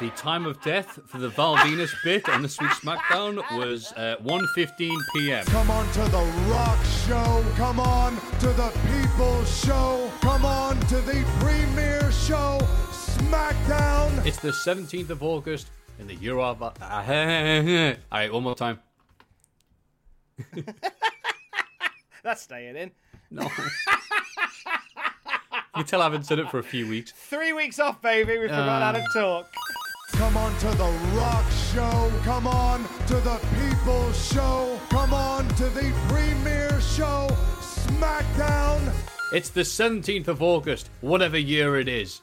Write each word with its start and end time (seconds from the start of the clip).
The 0.00 0.08
time 0.16 0.46
of 0.46 0.58
death 0.62 0.98
for 1.04 1.18
the 1.18 1.28
Val 1.28 1.58
Venis 1.58 1.92
bit 2.02 2.26
on 2.30 2.40
this 2.40 2.58
week's 2.58 2.80
SmackDown 2.80 3.36
was 3.54 3.92
uh, 3.92 4.16
1.15 4.24 4.96
p.m. 5.14 5.44
Come 5.44 5.70
on 5.70 5.86
to 5.92 6.00
the 6.04 6.24
rock 6.48 6.82
show. 7.06 7.44
Come 7.56 7.78
on 7.78 8.16
to 8.38 8.46
the 8.46 8.72
people 8.90 9.44
show. 9.44 10.10
Come 10.22 10.46
on 10.46 10.80
to 10.86 11.02
the 11.02 11.22
premiere 11.38 12.10
show. 12.12 12.58
SmackDown. 12.90 14.24
It's 14.24 14.38
the 14.38 14.52
17th 14.52 15.10
of 15.10 15.22
August 15.22 15.66
in 15.98 16.06
the 16.06 16.14
year 16.14 16.38
of... 16.38 16.62
Uh, 16.62 16.70
all 16.80 17.94
right, 18.10 18.32
one 18.32 18.42
more 18.42 18.54
time. 18.54 18.78
That's 22.22 22.40
staying 22.40 22.76
in. 22.76 22.90
No. 23.30 23.42
you 25.76 25.84
tell 25.84 26.00
I 26.00 26.04
haven't 26.04 26.24
said 26.24 26.38
it 26.38 26.50
for 26.50 26.58
a 26.58 26.64
few 26.64 26.88
weeks. 26.88 27.12
Three 27.12 27.52
weeks 27.52 27.78
off, 27.78 28.00
baby. 28.00 28.38
We 28.38 28.48
forgot 28.48 28.80
how 28.80 28.92
to 28.92 29.04
talk. 29.12 29.52
Come 30.12 30.36
on 30.36 30.56
to 30.58 30.68
the 30.68 30.98
rock 31.14 31.44
show. 31.72 32.12
Come 32.24 32.46
on 32.46 32.84
to 33.06 33.14
the 33.14 33.40
people 33.58 34.12
show. 34.12 34.78
Come 34.90 35.14
on 35.14 35.48
to 35.56 35.64
the 35.70 35.92
premiere 36.08 36.80
show. 36.80 37.28
SmackDown. 37.60 38.92
It's 39.32 39.50
the 39.50 39.62
17th 39.62 40.28
of 40.28 40.42
August, 40.42 40.90
whatever 41.00 41.38
year 41.38 41.78
it 41.78 41.88
is. 41.88 42.20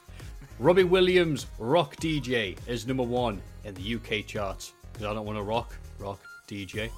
Robbie 0.58 0.84
Williams, 0.84 1.46
Rock 1.58 1.96
DJ, 1.96 2.56
is 2.66 2.86
number 2.86 3.02
one 3.02 3.40
in 3.64 3.74
the 3.74 3.94
UK 3.94 4.26
charts. 4.26 4.72
Because 4.92 5.06
I 5.06 5.14
don't 5.14 5.24
want 5.24 5.38
to 5.38 5.42
rock, 5.42 5.74
rock 5.98 6.20
DJ. 6.46 6.90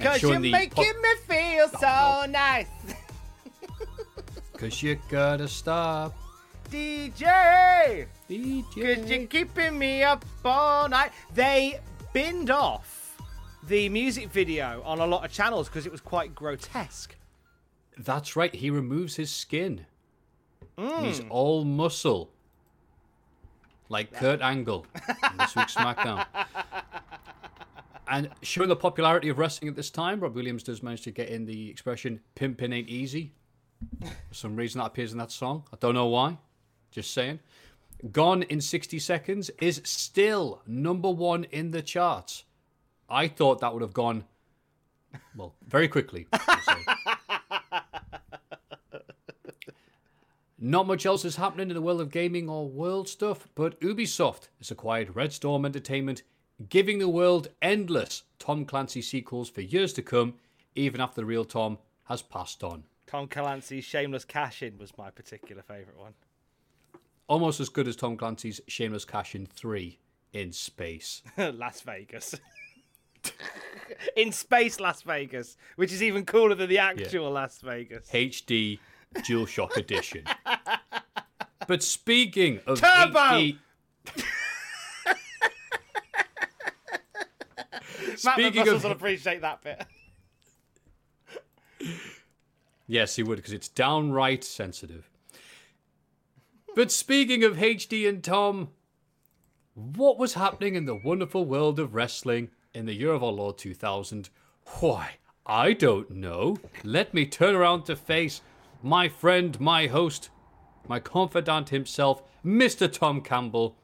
Cause 0.00 0.22
you're 0.22 0.38
making 0.38 0.70
pop- 0.70 0.86
me 0.86 1.14
feel 1.26 1.68
so 1.68 2.26
nice. 2.30 2.66
Cause 4.56 4.82
you 4.82 4.98
gotta 5.08 5.48
stop. 5.48 6.14
DJ! 6.70 8.06
DJ. 8.28 8.64
Cause 8.64 9.10
you're 9.10 9.26
keeping 9.26 9.78
me 9.78 10.02
up 10.02 10.24
all 10.44 10.88
night. 10.88 11.12
They 11.34 11.80
binned 12.12 12.50
off 12.50 13.16
the 13.66 13.88
music 13.88 14.30
video 14.30 14.82
on 14.84 14.98
a 14.98 15.06
lot 15.06 15.24
of 15.24 15.32
channels 15.32 15.68
because 15.68 15.86
it 15.86 15.92
was 15.92 16.00
quite 16.00 16.34
grotesque. 16.34 17.16
That's 17.96 18.36
right, 18.36 18.54
he 18.54 18.70
removes 18.70 19.16
his 19.16 19.30
skin. 19.30 19.86
Mm. 20.76 21.04
He's 21.04 21.20
all 21.28 21.64
muscle. 21.64 22.30
Like 23.88 24.12
Kurt 24.12 24.40
Angle 24.42 24.86
in 25.08 25.36
this 25.38 25.56
week's 25.56 25.74
SmackDown. 25.74 26.26
And 28.10 28.30
showing 28.40 28.70
the 28.70 28.76
popularity 28.76 29.28
of 29.28 29.38
wrestling 29.38 29.68
at 29.68 29.76
this 29.76 29.90
time, 29.90 30.20
Rob 30.20 30.34
Williams 30.34 30.62
does 30.62 30.82
manage 30.82 31.02
to 31.02 31.10
get 31.10 31.28
in 31.28 31.44
the 31.44 31.68
expression 31.68 32.20
pimpin' 32.36 32.72
ain't 32.72 32.88
easy. 32.88 33.34
For 34.00 34.34
some 34.34 34.56
reason 34.56 34.78
that 34.78 34.86
appears 34.86 35.12
in 35.12 35.18
that 35.18 35.30
song. 35.30 35.64
I 35.72 35.76
don't 35.78 35.94
know 35.94 36.06
why. 36.06 36.38
Just 36.90 37.12
saying. 37.12 37.40
Gone 38.12 38.44
in 38.44 38.60
60 38.60 38.98
Seconds 38.98 39.50
is 39.60 39.80
still 39.84 40.62
number 40.66 41.10
one 41.10 41.44
in 41.44 41.72
the 41.72 41.82
charts. 41.82 42.44
I 43.10 43.26
thought 43.28 43.60
that 43.60 43.72
would 43.72 43.82
have 43.82 43.94
gone, 43.94 44.24
well, 45.34 45.54
very 45.66 45.88
quickly. 45.88 46.26
Not 50.60 50.88
much 50.88 51.06
else 51.06 51.24
is 51.24 51.36
happening 51.36 51.70
in 51.70 51.74
the 51.74 51.80
world 51.80 52.00
of 52.00 52.10
gaming 52.10 52.48
or 52.48 52.68
world 52.68 53.08
stuff, 53.08 53.48
but 53.54 53.80
Ubisoft 53.80 54.48
has 54.58 54.72
acquired 54.72 55.14
Red 55.14 55.32
Storm 55.32 55.64
Entertainment, 55.64 56.22
giving 56.68 56.98
the 56.98 57.08
world 57.08 57.48
endless 57.62 58.24
Tom 58.40 58.64
Clancy 58.64 59.00
sequels 59.00 59.48
for 59.48 59.60
years 59.60 59.92
to 59.92 60.02
come, 60.02 60.34
even 60.74 61.00
after 61.00 61.20
the 61.20 61.24
real 61.24 61.44
Tom 61.44 61.78
has 62.04 62.22
passed 62.22 62.64
on. 62.64 62.82
Tom 63.06 63.28
Clancy's 63.28 63.84
Shameless 63.84 64.24
Cash 64.24 64.62
In 64.62 64.78
was 64.78 64.98
my 64.98 65.10
particular 65.10 65.62
favourite 65.62 65.96
one. 65.96 66.14
Almost 67.28 67.60
as 67.60 67.68
good 67.68 67.86
as 67.86 67.94
Tom 67.94 68.16
Clancy's 68.16 68.60
Shameless 68.66 69.04
Cash 69.04 69.34
in 69.34 69.46
3 69.46 69.98
in 70.32 70.52
space. 70.52 71.22
Las 71.36 71.82
Vegas. 71.82 72.34
In 74.16 74.32
space 74.32 74.78
Las 74.80 75.02
Vegas, 75.02 75.56
which 75.76 75.92
is 75.92 76.02
even 76.02 76.24
cooler 76.24 76.54
than 76.54 76.68
the 76.68 76.78
actual 76.78 77.30
Las 77.30 77.58
Vegas. 77.60 78.08
HD 78.10 78.78
DualShock 79.14 79.76
Edition. 79.76 80.24
But 81.66 81.82
speaking 81.82 82.60
of 82.66 82.80
Turbo! 82.80 83.18
HD, 83.18 83.58
Matt 88.24 88.34
speaking 88.34 88.60
Russell 88.60 88.76
of 88.76 88.84
will 88.84 88.92
appreciate 88.92 89.42
that 89.42 89.62
bit. 89.62 89.84
Yes, 92.86 93.16
he 93.16 93.22
would, 93.22 93.36
because 93.36 93.52
it's 93.52 93.68
downright 93.68 94.44
sensitive. 94.44 95.10
But 96.74 96.92
speaking 96.92 97.44
of 97.44 97.56
HD 97.56 98.08
and 98.08 98.22
Tom, 98.22 98.68
what 99.74 100.18
was 100.18 100.34
happening 100.34 100.74
in 100.74 100.84
the 100.84 100.94
wonderful 100.94 101.44
world 101.44 101.78
of 101.78 101.94
wrestling 101.94 102.50
in 102.74 102.86
the 102.86 102.94
year 102.94 103.12
of 103.12 103.22
our 103.22 103.32
Lord 103.32 103.58
2000? 103.58 104.28
Why, 104.80 105.12
I 105.46 105.72
don't 105.72 106.10
know. 106.10 106.56
Let 106.84 107.14
me 107.14 107.26
turn 107.26 107.54
around 107.54 107.84
to 107.84 107.96
face 107.96 108.42
my 108.82 109.08
friend, 109.08 109.58
my 109.60 109.86
host, 109.86 110.30
my 110.86 111.00
confidant 111.00 111.70
himself, 111.70 112.22
Mr. 112.44 112.90
Tom 112.90 113.20
Campbell, 113.20 113.76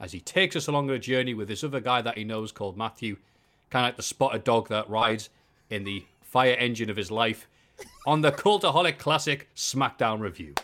as 0.00 0.12
he 0.12 0.20
takes 0.20 0.56
us 0.56 0.66
along 0.66 0.90
a 0.90 0.98
journey 0.98 1.34
with 1.34 1.48
this 1.48 1.64
other 1.64 1.80
guy 1.80 2.02
that 2.02 2.18
he 2.18 2.24
knows 2.24 2.52
called 2.52 2.76
Matthew, 2.76 3.16
kind 3.70 3.84
of 3.84 3.88
like 3.88 3.96
the 3.96 4.02
spotted 4.02 4.44
dog 4.44 4.68
that 4.68 4.88
rides 4.88 5.30
in 5.70 5.84
the 5.84 6.04
fire 6.20 6.54
engine 6.54 6.90
of 6.90 6.96
his 6.96 7.10
life, 7.10 7.48
on 8.06 8.20
the 8.20 8.32
Cultaholic 8.32 8.98
Classic 8.98 9.48
SmackDown 9.54 10.20
review. 10.20 10.54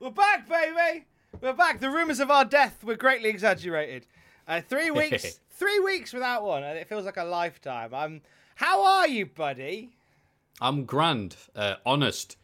We're 0.00 0.08
back! 0.08 0.48
Baby! 0.48 1.04
We're 1.42 1.52
back. 1.52 1.78
The 1.78 1.90
rumours 1.90 2.20
of 2.20 2.30
our 2.30 2.46
death 2.46 2.82
were 2.82 2.96
greatly 2.96 3.28
exaggerated. 3.28 4.06
Uh, 4.48 4.62
three 4.62 4.90
weeks, 5.02 5.40
three 5.50 5.78
weeks 5.78 6.14
without 6.14 6.42
one, 6.42 6.62
and 6.62 6.78
it 6.78 6.88
feels 6.88 7.04
like 7.04 7.18
a 7.18 7.24
lifetime. 7.24 7.92
Um, 7.92 8.20
how 8.54 8.82
are 8.82 9.06
you, 9.06 9.26
buddy? 9.26 9.90
I'm 10.58 10.86
grand, 10.86 11.36
uh, 11.54 11.74
honest. 11.84 12.38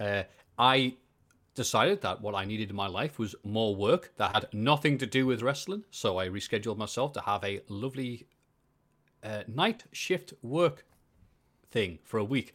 Uh, 0.00 0.22
I 0.58 0.94
decided 1.54 2.00
that 2.00 2.22
what 2.22 2.34
I 2.34 2.46
needed 2.46 2.70
in 2.70 2.76
my 2.76 2.86
life 2.86 3.18
was 3.18 3.34
more 3.44 3.76
work 3.76 4.12
that 4.16 4.32
had 4.34 4.48
nothing 4.54 4.96
to 4.96 5.06
do 5.06 5.26
with 5.26 5.42
wrestling, 5.42 5.84
so 5.90 6.18
I 6.18 6.28
rescheduled 6.28 6.78
myself 6.78 7.12
to 7.12 7.20
have 7.20 7.44
a 7.44 7.60
lovely 7.68 8.26
uh, 9.22 9.42
night 9.46 9.84
shift 9.92 10.32
work 10.40 10.86
thing 11.70 11.98
for 12.04 12.16
a 12.16 12.24
week. 12.24 12.54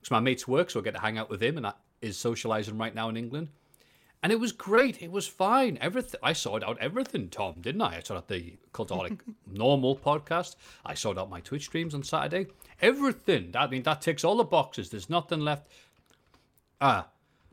It's 0.00 0.10
my 0.10 0.20
mate's 0.20 0.48
work, 0.48 0.70
so 0.70 0.80
I 0.80 0.82
get 0.82 0.94
to 0.94 1.00
hang 1.02 1.18
out 1.18 1.28
with 1.28 1.42
him, 1.42 1.58
and 1.58 1.66
that 1.66 1.76
is 2.00 2.16
socializing 2.16 2.78
right 2.78 2.94
now 2.94 3.10
in 3.10 3.18
England. 3.18 3.48
And 4.22 4.30
it 4.30 4.38
was 4.38 4.52
great. 4.52 5.02
It 5.02 5.10
was 5.10 5.26
fine. 5.26 5.78
Everything. 5.80 6.20
I 6.22 6.32
sorted 6.32 6.68
out 6.68 6.78
everything, 6.80 7.28
Tom, 7.28 7.56
didn't 7.60 7.82
I? 7.82 7.96
I 7.96 8.00
sorted 8.00 8.18
out 8.18 8.28
the 8.28 8.56
Cultaholic 8.72 9.18
normal 9.50 9.96
podcast. 9.96 10.54
I 10.86 10.94
sorted 10.94 11.20
out 11.20 11.28
my 11.28 11.40
Twitch 11.40 11.64
streams 11.64 11.92
on 11.92 12.04
Saturday. 12.04 12.46
Everything. 12.80 13.52
I 13.56 13.66
mean, 13.66 13.82
that 13.82 14.00
ticks 14.00 14.22
all 14.22 14.36
the 14.36 14.44
boxes. 14.44 14.90
There's 14.90 15.10
nothing 15.10 15.40
left. 15.40 15.66
Ah, 16.80 17.08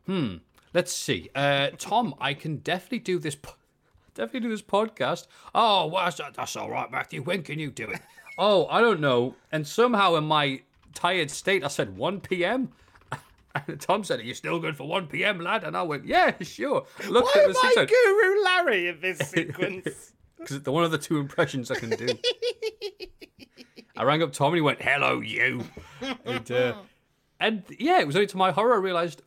hmm. 0.06 0.36
Let's 0.72 0.92
see. 0.92 1.28
Uh, 1.34 1.70
Tom, 1.76 2.14
I 2.20 2.34
can 2.34 2.58
definitely 2.58 3.00
do 3.00 3.18
this. 3.18 3.34
Po- 3.34 3.54
definitely 4.14 4.48
do 4.48 4.50
this 4.50 4.62
podcast. 4.62 5.26
Oh, 5.54 5.88
well, 5.88 6.04
that's, 6.04 6.20
that's 6.36 6.54
all 6.54 6.70
right, 6.70 6.90
Matthew. 6.90 7.22
When 7.22 7.42
can 7.42 7.58
you 7.58 7.72
do 7.72 7.88
it? 7.88 8.00
oh, 8.38 8.66
I 8.66 8.80
don't 8.80 9.00
know. 9.00 9.34
And 9.50 9.66
somehow, 9.66 10.14
in 10.14 10.24
my 10.24 10.62
tired 10.94 11.32
state, 11.32 11.64
I 11.64 11.68
said 11.68 11.96
1 11.96 12.20
p.m. 12.20 12.70
And 13.54 13.80
Tom 13.80 14.04
said, 14.04 14.20
Are 14.20 14.24
you 14.24 14.34
still 14.34 14.60
good 14.60 14.76
for 14.76 14.86
1 14.86 15.08
p.m., 15.08 15.40
lad? 15.40 15.64
And 15.64 15.76
I 15.76 15.82
went, 15.82 16.06
Yeah, 16.06 16.34
sure. 16.40 16.86
Looked 17.08 17.34
Why 17.34 17.42
at 17.42 17.48
am 17.48 17.52
the 17.52 17.58
I 17.62 17.72
said, 17.74 17.88
Guru 17.88 18.44
Larry 18.44 18.88
in 18.88 19.00
this 19.00 19.18
sequence? 19.30 20.12
because 20.40 20.56
it's 20.56 20.64
the 20.64 20.72
one 20.72 20.84
of 20.84 20.90
the 20.90 20.98
two 20.98 21.18
impressions 21.18 21.70
I 21.70 21.76
can 21.76 21.90
do. 21.90 22.08
I 23.96 24.04
rang 24.04 24.22
up 24.22 24.32
Tom 24.32 24.48
and 24.48 24.56
he 24.56 24.62
went, 24.62 24.80
"Hello, 24.80 25.20
you." 25.20 25.64
And, 26.24 26.50
uh, 26.50 26.74
and 27.40 27.62
yeah, 27.78 28.00
it 28.00 28.06
was 28.06 28.16
only 28.16 28.26
to 28.28 28.36
my 28.36 28.50
horror 28.50 28.74
I 28.74 28.78
realised, 28.78 29.22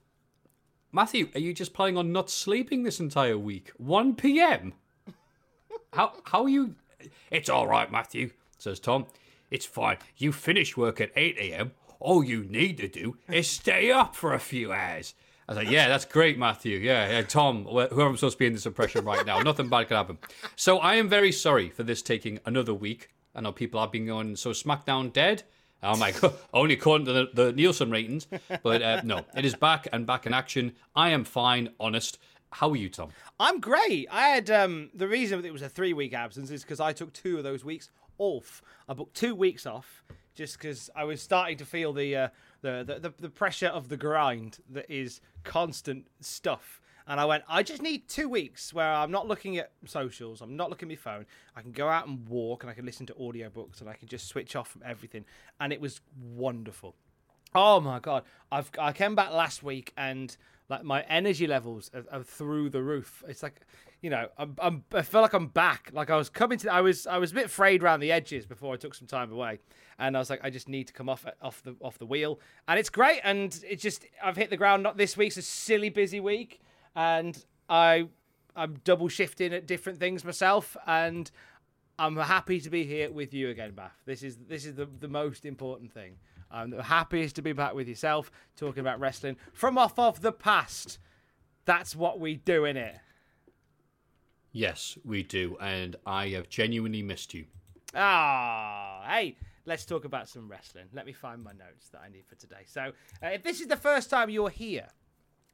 Matthew, 0.92 1.30
are 1.36 1.40
you 1.40 1.54
just 1.54 1.74
planning 1.74 1.98
on 1.98 2.12
not 2.12 2.30
sleeping 2.30 2.84
this 2.84 3.00
entire 3.00 3.38
week? 3.38 3.72
1 3.78 4.16
p.m. 4.16 4.74
how 5.94 6.14
how 6.24 6.44
are 6.44 6.50
you? 6.50 6.76
It's 7.30 7.50
all 7.50 7.68
right, 7.68 7.92
Matthew, 7.92 8.32
says 8.58 8.80
Tom. 8.80 9.06
It's 9.52 9.66
fine. 9.68 9.98
You 10.18 10.32
finish 10.32 10.76
work 10.76 11.00
at 11.00 11.12
8 11.16 11.38
a.m. 11.38 11.74
All 12.04 12.22
you 12.22 12.44
need 12.44 12.80
to 12.80 12.90
do 12.90 13.16
is 13.30 13.50
stay 13.50 13.90
up 13.90 14.14
for 14.14 14.34
a 14.34 14.40
few 14.40 14.74
hours. 14.74 15.14
I 15.48 15.54
was 15.54 15.64
like, 15.64 15.72
yeah, 15.72 15.88
that's 15.88 16.04
great, 16.04 16.38
Matthew. 16.38 16.78
Yeah, 16.80 17.10
yeah, 17.10 17.22
Tom, 17.22 17.64
whoever 17.64 18.02
I'm 18.02 18.18
supposed 18.18 18.36
to 18.36 18.40
be 18.40 18.46
in 18.46 18.52
this 18.52 18.66
impression 18.66 19.06
right 19.06 19.26
now, 19.26 19.40
nothing 19.40 19.70
bad 19.70 19.88
could 19.88 19.96
happen. 19.96 20.18
So 20.58 20.80
I 20.80 20.96
am 20.96 21.08
very 21.08 21.32
sorry 21.32 21.70
for 21.70 21.84
this 21.84 22.02
taking 22.02 22.40
another 22.46 22.74
week. 22.74 23.12
I 23.34 23.40
know 23.40 23.54
people 23.54 23.80
have 23.80 23.94
been 23.94 24.06
going, 24.06 24.36
so 24.36 24.50
SmackDown 24.50 25.14
dead? 25.14 25.44
Oh 25.82 25.96
my 25.96 26.12
god, 26.12 26.34
only 26.54 26.74
according 26.74 27.06
to 27.06 27.14
the, 27.14 27.30
the 27.34 27.54
Nielsen 27.54 27.90
ratings. 27.90 28.28
But 28.62 28.82
uh, 28.82 29.02
no, 29.06 29.22
it 29.38 29.46
is 29.46 29.56
back 29.56 29.88
and 29.94 30.06
back 30.06 30.26
in 30.26 30.34
action. 30.34 30.74
I 30.94 31.12
am 31.12 31.24
fine, 31.24 31.70
honest. 31.80 32.20
How 32.52 32.70
are 32.72 32.76
you, 32.76 32.90
Tom? 32.90 33.12
I'm 33.40 33.62
great. 33.62 34.10
I 34.12 34.28
had 34.28 34.52
um, 34.52 34.90
the 34.94 35.08
reason 35.08 35.42
that 35.42 35.48
it 35.48 35.54
was 35.54 35.62
a 35.62 35.70
three 35.70 35.94
week 35.94 36.14
absence 36.14 36.52
is 36.52 36.64
because 36.64 36.82
I 36.82 36.92
took 36.92 37.14
two 37.14 37.38
of 37.38 37.46
those 37.46 37.64
weeks 37.64 37.92
off. 38.18 38.62
I 38.90 38.94
booked 38.94 39.16
two 39.16 39.36
weeks 39.36 39.66
off 39.66 40.04
just 40.34 40.58
because 40.58 40.90
I 40.96 41.04
was 41.04 41.22
starting 41.22 41.58
to 41.58 41.66
feel 41.66 41.94
the, 41.94 42.16
uh, 42.16 42.28
the, 42.62 43.00
the 43.02 43.14
the 43.20 43.30
pressure 43.30 43.68
of 43.68 43.90
the 43.90 43.98
grind 43.98 44.60
that 44.70 44.90
is 44.90 45.22
constant 45.44 46.08
stuff. 46.20 46.82
And 47.06 47.20
I 47.20 47.26
went, 47.26 47.44
I 47.50 47.64
just 47.64 47.82
need 47.82 48.08
two 48.08 48.30
weeks 48.30 48.74
where 48.74 48.90
I'm 48.90 49.12
not 49.12 49.28
looking 49.28 49.58
at 49.58 49.72
socials, 49.86 50.42
I'm 50.42 50.56
not 50.56 50.70
looking 50.70 50.90
at 50.90 50.92
my 50.92 50.96
phone. 50.96 51.26
I 51.56 51.62
can 51.62 51.74
go 51.74 51.90
out 51.90 52.08
and 52.08 52.28
walk 52.30 52.64
and 52.64 52.70
I 52.70 52.74
can 52.74 52.86
listen 52.86 53.06
to 53.08 53.14
audiobooks 53.14 53.82
and 53.82 53.90
I 53.90 53.94
can 53.94 54.08
just 54.08 54.28
switch 54.28 54.56
off 54.56 54.70
from 54.70 54.84
everything. 54.86 55.26
And 55.60 55.74
it 55.74 55.82
was 55.82 56.00
wonderful. 56.18 56.96
Oh 57.54 57.80
my 57.80 58.00
god! 58.00 58.24
I've 58.52 58.72
I 58.80 58.94
came 58.94 59.16
back 59.16 59.32
last 59.32 59.62
week 59.62 59.94
and 59.96 60.36
like 60.70 60.84
my 60.84 61.02
energy 61.04 61.46
levels 61.46 61.92
are, 61.94 62.06
are 62.12 62.24
through 62.24 62.70
the 62.70 62.82
roof. 62.82 63.24
It's 63.28 63.44
like, 63.44 63.62
you 64.04 64.10
know, 64.10 64.28
I'm, 64.38 64.56
I'm 64.60 64.84
I 64.94 65.02
feel 65.02 65.22
like 65.22 65.34
I'm 65.34 65.48
back. 65.48 65.90
Like 65.94 66.10
I 66.10 66.18
was 66.18 66.30
coming 66.30 66.58
to, 66.60 66.72
I 66.72 66.82
was 66.82 67.08
I 67.08 67.18
was 67.18 67.32
a 67.32 67.36
bit 67.36 67.50
frayed 67.50 67.82
around 67.82 68.02
the 68.02 68.12
edges 68.12 68.46
before 68.46 68.74
I 68.74 68.78
took 68.78 68.94
some 68.94 69.08
time 69.08 69.32
away, 69.32 69.60
and 69.98 70.18
I 70.18 70.20
was 70.20 70.30
like, 70.30 70.42
I 70.44 70.50
just 70.50 70.68
need 70.68 70.88
to 70.88 70.94
come 70.94 71.08
off 71.08 71.26
off 71.42 71.64
the 71.64 71.78
off 71.82 71.98
the 71.98 72.06
wheel, 72.06 72.42
and 72.68 72.78
it's 72.78 72.90
great. 72.90 73.22
And 73.24 73.58
it's 73.68 73.82
just 73.82 74.06
I've 74.22 74.36
hit 74.36 74.50
the 74.50 74.58
ground. 74.58 74.84
Not 74.84 74.98
this 74.98 75.16
week's 75.16 75.38
a 75.38 75.42
silly 75.42 75.88
busy 75.88 76.20
week, 76.20 76.60
and 76.98 77.44
I 77.70 78.10
I'm 78.58 78.82
double 78.84 79.08
shifting 79.08 79.54
at 79.54 79.68
different 79.68 80.00
things 80.00 80.26
myself, 80.26 80.76
and 80.86 81.32
I'm 81.98 82.18
happy 82.18 82.60
to 82.60 82.70
be 82.70 82.84
here 82.84 83.10
with 83.10 83.34
you 83.34 83.50
again, 83.52 83.72
Bath. 83.72 83.98
This 84.06 84.22
is 84.22 84.36
this 84.50 84.66
is 84.66 84.76
the 84.76 84.86
the 84.86 85.08
most 85.08 85.46
important 85.46 85.94
thing. 85.94 86.18
I'm 86.52 86.72
the 86.72 86.84
happiest 86.84 87.38
to 87.38 87.42
be 87.42 87.54
back 87.54 87.74
with 87.74 87.88
yourself, 87.88 88.30
talking 88.58 88.82
about 88.82 89.00
wrestling 89.00 89.38
from 89.54 89.78
off 89.78 89.98
of 89.98 90.20
the 90.22 90.34
past. 90.34 91.00
That's 91.64 91.96
what 91.96 92.20
we 92.20 92.36
do 92.36 92.66
in 92.66 92.76
it. 92.76 92.98
Yes, 94.56 95.00
we 95.04 95.24
do, 95.24 95.58
and 95.60 95.96
I 96.06 96.30
have 96.30 96.48
genuinely 96.48 97.02
missed 97.02 97.34
you. 97.34 97.46
Ah, 97.96 99.04
hey, 99.08 99.36
let's 99.66 99.84
talk 99.84 100.06
about 100.06 100.30
some 100.30 100.48
wrestling. 100.48 100.86
Let 100.94 101.08
me 101.08 101.12
find 101.12 101.44
my 101.44 101.54
notes 101.54 101.90
that 101.90 102.02
I 102.06 102.10
need 102.10 102.28
for 102.28 102.36
today. 102.36 102.64
So, 102.68 102.92
uh, 103.24 103.28
if 103.28 103.42
this 103.42 103.62
is 103.62 103.68
the 103.68 103.76
first 103.76 104.12
time 104.12 104.30
you're 104.30 104.52
here, 104.52 104.90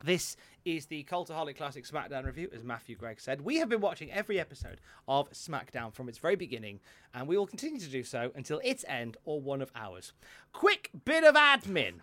this 0.03 0.35
is 0.65 0.87
the 0.87 1.05
Cultaholic 1.05 1.55
Classic 1.55 1.85
SmackDown 1.85 2.25
review, 2.25 2.49
as 2.53 2.65
Matthew 2.65 2.97
Gregg 2.97 3.21
said. 3.21 3.39
We 3.39 3.57
have 3.57 3.69
been 3.69 3.79
watching 3.79 4.11
every 4.11 4.37
episode 4.37 4.81
of 5.07 5.31
SmackDown 5.31 5.93
from 5.93 6.09
its 6.09 6.17
very 6.17 6.35
beginning, 6.35 6.81
and 7.13 7.25
we 7.25 7.37
will 7.37 7.47
continue 7.47 7.79
to 7.79 7.89
do 7.89 8.03
so 8.03 8.31
until 8.35 8.59
its 8.65 8.83
end 8.87 9.15
or 9.23 9.39
one 9.39 9.61
of 9.61 9.71
ours. 9.75 10.11
Quick 10.51 10.89
bit 11.05 11.23
of 11.23 11.35
admin 11.35 11.95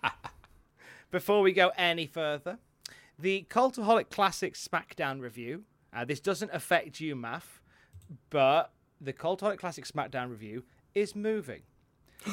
before 1.11 1.41
we 1.41 1.53
go 1.53 1.71
any 1.77 2.07
further. 2.07 2.57
The 3.19 3.45
Cultaholic 3.49 4.09
Classic 4.09 4.55
SmackDown 4.55 5.21
review. 5.21 5.63
Uh, 5.93 6.05
this 6.05 6.19
doesn't 6.19 6.51
affect 6.53 6.99
you, 6.99 7.15
Math, 7.15 7.61
but 8.29 8.71
the 8.99 9.13
Cultaholic 9.13 9.57
Classic 9.57 9.85
SmackDown 9.85 10.29
review 10.29 10.63
is 10.93 11.15
moving. 11.15 11.61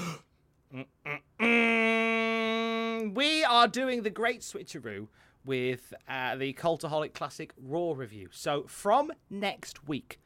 We 3.15 3.45
are 3.45 3.69
doing 3.69 4.03
the 4.03 4.11
great 4.11 4.41
switcheroo 4.41 5.09
with 5.45 5.93
uh, 6.09 6.37
the 6.37 6.53
Cultaholic 6.55 7.13
Classic 7.13 7.53
Raw 7.63 7.93
review. 7.93 8.29
So 8.33 8.65
from 8.67 9.13
next 9.29 9.87
week, 9.87 10.21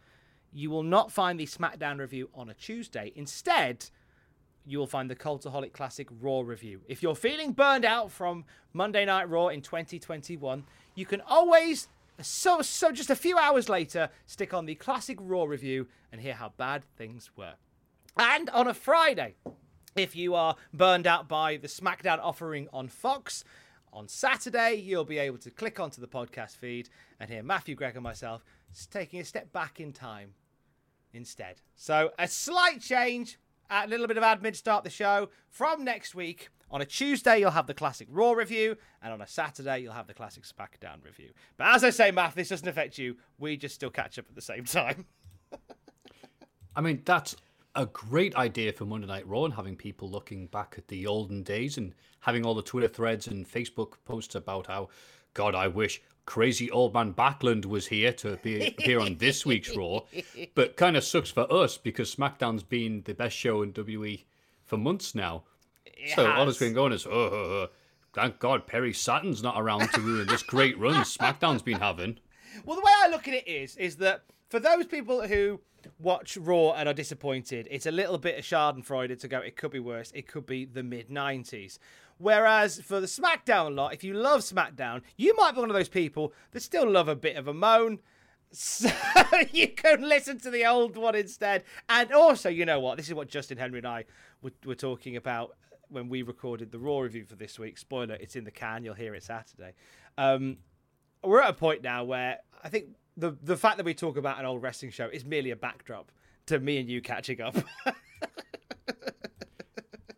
you 0.52 0.70
will 0.70 0.82
not 0.82 1.10
find 1.12 1.38
the 1.38 1.46
SmackDown 1.46 1.98
review 1.98 2.30
on 2.34 2.48
a 2.48 2.54
Tuesday. 2.54 3.12
Instead, 3.14 3.90
you 4.64 4.78
will 4.78 4.86
find 4.86 5.10
the 5.10 5.16
Cultaholic 5.16 5.72
Classic 5.72 6.08
Raw 6.20 6.40
review. 6.40 6.80
If 6.88 7.02
you're 7.02 7.14
feeling 7.14 7.52
burned 7.52 7.84
out 7.84 8.10
from 8.10 8.44
Monday 8.72 9.04
Night 9.04 9.28
Raw 9.28 9.48
in 9.48 9.60
2021, 9.60 10.64
you 10.94 11.06
can 11.06 11.20
always, 11.22 11.88
so 12.20 12.62
so 12.62 12.92
just 12.92 13.10
a 13.10 13.16
few 13.16 13.38
hours 13.38 13.68
later, 13.68 14.10
stick 14.26 14.52
on 14.52 14.66
the 14.66 14.74
Classic 14.74 15.18
Raw 15.20 15.44
review 15.44 15.86
and 16.10 16.20
hear 16.20 16.34
how 16.34 16.52
bad 16.56 16.84
things 16.96 17.30
were. 17.36 17.54
And 18.16 18.50
on 18.50 18.66
a 18.66 18.74
Friday, 18.74 19.36
if 19.96 20.16
you 20.16 20.34
are 20.34 20.56
burned 20.72 21.06
out 21.06 21.28
by 21.28 21.56
the 21.56 21.68
SmackDown 21.68 22.18
offering 22.20 22.68
on 22.72 22.88
Fox, 22.88 23.44
on 23.92 24.08
Saturday 24.08 24.74
you'll 24.74 25.04
be 25.04 25.18
able 25.18 25.38
to 25.38 25.50
click 25.50 25.78
onto 25.80 26.00
the 26.00 26.08
podcast 26.08 26.56
feed 26.56 26.88
and 27.20 27.30
hear 27.30 27.42
Matthew 27.42 27.74
Gregg 27.74 27.94
and 27.94 28.02
myself 28.02 28.44
taking 28.90 29.20
a 29.20 29.24
step 29.24 29.52
back 29.52 29.80
in 29.80 29.92
time 29.92 30.34
instead. 31.12 31.60
So 31.74 32.10
a 32.18 32.28
slight 32.28 32.80
change, 32.80 33.38
a 33.70 33.86
little 33.86 34.06
bit 34.06 34.18
of 34.18 34.24
admin 34.24 34.52
to 34.52 34.58
start 34.58 34.84
the 34.84 34.90
show. 34.90 35.30
From 35.48 35.84
next 35.84 36.14
week, 36.14 36.48
on 36.70 36.80
a 36.80 36.86
Tuesday 36.86 37.38
you'll 37.38 37.50
have 37.50 37.66
the 37.66 37.74
classic 37.74 38.08
Raw 38.10 38.32
review, 38.32 38.76
and 39.02 39.12
on 39.12 39.20
a 39.20 39.26
Saturday 39.26 39.80
you'll 39.80 39.92
have 39.92 40.06
the 40.06 40.14
classic 40.14 40.44
SmackDown 40.44 41.04
review. 41.04 41.30
But 41.56 41.74
as 41.74 41.84
I 41.84 41.90
say, 41.90 42.10
Matt, 42.10 42.34
this 42.34 42.48
doesn't 42.48 42.68
affect 42.68 42.98
you. 42.98 43.16
We 43.38 43.56
just 43.56 43.74
still 43.74 43.90
catch 43.90 44.18
up 44.18 44.26
at 44.28 44.34
the 44.34 44.42
same 44.42 44.64
time. 44.64 45.06
I 46.76 46.80
mean, 46.80 47.02
that's 47.04 47.36
a 47.74 47.86
great 47.86 48.34
idea 48.36 48.72
for 48.72 48.84
Monday 48.84 49.06
Night 49.06 49.26
Raw 49.26 49.44
and 49.44 49.54
having 49.54 49.76
people 49.76 50.10
looking 50.10 50.46
back 50.46 50.74
at 50.78 50.88
the 50.88 51.06
olden 51.06 51.42
days 51.42 51.78
and 51.78 51.94
having 52.20 52.44
all 52.44 52.54
the 52.54 52.62
Twitter 52.62 52.88
threads 52.88 53.26
and 53.26 53.48
Facebook 53.48 53.94
posts 54.04 54.34
about 54.34 54.66
how, 54.66 54.88
God, 55.34 55.54
I 55.54 55.68
wish 55.68 56.02
crazy 56.28 56.70
old 56.70 56.92
man 56.92 57.14
Backlund 57.14 57.64
was 57.64 57.86
here 57.86 58.12
to 58.12 58.36
be, 58.42 58.66
appear 58.66 59.00
on 59.00 59.16
this 59.16 59.46
week's 59.46 59.74
Raw. 59.74 60.00
But 60.54 60.76
kind 60.76 60.96
of 60.96 61.04
sucks 61.04 61.30
for 61.30 61.50
us 61.52 61.78
because 61.78 62.14
SmackDown's 62.14 62.62
been 62.62 63.02
the 63.04 63.14
best 63.14 63.36
show 63.36 63.62
in 63.62 63.72
WWE 63.72 64.24
for 64.64 64.76
months 64.76 65.14
now. 65.14 65.44
So 66.14 66.26
all 66.26 66.36
has. 66.36 66.46
that's 66.46 66.58
been 66.58 66.74
going 66.74 66.92
is, 66.92 67.06
oh, 67.06 67.10
oh, 67.10 67.32
oh, 67.32 67.68
thank 68.12 68.38
God 68.38 68.66
Perry 68.66 68.92
Saturn's 68.92 69.42
not 69.42 69.60
around 69.60 69.90
to 69.92 70.00
ruin 70.00 70.26
this 70.26 70.42
great 70.42 70.78
run 70.78 70.94
SmackDown's 71.04 71.62
been 71.62 71.80
having. 71.80 72.18
Well, 72.64 72.76
the 72.76 72.82
way 72.82 72.92
I 73.04 73.08
look 73.08 73.28
at 73.28 73.34
it 73.34 73.46
is, 73.46 73.76
is 73.76 73.96
that 73.96 74.24
for 74.48 74.58
those 74.58 74.86
people 74.86 75.26
who 75.26 75.60
watch 75.98 76.36
Raw 76.36 76.72
and 76.72 76.88
are 76.88 76.94
disappointed, 76.94 77.68
it's 77.70 77.86
a 77.86 77.90
little 77.90 78.18
bit 78.18 78.38
of 78.38 78.44
Schadenfreude 78.44 79.18
to 79.20 79.28
go. 79.28 79.38
It 79.38 79.56
could 79.56 79.70
be 79.70 79.80
worse. 79.80 80.10
It 80.14 80.26
could 80.26 80.46
be 80.46 80.64
the 80.64 80.82
mid 80.82 81.08
'90s. 81.08 81.78
Whereas 82.18 82.80
for 82.80 83.00
the 83.00 83.06
SmackDown 83.06 83.76
lot, 83.76 83.94
if 83.94 84.02
you 84.02 84.14
love 84.14 84.40
SmackDown, 84.40 85.02
you 85.16 85.34
might 85.36 85.54
be 85.54 85.60
one 85.60 85.70
of 85.70 85.76
those 85.76 85.88
people 85.88 86.32
that 86.50 86.60
still 86.60 86.88
love 86.88 87.08
a 87.08 87.14
bit 87.14 87.36
of 87.36 87.48
a 87.48 87.54
moan. 87.54 88.00
So 88.50 88.88
you 89.52 89.68
can 89.68 90.08
listen 90.08 90.38
to 90.40 90.50
the 90.50 90.64
old 90.64 90.96
one 90.96 91.14
instead. 91.14 91.64
And 91.86 92.10
also, 92.12 92.48
you 92.48 92.64
know 92.64 92.80
what? 92.80 92.96
This 92.96 93.06
is 93.06 93.12
what 93.12 93.28
Justin 93.28 93.58
Henry 93.58 93.76
and 93.76 93.86
I 93.86 94.06
were, 94.40 94.52
were 94.64 94.74
talking 94.74 95.16
about 95.16 95.54
when 95.90 96.08
we 96.08 96.22
recorded 96.22 96.72
the 96.72 96.78
Raw 96.78 97.00
review 97.00 97.24
for 97.24 97.36
this 97.36 97.58
week. 97.58 97.78
Spoiler, 97.78 98.14
it's 98.14 98.36
in 98.36 98.44
the 98.44 98.50
can. 98.50 98.84
You'll 98.84 98.94
hear 98.94 99.14
it 99.14 99.22
Saturday. 99.22 99.74
Um, 100.16 100.58
we're 101.22 101.40
at 101.40 101.50
a 101.50 101.54
point 101.54 101.82
now 101.82 102.04
where 102.04 102.38
I 102.62 102.68
think 102.68 102.86
the 103.16 103.36
the 103.42 103.56
fact 103.56 103.76
that 103.78 103.86
we 103.86 103.94
talk 103.94 104.16
about 104.16 104.38
an 104.38 104.46
old 104.46 104.62
wrestling 104.62 104.92
show 104.92 105.08
is 105.08 105.24
merely 105.24 105.50
a 105.50 105.56
backdrop 105.56 106.12
to 106.46 106.58
me 106.58 106.78
and 106.78 106.88
you 106.88 107.00
catching 107.00 107.40
up. 107.40 107.56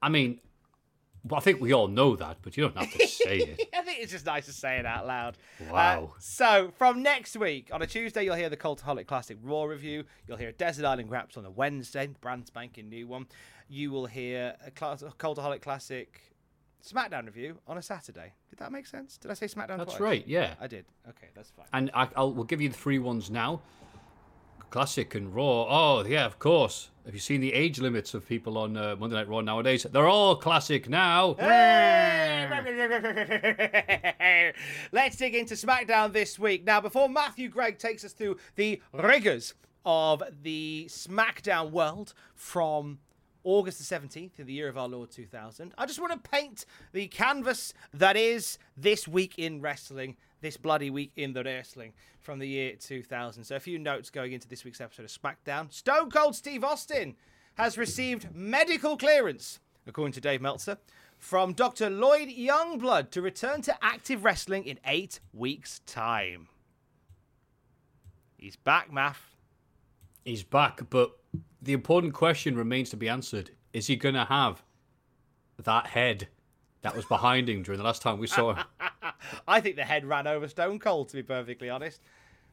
I 0.02 0.08
mean, 0.08 0.40
well, 1.24 1.38
I 1.38 1.42
think 1.42 1.60
we 1.60 1.72
all 1.72 1.88
know 1.88 2.16
that, 2.16 2.38
but 2.42 2.56
you 2.56 2.62
don't 2.62 2.76
have 2.76 2.90
to 2.92 3.06
say 3.06 3.38
it. 3.38 3.68
I 3.74 3.82
think 3.82 4.00
it's 4.00 4.12
just 4.12 4.24
nice 4.24 4.46
to 4.46 4.52
say 4.52 4.78
it 4.78 4.86
out 4.86 5.06
loud. 5.06 5.36
Wow. 5.70 6.04
Uh, 6.04 6.18
so 6.18 6.72
from 6.76 7.02
next 7.02 7.36
week 7.36 7.68
on 7.72 7.82
a 7.82 7.86
Tuesday, 7.86 8.24
you'll 8.24 8.36
hear 8.36 8.48
the 8.48 8.56
Cultaholic 8.56 9.06
Classic 9.06 9.36
Raw 9.42 9.64
review. 9.64 10.04
You'll 10.26 10.38
hear 10.38 10.52
Desert 10.52 10.86
Island 10.86 11.08
Graps 11.10 11.36
on 11.36 11.44
a 11.44 11.50
Wednesday, 11.50 12.08
brand 12.20 12.46
spanking 12.46 12.88
new 12.88 13.06
one. 13.06 13.26
You 13.72 13.92
will 13.92 14.06
hear 14.06 14.56
a 14.66 14.70
Cult- 14.72 15.16
Cultaholic 15.16 15.62
Classic 15.62 16.20
SmackDown 16.84 17.26
review 17.26 17.56
on 17.68 17.78
a 17.78 17.82
Saturday. 17.82 18.32
Did 18.48 18.58
that 18.58 18.72
make 18.72 18.84
sense? 18.84 19.16
Did 19.16 19.30
I 19.30 19.34
say 19.34 19.46
SmackDown? 19.46 19.78
That's 19.78 19.94
twice? 19.94 20.00
right, 20.00 20.24
yeah. 20.26 20.54
I 20.60 20.66
did. 20.66 20.86
Okay, 21.08 21.28
that's 21.36 21.50
fine. 21.50 21.66
And 21.72 21.88
I, 21.94 22.08
I'll 22.16 22.32
we'll 22.32 22.42
give 22.42 22.60
you 22.60 22.68
the 22.68 22.76
three 22.76 22.98
ones 22.98 23.30
now. 23.30 23.60
Classic 24.70 25.14
and 25.14 25.32
Raw. 25.32 25.66
Oh 25.68 26.04
yeah, 26.04 26.26
of 26.26 26.40
course. 26.40 26.90
Have 27.04 27.14
you 27.14 27.20
seen 27.20 27.40
the 27.40 27.52
age 27.52 27.78
limits 27.78 28.12
of 28.12 28.28
people 28.28 28.58
on 28.58 28.76
uh, 28.76 28.96
Monday 28.98 29.14
Night 29.14 29.28
Raw 29.28 29.40
nowadays? 29.40 29.84
They're 29.84 30.08
all 30.08 30.34
classic 30.34 30.88
now. 30.88 31.36
Let's 34.92 35.16
dig 35.16 35.36
into 35.36 35.54
SmackDown 35.54 36.12
this 36.12 36.40
week. 36.40 36.64
Now, 36.64 36.80
before 36.80 37.08
Matthew 37.08 37.48
Gregg 37.48 37.78
takes 37.78 38.04
us 38.04 38.12
through 38.12 38.36
the 38.56 38.82
rigors 38.92 39.54
of 39.84 40.24
the 40.42 40.86
SmackDown 40.88 41.70
world 41.70 42.14
from 42.34 42.98
August 43.44 43.78
the 43.78 43.96
17th 43.96 44.38
in 44.38 44.46
the 44.46 44.52
year 44.52 44.68
of 44.68 44.76
our 44.76 44.88
Lord 44.88 45.10
2000. 45.10 45.72
I 45.78 45.86
just 45.86 46.00
want 46.00 46.12
to 46.12 46.30
paint 46.30 46.66
the 46.92 47.06
canvas 47.08 47.74
that 47.94 48.16
is 48.16 48.58
this 48.76 49.08
week 49.08 49.34
in 49.38 49.60
wrestling, 49.60 50.16
this 50.40 50.56
bloody 50.56 50.90
week 50.90 51.12
in 51.16 51.32
the 51.32 51.42
wrestling 51.42 51.92
from 52.20 52.38
the 52.38 52.48
year 52.48 52.74
2000. 52.78 53.44
So, 53.44 53.56
a 53.56 53.60
few 53.60 53.78
notes 53.78 54.10
going 54.10 54.32
into 54.32 54.48
this 54.48 54.64
week's 54.64 54.80
episode 54.80 55.04
of 55.04 55.10
SmackDown. 55.10 55.72
Stone 55.72 56.10
Cold 56.10 56.36
Steve 56.36 56.64
Austin 56.64 57.16
has 57.54 57.76
received 57.76 58.34
medical 58.34 58.96
clearance, 58.96 59.60
according 59.86 60.12
to 60.12 60.20
Dave 60.20 60.40
Meltzer, 60.40 60.78
from 61.18 61.52
Dr. 61.52 61.90
Lloyd 61.90 62.28
Youngblood 62.28 63.10
to 63.10 63.20
return 63.20 63.60
to 63.62 63.84
active 63.84 64.24
wrestling 64.24 64.64
in 64.64 64.78
eight 64.86 65.20
weeks' 65.32 65.80
time. 65.86 66.48
He's 68.38 68.56
back, 68.56 68.90
Math. 68.90 69.36
He's 70.30 70.44
back, 70.44 70.82
but 70.90 71.18
the 71.60 71.72
important 71.72 72.14
question 72.14 72.54
remains 72.54 72.88
to 72.90 72.96
be 72.96 73.08
answered. 73.08 73.50
Is 73.72 73.88
he 73.88 73.96
going 73.96 74.14
to 74.14 74.26
have 74.26 74.62
that 75.64 75.88
head 75.88 76.28
that 76.82 76.94
was 76.94 77.04
behind 77.04 77.48
him 77.48 77.64
during 77.64 77.78
the 77.78 77.84
last 77.84 78.00
time 78.00 78.20
we 78.20 78.28
saw 78.28 78.54
him? 78.54 78.64
I 79.48 79.60
think 79.60 79.74
the 79.74 79.82
head 79.82 80.04
ran 80.04 80.28
over 80.28 80.46
Stone 80.46 80.78
Cold, 80.78 81.08
to 81.08 81.16
be 81.16 81.24
perfectly 81.24 81.68
honest. 81.68 82.00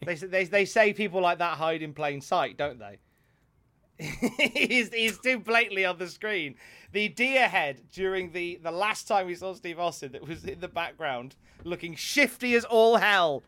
They, 0.04 0.16
they, 0.16 0.46
they 0.46 0.66
say 0.66 0.92
people 0.92 1.22
like 1.22 1.38
that 1.38 1.60
hide 1.60 1.84
in 1.84 1.94
plain 1.94 2.20
sight, 2.20 2.58
don't 2.58 2.80
they? 2.80 2.98
he's, 4.00 4.92
he's 4.92 5.20
too 5.20 5.38
blatantly 5.38 5.86
on 5.86 6.00
the 6.00 6.08
screen. 6.08 6.56
The 6.94 7.10
deer 7.10 7.48
head 7.48 7.84
during 7.94 8.32
the, 8.32 8.60
the 8.64 8.72
last 8.72 9.08
time 9.08 9.28
we 9.28 9.36
saw 9.36 9.54
Steve 9.54 9.78
Austin 9.78 10.14
that 10.14 10.28
was 10.28 10.46
in 10.46 10.62
the 10.62 10.68
background, 10.68 11.36
looking 11.64 11.94
shifty 11.94 12.56
as 12.56 12.66
all 12.66 12.98
hell. 12.98 13.44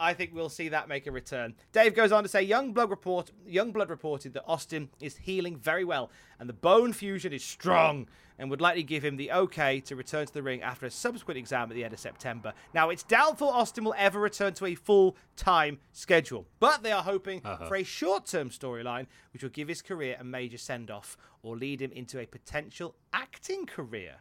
I 0.00 0.14
think 0.14 0.34
we'll 0.34 0.48
see 0.48 0.70
that 0.70 0.88
make 0.88 1.06
a 1.06 1.12
return. 1.12 1.54
Dave 1.72 1.94
goes 1.94 2.10
on 2.10 2.22
to 2.22 2.28
say 2.28 2.46
Youngblood 2.46 2.88
report 2.88 3.30
Youngblood 3.46 3.90
reported 3.90 4.32
that 4.32 4.44
Austin 4.46 4.88
is 4.98 5.18
healing 5.18 5.58
very 5.58 5.84
well 5.84 6.10
and 6.38 6.48
the 6.48 6.54
bone 6.54 6.94
fusion 6.94 7.34
is 7.34 7.44
strong 7.44 8.08
and 8.38 8.50
would 8.50 8.62
likely 8.62 8.82
give 8.82 9.04
him 9.04 9.18
the 9.18 9.30
okay 9.30 9.78
to 9.80 9.94
return 9.94 10.26
to 10.26 10.32
the 10.32 10.42
ring 10.42 10.62
after 10.62 10.86
a 10.86 10.90
subsequent 10.90 11.36
exam 11.36 11.70
at 11.70 11.74
the 11.74 11.84
end 11.84 11.92
of 11.92 12.00
September. 12.00 12.54
Now 12.72 12.88
it's 12.88 13.02
doubtful 13.02 13.50
Austin 13.50 13.84
will 13.84 13.94
ever 13.98 14.18
return 14.18 14.54
to 14.54 14.64
a 14.64 14.74
full 14.74 15.16
time 15.36 15.78
schedule, 15.92 16.46
but 16.58 16.82
they 16.82 16.92
are 16.92 17.02
hoping 17.02 17.42
uh-huh. 17.44 17.68
for 17.68 17.76
a 17.76 17.84
short 17.84 18.24
term 18.24 18.48
storyline 18.48 19.06
which 19.34 19.42
will 19.42 19.50
give 19.50 19.68
his 19.68 19.82
career 19.82 20.16
a 20.18 20.24
major 20.24 20.58
send 20.58 20.90
off 20.90 21.18
or 21.42 21.56
lead 21.56 21.82
him 21.82 21.92
into 21.92 22.18
a 22.18 22.24
potential 22.24 22.94
acting 23.12 23.66
career. 23.66 24.16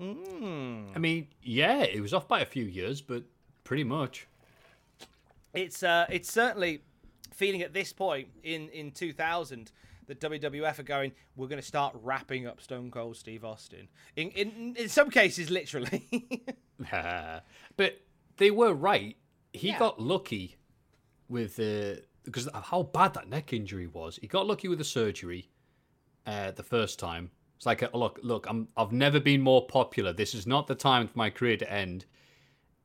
Mm. 0.00 0.88
I 0.96 0.98
mean, 0.98 1.28
yeah, 1.42 1.82
it 1.82 2.00
was 2.00 2.12
off 2.14 2.26
by 2.26 2.40
a 2.40 2.46
few 2.46 2.64
years, 2.64 3.00
but 3.00 3.22
Pretty 3.70 3.84
much. 3.84 4.26
It's 5.54 5.84
uh, 5.84 6.04
it's 6.10 6.28
certainly 6.28 6.82
feeling 7.32 7.62
at 7.62 7.72
this 7.72 7.92
point 7.92 8.26
in 8.42 8.68
in 8.70 8.90
2000 8.90 9.70
that 10.08 10.18
WWF 10.18 10.80
are 10.80 10.82
going. 10.82 11.12
We're 11.36 11.46
going 11.46 11.60
to 11.60 11.64
start 11.64 11.94
wrapping 12.02 12.48
up 12.48 12.60
Stone 12.60 12.90
Cold 12.90 13.16
Steve 13.16 13.44
Austin. 13.44 13.86
In 14.16 14.30
in 14.30 14.74
in 14.76 14.88
some 14.88 15.08
cases, 15.08 15.50
literally. 15.50 16.04
but 17.76 18.00
they 18.38 18.50
were 18.50 18.74
right. 18.74 19.16
He 19.52 19.68
yeah. 19.68 19.78
got 19.78 20.00
lucky 20.00 20.56
with 21.28 21.60
uh, 21.60 22.00
because 22.24 22.48
of 22.48 22.64
how 22.64 22.82
bad 22.82 23.14
that 23.14 23.28
neck 23.28 23.52
injury 23.52 23.86
was. 23.86 24.18
He 24.20 24.26
got 24.26 24.48
lucky 24.48 24.66
with 24.66 24.78
the 24.78 24.84
surgery 24.84 25.48
uh, 26.26 26.50
the 26.50 26.64
first 26.64 26.98
time. 26.98 27.30
It's 27.56 27.66
like, 27.66 27.82
a, 27.82 27.96
look, 27.96 28.18
look, 28.24 28.46
I'm, 28.48 28.66
I've 28.76 28.90
never 28.90 29.20
been 29.20 29.42
more 29.42 29.64
popular. 29.64 30.12
This 30.12 30.34
is 30.34 30.44
not 30.44 30.66
the 30.66 30.74
time 30.74 31.06
for 31.06 31.16
my 31.16 31.30
career 31.30 31.56
to 31.58 31.72
end. 31.72 32.06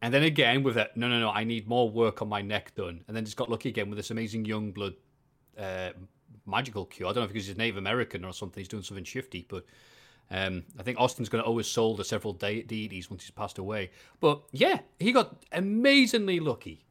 And 0.06 0.14
then 0.14 0.22
again 0.22 0.62
with 0.62 0.76
that, 0.76 0.96
no, 0.96 1.08
no, 1.08 1.20
no, 1.20 1.32
I 1.32 1.44
need 1.44 1.68
more 1.68 1.90
work 1.90 2.22
on 2.22 2.30
my 2.30 2.40
neck 2.40 2.76
done. 2.76 3.04
And 3.08 3.18
then 3.18 3.26
just 3.26 3.38
got 3.38 3.50
lucky 3.50 3.70
again 3.70 3.90
with 3.90 3.98
this 3.98 4.12
amazing 4.12 4.46
young 4.46 4.72
blood 4.72 4.94
uh, 5.58 5.94
magical 6.46 6.86
cure. 6.86 7.10
I 7.10 7.12
don't 7.12 7.22
know 7.22 7.24
if 7.24 7.34
because 7.34 7.48
he's 7.48 7.58
Native 7.58 7.78
American 7.78 8.24
or 8.24 8.32
something. 8.32 8.62
He's 8.62 8.68
doing 8.68 8.84
something 8.84 9.04
shifty, 9.04 9.48
but 9.50 9.66
um, 10.30 10.64
I 10.78 10.84
think 10.84 11.00
Austin's 11.00 11.28
going 11.28 11.44
to 11.44 11.50
owe 11.50 11.58
his 11.58 11.66
soul 11.66 11.98
to 11.98 12.04
several 12.04 12.34
de- 12.34 12.62
deities 12.62 13.10
once 13.10 13.24
he's 13.24 13.32
passed 13.32 13.58
away. 13.58 13.90
But 14.20 14.44
yeah, 14.52 14.82
he 15.00 15.12
got 15.12 15.44
amazingly 15.52 16.40
lucky, 16.40 16.86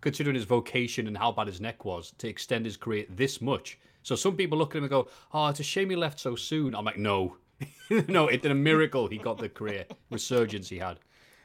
considering 0.00 0.36
his 0.36 0.44
vocation 0.44 1.08
and 1.08 1.18
how 1.18 1.32
bad 1.32 1.48
his 1.48 1.60
neck 1.60 1.84
was, 1.84 2.12
to 2.18 2.28
extend 2.28 2.66
his 2.66 2.76
career 2.76 3.04
this 3.10 3.40
much. 3.40 3.80
So 4.04 4.14
some 4.14 4.36
people 4.36 4.56
look 4.56 4.76
at 4.76 4.78
him 4.78 4.84
and 4.84 4.90
go, 4.90 5.08
"Oh, 5.32 5.48
it's 5.48 5.58
a 5.58 5.64
shame 5.64 5.90
he 5.90 5.96
left 5.96 6.20
so 6.20 6.36
soon." 6.36 6.76
I'm 6.76 6.84
like, 6.84 6.98
no, 6.98 7.36
no, 8.06 8.28
it's 8.28 8.46
a 8.46 8.54
miracle 8.54 9.08
he 9.08 9.18
got 9.18 9.38
the 9.38 9.48
career 9.48 9.86
resurgence 10.08 10.68
he 10.68 10.78
had 10.78 11.00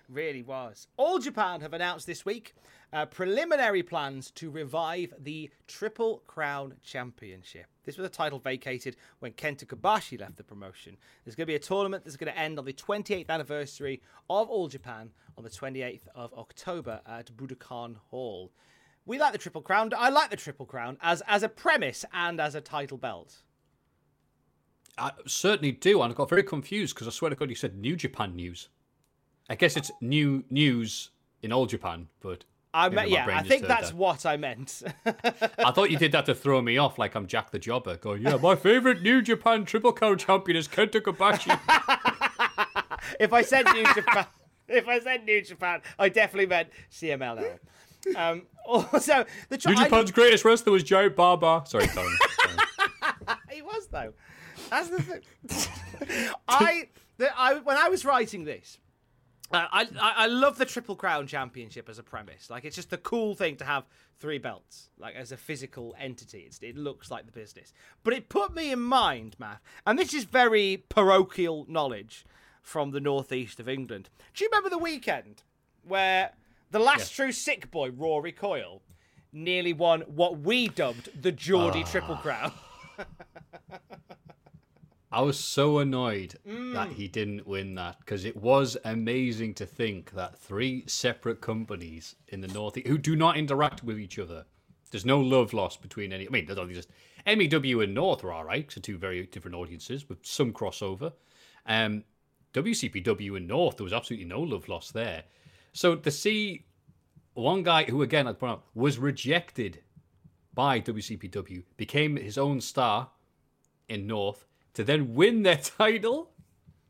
really 0.09 0.41
was. 0.41 0.87
All 0.97 1.19
Japan 1.19 1.61
have 1.61 1.73
announced 1.73 2.07
this 2.07 2.25
week 2.25 2.53
uh, 2.93 3.05
preliminary 3.05 3.83
plans 3.83 4.31
to 4.31 4.49
revive 4.49 5.13
the 5.19 5.49
Triple 5.67 6.23
Crown 6.27 6.75
Championship. 6.83 7.65
This 7.83 7.97
was 7.97 8.07
a 8.07 8.09
title 8.09 8.39
vacated 8.39 8.95
when 9.19 9.33
Kenta 9.33 9.65
Kobashi 9.65 10.19
left 10.19 10.37
the 10.37 10.43
promotion. 10.43 10.97
There's 11.23 11.35
going 11.35 11.45
to 11.45 11.51
be 11.51 11.55
a 11.55 11.59
tournament 11.59 12.03
that's 12.03 12.17
going 12.17 12.31
to 12.31 12.39
end 12.39 12.57
on 12.57 12.65
the 12.65 12.73
28th 12.73 13.29
anniversary 13.29 14.01
of 14.29 14.49
All 14.49 14.67
Japan 14.67 15.11
on 15.37 15.43
the 15.43 15.49
28th 15.49 16.07
of 16.15 16.33
October 16.33 17.01
at 17.05 17.35
Budokan 17.35 17.97
Hall. 18.09 18.51
We 19.05 19.19
like 19.19 19.33
the 19.33 19.37
Triple 19.37 19.61
Crown. 19.61 19.91
I 19.95 20.09
like 20.09 20.31
the 20.31 20.37
Triple 20.37 20.65
Crown 20.65 20.97
as 21.01 21.21
as 21.27 21.43
a 21.43 21.49
premise 21.49 22.05
and 22.11 22.41
as 22.41 22.55
a 22.55 22.61
title 22.61 22.97
belt. 22.97 23.43
I 24.97 25.11
certainly 25.27 25.73
do, 25.73 26.01
and 26.01 26.11
I 26.11 26.15
got 26.15 26.29
very 26.29 26.43
confused 26.43 26.95
because 26.95 27.07
I 27.07 27.11
swear 27.11 27.29
to 27.29 27.35
God, 27.35 27.49
you 27.49 27.55
said 27.55 27.75
New 27.75 27.95
Japan 27.95 28.35
news. 28.35 28.69
I 29.49 29.55
guess 29.55 29.77
it's 29.77 29.91
new 30.01 30.43
news 30.49 31.11
in 31.41 31.51
old 31.51 31.69
Japan, 31.69 32.07
but 32.19 32.45
I 32.75 32.89
yeah, 33.05 33.25
I 33.29 33.41
think 33.41 33.67
that's 33.67 33.91
that. 33.91 33.95
what 33.95 34.25
I 34.25 34.35
meant. 34.35 34.83
I 35.05 35.71
thought 35.71 35.91
you 35.91 35.97
did 35.97 36.11
that 36.11 36.25
to 36.25 36.35
throw 36.35 36.61
me 36.61 36.77
off, 36.77 36.99
like 36.99 37.15
I'm 37.15 37.25
Jack 37.25 37.51
the 37.51 37.59
Jobber, 37.59 37.95
going, 37.95 38.21
"Yeah, 38.21 38.35
my 38.35 38.55
favorite 38.55 39.01
New 39.01 39.21
Japan 39.21 39.63
Triple 39.63 39.93
Crown 39.93 40.17
champion 40.17 40.57
is 40.57 40.67
Kenta 40.67 40.99
Kobashi." 40.99 41.57
if 43.19 43.31
I 43.31 43.43
said 43.43 43.65
New 43.73 43.85
Japan, 43.93 44.25
if 44.67 44.87
I 44.89 44.99
said 44.99 45.23
New 45.23 45.41
Japan, 45.41 45.81
I 45.97 46.09
definitely 46.09 46.47
meant 46.47 46.69
CMLL. 46.91 47.59
Um, 48.13 48.43
also, 48.65 49.25
the 49.47 49.57
New 49.65 49.75
Japan's 49.75 50.11
I... 50.11 50.13
greatest 50.13 50.43
wrestler 50.43 50.73
was 50.73 50.83
Joe 50.83 51.09
Baba. 51.09 51.63
Sorry, 51.65 51.87
Tony. 51.87 52.09
he 53.51 53.61
was 53.61 53.87
though. 53.87 54.11
That's 54.69 54.89
the 54.89 55.01
thing. 55.01 55.21
I, 56.49 56.89
the, 57.17 57.39
I 57.39 57.55
when 57.59 57.77
I 57.77 57.87
was 57.87 58.03
writing 58.03 58.43
this, 58.43 58.79
uh, 59.51 59.67
I, 59.71 59.87
I, 59.99 60.25
love 60.25 60.57
the 60.57 60.65
Triple 60.65 60.95
Crown 60.95 61.27
Championship 61.27 61.87
as 61.87 61.99
a 61.99 62.03
premise. 62.03 62.49
Like 62.49 62.65
it's 62.65 62.75
just 62.75 62.89
the 62.89 62.97
cool 62.97 63.35
thing 63.35 63.57
to 63.57 63.65
have 63.65 63.85
three 64.17 64.39
belts, 64.39 64.89
like 64.97 65.15
as 65.15 65.31
a 65.31 65.37
physical 65.37 65.95
entity. 65.99 66.39
It's, 66.47 66.59
it 66.61 66.75
looks 66.75 67.11
like 67.11 67.25
the 67.25 67.31
business. 67.31 67.71
But 68.03 68.13
it 68.13 68.27
put 68.27 68.55
me 68.55 68.71
in 68.71 68.79
mind, 68.79 69.35
Matt, 69.37 69.59
and 69.85 69.99
this 69.99 70.13
is 70.13 70.23
very 70.23 70.83
parochial 70.89 71.65
knowledge 71.69 72.25
from 72.61 72.91
the 72.91 72.99
northeast 72.99 73.59
of 73.59 73.69
England. 73.69 74.09
Do 74.33 74.43
you 74.43 74.49
remember 74.51 74.69
the 74.69 74.79
weekend 74.79 75.43
where 75.83 76.31
the 76.71 76.79
last 76.79 77.15
true 77.15 77.31
sick 77.31 77.69
boy, 77.69 77.91
Rory 77.91 78.31
Coyle, 78.31 78.81
nearly 79.31 79.73
won 79.73 80.01
what 80.01 80.39
we 80.39 80.67
dubbed 80.67 81.21
the 81.21 81.31
Geordie 81.31 81.83
oh. 81.85 81.91
Triple 81.91 82.15
Crown? 82.15 82.51
I 85.15 85.21
was 85.21 85.39
so 85.39 85.79
annoyed 85.79 86.35
mm. 86.45 86.73
that 86.73 86.89
he 86.89 87.07
didn't 87.07 87.47
win 87.47 87.75
that 87.75 87.99
because 87.99 88.25
it 88.25 88.35
was 88.35 88.75
amazing 88.83 89.53
to 89.53 89.65
think 89.65 90.11
that 90.11 90.37
three 90.37 90.83
separate 90.87 91.39
companies 91.39 92.15
in 92.27 92.41
the 92.41 92.49
North 92.49 92.75
who 92.85 92.97
do 92.97 93.15
not 93.15 93.37
interact 93.37 93.81
with 93.81 93.97
each 93.97 94.19
other. 94.19 94.43
There's 94.91 95.05
no 95.05 95.21
love 95.21 95.53
lost 95.53 95.81
between 95.81 96.11
any. 96.11 96.27
I 96.27 96.29
mean, 96.31 96.45
there's 96.45 96.59
only 96.59 96.73
just 96.73 96.89
MEW 97.25 97.79
and 97.79 97.93
North 97.93 98.25
are 98.25 98.33
all 98.33 98.43
right, 98.43 98.69
so 98.69 98.81
two 98.81 98.97
very 98.97 99.25
different 99.27 99.55
audiences 99.55 100.09
with 100.09 100.17
some 100.21 100.51
crossover. 100.51 101.13
Um, 101.65 102.03
WCPW 102.53 103.37
and 103.37 103.47
North, 103.47 103.77
there 103.77 103.85
was 103.85 103.93
absolutely 103.93 104.27
no 104.27 104.41
love 104.41 104.67
lost 104.67 104.93
there. 104.93 105.23
So 105.71 105.95
to 105.95 106.11
see 106.11 106.65
one 107.35 107.63
guy 107.63 107.85
who, 107.85 108.01
again, 108.01 108.27
I 108.27 108.33
point 108.33 108.51
out, 108.51 108.65
was 108.73 108.97
rejected 108.97 109.79
by 110.53 110.81
WCPW, 110.81 111.63
became 111.77 112.17
his 112.17 112.37
own 112.37 112.59
star 112.59 113.11
in 113.87 114.07
North 114.07 114.45
to 114.75 114.83
then 114.83 115.15
win 115.15 115.43
their 115.43 115.57
title, 115.57 116.31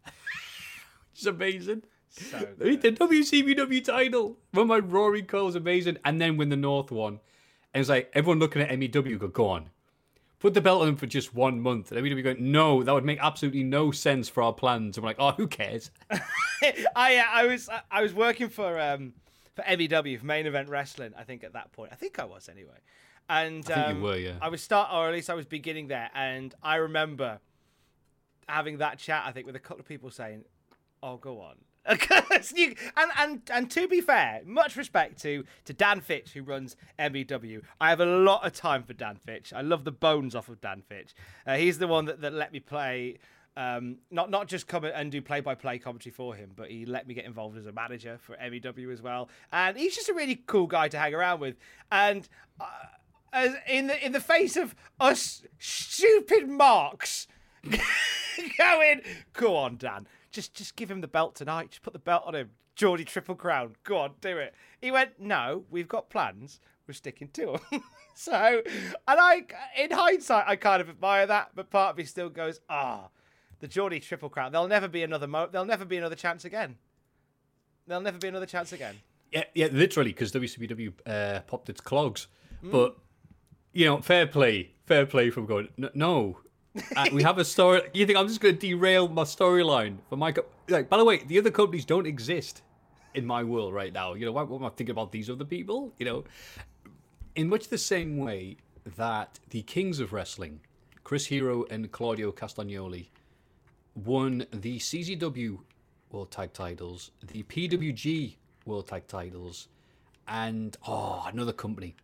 which 0.04 1.22
is 1.22 1.28
amazing. 1.28 1.84
So 2.10 2.40
the 2.58 2.78
WCPW 2.78 3.84
title, 3.84 4.38
won 4.54 4.68
by 4.68 4.80
Rory 4.80 5.22
Coyle 5.22 5.46
was 5.46 5.56
amazing, 5.56 5.98
and 6.04 6.20
then 6.20 6.38
win 6.38 6.50
the 6.50 6.58
North 6.58 6.92
one. 6.92 7.20
And 7.74 7.82
it's 7.82 7.90
like 7.90 8.12
everyone 8.14 8.40
looking 8.40 8.62
at 8.62 8.78
MEW 8.78 9.18
go, 9.18 9.28
go 9.28 9.50
on, 9.50 9.70
put 10.40 10.54
the 10.54 10.62
belt 10.62 10.82
on 10.82 10.90
him 10.90 10.96
for 10.96 11.08
just 11.08 11.34
one 11.34 11.60
month. 11.60 11.92
And 11.92 12.02
MEW 12.02 12.22
going, 12.22 12.52
no, 12.52 12.84
that 12.84 12.94
would 12.94 13.04
make 13.04 13.20
absolutely 13.22 13.64
no 13.64 13.92
sense 13.92 14.30
for 14.30 14.44
our 14.44 14.54
plans. 14.54 14.98
And 14.98 15.04
we're 15.04 15.10
like, 15.10 15.18
oh, 15.20 15.32
who 15.32 15.48
cares? 15.48 15.92
I 16.96 17.18
uh, 17.18 17.24
I 17.30 17.46
was 17.48 17.70
I 17.92 18.02
was 18.02 18.14
working 18.14 18.50
for 18.50 18.80
um 18.80 19.14
for 19.56 19.64
MEW 19.68 20.18
for 20.18 20.26
Main 20.26 20.46
Event 20.46 20.70
Wrestling. 20.70 21.14
I 21.18 21.24
think 21.24 21.44
at 21.44 21.54
that 21.54 21.72
point, 21.74 21.92
I 21.92 21.96
think 21.96 22.18
I 22.18 22.26
was 22.26 22.48
anyway. 22.50 22.80
And 23.28 23.70
I 23.72 23.86
um, 23.86 23.98
you 23.98 24.04
were, 24.04 24.18
yeah. 24.18 24.34
I 24.42 24.50
was 24.50 24.62
start, 24.62 24.90
or 24.94 25.08
at 25.08 25.14
least 25.14 25.30
I 25.30 25.34
was 25.34 25.46
beginning 25.46 25.88
there, 25.88 26.12
and 26.14 26.54
I 26.62 26.76
remember 26.76 27.40
having 28.48 28.78
that 28.80 28.98
chat, 29.00 29.24
I 29.26 29.32
think, 29.32 29.46
with 29.46 29.56
a 29.56 29.60
couple 29.60 29.80
of 29.80 29.88
people 29.88 30.10
saying, 30.10 30.44
"Oh, 31.02 31.18
go 31.18 31.42
on." 31.42 31.56
And, 32.98 33.12
and 33.18 33.42
and 33.52 33.72
to 33.72 33.88
be 33.88 34.02
fair, 34.02 34.42
much 34.46 34.76
respect 34.76 35.22
to 35.22 35.44
to 35.66 35.74
Dan 35.74 36.02
Fitch 36.02 36.32
who 36.34 36.42
runs 36.42 36.76
MEW. 36.98 37.62
I 37.80 37.90
have 37.90 38.00
a 38.00 38.06
lot 38.06 38.46
of 38.46 38.54
time 38.54 38.84
for 38.84 38.94
Dan 38.94 39.18
Fitch. 39.18 39.54
I 39.54 39.62
love 39.62 39.84
the 39.84 39.92
bones 39.92 40.36
off 40.36 40.50
of 40.50 40.62
Dan 40.62 40.82
Fitch. 40.88 41.14
Uh, 41.46 41.56
he's 41.56 41.78
the 41.78 41.88
one 41.88 42.06
that, 42.06 42.22
that 42.22 42.34
let 42.34 42.52
me 42.52 42.60
play. 42.60 43.18
Um, 43.58 44.00
not 44.12 44.30
not 44.30 44.48
just 44.48 44.68
come 44.68 44.84
and 44.86 45.12
do 45.12 45.22
play 45.22 45.40
by 45.42 45.56
play 45.56 45.78
commentary 45.80 46.12
for 46.12 46.36
him, 46.36 46.52
but 46.56 46.70
he 46.70 46.86
let 46.86 47.08
me 47.08 47.14
get 47.14 47.26
involved 47.26 47.58
as 47.58 47.66
a 47.68 47.72
manager 47.72 48.18
for 48.20 48.36
MEW 48.38 48.92
as 48.92 49.02
well. 49.02 49.30
And 49.52 49.78
he's 49.78 49.96
just 49.96 50.10
a 50.10 50.14
really 50.14 50.36
cool 50.48 50.68
guy 50.68 50.88
to 50.90 50.98
hang 50.98 51.14
around 51.14 51.40
with. 51.40 51.56
And 51.92 52.28
uh, 52.60 52.66
as 53.32 53.54
in 53.68 53.88
the 53.88 54.06
in 54.06 54.12
the 54.12 54.20
face 54.20 54.58
of 54.58 54.76
us 55.00 55.44
stupid 55.60 56.50
marks 56.50 57.28
going, 58.58 59.02
go 59.34 59.56
on, 59.56 59.78
Dan. 59.78 60.08
Just 60.32 60.54
just 60.54 60.76
give 60.76 60.90
him 60.92 61.02
the 61.02 61.08
belt 61.08 61.36
tonight. 61.36 61.70
Just 61.72 61.82
put 61.82 61.94
the 61.94 62.00
belt 62.00 62.24
on 62.26 62.36
him. 62.36 62.52
Geordie 62.76 63.06
Triple 63.06 63.36
Crown. 63.36 63.76
Go 63.84 63.98
on, 64.00 64.12
do 64.20 64.38
it. 64.38 64.54
He 64.82 64.92
went, 64.92 65.20
no, 65.20 65.64
we've 65.70 65.88
got 65.88 66.10
plans. 66.10 66.60
We're 66.88 66.94
sticking 66.94 67.30
to 67.30 67.58
them. 67.72 67.82
so, 68.16 68.62
and 68.66 69.20
I, 69.20 69.44
in 69.78 69.92
hindsight, 69.92 70.44
I 70.48 70.56
kind 70.58 70.82
of 70.82 70.90
admire 70.90 71.26
that, 71.26 71.52
but 71.56 71.70
part 71.70 71.92
of 71.92 71.98
me 71.98 72.04
still 72.04 72.30
goes, 72.30 72.60
ah, 72.70 73.08
the 73.60 73.68
Geordie 73.68 74.02
Triple 74.02 74.30
Crown. 74.30 74.52
There'll 74.52 74.68
never 74.68 74.88
be 74.90 75.04
another 75.04 75.26
mo. 75.26 75.48
There'll 75.50 75.66
never 75.66 75.86
be 75.86 75.96
another 75.98 76.16
chance 76.16 76.44
again. 76.44 76.76
There'll 77.88 78.04
never 78.04 78.18
be 78.18 78.28
another 78.28 78.46
chance 78.46 78.74
again. 78.74 78.96
Yeah, 79.32 79.44
yeah, 79.54 79.68
literally, 79.72 80.12
because 80.12 80.32
WCW 80.34 80.94
uh, 81.06 81.40
popped 81.48 81.70
its 81.70 81.82
clogs. 81.82 82.28
But 82.62 82.98
you 83.74 83.86
know, 83.86 84.02
fair 84.02 84.26
play, 84.28 84.72
fair 84.86 85.06
play 85.06 85.30
from 85.30 85.46
going. 85.46 85.70
"N- 85.78 85.90
No, 85.94 86.40
uh, 86.96 87.10
we 87.14 87.24
have 87.24 87.38
a 87.38 87.46
story. 87.46 87.82
You 87.94 88.06
think 88.06 88.18
I'm 88.18 88.28
just 88.28 88.42
going 88.42 88.58
to 88.58 88.60
derail 88.60 89.08
my 89.08 89.24
storyline 89.24 89.98
for 90.10 90.18
my? 90.18 90.32
Co- 90.32 90.46
like, 90.68 90.90
by 90.90 90.98
the 90.98 91.06
way, 91.06 91.24
the 91.24 91.38
other 91.40 91.52
companies 91.52 91.86
don't 91.86 92.08
exist 92.08 92.62
in 93.14 93.26
my 93.26 93.44
world 93.44 93.74
right 93.74 93.94
now. 93.94 94.14
You 94.14 94.26
know, 94.26 94.32
why, 94.32 94.44
what 94.44 94.60
am 94.60 94.66
I 94.66 94.70
thinking 94.70 94.92
about 94.92 95.12
these 95.12 95.30
other 95.30 95.46
people? 95.46 95.94
You 95.98 96.06
know, 96.06 96.24
in 97.36 97.50
much 97.50 97.70
the 97.70 97.78
same 97.78 98.18
way 98.18 98.58
that 98.98 99.40
the 99.50 99.62
kings 99.64 100.00
of 100.00 100.14
wrestling, 100.14 100.62
Chris 101.04 101.26
Hero 101.26 101.66
and 101.70 101.92
Claudio 101.92 102.32
Castagnoli, 102.32 103.08
won 103.96 104.46
the 104.52 104.78
CZW 104.78 105.60
World 106.12 106.32
Tag 106.32 106.54
Titles, 106.54 107.12
the 107.26 107.44
PWG 107.44 108.36
World 108.66 108.88
Tag 108.88 109.08
Titles, 109.08 109.68
and 110.28 110.78
oh, 110.88 111.24
another 111.28 111.54
company. 111.54 111.96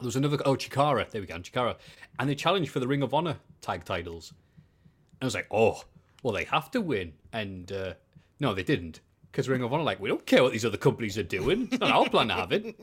There 0.00 0.06
was 0.06 0.16
another 0.16 0.38
oh 0.44 0.54
Chikara, 0.54 1.10
there 1.10 1.20
we 1.20 1.26
go, 1.26 1.38
Chikara, 1.38 1.76
and 2.18 2.28
they 2.28 2.34
challenged 2.34 2.70
for 2.70 2.80
the 2.80 2.86
Ring 2.86 3.02
of 3.02 3.12
Honor 3.12 3.36
tag 3.60 3.84
titles. 3.84 4.30
And 4.30 5.22
I 5.22 5.24
was 5.26 5.34
like, 5.34 5.48
oh, 5.50 5.82
well 6.22 6.34
they 6.34 6.44
have 6.44 6.70
to 6.72 6.80
win, 6.80 7.14
and 7.32 7.70
uh, 7.72 7.94
no, 8.40 8.54
they 8.54 8.62
didn't. 8.62 9.00
Because 9.30 9.48
Ring 9.48 9.62
of 9.62 9.72
Honor, 9.72 9.82
like, 9.82 10.00
we 10.00 10.08
don't 10.08 10.24
care 10.24 10.42
what 10.42 10.52
these 10.52 10.64
other 10.64 10.78
companies 10.78 11.18
are 11.18 11.22
doing. 11.22 11.68
It's 11.70 11.80
not 11.80 11.90
our 11.90 12.08
plan 12.08 12.28
to 12.28 12.34
have 12.34 12.50
it. 12.50 12.74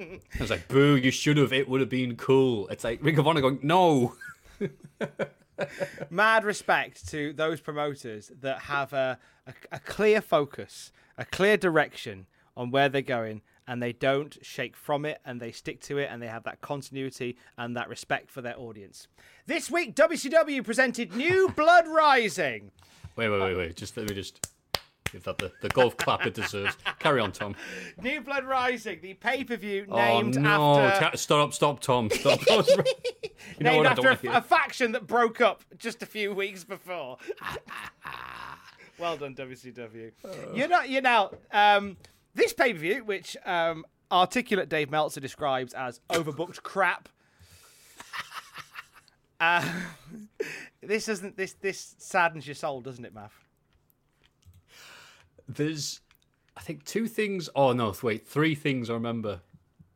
I 0.00 0.40
was 0.40 0.50
like, 0.50 0.66
boo, 0.66 0.96
you 0.96 1.10
should 1.12 1.36
have. 1.36 1.52
It 1.52 1.68
would 1.68 1.80
have 1.80 1.88
been 1.88 2.16
cool. 2.16 2.66
It's 2.68 2.84
like 2.84 3.02
Ring 3.02 3.18
of 3.18 3.26
Honor 3.26 3.40
going, 3.40 3.60
no. 3.62 4.14
mad 6.10 6.44
respect 6.44 7.08
to 7.08 7.32
those 7.32 7.60
promoters 7.60 8.32
that 8.40 8.62
have 8.62 8.92
a, 8.92 9.18
a, 9.46 9.54
a 9.72 9.78
clear 9.78 10.20
focus, 10.20 10.92
a 11.16 11.24
clear 11.24 11.56
direction 11.56 12.26
on 12.56 12.70
where 12.70 12.88
they're 12.88 13.02
going, 13.02 13.42
and 13.68 13.82
they 13.82 13.92
don't 13.92 14.36
shake 14.40 14.74
from 14.76 15.04
it, 15.04 15.20
and 15.26 15.40
they 15.40 15.52
stick 15.52 15.80
to 15.82 15.98
it, 15.98 16.08
and 16.10 16.20
they 16.20 16.26
have 16.26 16.42
that 16.44 16.60
continuity 16.62 17.36
and 17.58 17.76
that 17.76 17.88
respect 17.88 18.30
for 18.30 18.40
their 18.40 18.58
audience. 18.58 19.06
This 19.46 19.70
week, 19.70 19.94
WCW 19.94 20.64
presented 20.64 21.14
New 21.14 21.50
Blood 21.56 21.86
Rising. 21.86 22.72
Wait, 23.14 23.28
wait, 23.28 23.40
wait, 23.40 23.56
wait. 23.56 23.76
Just 23.76 23.96
let 23.96 24.08
me 24.08 24.14
just 24.14 24.48
give 25.12 25.22
that 25.24 25.36
the, 25.36 25.52
the 25.60 25.68
golf 25.68 25.98
clap 25.98 26.24
it 26.24 26.32
deserves. 26.32 26.76
Carry 26.98 27.20
on, 27.20 27.30
Tom. 27.30 27.54
New 28.02 28.22
Blood 28.22 28.44
Rising, 28.44 29.00
the 29.02 29.12
pay 29.14 29.44
per 29.44 29.56
view 29.56 29.84
Oh 29.90 29.96
named 29.96 30.40
no! 30.40 30.78
after. 30.78 31.16
Stop, 31.18 31.52
stop, 31.52 31.80
Tom. 31.80 32.08
Stop. 32.10 32.40
you 32.48 32.54
know 33.60 33.82
named? 33.82 33.86
After 33.86 34.08
a, 34.08 34.18
a 34.36 34.40
faction 34.40 34.92
that 34.92 35.06
broke 35.06 35.42
up 35.42 35.62
just 35.76 36.02
a 36.02 36.06
few 36.06 36.32
weeks 36.32 36.64
before. 36.64 37.18
well 38.98 39.18
done, 39.18 39.34
WCW. 39.34 40.12
You're 40.54 40.68
not. 40.68 40.88
You're 40.88 41.02
now. 41.02 41.32
Um, 41.52 41.98
this 42.38 42.52
pay 42.52 42.72
per 42.72 42.78
view, 42.78 43.04
which 43.04 43.36
um, 43.44 43.84
articulate 44.10 44.68
Dave 44.68 44.90
Meltzer 44.90 45.20
describes 45.20 45.74
as 45.74 46.00
overbooked 46.10 46.62
crap. 46.62 47.08
Uh, 49.40 49.64
this 50.82 51.06
doesn't. 51.06 51.36
This 51.36 51.52
this 51.52 51.94
saddens 51.98 52.44
your 52.44 52.56
soul, 52.56 52.80
doesn't 52.80 53.04
it, 53.04 53.14
Math? 53.14 53.38
There's, 55.46 56.00
I 56.56 56.60
think, 56.62 56.82
two 56.84 57.06
things. 57.06 57.48
Oh 57.54 57.72
no! 57.72 57.94
Wait, 58.02 58.26
three 58.26 58.56
things 58.56 58.90
I 58.90 58.94
remember 58.94 59.42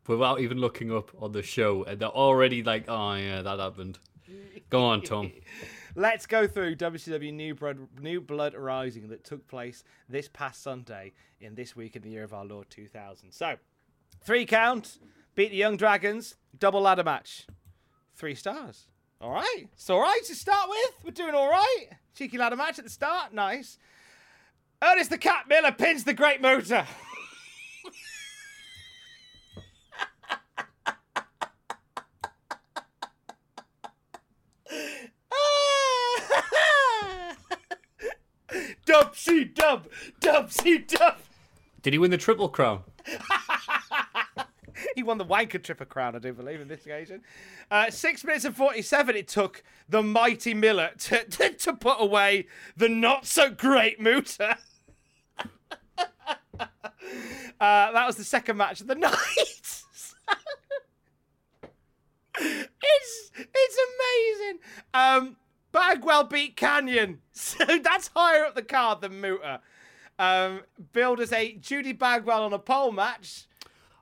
without 0.06 0.40
even 0.40 0.58
looking 0.58 0.92
up 0.92 1.10
on 1.20 1.32
the 1.32 1.42
show, 1.42 1.82
and 1.84 1.98
they're 1.98 2.08
already 2.08 2.62
like, 2.62 2.84
oh 2.88 3.14
yeah, 3.14 3.42
that 3.42 3.58
happened. 3.58 3.98
Go 4.70 4.84
on, 4.84 5.02
Tom. 5.02 5.32
Let's 5.94 6.24
go 6.24 6.46
through 6.46 6.76
WCW 6.76 7.34
New 7.34 7.54
Blood, 7.54 7.86
New 8.00 8.22
Blood 8.22 8.54
Rising 8.54 9.08
that 9.08 9.24
took 9.24 9.46
place 9.46 9.84
this 10.08 10.26
past 10.26 10.62
Sunday 10.62 11.12
in 11.38 11.54
this 11.54 11.76
week 11.76 11.96
in 11.96 12.02
the 12.02 12.08
year 12.08 12.24
of 12.24 12.32
our 12.32 12.46
Lord 12.46 12.70
2000. 12.70 13.30
So, 13.30 13.56
three 14.22 14.46
count, 14.46 14.98
beat 15.34 15.50
the 15.50 15.58
Young 15.58 15.76
Dragons, 15.76 16.36
double 16.58 16.80
ladder 16.80 17.04
match, 17.04 17.46
three 18.14 18.34
stars. 18.34 18.86
All 19.20 19.32
right, 19.32 19.68
it's 19.70 19.90
all 19.90 20.00
right 20.00 20.20
to 20.26 20.34
start 20.34 20.70
with. 20.70 20.94
We're 21.04 21.10
doing 21.10 21.34
all 21.34 21.50
right. 21.50 21.86
Cheeky 22.16 22.38
ladder 22.38 22.56
match 22.56 22.78
at 22.78 22.84
the 22.84 22.90
start, 22.90 23.34
nice. 23.34 23.76
Ernest 24.82 25.10
the 25.10 25.18
Cat 25.18 25.46
Miller 25.46 25.72
pins 25.72 26.04
the 26.04 26.14
Great 26.14 26.40
Muta. 26.40 26.86
dub 39.54 39.54
dub, 39.54 39.88
dub 40.20 40.50
dub. 40.86 41.16
Did 41.82 41.92
he 41.92 41.98
win 41.98 42.10
the 42.10 42.18
triple 42.18 42.48
crown? 42.48 42.82
He 44.94 45.02
won 45.02 45.18
the 45.18 45.24
Wanker 45.24 45.62
triple 45.62 45.86
Crown, 45.86 46.16
I 46.16 46.18
do 46.18 46.32
believe, 46.32 46.60
in 46.60 46.68
this 46.68 46.84
occasion. 46.84 47.22
Uh, 47.70 47.90
six 47.90 48.24
minutes 48.24 48.44
and 48.44 48.56
47 48.56 49.16
it 49.16 49.28
took 49.28 49.62
the 49.88 50.02
mighty 50.02 50.54
Miller 50.54 50.90
to, 50.98 51.24
to, 51.30 51.50
to 51.50 51.72
put 51.74 51.96
away 52.00 52.46
the 52.76 52.88
not 52.88 53.26
so 53.26 53.50
great 53.50 54.00
Muta. 54.00 54.58
uh, 55.98 56.06
that 57.60 58.06
was 58.06 58.16
the 58.16 58.24
second 58.24 58.56
match 58.56 58.80
of 58.80 58.86
the 58.86 58.94
night. 58.94 59.14
it's 62.38 63.30
it's 63.36 63.78
amazing. 63.88 64.58
Um, 64.94 65.36
Bagwell 65.72 66.24
beat 66.24 66.56
Kanyon, 66.56 67.18
so 67.32 67.64
that's 67.82 68.10
higher 68.14 68.44
up 68.44 68.54
the 68.54 68.62
card 68.62 69.00
than 69.00 69.20
Muta. 69.20 69.60
Um, 70.18 70.60
billed 70.92 71.20
as 71.20 71.32
a 71.32 71.54
Judy 71.54 71.92
Bagwell 71.92 72.44
on 72.44 72.52
a 72.52 72.58
pole 72.58 72.92
match. 72.92 73.46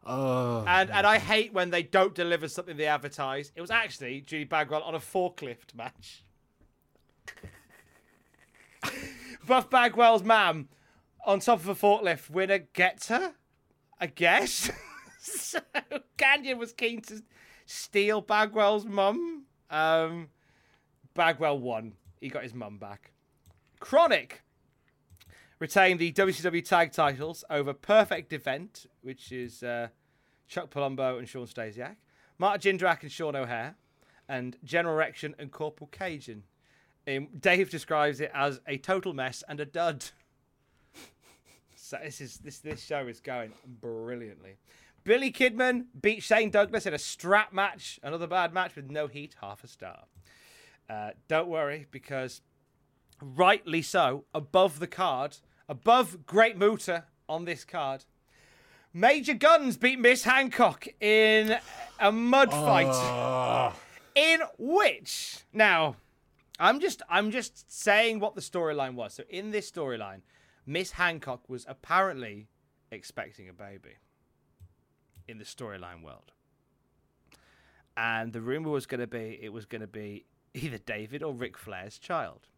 Oh, 0.05 0.65
And 0.67 0.91
and 0.91 1.07
I 1.07 1.19
hate 1.19 1.53
when 1.53 1.71
they 1.71 1.83
don't 1.83 2.15
deliver 2.15 2.49
something 2.49 2.77
they 2.77 2.87
advertise. 2.87 3.53
It 3.55 3.61
was 3.61 3.71
actually 3.71 4.23
Judy 4.23 4.45
Bagwell 4.45 4.83
on 4.83 4.95
a 4.95 4.99
forklift 4.99 5.75
match. 5.75 6.25
Buff 9.47 9.71
Bagwell's 9.71 10.23
mam 10.23 10.69
on 11.25 11.41
top 11.41 11.61
of 11.61 11.69
a 11.69 11.75
forklift. 11.75 12.31
Winner 12.31 12.59
gets 12.59 13.09
her, 13.09 13.35
I 14.01 14.07
guess. 14.07 14.71
so 15.21 15.61
Kanyon 16.17 16.59
was 16.59 16.73
keen 16.73 17.03
to 17.03 17.23
steal 17.67 18.21
Bagwell's 18.21 18.87
mum. 18.87 19.45
Um, 19.71 20.29
Bagwell 21.21 21.59
won. 21.59 21.93
He 22.19 22.31
got 22.31 22.45
his 22.45 22.55
mum 22.55 22.79
back. 22.79 23.13
KroniK 23.79 24.39
retained 25.59 26.01
the 26.01 26.11
WCW 26.13 26.65
tag 26.65 26.93
titles 26.93 27.45
over 27.51 27.75
Perfect 27.75 28.33
Event, 28.33 28.87
which 29.03 29.31
is 29.31 29.63
uh, 29.63 29.89
Chuck 30.49 30.71
Palumbo 30.71 31.19
and 31.19 31.29
Shawn 31.29 31.45
Stasiak, 31.45 31.97
Mark 32.39 32.63
Jindrak 32.63 33.03
and 33.03 33.13
Sean 33.13 33.37
O'Haire, 33.37 33.77
and 34.31 34.57
General 34.65 34.95
Erection 34.95 35.35
and 35.39 35.53
Corporal 35.53 35.91
Cajun. 35.93 36.45
Um, 37.07 37.29
Dave 37.39 37.69
describes 37.69 38.23
it 38.23 38.31
as 38.33 38.63
a 38.67 38.79
total 38.79 39.13
mess 39.13 39.45
and 39.47 39.61
a 39.61 39.67
dud. 39.67 40.07
so 41.77 41.99
this 42.03 42.23
is 42.23 42.39
this 42.39 42.61
this 42.61 42.83
show 42.83 43.07
is 43.07 43.21
going 43.21 43.53
brilliantly. 43.83 44.57
Billy 45.05 45.31
Kidman 45.31 45.85
beat 46.01 46.23
Shane 46.23 46.49
Douglas 46.49 46.87
in 46.87 46.95
a 46.95 46.99
strap 46.99 47.53
match, 47.53 48.01
another 48.03 48.27
bad 48.27 48.55
match 48.55 48.75
with 48.75 48.91
no 48.91 49.07
heat, 49.07 49.37
half 49.43 49.63
a 49.63 49.69
star. 49.69 50.05
Uh, 50.91 51.11
don't 51.29 51.49
worry, 51.49 51.87
because 51.93 52.43
rightly 53.23 53.81
so, 53.81 54.25
above 54.35 54.81
the 54.81 54.89
card, 54.89 55.37
above 55.69 56.27
Great 56.27 56.59
Muta 56.59 57.05
on 57.29 57.45
this 57.45 57.65
card. 57.65 58.05
Major 58.93 59.35
Guns 59.35 59.77
beat 59.77 60.01
Miss 60.01 60.25
Hancock 60.25 60.89
in 61.01 61.59
a 62.01 62.11
mud 62.11 62.51
fight. 62.51 63.73
In 64.17 64.41
which 64.59 65.45
now 65.53 65.95
I'm 66.59 66.81
just 66.81 67.03
I'm 67.09 67.31
just 67.31 67.71
saying 67.71 68.19
what 68.19 68.35
the 68.35 68.41
storyline 68.41 68.95
was. 68.95 69.15
So 69.15 69.23
in 69.31 69.53
this 69.53 69.71
storyline, 69.71 70.23
Miss 70.67 70.91
Hancock 70.91 71.49
was 71.49 71.65
apparently 71.69 72.49
expecting 72.91 73.49
a 73.49 73.53
baby 73.53 73.95
in 75.29 75.39
the 75.39 75.45
storyline 75.45 76.03
world. 76.03 76.33
And 77.97 78.33
the 78.33 78.41
rumor 78.41 78.71
was 78.71 78.87
going 78.87 79.01
to 79.01 79.07
be 79.07 79.39
it 79.41 79.53
was 79.53 79.67
going 79.67 79.83
to 79.83 79.87
be 79.87 80.25
either 80.55 80.79
David 80.79 81.23
or 81.23 81.33
Ric 81.33 81.57
Flair's 81.57 81.99
child. 81.99 82.49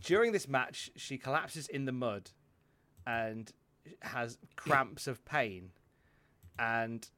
During 0.00 0.32
this 0.32 0.46
match, 0.46 0.90
she 0.96 1.16
collapses 1.16 1.68
in 1.68 1.86
the 1.86 1.92
mud 1.92 2.30
and 3.06 3.50
has 4.02 4.38
cramps 4.56 5.06
of 5.06 5.24
pain 5.24 5.70
and 6.58 7.08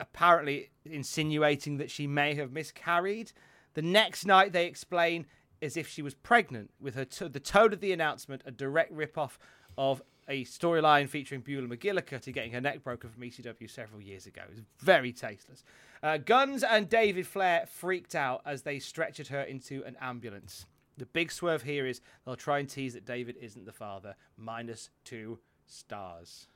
apparently 0.00 0.70
insinuating 0.84 1.76
that 1.76 1.90
she 1.90 2.06
may 2.06 2.34
have 2.34 2.52
miscarried. 2.52 3.32
The 3.74 3.82
next 3.82 4.26
night, 4.26 4.52
they 4.52 4.66
explain 4.66 5.26
as 5.60 5.76
if 5.76 5.86
she 5.86 6.02
was 6.02 6.14
pregnant, 6.14 6.70
with 6.80 6.96
her 6.96 7.04
t- 7.04 7.28
the 7.28 7.38
tone 7.38 7.72
of 7.72 7.80
the 7.80 7.92
announcement 7.92 8.42
a 8.44 8.50
direct 8.50 8.90
rip-off 8.90 9.38
of 9.78 10.02
a 10.28 10.44
storyline 10.44 11.08
featuring 11.08 11.40
Beulah 11.40 11.68
McGillicuddy 11.68 12.32
getting 12.32 12.52
her 12.52 12.60
neck 12.60 12.82
broken 12.82 13.10
from 13.10 13.22
ECW 13.22 13.68
several 13.70 14.00
years 14.00 14.26
ago. 14.26 14.42
It 14.44 14.50
was 14.50 14.62
very 14.78 15.12
tasteless. 15.12 15.64
Uh, 16.02 16.18
Guns 16.18 16.62
and 16.62 16.88
David 16.88 17.26
Flair 17.26 17.66
freaked 17.66 18.14
out 18.14 18.42
as 18.44 18.62
they 18.62 18.76
stretchered 18.76 19.28
her 19.28 19.42
into 19.42 19.84
an 19.84 19.96
ambulance. 20.00 20.66
The 20.98 21.06
big 21.06 21.32
swerve 21.32 21.62
here 21.62 21.86
is 21.86 22.00
they'll 22.24 22.36
try 22.36 22.58
and 22.58 22.68
tease 22.68 22.94
that 22.94 23.04
David 23.04 23.36
isn't 23.40 23.64
the 23.64 23.72
father, 23.72 24.14
minus 24.36 24.90
two 25.04 25.38
stars. 25.66 26.46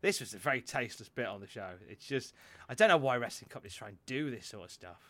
This 0.00 0.20
was 0.20 0.32
a 0.32 0.38
very 0.38 0.62
tasteless 0.62 1.08
bit 1.08 1.26
on 1.26 1.40
the 1.40 1.46
show. 1.46 1.72
It's 1.88 2.06
just, 2.06 2.32
I 2.68 2.74
don't 2.74 2.88
know 2.88 2.96
why 2.96 3.16
wrestling 3.16 3.50
companies 3.50 3.74
try 3.74 3.88
and 3.88 3.98
do 4.06 4.30
this 4.30 4.46
sort 4.46 4.64
of 4.64 4.70
stuff. 4.70 5.00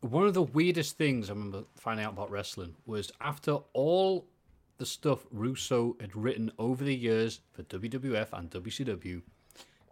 One 0.00 0.26
of 0.26 0.34
the 0.34 0.42
weirdest 0.42 0.98
things 0.98 1.30
I 1.30 1.32
remember 1.32 1.64
finding 1.76 2.04
out 2.04 2.12
about 2.12 2.30
wrestling 2.30 2.74
was 2.86 3.10
after 3.20 3.58
all 3.72 4.26
the 4.78 4.86
stuff 4.86 5.26
Russo 5.30 5.96
had 6.00 6.16
written 6.16 6.50
over 6.58 6.84
the 6.84 6.94
years 6.94 7.40
for 7.52 7.62
WWF 7.62 8.28
and 8.32 8.50
WCW, 8.50 9.22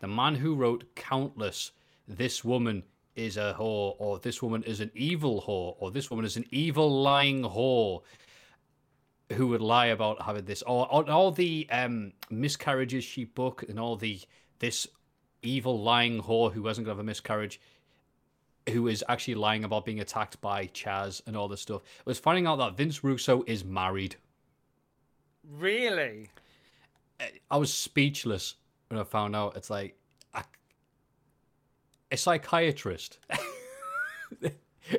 the 0.01 0.09
man 0.09 0.37
who 0.37 0.55
wrote 0.55 0.95
countless 0.95 1.73
"This 2.09 2.45
woman 2.45 2.85
is 3.14 3.37
a 3.37 3.55
whore" 3.59 3.95
or 3.99 4.19
"This 4.19 4.43
woman 4.43 4.62
is 4.64 4.81
an 4.81 4.90
evil 4.95 5.43
whore" 5.43 5.77
or 5.79 5.90
"This 5.90 6.11
woman 6.11 6.25
is 6.25 6.37
an 6.37 6.47
evil 6.51 7.03
lying 7.03 7.43
whore," 7.43 8.03
who 9.33 9.49
would 9.49 9.61
lie 9.61 9.87
about 9.87 10.23
having 10.23 10.45
this, 10.45 10.62
or, 10.62 10.87
all 10.88 11.31
the 11.31 11.69
um, 11.71 12.12
miscarriages 12.31 13.05
she 13.05 13.25
booked, 13.25 13.64
and 13.64 13.79
all 13.79 13.97
the 13.97 14.21
this 14.59 14.87
evil 15.43 15.81
lying 15.81 16.23
whore 16.23 16.53
who 16.53 16.62
wasn't 16.62 16.85
gonna 16.85 16.97
have 16.97 17.01
a 17.01 17.05
miscarriage, 17.05 17.61
who 18.69 18.88
is 18.88 19.05
actually 19.09 19.35
lying 19.35 19.64
about 19.64 19.85
being 19.85 20.01
attacked 20.01 20.40
by 20.40 20.66
Chaz 20.69 21.23
and 21.27 21.37
all 21.37 21.49
this 21.49 21.62
stuff. 21.62 21.83
was 22.05 22.19
finding 22.19 22.47
out 22.47 22.57
that 22.57 22.77
Vince 22.77 23.03
Russo 23.05 23.43
is 23.47 23.64
married. 23.64 24.16
Really? 25.58 26.30
I 27.50 27.56
was 27.56 27.72
speechless 27.72 28.54
when 28.88 29.00
I 29.00 29.04
found 29.04 29.34
out. 29.36 29.56
It's 29.56 29.70
like 29.70 29.96
a, 32.12 32.16
psychiatrist. 32.16 33.18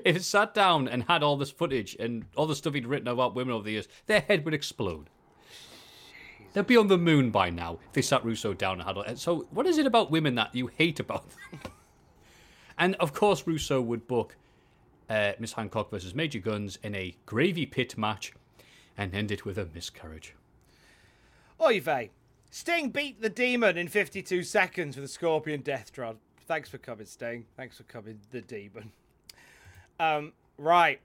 if 0.05 0.21
sat 0.23 0.53
down 0.53 0.87
and 0.87 1.03
had 1.03 1.23
all 1.23 1.37
this 1.37 1.51
footage 1.51 1.95
and 1.99 2.25
all 2.35 2.47
the 2.47 2.55
stuff 2.55 2.73
he'd 2.73 2.87
written 2.87 3.07
about 3.07 3.35
women 3.35 3.53
over 3.53 3.63
the 3.63 3.71
years, 3.71 3.87
their 4.05 4.21
head 4.21 4.45
would 4.45 4.53
explode. 4.53 5.09
They'd 6.53 6.67
be 6.67 6.77
on 6.77 6.87
the 6.87 6.97
moon 6.97 7.31
by 7.31 7.49
now 7.49 7.79
if 7.87 7.93
they 7.93 8.01
sat 8.01 8.25
Russo 8.25 8.53
down 8.53 8.79
and 8.79 8.83
had 8.83 8.97
all. 8.97 9.15
So, 9.15 9.47
what 9.51 9.65
is 9.65 9.77
it 9.77 9.85
about 9.85 10.11
women 10.11 10.35
that 10.35 10.53
you 10.53 10.67
hate 10.67 10.99
about 10.99 11.29
them? 11.29 11.59
and 12.77 12.95
of 12.95 13.13
course, 13.13 13.47
Russo 13.47 13.79
would 13.79 14.05
book 14.05 14.35
uh, 15.09 15.31
Miss 15.39 15.53
Hancock 15.53 15.89
versus 15.89 16.13
Major 16.13 16.39
Guns 16.39 16.77
in 16.83 16.93
a 16.93 17.15
gravy 17.25 17.65
pit 17.65 17.97
match 17.97 18.33
and 18.97 19.13
end 19.13 19.31
it 19.31 19.45
with 19.45 19.57
a 19.57 19.67
miscarriage. 19.73 20.35
Oy 21.61 21.79
vey. 21.79 22.09
Sting 22.49 22.89
beat 22.89 23.21
the 23.21 23.29
demon 23.29 23.77
in 23.77 23.87
52 23.87 24.43
seconds 24.43 24.95
with 24.95 25.05
a 25.05 25.07
scorpion 25.07 25.61
death 25.61 25.93
drop. 25.93 26.17
Thanks 26.47 26.69
for 26.69 26.77
coming, 26.77 27.05
Sting. 27.05 27.45
Thanks 27.55 27.77
for 27.77 27.83
coming, 27.83 28.19
the 28.31 28.41
demon. 28.41 28.91
Um, 29.99 30.33
right. 30.57 30.99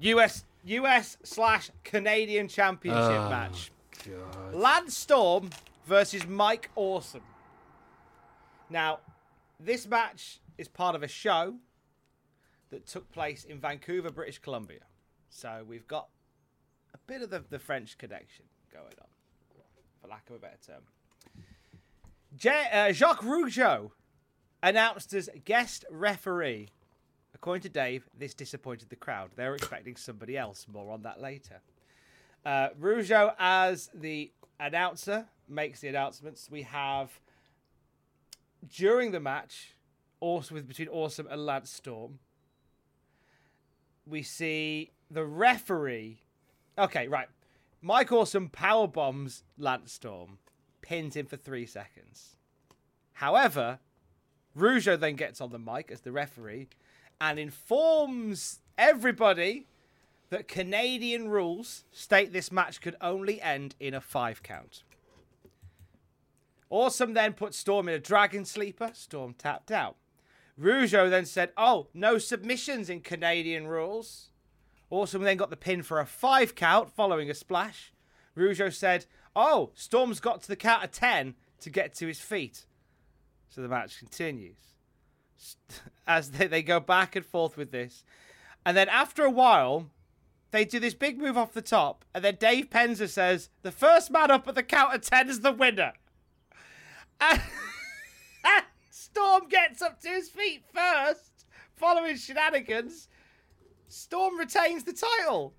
US 0.00 0.44
US 0.64 1.16
slash 1.22 1.70
Canadian 1.84 2.48
Championship 2.48 3.00
Oh, 3.02 3.30
match. 3.30 3.72
Lance 4.52 4.96
Storm 4.96 5.50
versus 5.86 6.26
Mike 6.26 6.70
Awesome. 6.76 7.22
Now, 8.70 9.00
this 9.58 9.86
match 9.86 10.40
is 10.58 10.68
part 10.68 10.94
of 10.94 11.02
a 11.02 11.08
show 11.08 11.56
that 12.70 12.86
took 12.86 13.10
place 13.12 13.44
in 13.44 13.58
Vancouver, 13.60 14.10
British 14.10 14.38
Columbia. 14.38 14.80
So 15.28 15.64
we've 15.66 15.86
got 15.88 16.08
a 16.94 16.98
bit 17.06 17.22
of 17.22 17.30
the, 17.30 17.44
the 17.48 17.58
French 17.58 17.98
connection 17.98 18.44
going 18.72 18.94
on, 19.00 19.08
for 20.02 20.08
lack 20.08 20.28
of 20.28 20.36
a 20.36 20.38
better 20.38 20.58
term. 20.66 20.82
Ja- 22.40 22.70
uh, 22.72 22.92
Jacques 22.92 23.22
Rougeau 23.22 23.92
announced 24.62 25.14
as 25.14 25.30
guest 25.44 25.84
referee. 25.90 26.68
According 27.34 27.62
to 27.62 27.68
Dave, 27.68 28.08
this 28.16 28.34
disappointed 28.34 28.90
the 28.90 28.96
crowd. 28.96 29.30
They 29.36 29.48
were 29.48 29.54
expecting 29.54 29.96
somebody 29.96 30.36
else. 30.36 30.66
More 30.70 30.92
on 30.92 31.02
that 31.02 31.20
later. 31.20 31.60
Uh, 32.44 32.68
Rougeau, 32.80 33.34
as 33.38 33.90
the 33.94 34.30
announcer, 34.60 35.26
makes 35.48 35.80
the 35.80 35.88
announcements. 35.88 36.48
We 36.50 36.62
have 36.62 37.20
during 38.68 39.10
the 39.10 39.20
match, 39.20 39.74
also 40.20 40.54
with 40.54 40.68
between 40.68 40.88
Awesome 40.88 41.26
and 41.28 41.44
Lance 41.44 41.70
Storm. 41.70 42.18
We 44.06 44.22
see 44.22 44.92
the 45.10 45.24
referee. 45.24 46.20
Okay, 46.78 47.08
right. 47.08 47.28
Mike 47.84 48.12
Awesome 48.12 48.48
power 48.48 48.86
bombs 48.86 49.42
Lance 49.58 49.92
Storm, 49.92 50.38
pins 50.82 51.16
him 51.16 51.26
for 51.26 51.36
three 51.36 51.66
seconds. 51.66 52.36
However, 53.14 53.80
Rougeau 54.56 54.98
then 54.98 55.16
gets 55.16 55.40
on 55.40 55.50
the 55.50 55.58
mic 55.58 55.90
as 55.90 56.02
the 56.02 56.12
referee 56.12 56.68
and 57.20 57.40
informs 57.40 58.60
everybody 58.78 59.66
that 60.30 60.46
Canadian 60.46 61.28
rules 61.28 61.84
state 61.90 62.32
this 62.32 62.52
match 62.52 62.80
could 62.80 62.96
only 63.00 63.42
end 63.42 63.74
in 63.80 63.94
a 63.94 64.00
five 64.00 64.44
count. 64.44 64.84
Awesome 66.70 67.14
then 67.14 67.32
put 67.32 67.52
Storm 67.52 67.88
in 67.88 67.94
a 67.94 67.98
dragon 67.98 68.44
sleeper. 68.44 68.92
Storm 68.94 69.34
tapped 69.34 69.70
out. 69.70 69.96
Rougeau 70.58 71.10
then 71.10 71.26
said, 71.26 71.50
Oh, 71.56 71.88
no 71.92 72.16
submissions 72.16 72.88
in 72.88 73.00
Canadian 73.00 73.66
rules. 73.66 74.30
Awesome 74.92 75.22
then 75.22 75.38
got 75.38 75.48
the 75.48 75.56
pin 75.56 75.82
for 75.82 76.00
a 76.00 76.04
five 76.04 76.54
count 76.54 76.90
following 76.90 77.30
a 77.30 77.34
splash. 77.34 77.94
Rougeau 78.36 78.70
said, 78.70 79.06
Oh, 79.34 79.70
Storm's 79.74 80.20
got 80.20 80.42
to 80.42 80.48
the 80.48 80.54
count 80.54 80.84
of 80.84 80.92
10 80.92 81.34
to 81.60 81.70
get 81.70 81.94
to 81.94 82.06
his 82.06 82.20
feet. 82.20 82.66
So 83.48 83.62
the 83.62 83.68
match 83.68 83.98
continues. 83.98 84.58
As 86.06 86.32
they, 86.32 86.46
they 86.46 86.62
go 86.62 86.78
back 86.78 87.16
and 87.16 87.24
forth 87.24 87.56
with 87.56 87.72
this. 87.72 88.04
And 88.66 88.76
then 88.76 88.90
after 88.90 89.24
a 89.24 89.30
while, 89.30 89.88
they 90.50 90.66
do 90.66 90.78
this 90.78 90.92
big 90.92 91.18
move 91.18 91.38
off 91.38 91.54
the 91.54 91.62
top. 91.62 92.04
And 92.14 92.22
then 92.22 92.36
Dave 92.38 92.68
Penzer 92.68 93.08
says, 93.08 93.48
The 93.62 93.72
first 93.72 94.10
man 94.10 94.30
up 94.30 94.46
at 94.46 94.54
the 94.54 94.62
count 94.62 94.94
of 94.94 95.00
10 95.00 95.30
is 95.30 95.40
the 95.40 95.52
winner. 95.52 95.94
And 97.18 97.40
Storm 98.90 99.48
gets 99.48 99.80
up 99.80 100.02
to 100.02 100.08
his 100.10 100.28
feet 100.28 100.64
first, 100.74 101.46
following 101.76 102.18
shenanigans. 102.18 103.08
Storm 103.92 104.38
retains 104.38 104.84
the 104.84 104.92
title. 104.92 105.54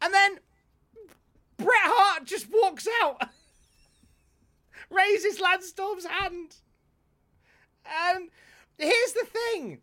And 0.00 0.12
then 0.12 0.38
Bret 1.58 1.68
Hart 1.74 2.24
just 2.24 2.48
walks 2.50 2.88
out, 3.02 3.28
raises 4.90 5.40
Lance 5.40 5.68
Storm's 5.68 6.06
hand. 6.06 6.56
And 7.84 8.30
here's 8.78 9.12
the 9.12 9.26
thing 9.26 9.80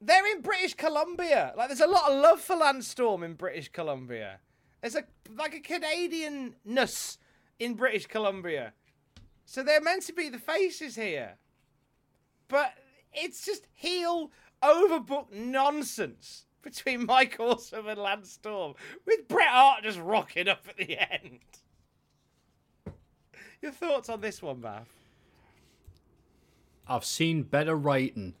they're 0.00 0.26
in 0.34 0.42
British 0.42 0.74
Columbia. 0.74 1.52
Like, 1.56 1.68
there's 1.68 1.80
a 1.80 1.86
lot 1.86 2.10
of 2.10 2.20
love 2.20 2.40
for 2.40 2.56
Lance 2.56 2.88
Storm 2.88 3.22
in 3.22 3.34
British 3.34 3.70
Columbia. 3.70 4.40
There's 4.80 4.94
a 4.96 5.04
like 5.36 5.54
a 5.54 5.60
Canadianness 5.60 7.18
in 7.58 7.74
British 7.74 8.06
Columbia. 8.06 8.72
So 9.46 9.62
they're 9.62 9.80
meant 9.80 10.04
to 10.04 10.12
be 10.12 10.28
the 10.28 10.38
faces 10.38 10.96
here. 10.96 11.38
But 12.48 12.74
it's 13.12 13.44
just 13.44 13.66
heel 13.72 14.30
overbooked 14.62 15.32
nonsense 15.32 16.46
between 16.62 17.06
Mike 17.06 17.36
Awesome 17.38 17.86
and 17.86 17.98
Lance 17.98 18.30
Storm, 18.32 18.74
with 19.06 19.28
Bret 19.28 19.48
Hart 19.48 19.82
just 19.82 19.98
rocking 19.98 20.48
up 20.48 20.64
at 20.68 20.76
the 20.76 20.98
end. 20.98 21.40
Your 23.62 23.72
thoughts 23.72 24.08
on 24.08 24.20
this 24.20 24.42
one, 24.42 24.60
Matt? 24.60 24.86
I've 26.88 27.04
seen 27.04 27.42
better 27.42 27.76
writing 27.76 28.34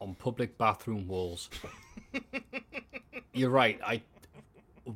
on 0.00 0.14
public 0.14 0.58
bathroom 0.58 1.06
walls. 1.06 1.50
You're 3.32 3.50
right. 3.50 3.78
I 3.84 4.02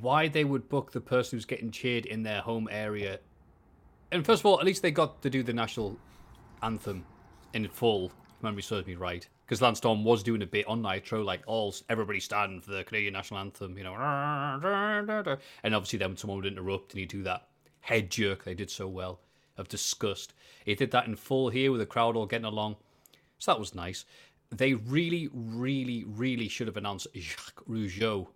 why 0.01 0.27
they 0.27 0.45
would 0.45 0.69
book 0.71 0.91
the 0.93 1.01
person 1.01 1.37
who's 1.37 1.45
getting 1.45 1.71
cheered 1.71 2.07
in 2.07 2.23
their 2.23 2.41
home 2.41 2.67
area. 2.71 3.21
And 4.11 4.25
first 4.25 4.41
of 4.41 4.47
all, 4.47 4.59
at 4.59 4.65
least 4.65 4.83
they 4.83 4.91
got 4.91 5.21
to 5.23 5.31
do 5.31 5.43
the 5.43 5.53
national 5.53 5.99
anthem 6.63 7.05
in 7.53 7.69
full. 7.69 8.07
If 8.07 8.43
memory 8.43 8.63
serves 8.63 8.87
me 8.87 8.95
right, 8.95 9.29
because 9.53 9.61
Lance 9.61 9.77
Storm 9.77 10.03
was 10.03 10.23
doing 10.23 10.41
a 10.41 10.47
bit 10.47 10.67
on 10.67 10.81
Nitro, 10.81 11.23
like 11.23 11.43
all 11.47 11.75
everybody 11.91 12.21
stand 12.21 12.65
for 12.65 12.71
the 12.71 12.85
Canadian 12.85 13.13
national 13.13 13.39
anthem. 13.39 13.77
You 13.77 13.85
know, 13.85 13.93
and 15.63 15.75
obviously 15.75 15.99
then 15.99 16.17
someone 16.17 16.39
would 16.39 16.47
interrupt 16.47 16.93
and 16.93 17.01
he'd 17.01 17.11
do 17.11 17.23
that 17.25 17.49
head 17.81 18.11
jerk 18.11 18.45
they 18.45 18.55
did 18.55 18.71
so 18.71 18.89
well 18.89 19.21
of 19.59 19.69
disgust. 19.69 20.33
He 20.65 20.75
did 20.75 20.91
that 20.93 21.07
in 21.07 21.17
full 21.17 21.51
here 21.51 21.71
with 21.71 21.81
the 21.81 21.87
crowd 21.87 22.17
all 22.17 22.25
getting 22.25 22.47
along. 22.47 22.77
So 23.37 23.53
that 23.53 23.61
was 23.61 23.75
nice. 23.75 24.07
They 24.51 24.73
really, 24.73 25.29
really, 25.35 26.05
really 26.07 26.49
should 26.49 26.67
have 26.67 26.79
announced 26.79 27.09
Jacques 27.15 27.63
Rougeau 27.69 28.29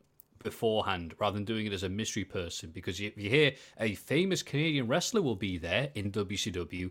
beforehand 0.43 1.15
rather 1.19 1.37
than 1.37 1.47
doing 1.47 1.65
it 1.65 1.73
as 1.73 1.83
a 1.83 1.89
mystery 1.89 2.25
person 2.25 2.73
because 2.75 3.01
if 3.01 3.17
you 3.17 3.31
hear 3.31 3.53
a 3.81 3.95
famous 3.95 4.43
Canadian 4.43 4.87
wrestler 4.87 5.23
will 5.23 5.35
be 5.35 5.57
there 5.57 5.89
in 5.95 6.13
WCW, 6.13 6.91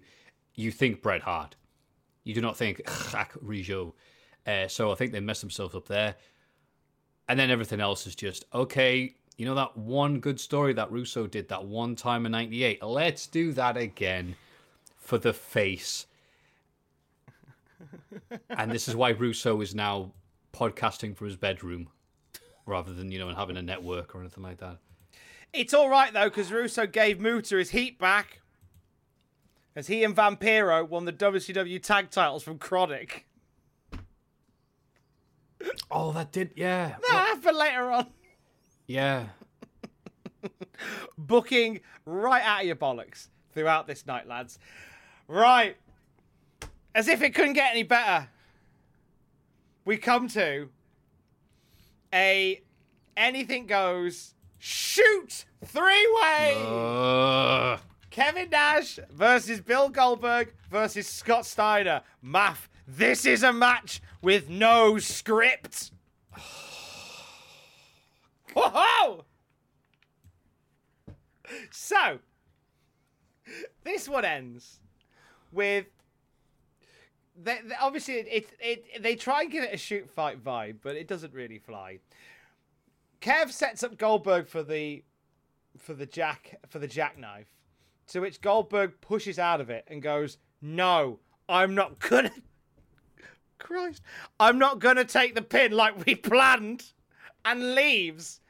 you 0.55 0.71
think 0.71 1.03
Bret 1.03 1.21
Hart. 1.21 1.55
You 2.23 2.33
do 2.33 2.41
not 2.41 2.57
think 2.57 2.81
Jacques 3.11 3.37
Rougeau. 3.39 3.93
Uh, 4.45 4.67
so 4.67 4.91
I 4.91 4.95
think 4.95 5.11
they 5.11 5.19
messed 5.19 5.41
themselves 5.41 5.75
up 5.75 5.87
there. 5.87 6.15
And 7.27 7.39
then 7.39 7.49
everything 7.49 7.79
else 7.79 8.05
is 8.05 8.15
just, 8.15 8.45
okay, 8.53 9.15
you 9.37 9.45
know 9.45 9.55
that 9.55 9.75
one 9.75 10.19
good 10.19 10.39
story 10.39 10.73
that 10.73 10.91
Russo 10.91 11.27
did 11.27 11.49
that 11.49 11.65
one 11.65 11.95
time 11.95 12.25
in 12.25 12.31
98? 12.31 12.83
Let's 12.83 13.27
do 13.27 13.51
that 13.53 13.77
again 13.77 14.35
for 14.97 15.17
the 15.17 15.33
face. 15.33 16.05
and 18.49 18.71
this 18.71 18.87
is 18.87 18.95
why 18.95 19.09
Russo 19.09 19.59
is 19.61 19.73
now 19.73 20.11
podcasting 20.53 21.15
from 21.15 21.27
his 21.27 21.35
bedroom 21.35 21.89
rather 22.65 22.93
than, 22.93 23.11
you 23.11 23.19
know, 23.19 23.33
having 23.33 23.57
a 23.57 23.61
network 23.61 24.15
or 24.15 24.21
anything 24.21 24.43
like 24.43 24.57
that. 24.57 24.77
It's 25.51 25.73
all 25.73 25.89
right 25.89 26.13
though, 26.13 26.29
because 26.29 26.51
Russo 26.51 26.85
gave 26.85 27.19
Muta 27.19 27.57
his 27.57 27.71
heat 27.71 27.97
back, 27.97 28.41
as 29.75 29.87
he 29.87 30.03
and 30.03 30.15
Vampiro 30.15 30.87
won 30.87 31.05
the 31.05 31.13
WCW 31.13 31.81
tag 31.81 32.09
titles 32.09 32.43
from 32.43 32.57
KroniK. 32.57 33.23
Oh, 35.97 36.11
that 36.11 36.33
did, 36.33 36.51
yeah. 36.57 36.97
That 37.09 37.27
happened 37.35 37.57
later 37.57 37.89
on. 37.89 38.07
Yeah. 38.85 39.27
Booking 41.17 41.79
right 42.05 42.43
out 42.43 42.61
of 42.61 42.67
your 42.67 42.75
bollocks 42.75 43.29
throughout 43.53 43.87
this 43.87 44.05
night, 44.05 44.27
lads. 44.27 44.59
Right. 45.29 45.77
As 46.93 47.07
if 47.07 47.21
it 47.21 47.33
couldn't 47.33 47.53
get 47.53 47.71
any 47.71 47.83
better. 47.83 48.27
We 49.85 49.95
come 49.95 50.27
to 50.29 50.67
a 52.13 52.61
anything 53.15 53.65
goes 53.65 54.33
shoot 54.59 55.45
three 55.63 56.07
way. 56.21 56.55
Uh, 56.57 57.77
Kevin 58.09 58.49
Nash 58.49 58.99
versus 59.11 59.61
Bill 59.61 59.87
Goldberg 59.87 60.53
versus 60.69 61.07
Scott 61.07 61.45
Steiner. 61.45 62.01
Math, 62.21 62.67
this 62.87 63.25
is 63.25 63.43
a 63.43 63.51
match 63.53 64.01
with 64.21 64.49
no 64.49 64.97
script. 64.97 65.91
Whoa! 68.55 69.25
So, 71.71 72.19
this 73.83 74.07
one 74.09 74.25
ends 74.25 74.79
with. 75.51 75.85
They, 77.41 77.59
they- 77.65 77.75
obviously, 77.79 78.15
it, 78.15 78.27
it, 78.31 78.85
it 78.95 79.03
they 79.03 79.15
try 79.15 79.41
and 79.41 79.51
give 79.51 79.63
it 79.63 79.73
a 79.73 79.77
shoot 79.77 80.09
fight 80.09 80.43
vibe, 80.43 80.77
but 80.81 80.95
it 80.95 81.07
doesn't 81.07 81.33
really 81.33 81.59
fly. 81.59 81.99
Kev 83.21 83.51
sets 83.51 83.83
up 83.83 83.97
Goldberg 83.97 84.47
for 84.47 84.63
the 84.63 85.03
for 85.77 85.93
the 85.93 86.05
jack 86.05 86.59
for 86.69 86.79
the 86.79 86.87
jackknife, 86.87 87.47
to 88.07 88.21
which 88.21 88.39
Goldberg 88.41 89.01
pushes 89.01 89.37
out 89.37 89.59
of 89.61 89.69
it 89.69 89.83
and 89.87 90.01
goes, 90.01 90.37
"No, 90.61 91.19
I'm 91.49 91.75
not 91.75 91.99
gonna." 91.99 92.31
Christ, 93.57 94.01
I'm 94.39 94.59
not 94.59 94.79
gonna 94.79 95.05
take 95.05 95.35
the 95.35 95.41
pin 95.41 95.71
like 95.71 96.05
we 96.05 96.15
planned, 96.15 96.91
and 97.43 97.75
leaves. 97.75 98.41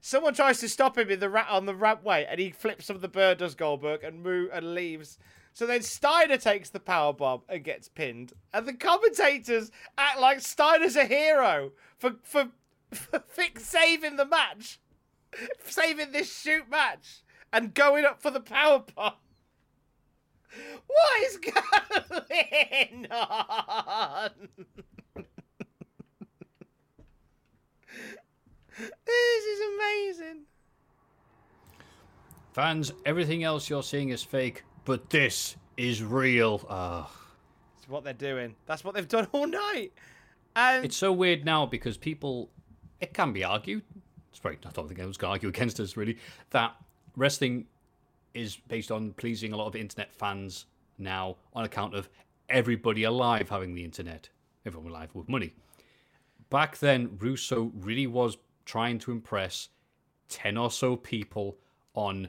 Someone 0.00 0.34
tries 0.34 0.60
to 0.60 0.68
stop 0.68 0.98
him 0.98 1.10
in 1.10 1.20
the 1.20 1.30
ra- 1.30 1.46
on 1.48 1.66
the 1.66 1.72
rampway, 1.72 2.26
and 2.28 2.38
he 2.38 2.50
flips 2.50 2.90
up 2.90 3.00
the 3.00 3.08
bird, 3.08 3.38
does 3.38 3.54
Goldberg, 3.54 4.04
and 4.04 4.22
move 4.22 4.50
and 4.52 4.74
leaves. 4.74 5.18
So 5.54 5.66
then 5.66 5.82
Steiner 5.82 6.36
takes 6.36 6.70
the 6.70 6.80
power 6.80 7.12
bomb 7.12 7.42
and 7.48 7.64
gets 7.64 7.88
pinned, 7.88 8.32
and 8.52 8.66
the 8.66 8.74
commentators 8.74 9.70
act 9.96 10.20
like 10.20 10.40
Steiner's 10.40 10.96
a 10.96 11.06
hero 11.06 11.72
for 11.96 12.16
for, 12.22 12.50
for 12.92 13.20
fix 13.28 13.64
saving 13.64 14.16
the 14.16 14.26
match, 14.26 14.80
saving 15.64 16.12
this 16.12 16.36
shoot 16.36 16.68
match, 16.68 17.22
and 17.52 17.72
going 17.72 18.04
up 18.04 18.20
for 18.20 18.30
the 18.30 18.40
power 18.40 18.84
bomb. 18.94 19.14
What 20.86 21.22
is 21.22 21.36
going 21.38 23.06
on? 23.10 24.30
this 28.76 29.44
is 29.44 29.60
amazing. 29.74 30.42
fans, 32.52 32.92
everything 33.04 33.44
else 33.44 33.68
you're 33.68 33.82
seeing 33.82 34.10
is 34.10 34.22
fake, 34.22 34.62
but 34.84 35.10
this 35.10 35.56
is 35.76 36.02
real. 36.02 36.64
Ah. 36.70 37.10
It's 37.78 37.88
what 37.88 38.04
they're 38.04 38.12
doing. 38.12 38.54
That's 38.66 38.84
what 38.84 38.94
they've 38.94 39.08
done 39.08 39.26
all 39.32 39.46
night. 39.46 39.92
And 40.56 40.84
It's 40.84 40.96
so 40.96 41.12
weird 41.12 41.44
now 41.44 41.66
because 41.66 41.96
people, 41.96 42.48
it 43.00 43.12
can 43.12 43.32
be 43.32 43.44
argued. 43.44 43.82
It's 44.30 44.38
very, 44.38 44.58
I 44.64 44.70
don't 44.70 44.86
think 44.86 44.98
anyone's 44.98 45.16
going 45.16 45.30
to 45.30 45.32
argue 45.32 45.48
against 45.48 45.80
us 45.80 45.96
really. 45.96 46.18
That 46.50 46.76
wrestling 47.16 47.66
is 48.34 48.56
based 48.68 48.90
on 48.90 49.12
pleasing 49.12 49.52
a 49.52 49.56
lot 49.56 49.66
of 49.66 49.76
internet 49.76 50.12
fans 50.12 50.66
now 50.98 51.36
on 51.52 51.64
account 51.64 51.94
of 51.94 52.08
everybody 52.48 53.04
alive 53.04 53.48
having 53.48 53.74
the 53.74 53.84
internet. 53.84 54.28
Everyone 54.66 54.90
alive 54.90 55.10
with 55.14 55.28
money. 55.28 55.54
Back 56.50 56.78
then, 56.78 57.16
Russo 57.18 57.72
really 57.74 58.06
was 58.06 58.36
trying 58.64 58.98
to 59.00 59.12
impress 59.12 59.68
10 60.28 60.56
or 60.56 60.70
so 60.70 60.96
people 60.96 61.58
on, 61.94 62.28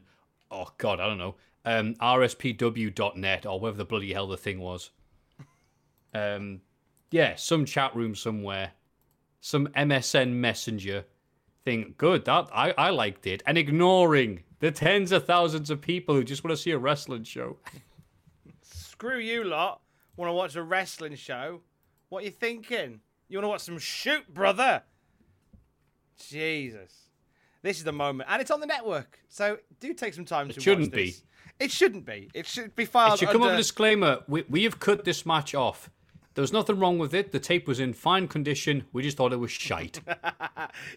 oh 0.52 0.68
God, 0.78 1.00
I 1.00 1.08
don't 1.08 1.18
know, 1.18 1.36
um, 1.66 1.96
rspw.net 1.96 3.46
or 3.46 3.60
whatever 3.60 3.78
the 3.78 3.86
bloody 3.86 4.14
hell 4.14 4.28
the 4.28 4.38
thing 4.38 4.60
was. 4.60 4.92
Um, 6.14 6.62
yeah, 7.12 7.36
some 7.36 7.66
chat 7.66 7.96
room 7.96 8.16
somewhere, 8.16 8.72
some 9.42 9.68
MSN 9.68 10.32
messenger 10.32 11.06
thing. 11.64 11.94
Good, 11.98 12.26
that 12.26 12.48
I, 12.54 12.74
I 12.78 12.90
liked 12.92 13.28
it, 13.28 13.44
and 13.46 13.58
ignoring 13.58 14.44
the 14.60 14.72
tens 14.72 15.12
of 15.12 15.26
thousands 15.26 15.70
of 15.70 15.82
people 15.82 16.16
who 16.16 16.24
just 16.24 16.44
want 16.44 16.56
to 16.56 16.62
see 16.62 16.72
a 16.72 16.78
wrestling 16.78 17.24
show. 17.24 17.58
screw 18.62 19.20
you 19.20 19.44
lot. 19.44 19.82
Want 20.16 20.30
to 20.30 20.34
watch 20.34 20.56
a 20.56 20.64
wrestling 20.64 21.16
show? 21.16 21.62
What 22.10 22.24
are 22.24 22.26
you 22.26 22.32
thinking? 22.32 23.02
You 23.28 23.38
want 23.38 23.46
to 23.46 23.50
watch 23.50 23.62
some 23.62 23.78
shoot, 23.78 24.34
brother? 24.34 24.84
Jesus. 26.30 27.10
This 27.62 27.78
is 27.78 27.84
the 27.84 27.92
moment. 27.92 28.30
And 28.32 28.42
it's 28.42 28.52
on 28.52 28.60
the 28.60 28.68
network. 28.68 29.20
So 29.28 29.58
do 29.80 29.94
take 29.94 30.14
some 30.14 30.26
time 30.26 30.50
to 30.50 30.62
shouldn't 30.62 30.94
watch 30.94 31.06
this. 31.06 31.24
It 31.60 31.72
shouldn't 31.72 32.06
be. 32.06 32.30
It 32.34 32.46
should 32.46 32.76
be 32.76 32.86
filed 32.86 33.16
It 33.16 33.20
should 33.20 33.30
come 33.30 33.42
under... 33.42 33.48
up 33.48 33.52
with 33.54 33.60
a 33.60 33.64
disclaimer: 33.64 34.20
we, 34.28 34.44
we 34.50 34.64
have 34.64 34.80
cut 34.80 35.04
this 35.04 35.26
match 35.26 35.56
off. 35.56 35.90
There 36.36 36.42
was 36.42 36.52
nothing 36.52 36.80
wrong 36.80 37.00
with 37.00 37.14
it. 37.14 37.32
The 37.32 37.40
tape 37.40 37.66
was 37.66 37.80
in 37.80 37.94
fine 37.94 38.28
condition. 38.28 38.86
We 38.92 39.04
just 39.04 39.16
thought 39.16 39.32
it 39.34 39.40
was 39.40 39.52
shite. 39.52 40.02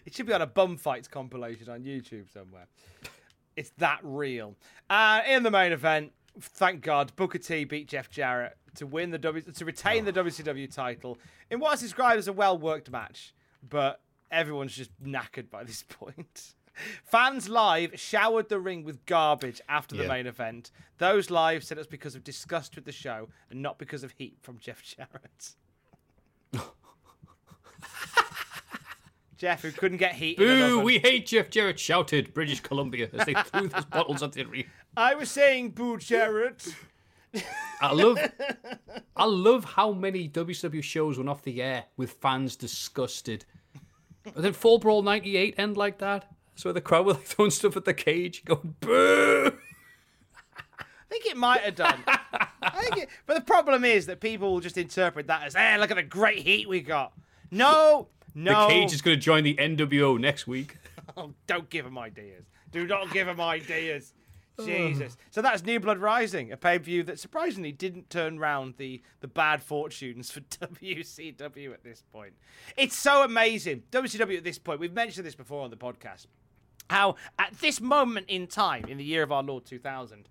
It 0.05 0.13
should 0.13 0.25
be 0.25 0.33
on 0.33 0.41
a 0.41 0.47
bum 0.47 0.75
fights 0.75 1.07
compilation 1.07 1.69
on 1.69 1.83
YouTube 1.83 2.31
somewhere. 2.31 2.67
It's 3.59 3.71
that 3.77 3.99
real. 4.03 4.55
Uh, 4.89 5.21
in 5.27 5.43
the 5.43 5.51
main 5.51 5.73
event, 5.73 6.13
thank 6.39 6.81
God, 6.81 7.13
Booker 7.17 7.37
T 7.39 7.65
beat 7.65 7.89
Jeff 7.89 8.09
Jarrett 8.09 8.55
to 8.75 8.87
win 8.87 9.11
the 9.11 9.17
w- 9.17 9.43
to 9.43 9.65
retain 9.65 10.05
the 10.05 10.13
WCW 10.13 10.73
title 10.73 11.17
in 11.51 11.59
what's 11.59 11.81
described 11.81 12.19
as 12.19 12.29
a 12.29 12.33
well 12.33 12.57
worked 12.57 12.89
match, 12.89 13.33
but 13.67 13.99
everyone's 14.31 14.75
just 14.75 14.91
knackered 15.03 15.49
by 15.49 15.65
this 15.65 15.83
point. 15.89 16.53
Fans 17.03 17.49
live 17.49 17.99
showered 17.99 18.47
the 18.47 18.59
ring 18.61 18.85
with 18.85 19.05
garbage 19.05 19.59
after 19.67 19.97
the 19.97 20.03
Yeah. 20.03 20.07
main 20.09 20.27
event. 20.27 20.71
Those 20.97 21.29
live 21.29 21.65
said 21.65 21.77
it 21.77 21.81
was 21.81 21.87
because 21.87 22.15
of 22.15 22.23
disgust 22.23 22.77
with 22.77 22.85
the 22.85 22.93
show 22.93 23.27
and 23.51 23.61
not 23.61 23.77
because 23.77 24.03
of 24.05 24.11
heat 24.13 24.37
from 24.41 24.57
Jeff 24.57 24.81
Jarrett. 24.95 25.55
Jeff, 29.39 29.61
who 29.61 29.71
couldn't 29.71 29.99
get 29.99 30.15
heat. 30.15 30.37
Boo! 30.37 30.81
We 30.81 30.99
hate 30.99 31.27
Jeff 31.27 31.49
Jarrett! 31.49 31.79
Shouted 31.79 32.33
British 32.33 32.59
Columbia 32.59 33.07
as 33.13 33.25
they 33.25 33.33
threw 33.33 33.69
those 33.69 33.85
bottles 33.91 34.21
at 34.21 34.33
the 34.33 34.43
ring. 34.43 34.65
I 34.97 35.15
was 35.15 35.31
saying, 35.31 35.71
Boo 35.71 35.97
Jarrett. 35.97 36.75
I 37.81 37.93
love, 37.93 38.19
I 39.15 39.23
love 39.23 39.63
how 39.63 39.93
many 39.93 40.27
WCW 40.27 40.83
shows 40.83 41.17
went 41.17 41.29
off 41.29 41.41
the 41.43 41.61
air 41.61 41.85
with 41.95 42.11
fans 42.11 42.57
disgusted. 42.57 43.45
And 44.25 44.43
then 44.43 44.51
Fall 44.51 44.77
Brawl 44.77 45.03
'98 45.03 45.55
end 45.57 45.77
like 45.77 45.99
that. 45.99 46.29
So 46.55 46.73
the 46.73 46.81
crowd 46.81 47.05
were 47.05 47.13
like 47.13 47.23
throwing 47.23 47.51
stuff 47.51 47.77
at 47.77 47.85
the 47.85 47.93
cage, 47.93 48.43
going 48.43 48.75
boo. 48.81 49.53
I 50.77 50.83
think 51.09 51.25
it 51.27 51.37
might 51.37 51.61
have 51.61 51.75
done. 51.75 52.03
I 52.61 52.71
think 52.81 52.97
it, 52.97 53.09
but 53.25 53.35
the 53.35 53.41
problem 53.41 53.85
is 53.85 54.05
that 54.07 54.19
people 54.19 54.51
will 54.51 54.59
just 54.59 54.77
interpret 54.77 55.27
that 55.27 55.43
as, 55.43 55.55
hey, 55.55 55.77
look 55.77 55.91
at 55.91 55.97
the 55.97 56.03
great 56.03 56.39
heat 56.39 56.67
we 56.67 56.81
got. 56.81 57.13
No, 57.51 58.09
no. 58.43 58.67
The 58.67 58.73
cage 58.73 58.93
is 58.93 59.01
going 59.01 59.17
to 59.17 59.21
join 59.21 59.43
the 59.43 59.55
NWO 59.55 60.19
next 60.19 60.47
week. 60.47 60.77
Oh, 61.17 61.33
don't 61.47 61.69
give 61.71 61.85
him 61.87 61.97
ideas. 61.97 62.45
Do 62.71 62.85
not 62.85 63.11
give 63.11 63.27
him 63.27 63.41
ideas. 63.41 64.13
Oh. 64.59 64.65
Jesus. 64.65 65.15
So 65.31 65.41
that's 65.41 65.63
New 65.63 65.79
Blood 65.79 65.99
Rising, 65.99 66.51
a 66.51 66.57
pay 66.57 66.77
per 66.77 66.83
view 66.83 67.03
that 67.03 67.17
surprisingly 67.17 67.71
didn't 67.71 68.09
turn 68.09 68.37
round 68.39 68.73
the, 68.75 69.01
the 69.21 69.27
bad 69.29 69.63
fortunes 69.63 70.29
for 70.31 70.39
WCW 70.41 71.73
at 71.73 71.81
this 71.83 72.03
point. 72.11 72.33
It's 72.75 72.97
so 72.97 73.23
amazing. 73.23 73.83
WCW 73.91 74.37
at 74.37 74.43
this 74.43 74.59
point, 74.59 74.81
we've 74.81 74.91
mentioned 74.93 75.25
this 75.25 75.33
before 75.33 75.63
on 75.63 75.69
the 75.69 75.77
podcast. 75.77 76.25
how 76.89 77.15
at 77.37 77.53
this 77.61 77.79
moment 77.79 78.25
in 78.27 78.47
time 78.47 78.83
in 78.85 78.97
the 78.97 79.03
year 79.05 79.23
of 79.23 79.31
our 79.31 79.43
Lord 79.43 79.65
2000, 79.65 80.27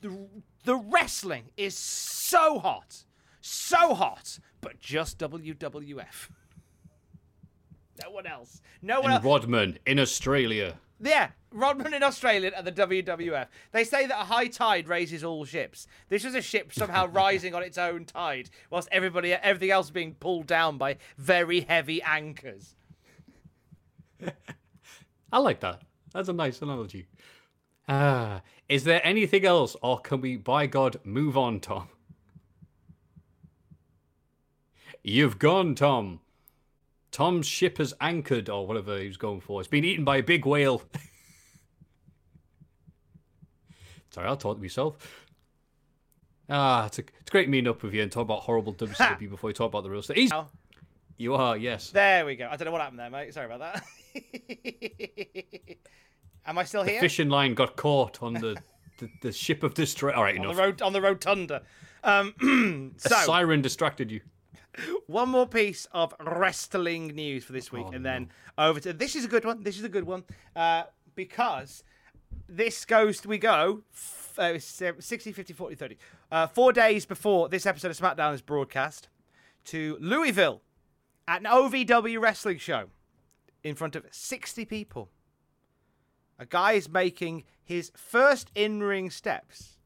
the, 0.00 0.18
the 0.64 0.76
wrestling 0.76 1.44
is 1.56 1.76
so 1.76 2.58
hot, 2.58 3.04
so 3.40 3.94
hot, 3.94 4.40
but 4.60 4.80
just 4.80 5.16
WWF. 5.18 6.28
No 8.04 8.10
one 8.10 8.26
else. 8.26 8.60
No 8.82 9.00
one 9.00 9.12
And 9.12 9.14
else. 9.14 9.24
Rodman 9.24 9.78
in 9.86 9.98
Australia. 9.98 10.78
Yeah, 11.02 11.30
Rodman 11.50 11.94
in 11.94 12.02
Australia 12.02 12.52
at 12.54 12.64
the 12.64 12.72
WWF. 12.72 13.46
They 13.72 13.84
say 13.84 14.06
that 14.06 14.20
a 14.20 14.24
high 14.24 14.48
tide 14.48 14.86
raises 14.86 15.24
all 15.24 15.44
ships. 15.44 15.86
This 16.08 16.24
was 16.24 16.34
a 16.34 16.42
ship 16.42 16.72
somehow 16.72 17.06
rising 17.12 17.54
on 17.54 17.62
its 17.62 17.78
own 17.78 18.04
tide, 18.04 18.50
whilst 18.70 18.88
everybody, 18.92 19.32
everything 19.32 19.70
else 19.70 19.86
is 19.86 19.92
being 19.92 20.14
pulled 20.14 20.46
down 20.46 20.76
by 20.76 20.98
very 21.16 21.62
heavy 21.62 22.02
anchors. 22.02 22.76
I 25.32 25.38
like 25.38 25.60
that. 25.60 25.82
That's 26.12 26.28
a 26.28 26.34
nice 26.34 26.60
analogy. 26.60 27.06
Ah, 27.88 28.42
is 28.68 28.84
there 28.84 29.00
anything 29.02 29.44
else, 29.46 29.76
or 29.82 30.00
can 30.00 30.20
we, 30.20 30.36
by 30.36 30.66
God, 30.66 31.00
move 31.02 31.36
on, 31.38 31.60
Tom? 31.60 31.88
You've 35.02 35.38
gone, 35.38 35.74
Tom. 35.74 36.20
Tom's 37.10 37.46
ship 37.46 37.78
has 37.78 37.92
anchored, 38.00 38.48
or 38.48 38.66
whatever 38.66 38.98
he 38.98 39.08
was 39.08 39.16
going 39.16 39.40
for. 39.40 39.60
It's 39.60 39.68
been 39.68 39.84
eaten 39.84 40.04
by 40.04 40.18
a 40.18 40.22
big 40.22 40.46
whale. 40.46 40.82
Sorry, 44.10 44.26
I'll 44.26 44.36
talk 44.36 44.56
to 44.56 44.62
myself. 44.62 45.26
Ah, 46.48 46.86
it's, 46.86 46.98
a, 46.98 47.02
it's 47.20 47.30
great 47.30 47.48
meeting 47.48 47.68
up 47.68 47.82
with 47.82 47.94
you 47.94 48.02
and 48.02 48.10
talk 48.10 48.22
about 48.22 48.40
horrible 48.40 48.74
WCW 48.74 49.30
before 49.30 49.48
we 49.48 49.54
talk 49.54 49.68
about 49.68 49.84
the 49.84 49.90
real 49.90 50.02
stuff. 50.02 50.16
He's, 50.16 50.32
you 51.16 51.34
are, 51.34 51.56
yes. 51.56 51.90
there 51.90 52.26
we 52.26 52.34
go. 52.34 52.48
I 52.50 52.56
don't 52.56 52.66
know 52.66 52.72
what 52.72 52.80
happened 52.80 52.98
there, 52.98 53.10
mate. 53.10 53.32
Sorry 53.34 53.46
about 53.46 53.60
that. 53.60 53.84
Am 56.46 56.58
I 56.58 56.64
still 56.64 56.82
The 56.82 56.90
here? 56.92 57.00
fishing 57.00 57.28
line 57.28 57.54
got 57.54 57.76
caught 57.76 58.20
on 58.22 58.32
the, 58.34 58.56
the, 58.98 59.08
the 59.22 59.32
ship 59.32 59.62
of 59.62 59.74
distress. 59.74 60.16
All 60.16 60.24
right, 60.24 60.36
on 60.38 60.44
enough. 60.44 60.56
the 60.56 60.62
road 60.62 60.82
on 60.82 60.92
the 60.92 61.00
rotunda. 61.00 61.62
Um, 62.02 62.94
A 63.04 63.08
siren 63.08 63.60
distracted 63.62 64.10
you. 64.10 64.20
one 65.06 65.28
more 65.28 65.46
piece 65.46 65.86
of 65.92 66.14
wrestling 66.20 67.08
news 67.08 67.44
for 67.44 67.52
this 67.52 67.72
week, 67.72 67.86
Oh, 67.88 67.92
and 67.92 68.04
then 68.04 68.30
over 68.56 68.80
to 68.80 68.92
this 68.92 69.16
is 69.16 69.24
a 69.24 69.28
good 69.28 69.44
one. 69.44 69.62
This 69.62 69.78
is 69.78 69.84
a 69.84 69.88
good 69.88 70.04
one 70.04 70.24
uh, 70.54 70.84
because 71.14 71.82
this 72.48 72.84
goes. 72.84 73.24
We 73.26 73.38
go 73.38 73.82
uh, 74.38 74.58
60, 74.58 75.32
50, 75.32 75.52
40, 75.52 75.74
30. 75.74 75.96
Uh, 76.32 76.46
four 76.46 76.72
days 76.72 77.04
before 77.04 77.48
this 77.48 77.66
episode 77.66 77.90
of 77.90 77.98
SmackDown 77.98 78.34
is 78.34 78.40
broadcast 78.40 79.08
to 79.66 79.96
Louisville 80.00 80.62
at 81.28 81.40
an 81.40 81.46
OVW 81.46 82.20
wrestling 82.20 82.58
show 82.58 82.86
in 83.62 83.74
front 83.74 83.94
of 83.96 84.06
60 84.10 84.64
people. 84.64 85.10
A 86.38 86.46
guy 86.46 86.72
is 86.72 86.88
making 86.88 87.44
his 87.62 87.92
first 87.94 88.50
in 88.54 88.82
ring 88.82 89.10
steps. 89.10 89.76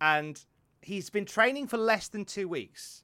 And 0.00 0.42
he's 0.84 1.10
been 1.10 1.24
training 1.24 1.66
for 1.66 1.76
less 1.76 2.08
than 2.08 2.24
two 2.24 2.48
weeks. 2.48 3.02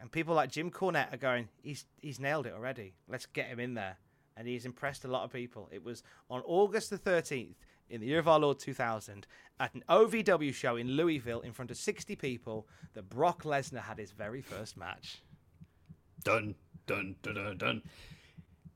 And 0.00 0.10
people 0.10 0.34
like 0.34 0.50
Jim 0.50 0.70
Cornette 0.70 1.12
are 1.12 1.18
going, 1.18 1.48
he's, 1.62 1.86
he's 2.00 2.18
nailed 2.18 2.46
it 2.46 2.54
already. 2.54 2.94
Let's 3.08 3.26
get 3.26 3.46
him 3.46 3.60
in 3.60 3.74
there. 3.74 3.98
And 4.36 4.48
he's 4.48 4.64
impressed 4.64 5.04
a 5.04 5.08
lot 5.08 5.24
of 5.24 5.32
people. 5.32 5.68
It 5.70 5.84
was 5.84 6.02
on 6.28 6.42
August 6.44 6.90
the 6.90 6.98
13th 6.98 7.54
in 7.88 8.00
the 8.00 8.06
year 8.06 8.18
of 8.18 8.26
our 8.26 8.40
Lord 8.40 8.58
2000 8.58 9.26
at 9.60 9.74
an 9.74 9.84
OVW 9.88 10.52
show 10.52 10.76
in 10.76 10.92
Louisville 10.92 11.40
in 11.40 11.52
front 11.52 11.70
of 11.70 11.76
60 11.76 12.16
people 12.16 12.66
that 12.94 13.08
Brock 13.08 13.44
Lesnar 13.44 13.82
had 13.82 13.98
his 13.98 14.10
very 14.10 14.40
first 14.40 14.76
match. 14.76 15.22
Dun, 16.24 16.54
dun, 16.86 17.16
dun, 17.22 17.34
dun, 17.34 17.58
dun. 17.58 17.82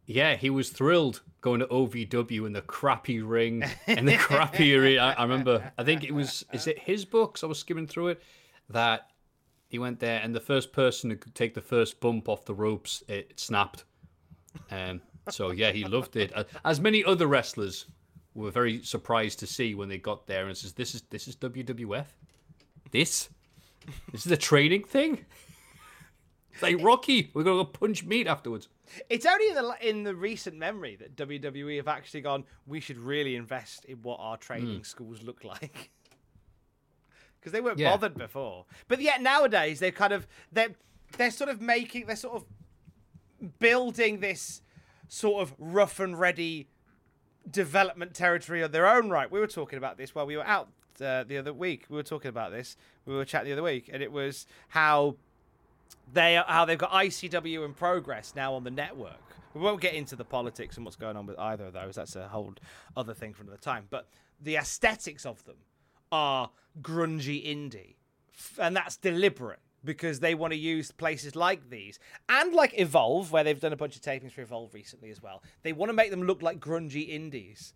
Yeah, 0.06 0.36
he 0.36 0.50
was 0.50 0.70
thrilled 0.70 1.22
going 1.40 1.60
to 1.60 1.66
OVW 1.66 2.46
in 2.46 2.52
the 2.52 2.62
crappy 2.62 3.20
ring 3.20 3.64
and 3.86 4.08
the 4.08 4.16
crappy 4.16 4.74
arena. 4.74 5.02
I, 5.02 5.12
I 5.12 5.22
remember, 5.22 5.72
I 5.76 5.84
think 5.84 6.04
it 6.04 6.12
was, 6.12 6.44
is 6.52 6.66
it 6.66 6.78
his 6.78 7.04
books? 7.04 7.42
I 7.42 7.46
was 7.46 7.58
skimming 7.58 7.86
through 7.86 8.08
it 8.08 8.22
that 8.70 9.10
he 9.68 9.78
went 9.78 9.98
there 9.98 10.20
and 10.22 10.34
the 10.34 10.40
first 10.40 10.72
person 10.72 11.10
who 11.10 11.16
could 11.16 11.34
take 11.34 11.54
the 11.54 11.60
first 11.60 12.00
bump 12.00 12.28
off 12.28 12.44
the 12.44 12.54
ropes, 12.54 13.02
it 13.08 13.38
snapped. 13.38 13.84
Um, 14.70 15.02
so, 15.28 15.50
yeah, 15.50 15.72
he 15.72 15.84
loved 15.84 16.16
it. 16.16 16.32
As 16.64 16.80
many 16.80 17.04
other 17.04 17.26
wrestlers 17.26 17.86
were 18.34 18.50
very 18.50 18.82
surprised 18.82 19.40
to 19.40 19.46
see 19.46 19.74
when 19.74 19.88
they 19.88 19.98
got 19.98 20.26
there 20.26 20.46
and 20.46 20.56
says, 20.56 20.72
this 20.72 20.94
is, 20.94 21.02
this 21.10 21.26
is 21.26 21.34
WWF? 21.36 22.06
This? 22.92 23.28
This 24.12 24.26
is 24.26 24.32
a 24.32 24.36
training 24.36 24.84
thing? 24.84 25.24
It's 26.52 26.62
like 26.62 26.82
Rocky, 26.82 27.30
we're 27.34 27.44
gonna 27.44 27.62
go 27.62 27.64
punch 27.64 28.04
meat 28.04 28.26
afterwards. 28.26 28.68
It's 29.10 29.26
only 29.26 29.48
in 29.48 29.54
the 29.54 29.76
in 29.88 30.02
the 30.04 30.14
recent 30.14 30.56
memory 30.56 30.96
that 30.96 31.16
WWE 31.16 31.76
have 31.76 31.88
actually 31.88 32.20
gone. 32.20 32.44
We 32.66 32.80
should 32.80 32.98
really 32.98 33.34
invest 33.36 33.84
in 33.84 33.98
what 34.02 34.18
our 34.20 34.36
training 34.36 34.84
schools 34.84 35.22
look 35.22 35.44
like, 35.44 35.90
because 37.40 37.52
they 37.52 37.60
weren't 37.60 37.78
Yeah. 37.78 37.90
bothered 37.90 38.16
before. 38.16 38.64
But 38.88 39.00
yet 39.00 39.20
nowadays 39.22 39.80
they're 39.80 39.90
kind 39.92 40.12
of 40.12 40.26
they're 40.52 40.74
they're 41.16 41.30
sort 41.30 41.50
of 41.50 41.60
making 41.60 42.06
they're 42.06 42.16
sort 42.16 42.36
of 42.36 42.44
building 43.58 44.20
this 44.20 44.62
sort 45.08 45.42
of 45.42 45.54
rough 45.58 46.00
and 46.00 46.18
ready 46.18 46.68
development 47.48 48.14
territory 48.14 48.62
of 48.62 48.72
their 48.72 48.86
own 48.86 49.08
right. 49.10 49.30
We 49.30 49.38
were 49.40 49.46
talking 49.46 49.76
about 49.76 49.96
this 49.98 50.14
while 50.14 50.26
we 50.26 50.36
were 50.36 50.46
out 50.46 50.68
uh, 51.00 51.24
the 51.24 51.38
other 51.38 51.52
week. 51.52 51.84
We 51.88 51.96
were 51.96 52.02
talking 52.02 52.28
about 52.28 52.50
this. 52.50 52.76
We 53.04 53.14
were 53.14 53.24
chatting 53.24 53.46
the 53.48 53.52
other 53.52 53.62
week, 53.62 53.88
and 53.92 54.02
it 54.02 54.10
was 54.10 54.46
how 54.68 55.16
they 56.16 56.42
how 56.46 56.64
they've 56.64 56.78
got 56.78 56.90
ICW 56.90 57.64
in 57.64 57.74
progress 57.74 58.32
now 58.34 58.54
on 58.54 58.64
the 58.64 58.70
network. 58.70 59.20
We 59.54 59.60
won't 59.60 59.80
get 59.80 59.94
into 59.94 60.16
the 60.16 60.24
politics 60.24 60.76
and 60.76 60.84
what's 60.84 60.96
going 60.96 61.16
on 61.16 61.26
with 61.26 61.38
either 61.38 61.66
of 61.66 61.72
those. 61.72 61.94
That's 61.94 62.16
a 62.16 62.28
whole 62.28 62.54
other 62.96 63.14
thing 63.14 63.32
for 63.32 63.42
another 63.42 63.58
time. 63.58 63.86
But 63.88 64.08
the 64.40 64.56
aesthetics 64.56 65.24
of 65.24 65.44
them 65.44 65.56
are 66.10 66.50
grungy 66.82 67.46
indie, 67.46 67.94
and 68.58 68.76
that's 68.76 68.96
deliberate 68.96 69.60
because 69.84 70.20
they 70.20 70.34
want 70.34 70.52
to 70.52 70.58
use 70.58 70.90
places 70.90 71.36
like 71.36 71.70
these 71.70 71.98
and 72.28 72.52
like 72.52 72.78
Evolve, 72.78 73.30
where 73.30 73.44
they've 73.44 73.60
done 73.60 73.72
a 73.72 73.76
bunch 73.76 73.96
of 73.96 74.02
tapings 74.02 74.32
for 74.32 74.42
Evolve 74.42 74.74
recently 74.74 75.10
as 75.10 75.22
well. 75.22 75.42
They 75.62 75.72
want 75.72 75.90
to 75.90 75.94
make 75.94 76.10
them 76.10 76.24
look 76.24 76.42
like 76.42 76.58
grungy 76.58 77.08
indies. 77.08 77.72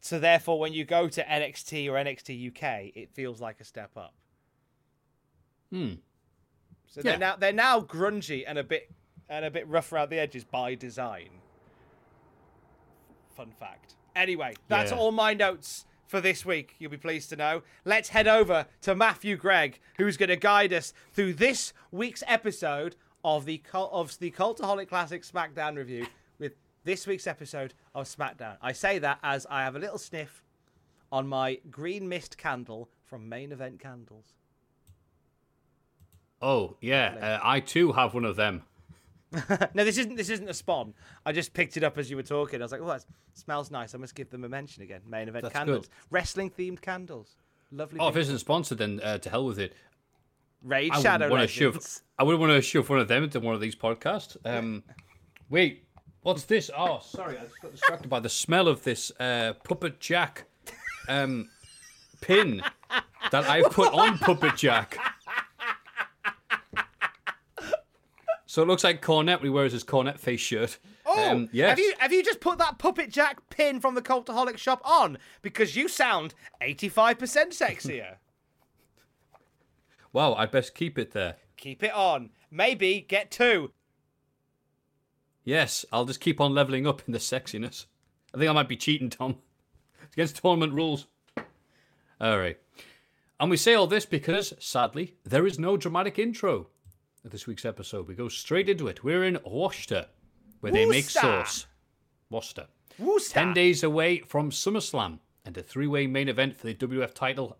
So 0.00 0.20
therefore, 0.20 0.60
when 0.60 0.72
you 0.72 0.84
go 0.84 1.08
to 1.08 1.24
NXT 1.24 1.88
or 1.88 1.94
NXT 1.94 2.48
UK, 2.48 2.92
it 2.94 3.10
feels 3.14 3.40
like 3.40 3.58
a 3.60 3.64
step 3.64 3.96
up. 3.96 4.14
Hmm. 5.72 5.94
So 6.88 7.00
Yeah. 7.04 7.10
they're 7.12 7.18
now 7.18 7.36
they're 7.36 7.52
now 7.52 7.80
grungy 7.80 8.44
and 8.46 8.58
a 8.58 8.64
bit 8.64 8.90
and 9.28 9.44
a 9.44 9.50
bit 9.50 9.66
rough 9.68 9.92
around 9.92 10.10
the 10.10 10.18
edges 10.18 10.44
by 10.44 10.74
design. 10.74 11.30
Fun 13.34 13.50
fact. 13.58 13.94
Anyway, 14.14 14.54
that's 14.68 14.90
Yeah. 14.92 14.98
all 14.98 15.12
my 15.12 15.34
notes 15.34 15.84
for 16.06 16.20
this 16.20 16.44
week. 16.46 16.74
You'll 16.78 16.90
be 16.92 16.96
pleased 16.96 17.28
to 17.30 17.36
know. 17.36 17.62
Let's 17.84 18.10
head 18.10 18.26
over 18.28 18.66
to 18.82 18.94
Matthew 18.94 19.36
Gregg, 19.36 19.80
who's 19.98 20.16
going 20.16 20.28
to 20.30 20.36
guide 20.36 20.72
us 20.72 20.94
through 21.12 21.34
this 21.34 21.72
week's 21.90 22.22
episode 22.26 22.96
of 23.24 23.44
the 23.44 23.58
Cul- 23.58 23.90
of 23.92 24.18
the 24.18 24.30
Cultaholic 24.30 24.88
Classic 24.88 25.22
SmackDown 25.22 25.76
review 25.76 26.06
with 26.38 26.54
this 26.84 27.06
week's 27.06 27.26
episode 27.26 27.74
of 27.94 28.06
SmackDown. 28.06 28.56
I 28.62 28.72
say 28.72 28.98
that 29.00 29.18
as 29.22 29.44
I 29.50 29.64
have 29.64 29.74
a 29.76 29.80
little 29.80 29.98
sniff 29.98 30.42
on 31.12 31.26
my 31.26 31.56
green 31.70 32.08
mist 32.08 32.38
candle 32.38 32.88
from 33.04 33.28
Main 33.28 33.52
Event 33.52 33.80
Candles. 33.80 34.32
Oh 36.42 36.76
yeah, 36.80 37.38
uh, 37.42 37.46
I 37.46 37.60
too 37.60 37.92
have 37.92 38.14
one 38.14 38.24
of 38.24 38.36
them. 38.36 38.62
No, 39.74 39.84
this 39.84 39.98
isn't. 39.98 40.16
This 40.16 40.30
isn't 40.30 40.48
a 40.48 40.54
spawn. 40.54 40.94
I 41.26 41.32
just 41.32 41.52
picked 41.52 41.76
it 41.76 41.82
up 41.82 41.98
as 41.98 42.08
you 42.08 42.16
were 42.16 42.22
talking. 42.22 42.60
I 42.60 42.64
was 42.64 42.72
like, 42.72 42.80
"Oh, 42.80 42.86
that 42.86 43.04
smells 43.34 43.70
nice. 43.70 43.94
I 43.94 43.98
must 43.98 44.14
give 44.14 44.30
them 44.30 44.44
a 44.44 44.48
mention 44.48 44.82
again." 44.82 45.00
Main 45.06 45.28
event 45.28 45.42
That's 45.42 45.54
candles, 45.54 45.90
wrestling 46.10 46.50
themed 46.50 46.80
candles, 46.80 47.36
lovely. 47.70 47.98
Oh, 48.00 48.08
if 48.08 48.16
it 48.16 48.20
isn't 48.20 48.38
sponsored, 48.38 48.78
then 48.78 49.00
uh, 49.02 49.18
to 49.18 49.28
hell 49.28 49.44
with 49.44 49.58
it. 49.58 49.74
Raid 50.62 50.92
I 50.92 51.02
Shadow 51.02 51.26
wouldn't 51.26 51.32
want 51.32 51.50
to 51.50 51.54
shove. 51.54 52.00
I 52.18 52.22
wouldn't 52.22 52.40
want 52.40 52.52
to 52.52 52.62
shove 52.62 52.88
one 52.88 52.98
of 52.98 53.08
them 53.08 53.24
into 53.24 53.40
one 53.40 53.54
of 53.54 53.60
these 53.60 53.76
podcasts. 53.76 54.36
Um, 54.44 54.84
wait, 55.50 55.84
what's 56.22 56.44
this? 56.44 56.70
Oh, 56.76 57.00
sorry, 57.04 57.36
I 57.36 57.42
just 57.42 57.60
got 57.60 57.72
distracted 57.72 58.08
by 58.08 58.20
the 58.20 58.28
smell 58.30 58.68
of 58.68 58.84
this 58.84 59.12
uh, 59.20 59.54
puppet 59.64 60.00
Jack 60.00 60.44
um, 61.08 61.50
pin 62.20 62.62
that 63.30 63.44
I've 63.44 63.70
put 63.70 63.92
on 63.92 64.18
puppet 64.18 64.56
Jack. 64.56 64.98
So 68.56 68.62
it 68.62 68.68
looks 68.68 68.84
like 68.84 69.02
Cornette 69.02 69.40
when 69.40 69.48
he 69.48 69.50
wears 69.50 69.72
his 69.72 69.84
Cornette 69.84 70.18
face 70.18 70.40
shirt. 70.40 70.78
Oh, 71.04 71.30
Um, 71.30 71.50
yes. 71.52 71.68
have 71.68 71.78
you 71.78 71.92
have 71.98 72.10
you 72.10 72.22
just 72.24 72.40
put 72.40 72.56
that 72.56 72.78
puppet 72.78 73.10
Jack 73.10 73.50
pin 73.50 73.80
from 73.80 73.94
the 73.94 74.00
Cultaholic 74.00 74.56
shop 74.56 74.80
on 74.82 75.18
because 75.42 75.76
you 75.76 75.88
sound 75.88 76.32
eighty 76.62 76.88
five 76.88 77.18
percent 77.18 77.52
sexier? 77.52 78.14
Wow, 80.14 80.32
I'd 80.32 80.52
best 80.52 80.74
keep 80.74 80.98
it 80.98 81.10
there. 81.12 81.36
Keep 81.58 81.82
it 81.82 81.92
on. 81.92 82.30
Maybe 82.50 83.04
get 83.06 83.30
two. 83.30 83.72
Yes, 85.44 85.84
I'll 85.92 86.06
just 86.06 86.20
keep 86.20 86.40
on 86.40 86.54
leveling 86.54 86.86
up 86.86 87.02
in 87.06 87.12
the 87.12 87.18
sexiness. 87.18 87.84
I 88.34 88.38
think 88.38 88.48
I 88.48 88.54
might 88.54 88.70
be 88.70 88.78
cheating, 88.78 89.10
Tom. 89.10 89.36
It's 90.04 90.14
against 90.14 90.36
tournament 90.36 90.72
rules. 90.72 91.08
All 92.18 92.38
right. 92.38 92.58
And 93.38 93.50
we 93.50 93.58
say 93.58 93.74
all 93.74 93.86
this 93.86 94.06
because, 94.06 94.54
sadly, 94.58 95.16
there 95.24 95.46
is 95.46 95.58
no 95.58 95.76
dramatic 95.76 96.18
intro 96.18 96.68
this 97.30 97.46
week's 97.46 97.64
episode. 97.64 98.08
We 98.08 98.14
go 98.14 98.28
straight 98.28 98.68
into 98.68 98.88
it. 98.88 99.04
We're 99.04 99.24
in 99.24 99.38
Worcester, 99.44 100.06
where 100.60 100.72
they 100.72 100.86
make 100.86 101.04
sauce. 101.04 101.66
Worcester. 102.30 102.66
Wooster. 102.98 103.34
10 103.34 103.52
days 103.52 103.82
away 103.82 104.20
from 104.20 104.50
SummerSlam 104.50 105.18
and 105.44 105.56
a 105.56 105.62
three 105.62 105.86
way 105.86 106.06
main 106.06 106.28
event 106.28 106.56
for 106.56 106.66
the 106.66 106.74
WF 106.74 107.12
title. 107.12 107.56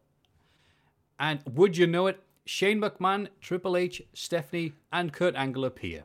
And 1.19 1.41
would 1.51 1.77
you 1.77 1.87
know 1.87 2.07
it, 2.07 2.21
Shane 2.45 2.81
McMahon, 2.81 3.29
Triple 3.41 3.77
H, 3.77 4.03
Stephanie, 4.15 4.73
and 4.93 5.13
Kurt 5.13 5.35
Angle 5.35 5.65
appear. 5.65 6.05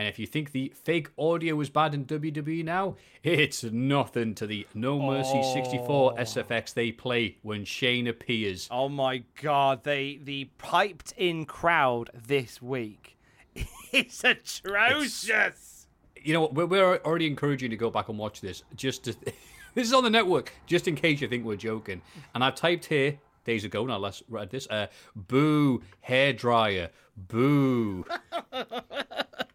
And 0.00 0.08
if 0.08 0.18
you 0.18 0.26
think 0.26 0.52
the 0.52 0.72
fake 0.74 1.10
audio 1.18 1.56
was 1.56 1.68
bad 1.68 1.92
in 1.92 2.06
WWE 2.06 2.64
now, 2.64 2.96
it's 3.22 3.62
nothing 3.64 4.34
to 4.36 4.46
the 4.46 4.66
No 4.72 4.98
Mercy 4.98 5.42
64 5.42 6.14
SFX 6.14 6.72
they 6.72 6.90
play 6.90 7.36
when 7.42 7.66
Shane 7.66 8.06
appears. 8.06 8.66
Oh 8.70 8.88
my 8.88 9.24
god, 9.42 9.84
they 9.84 10.18
the 10.24 10.46
piped 10.56 11.12
in 11.18 11.44
crowd 11.44 12.08
this 12.14 12.62
week 12.62 13.18
is 13.92 14.24
atrocious. 14.24 15.86
You 16.16 16.32
know 16.32 16.40
what? 16.40 16.54
We're, 16.54 16.64
we're 16.64 16.96
already 17.04 17.26
encouraging 17.26 17.70
you 17.70 17.76
to 17.76 17.80
go 17.80 17.90
back 17.90 18.08
and 18.08 18.16
watch 18.16 18.40
this. 18.40 18.62
Just 18.74 19.04
to, 19.04 19.12
this 19.74 19.86
is 19.86 19.92
on 19.92 20.02
the 20.02 20.08
network, 20.08 20.54
just 20.64 20.88
in 20.88 20.96
case 20.96 21.20
you 21.20 21.28
think 21.28 21.44
we're 21.44 21.56
joking. 21.56 22.00
And 22.34 22.42
I've 22.42 22.54
typed 22.54 22.86
here 22.86 23.18
days 23.44 23.64
ago. 23.64 23.84
Now 23.84 23.98
let's 23.98 24.22
read 24.30 24.48
this. 24.48 24.66
Uh, 24.66 24.86
boo, 25.14 25.82
hair 26.00 26.32
dryer, 26.32 26.88
boo. 27.18 28.06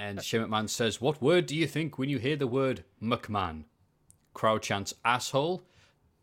and 0.00 0.22
Shane 0.22 0.40
McMahon 0.40 0.68
says, 0.68 1.00
"What 1.00 1.20
word 1.20 1.44
do 1.44 1.54
you 1.54 1.66
think 1.66 1.98
when 1.98 2.08
you 2.08 2.18
hear 2.18 2.36
the 2.36 2.46
word 2.46 2.84
McMahon?" 3.02 3.64
Crowd 4.32 4.62
chants, 4.62 4.94
"Asshole." 5.04 5.62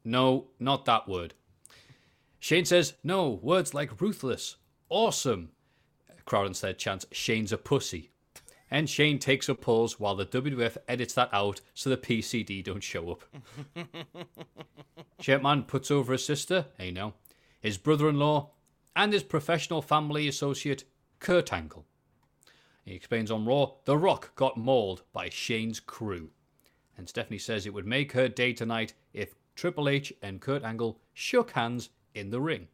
No, 0.03 0.49
not 0.59 0.85
that 0.85 1.07
word. 1.07 1.35
Shane 2.39 2.65
says, 2.65 2.95
"No, 3.03 3.29
words 3.29 3.75
like 3.75 4.01
ruthless, 4.01 4.55
awesome." 4.89 5.51
Crowd 6.25 6.47
instead 6.47 6.79
chants, 6.79 7.05
"Shane's 7.11 7.51
a 7.51 7.57
pussy." 7.57 8.09
And 8.71 8.89
Shane 8.89 9.19
takes 9.19 9.47
a 9.47 9.55
pause 9.55 9.99
while 9.99 10.15
the 10.15 10.25
WWF 10.25 10.77
edits 10.87 11.13
that 11.13 11.29
out 11.31 11.61
so 11.73 11.89
the 11.89 11.97
PCD 11.97 12.63
don't 12.63 12.83
show 12.83 13.11
up. 13.11 13.23
Shapeman 15.21 15.63
puts 15.63 15.91
over 15.91 16.13
his 16.13 16.25
sister, 16.25 16.65
hey 16.77 16.91
no, 16.91 17.13
his 17.61 17.77
brother 17.77 18.09
in 18.09 18.17
law, 18.17 18.51
and 18.95 19.13
his 19.13 19.23
professional 19.23 19.81
family 19.81 20.27
associate, 20.27 20.83
Kurt 21.19 21.53
Angle. 21.53 21.85
He 22.87 22.95
explains 22.95 23.31
on 23.31 23.45
Raw 23.45 23.71
The 23.83 23.97
Rock 23.97 24.33
got 24.37 24.55
mauled 24.55 25.03
by 25.11 25.27
Shane's 25.27 25.81
crew. 25.81 26.29
And 26.97 27.09
Stephanie 27.09 27.37
says 27.37 27.65
it 27.65 27.73
would 27.73 27.85
make 27.85 28.13
her 28.13 28.29
day 28.29 28.53
tonight 28.53 28.93
if 29.11 29.35
Triple 29.55 29.89
H 29.89 30.13
and 30.21 30.39
Kurt 30.39 30.63
Angle 30.63 30.97
shook 31.13 31.51
hands 31.51 31.89
in 32.15 32.29
the 32.29 32.39
ring. 32.39 32.69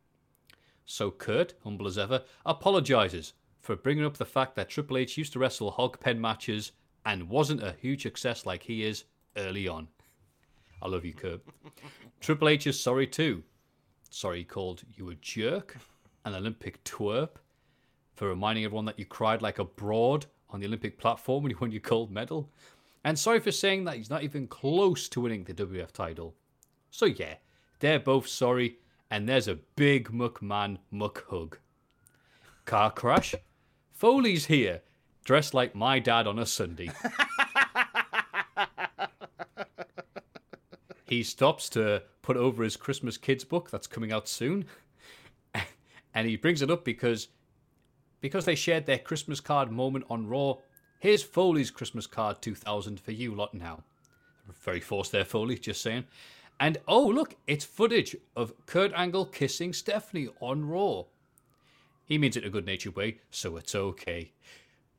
So 0.86 1.10
Kurt, 1.10 1.56
humble 1.64 1.88
as 1.88 1.98
ever, 1.98 2.22
apologizes 2.46 3.34
for 3.60 3.76
bringing 3.76 4.06
up 4.06 4.18
the 4.18 4.24
fact 4.24 4.56
that 4.56 4.70
Triple 4.70 4.98
H 4.98 5.18
used 5.18 5.34
to 5.34 5.40
wrestle 5.40 5.72
hog 5.72 6.00
pen 6.00 6.22
matches 6.22 6.74
and 7.04 7.28
wasn't 7.28 7.64
a 7.64 7.76
huge 7.82 8.04
success 8.04 8.46
like 8.46 8.62
he 8.62 8.84
is 8.84 9.06
early 9.36 9.68
on. 9.68 9.88
I 10.80 10.90
love 10.90 11.06
you, 11.06 11.14
Kurt. 11.14 11.42
Triple 12.22 12.50
H 12.50 12.68
is 12.68 12.80
sorry 12.80 13.08
too. 13.08 13.42
Sorry 14.12 14.40
he 14.40 14.44
called 14.44 14.84
you 14.94 15.10
a 15.10 15.16
jerk, 15.16 15.76
an 16.24 16.36
Olympic 16.36 16.84
twerp, 16.84 17.38
for 18.16 18.28
reminding 18.28 18.66
everyone 18.66 18.86
that 18.86 19.00
you 19.00 19.06
cried 19.06 19.42
like 19.42 19.60
a 19.60 19.66
broad 19.66 20.26
on 20.50 20.60
the 20.60 20.68
Olympic 20.68 20.98
platform 20.98 21.44
when 21.44 21.50
you 21.50 21.58
won 21.60 21.72
your 21.72 21.82
gold 21.82 22.12
medal. 22.12 22.50
And 23.04 23.18
sorry 23.20 23.40
for 23.40 23.52
saying 23.52 23.84
that 23.86 23.98
he's 23.98 24.10
not 24.10 24.24
even 24.24 24.48
close 24.48 25.10
to 25.10 25.22
winning 25.22 25.44
the 25.44 25.54
WF 25.54 25.92
title. 25.92 26.36
So 26.92 27.06
yeah, 27.06 27.36
they're 27.80 28.00
both 28.00 28.28
sorry, 28.28 28.78
and 29.10 29.28
there's 29.28 29.48
a 29.48 29.60
big 29.76 30.10
McMahon 30.10 30.78
muck 30.92 31.26
hug. 31.30 31.58
Car 32.66 32.92
crash? 32.92 33.36
Foley's 33.92 34.46
here, 34.46 34.82
dressed 35.26 35.54
like 35.54 35.76
my 35.76 36.00
dad 36.00 36.28
on 36.28 36.40
a 36.40 36.46
Sunday. 36.46 36.92
he 41.08 41.24
stops 41.24 41.68
to 41.70 42.04
put 42.22 42.38
over 42.38 42.64
his 42.64 42.78
Christmas 42.78 43.18
kids 43.18 43.44
book 43.44 43.70
that's 43.70 43.88
coming 43.88 44.12
out 44.12 44.28
soon. 44.28 44.66
and 46.14 46.28
he 46.28 46.38
brings 46.38 46.62
it 46.62 46.72
up 46.72 46.86
because 46.86 47.28
because 48.24 48.46
they 48.46 48.56
shared 48.56 48.86
their 48.86 48.98
Christmas 48.98 49.42
card 49.42 49.70
moment 49.70 50.06
on 50.10 50.28
Raw. 50.28 50.56
Here's 50.98 51.22
Foley's 51.22 51.70
Christmas 51.70 52.08
card 52.08 52.42
2000 52.42 52.98
for 52.98 53.12
you 53.12 53.36
lot 53.36 53.54
now. 53.54 53.84
Very 54.64 54.80
forced 54.80 55.12
there, 55.12 55.26
Foley, 55.26 55.58
just 55.60 55.82
saying. 55.82 56.06
And 56.58 56.78
oh, 56.88 57.06
look, 57.06 57.36
it's 57.48 57.66
footage 57.66 58.16
of 58.34 58.54
Kurt 58.66 58.94
Angle 58.94 59.26
kissing 59.26 59.74
Stephanie 59.74 60.30
on 60.40 60.70
Raw. 60.70 61.04
He 62.06 62.18
means 62.18 62.38
it 62.38 62.44
in 62.44 62.48
a 62.48 62.52
good 62.52 62.66
natured 62.66 62.96
way, 62.96 63.20
so 63.30 63.58
it's 63.58 63.76
okay. 63.76 64.32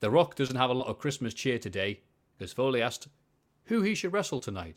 The 0.00 0.10
Rock 0.10 0.34
doesn't 0.34 0.56
have 0.56 0.68
a 0.68 0.74
lot 0.74 0.88
of 0.88 0.98
Christmas 0.98 1.32
cheer 1.32 1.58
today 1.58 2.00
because 2.36 2.52
Foley 2.52 2.82
asked 2.82 3.08
who 3.64 3.80
he 3.80 3.94
should 3.94 4.12
wrestle 4.12 4.40
tonight. 4.40 4.76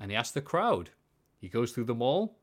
And 0.00 0.10
he 0.10 0.16
asked 0.16 0.34
the 0.34 0.40
crowd. 0.40 0.90
He 1.40 1.48
goes 1.48 1.70
through 1.70 1.84
them 1.84 2.02
all. 2.02 2.38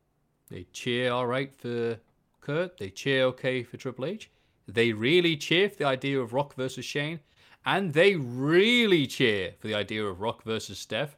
They 0.49 0.65
cheer 0.71 1.11
all 1.11 1.27
right 1.27 1.53
for 1.53 1.99
Kurt. 2.39 2.77
They 2.77 2.89
cheer 2.89 3.25
okay 3.25 3.63
for 3.63 3.75
Triple 3.75 4.05
H. 4.05 4.29
They 4.67 4.93
really 4.93 5.37
cheer 5.37 5.69
for 5.69 5.77
the 5.77 5.85
idea 5.85 6.19
of 6.19 6.33
Rock 6.33 6.55
versus 6.55 6.85
Shane. 6.85 7.19
And 7.65 7.93
they 7.93 8.15
really 8.15 9.07
cheer 9.07 9.53
for 9.59 9.67
the 9.67 9.75
idea 9.75 10.05
of 10.05 10.21
Rock 10.21 10.43
versus 10.43 10.77
Steph. 10.79 11.17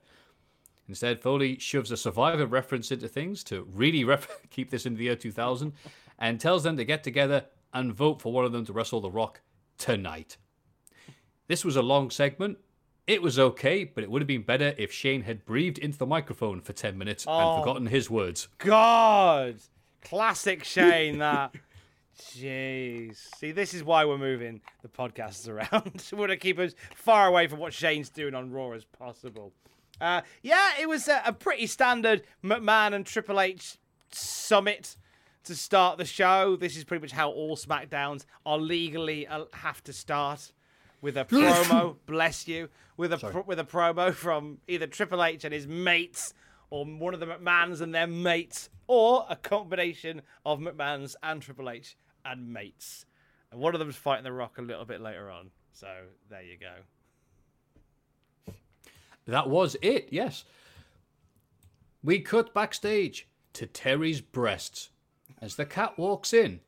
Instead, 0.87 1.19
Foley 1.19 1.57
shoves 1.59 1.91
a 1.91 1.97
Survivor 1.97 2.45
reference 2.45 2.91
into 2.91 3.07
things 3.09 3.43
to 3.45 3.67
really 3.73 4.03
ref- 4.05 4.41
keep 4.49 4.69
this 4.69 4.85
into 4.85 4.97
the 4.97 5.03
year 5.05 5.15
2000 5.15 5.73
and 6.19 6.39
tells 6.39 6.63
them 6.63 6.77
to 6.77 6.85
get 6.85 7.03
together 7.03 7.45
and 7.73 7.93
vote 7.93 8.21
for 8.21 8.31
one 8.31 8.45
of 8.45 8.53
them 8.53 8.65
to 8.65 8.73
wrestle 8.73 9.01
The 9.01 9.11
Rock 9.11 9.41
tonight. 9.77 10.37
This 11.47 11.65
was 11.65 11.75
a 11.75 11.81
long 11.81 12.09
segment. 12.09 12.57
It 13.05 13.21
was 13.21 13.37
okay, 13.39 13.83
but 13.85 14.03
it 14.03 14.11
would 14.11 14.21
have 14.21 14.27
been 14.27 14.41
better 14.41 14.73
if 14.77 14.91
Shane 14.91 15.21
had 15.23 15.45
breathed 15.45 15.77
into 15.77 15.97
the 15.97 16.05
microphone 16.05 16.59
for 16.61 16.73
10 16.73 16.97
minutes 16.97 17.25
Oh. 17.27 17.55
and 17.55 17.61
forgotten 17.61 17.87
his 17.87 18.09
words. 18.09 18.47
God, 18.57 19.57
classic 20.01 20.63
Shane. 20.63 21.19
That. 21.19 21.53
Jeez. 22.21 23.17
See, 23.37 23.51
this 23.51 23.73
is 23.73 23.83
why 23.83 24.05
we're 24.05 24.17
moving 24.17 24.61
the 24.81 24.87
podcasts 24.87 25.47
around. 25.49 26.03
we 26.11 26.17
want 26.17 26.31
to 26.31 26.37
keep 26.37 26.59
us 26.59 26.73
far 26.95 27.27
away 27.27 27.47
from 27.47 27.59
what 27.59 27.73
Shane's 27.73 28.09
doing 28.09 28.33
on 28.33 28.51
Raw 28.51 28.71
as 28.71 28.85
possible. 28.85 29.53
Uh, 29.99 30.21
yeah, 30.43 30.71
it 30.79 30.87
was 30.87 31.07
a, 31.07 31.21
a 31.25 31.33
pretty 31.33 31.67
standard 31.67 32.23
McMahon 32.43 32.93
and 32.93 33.05
Triple 33.05 33.39
H 33.39 33.77
summit 34.11 34.95
to 35.43 35.55
start 35.55 35.97
the 35.97 36.05
show. 36.05 36.55
This 36.55 36.77
is 36.77 36.83
pretty 36.83 37.01
much 37.01 37.11
how 37.11 37.31
all 37.31 37.55
SmackDowns 37.55 38.25
are 38.45 38.57
legally 38.57 39.25
uh, 39.27 39.45
have 39.53 39.83
to 39.85 39.93
start 39.93 40.51
with 41.01 41.17
a 41.17 41.25
promo. 41.29 41.95
bless 42.05 42.47
you. 42.47 42.69
With 42.95 43.13
a 43.13 43.17
pro- 43.17 43.43
with 43.43 43.59
a 43.59 43.63
promo 43.63 44.13
from 44.13 44.57
either 44.67 44.87
Triple 44.87 45.23
H 45.23 45.43
and 45.45 45.53
his 45.53 45.67
mates, 45.67 46.33
or 46.71 46.83
one 46.85 47.13
of 47.13 47.19
the 47.19 47.27
McMahons 47.27 47.79
and 47.81 47.93
their 47.93 48.07
mates, 48.07 48.69
or 48.87 49.25
a 49.29 49.35
combination 49.35 50.21
of 50.45 50.59
McMahons 50.59 51.15
and 51.21 51.41
Triple 51.41 51.69
H 51.69 51.95
and 52.27 52.51
mates. 52.51 53.05
And 53.51 53.59
one 53.59 53.73
of 53.73 53.79
them's 53.79 53.95
fighting 53.95 54.23
The 54.23 54.31
Rock 54.31 54.57
a 54.57 54.61
little 54.61 54.85
bit 54.85 55.01
later 55.01 55.29
on. 55.29 55.49
So 55.73 55.87
there 56.29 56.43
you 56.43 56.57
go. 56.57 58.53
That 59.25 59.49
was 59.49 59.75
it, 59.81 60.07
yes. 60.11 60.45
We 62.03 62.19
cut 62.19 62.53
backstage 62.53 63.27
to 63.53 63.67
Terri's 63.67 64.21
breasts. 64.21 64.89
As 65.41 65.55
the 65.55 65.65
Kat 65.65 65.97
walks 65.97 66.33
in, 66.33 66.61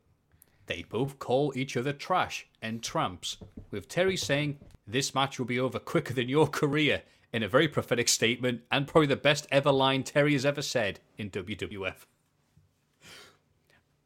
they 0.66 0.84
both 0.84 1.18
call 1.18 1.54
each 1.56 1.76
other 1.78 1.94
trash 1.94 2.48
and 2.62 2.84
tramps, 2.84 3.38
with 3.72 3.88
Terri 3.88 4.20
saying, 4.20 4.60
This 4.86 5.16
match 5.16 5.40
will 5.40 5.46
be 5.46 5.60
over 5.60 5.80
quicker 5.80 6.14
than 6.14 6.30
your 6.30 6.48
career, 6.48 7.02
in 7.32 7.44
a 7.44 7.48
very 7.48 7.68
prophetic 7.68 8.08
statement, 8.08 8.62
and 8.72 8.88
probably 8.88 9.08
the 9.08 9.16
best 9.16 9.48
ever 9.52 9.72
line 9.72 10.04
Terri 10.04 10.34
has 10.34 10.46
ever 10.46 10.62
said 10.62 11.00
in 11.18 11.30
WWF. 11.30 12.06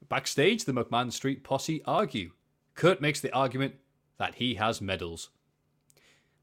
Backstage, 0.10 0.66
the 0.66 0.74
McMahon 0.74 1.12
Street 1.12 1.43
posse 1.43 1.82
argue. 1.86 2.32
Kurt 2.76 3.01
makes 3.01 3.20
the 3.20 3.32
argument 3.34 3.76
that 4.18 4.36
he 4.36 4.56
has 4.56 4.82
medals. 4.82 5.30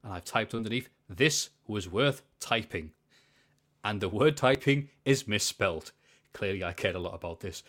And 0.03 0.13
I've 0.13 0.25
typed 0.25 0.53
underneath, 0.53 0.89
this 1.09 1.49
was 1.67 1.89
worth 1.89 2.21
typing. 2.39 2.91
And 3.83 4.01
the 4.01 4.09
word 4.09 4.37
typing 4.37 4.89
is 5.05 5.27
misspelt. 5.27 5.91
Clearly, 6.33 6.63
I 6.63 6.71
cared 6.73 6.95
a 6.95 6.99
lot 6.99 7.13
about 7.13 7.41
this. 7.41 7.63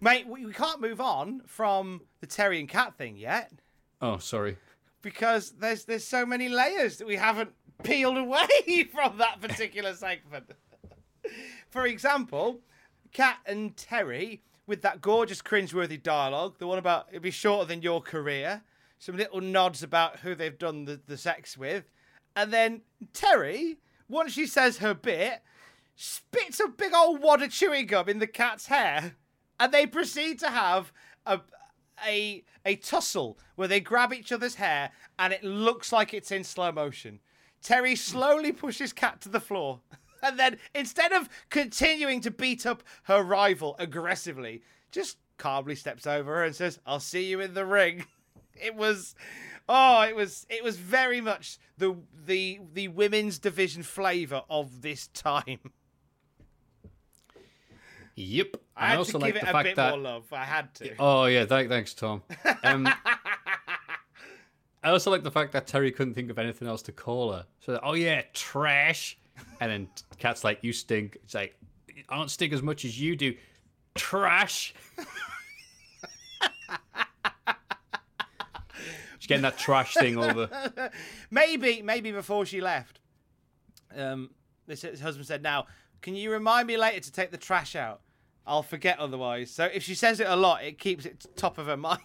Mate, 0.00 0.26
we, 0.26 0.46
we 0.46 0.52
can't 0.52 0.80
move 0.80 1.00
on 1.00 1.42
from 1.46 2.02
the 2.20 2.26
Terri 2.26 2.60
and 2.60 2.68
Kat 2.68 2.96
thing 2.96 3.16
yet 3.16 3.52
Oh, 4.00 4.18
sorry. 4.18 4.56
because 5.02 5.50
there's 5.52 5.84
there's 5.84 6.04
so 6.06 6.24
many 6.24 6.48
layers 6.48 6.98
that 6.98 7.06
we 7.08 7.16
haven't 7.16 7.50
peeled 7.82 8.16
away 8.16 8.46
from 8.92 9.18
that 9.18 9.40
particular 9.40 9.94
segment. 9.94 10.52
For 11.70 11.86
example, 11.86 12.60
Kat 13.12 13.38
and 13.46 13.74
Terri 13.74 14.40
with 14.68 14.82
that 14.82 15.00
gorgeous 15.00 15.42
cringeworthy 15.42 16.00
dialogue, 16.00 16.58
the 16.58 16.66
one 16.66 16.78
about 16.78 17.06
it'd 17.10 17.22
be 17.22 17.30
shorter 17.30 17.66
than 17.66 17.82
your 17.82 18.00
career, 18.00 18.62
some 18.98 19.16
little 19.16 19.40
nods 19.40 19.82
about 19.82 20.20
who 20.20 20.34
they've 20.34 20.58
done 20.58 20.84
the, 20.84 21.00
the 21.06 21.16
sex 21.16 21.56
with, 21.56 21.90
and 22.36 22.52
then 22.52 22.82
Terri, 23.12 23.78
once 24.08 24.32
she 24.32 24.46
says 24.46 24.78
her 24.78 24.94
bit, 24.94 25.42
spits 25.96 26.60
a 26.60 26.68
big 26.68 26.92
old 26.94 27.20
wad 27.20 27.42
of 27.42 27.50
chewing 27.50 27.86
gum 27.86 28.08
in 28.08 28.18
the 28.18 28.26
Kat's 28.26 28.66
hair, 28.66 29.16
and 29.58 29.72
they 29.72 29.86
proceed 29.86 30.38
to 30.40 30.50
have 30.50 30.92
a 31.26 31.40
a 32.06 32.44
a 32.64 32.76
tussle 32.76 33.38
where 33.56 33.66
they 33.66 33.80
grab 33.80 34.12
each 34.12 34.30
other's 34.30 34.56
hair, 34.56 34.90
and 35.18 35.32
it 35.32 35.42
looks 35.42 35.90
like 35.90 36.12
it's 36.12 36.30
in 36.30 36.44
slow 36.44 36.70
motion. 36.70 37.20
Terri 37.64 37.96
slowly 37.96 38.52
pushes 38.52 38.92
Kat 38.92 39.20
to 39.22 39.28
the 39.28 39.40
floor. 39.40 39.80
And 40.22 40.38
then 40.38 40.58
instead 40.74 41.12
of 41.12 41.28
continuing 41.50 42.20
to 42.22 42.30
beat 42.30 42.66
up 42.66 42.82
her 43.04 43.22
rival 43.22 43.76
aggressively, 43.78 44.62
just 44.90 45.18
calmly 45.36 45.74
steps 45.74 46.06
over 46.06 46.36
her 46.36 46.44
and 46.44 46.54
says, 46.54 46.78
I'll 46.86 47.00
see 47.00 47.26
you 47.26 47.40
in 47.40 47.54
the 47.54 47.66
ring. 47.66 48.04
It 48.60 48.74
was 48.74 49.14
oh, 49.68 50.02
it 50.02 50.16
was 50.16 50.44
it 50.50 50.64
was 50.64 50.78
very 50.78 51.20
much 51.20 51.58
the 51.76 51.94
the 52.26 52.58
the 52.72 52.88
women's 52.88 53.38
division 53.38 53.84
flavour 53.84 54.42
of 54.50 54.82
this 54.82 55.06
time. 55.06 55.60
Yep. 58.16 58.56
I 58.76 58.88
had 58.88 58.98
also 58.98 59.12
to 59.12 59.18
like 59.18 59.34
give 59.34 59.42
it 59.42 59.44
the 59.44 59.50
a 59.50 59.52
fact 59.52 59.64
bit 59.64 59.76
that 59.76 59.90
more 59.90 60.00
love. 60.00 60.32
I 60.32 60.44
had 60.44 60.74
to. 60.76 60.92
Oh 60.98 61.26
yeah, 61.26 61.44
th- 61.44 61.68
thanks, 61.68 61.94
Tom. 61.94 62.22
Um, 62.64 62.88
I 64.82 64.90
also 64.90 65.10
like 65.10 65.22
the 65.22 65.30
fact 65.30 65.52
that 65.52 65.66
Terri 65.66 65.94
couldn't 65.94 66.14
think 66.14 66.30
of 66.30 66.38
anything 66.38 66.66
else 66.66 66.82
to 66.82 66.92
call 66.92 67.32
her. 67.32 67.46
So, 67.60 67.78
oh 67.82 67.94
yeah, 67.94 68.22
trash. 68.32 69.18
And 69.60 69.70
then 69.70 69.88
Kat's 70.18 70.44
like, 70.44 70.58
"You 70.62 70.72
stink." 70.72 71.18
It's 71.24 71.34
like, 71.34 71.56
"I 72.08 72.16
don't 72.16 72.30
stink 72.30 72.52
as 72.52 72.62
much 72.62 72.84
as 72.84 73.00
you 73.00 73.16
do." 73.16 73.34
Trash. 73.94 74.74
She's 79.18 79.26
getting 79.26 79.42
that 79.42 79.58
trash 79.58 79.94
thing 79.94 80.16
over. 80.16 80.90
maybe 81.30 81.82
maybe 81.82 82.12
before 82.12 82.46
she 82.46 82.60
left, 82.60 83.00
um, 83.96 84.30
this 84.66 84.82
his 84.82 85.00
husband 85.00 85.26
said, 85.26 85.42
"Now, 85.42 85.66
can 86.02 86.14
you 86.14 86.30
remind 86.30 86.68
me 86.68 86.76
later 86.76 87.00
to 87.00 87.12
take 87.12 87.30
the 87.30 87.36
trash 87.36 87.74
out? 87.74 88.00
I'll 88.46 88.62
forget 88.62 88.98
otherwise." 88.98 89.50
So 89.50 89.64
if 89.64 89.82
she 89.82 89.94
says 89.94 90.20
it 90.20 90.28
a 90.28 90.36
lot, 90.36 90.62
it 90.62 90.78
keeps 90.78 91.04
it 91.04 91.26
top 91.36 91.58
of 91.58 91.66
her 91.66 91.76
mind. 91.88 91.98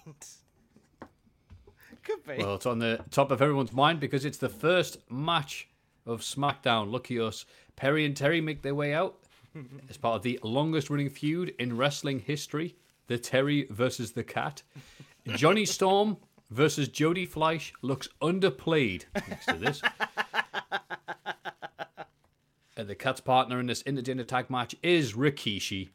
Could 2.04 2.26
be. 2.26 2.38
Well, 2.38 2.56
it's 2.56 2.66
on 2.66 2.80
the 2.80 3.00
top 3.12 3.32
of 3.32 3.42
everyone's 3.42 3.72
mind 3.72 4.00
because 4.00 4.26
it's 4.26 4.38
the 4.38 4.50
first 4.50 4.98
match 5.10 5.70
of 6.06 6.22
SmackDown. 6.22 6.92
Lucky 6.92 7.20
us. 7.20 7.46
Perry 7.76 8.06
and 8.06 8.16
Terri 8.16 8.44
make 8.44 8.62
their 8.62 8.76
way 8.76 8.94
out 8.94 9.18
as 9.90 9.98
part 9.98 10.18
of 10.18 10.24
the 10.24 10.40
longest 10.44 10.90
running 10.90 11.10
feud 11.10 11.54
in 11.60 11.78
wrestling 11.78 12.20
history 12.20 12.76
the 13.08 13.18
Terri 13.18 13.70
versus 13.70 14.14
the 14.14 14.24
Kat. 14.24 14.64
Johnny 15.28 15.66
Storm 15.66 16.18
versus 16.50 16.88
Jody 16.88 17.26
Fleisch 17.26 17.74
looks 17.82 18.08
underplayed 18.22 19.06
next 19.28 19.46
to 19.48 19.58
this. 19.58 19.82
and 22.78 22.88
the 22.88 22.96
Kat's 22.96 23.22
partner 23.22 23.60
in 23.60 23.68
this 23.68 23.84
intergender 23.84 24.28
tag 24.28 24.50
match 24.50 24.76
is 24.84 25.14
Rikishi, 25.14 25.90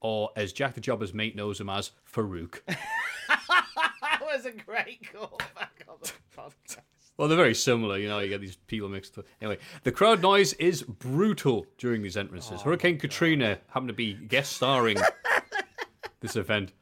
or 0.00 0.30
as 0.36 0.52
Jack 0.52 0.74
the 0.74 0.80
Jobber's 0.80 1.14
mate 1.14 1.36
knows 1.36 1.60
him 1.60 1.68
as, 1.68 1.92
Farouk. 2.10 2.60
that 2.66 4.20
was 4.20 4.46
a 4.46 4.52
great 4.52 5.02
callback 5.12 5.88
on 5.88 5.96
the 6.02 6.12
podcast. 6.36 6.78
Well, 7.22 7.28
they're 7.28 7.38
very 7.38 7.54
similar, 7.54 7.98
you 7.98 8.08
know. 8.08 8.18
You 8.18 8.28
get 8.30 8.40
these 8.40 8.56
people 8.56 8.88
mixed 8.88 9.16
up. 9.16 9.26
Anyway, 9.40 9.58
the 9.84 9.92
crowd 9.92 10.22
noise 10.22 10.54
is 10.54 10.82
brutal 10.82 11.66
during 11.78 12.02
these 12.02 12.16
entrances. 12.16 12.54
Oh, 12.54 12.64
Hurricane 12.64 12.98
Katrina 12.98 13.60
happened 13.68 13.90
to 13.90 13.94
be 13.94 14.14
guest 14.14 14.54
starring 14.56 14.98
this 16.20 16.34
event, 16.34 16.72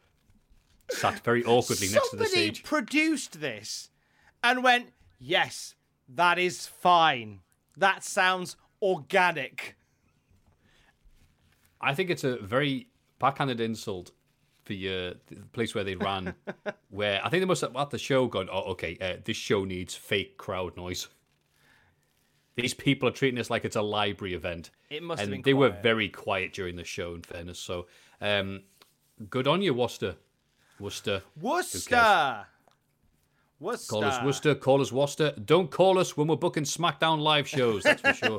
sat 0.88 1.20
very 1.24 1.44
awkwardly 1.44 1.88
next 1.88 2.08
to 2.12 2.16
the 2.16 2.24
Somebody 2.24 2.54
stage. 2.54 2.62
produced 2.62 3.42
this 3.42 3.90
and 4.42 4.64
went, 4.64 4.94
"Yes, 5.18 5.74
that 6.08 6.38
is 6.38 6.66
fine. 6.66 7.40
That 7.76 8.02
sounds 8.02 8.56
organic." 8.80 9.76
I 11.82 11.94
think 11.94 12.08
it's 12.08 12.24
a 12.24 12.38
very 12.38 12.88
backhanded 13.18 13.60
insult 13.60 14.12
for 14.64 14.72
your 14.72 15.14
the 15.26 15.36
place 15.52 15.74
where 15.74 15.84
they 15.84 15.96
ran, 15.96 16.34
where 16.90 17.20
I 17.24 17.28
think 17.28 17.42
they 17.42 17.46
must 17.46 17.62
have 17.62 17.76
at 17.76 17.90
the 17.90 17.98
show 17.98 18.26
gone, 18.26 18.48
oh, 18.50 18.72
okay, 18.72 18.96
uh, 19.00 19.20
this 19.24 19.36
show 19.36 19.64
needs 19.64 19.94
fake 19.94 20.36
crowd 20.36 20.76
noise. 20.76 21.08
These 22.56 22.74
people 22.74 23.08
are 23.08 23.12
treating 23.12 23.36
this 23.36 23.48
like 23.48 23.64
it's 23.64 23.76
a 23.76 23.82
library 23.82 24.34
event. 24.34 24.70
It 24.90 25.02
must 25.02 25.20
have 25.20 25.28
and 25.28 25.42
been 25.42 25.42
they 25.42 25.54
were 25.54 25.70
very 25.70 26.08
quiet 26.08 26.52
during 26.52 26.76
the 26.76 26.84
show, 26.84 27.14
in 27.14 27.22
fairness. 27.22 27.58
So, 27.58 27.86
um, 28.20 28.62
good 29.30 29.46
on 29.46 29.62
you, 29.62 29.72
Worcester. 29.72 30.16
Worcester. 30.78 31.22
Worcester. 31.40 32.46
Worcester. 33.60 33.90
Call 33.90 34.04
us 34.04 34.24
Worcester, 34.24 34.54
call 34.54 34.80
us 34.80 34.90
Worcester. 34.90 35.32
Don't 35.44 35.70
call 35.70 35.98
us 35.98 36.16
when 36.16 36.26
we're 36.26 36.36
booking 36.36 36.64
SmackDown 36.64 37.20
live 37.20 37.46
shows, 37.46 37.82
that's 37.82 38.00
for 38.00 38.14
sure. 38.14 38.38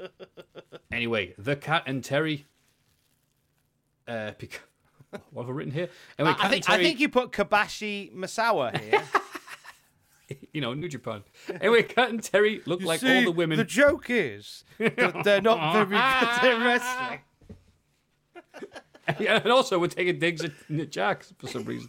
anyway, 0.92 1.34
the 1.36 1.54
Kat 1.54 1.82
and 1.86 2.02
Terri. 2.02 2.44
Uh, 4.08 4.32
bec- 4.38 4.62
what 5.30 5.42
have 5.42 5.50
I 5.50 5.52
written 5.52 5.72
here? 5.72 5.88
Anyway, 6.18 6.34
Kat 6.34 6.44
I 6.44 6.48
think 6.48 6.68
and 6.68 6.80
I 6.80 6.84
think 6.84 7.00
you 7.00 7.08
put 7.08 7.32
Kobashi 7.32 8.12
Misawa 8.14 8.78
here. 8.80 9.02
you 10.52 10.60
know, 10.60 10.74
New 10.74 10.88
Japan. 10.88 11.22
Anyway, 11.60 11.82
Kat 11.82 12.10
and 12.10 12.20
Terri 12.20 12.66
look 12.66 12.82
like 12.82 13.02
all 13.02 13.22
the 13.22 13.32
women. 13.32 13.58
The 13.58 13.64
joke 13.64 14.06
is 14.08 14.64
that 14.78 15.22
they're 15.24 15.42
not 15.42 15.72
very 15.74 15.86
good 15.86 15.96
at 15.96 16.42
wrestling. 16.64 17.20
Yeah, 19.18 19.40
and 19.42 19.50
also 19.50 19.78
we're 19.78 19.88
taking 19.88 20.18
digs 20.18 20.44
at, 20.44 20.52
at 20.70 20.90
Jack 20.90 21.24
for 21.38 21.48
some 21.48 21.64
reason. 21.64 21.88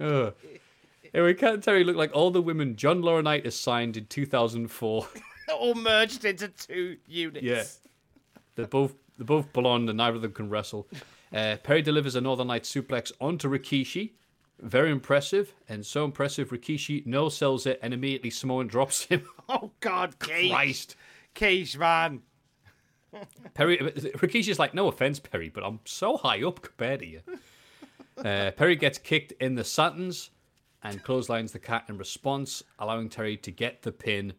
Ugh. 0.00 0.34
Anyway, 1.14 1.34
Kat 1.34 1.54
and 1.54 1.62
Terri 1.62 1.84
look 1.84 1.96
like 1.96 2.14
all 2.14 2.30
the 2.30 2.42
women 2.42 2.76
John 2.76 3.02
Laurinaitis 3.02 3.52
signed 3.52 3.96
in 3.96 4.06
2004. 4.06 5.08
All 5.58 5.74
merged 5.74 6.24
into 6.24 6.48
two 6.48 6.96
units. 7.06 7.44
Yeah. 7.44 7.64
They're 8.54 8.66
both 8.66 8.94
they're 9.18 9.26
both 9.26 9.52
blonde 9.52 9.90
and 9.90 9.98
neither 9.98 10.16
of 10.16 10.22
them 10.22 10.32
can 10.32 10.48
wrestle. 10.48 10.88
Uh, 11.30 11.56
Perry 11.62 11.82
delivers 11.82 12.14
a 12.14 12.22
Northern 12.22 12.48
Light 12.48 12.62
suplex 12.62 13.12
onto 13.20 13.50
Rikishi. 13.50 14.12
Very 14.62 14.90
impressive, 14.90 15.52
and 15.68 15.84
so 15.84 16.06
impressive 16.06 16.48
Rikishi 16.48 17.04
no 17.04 17.28
sells 17.28 17.66
it 17.66 17.78
and 17.82 17.92
immediately 17.92 18.30
Samoan 18.30 18.66
drops 18.66 19.04
him. 19.04 19.28
Oh 19.50 19.70
God, 19.80 20.18
Cage. 20.20 20.50
Christ. 20.50 20.96
Cage 21.34 21.76
man. 21.76 22.22
Perry 23.52 23.76
Rikishi's 23.76 24.58
like, 24.58 24.72
no 24.72 24.88
offense, 24.88 25.18
Perry, 25.18 25.50
but 25.50 25.64
I'm 25.64 25.80
so 25.84 26.16
high 26.16 26.42
up 26.42 26.62
compared 26.62 27.00
to 27.00 27.06
you. 27.06 27.20
Uh, 28.16 28.50
Perry 28.52 28.76
gets 28.76 28.96
kicked 28.98 29.32
in 29.32 29.54
the 29.54 29.64
satins 29.64 30.30
and 30.82 31.02
clotheslines 31.02 31.52
the 31.52 31.58
Kat 31.58 31.84
in 31.88 31.98
response, 31.98 32.62
allowing 32.78 33.08
Terri 33.08 33.40
to 33.42 33.50
get 33.50 33.82
the 33.82 33.92
pin. 33.92 34.32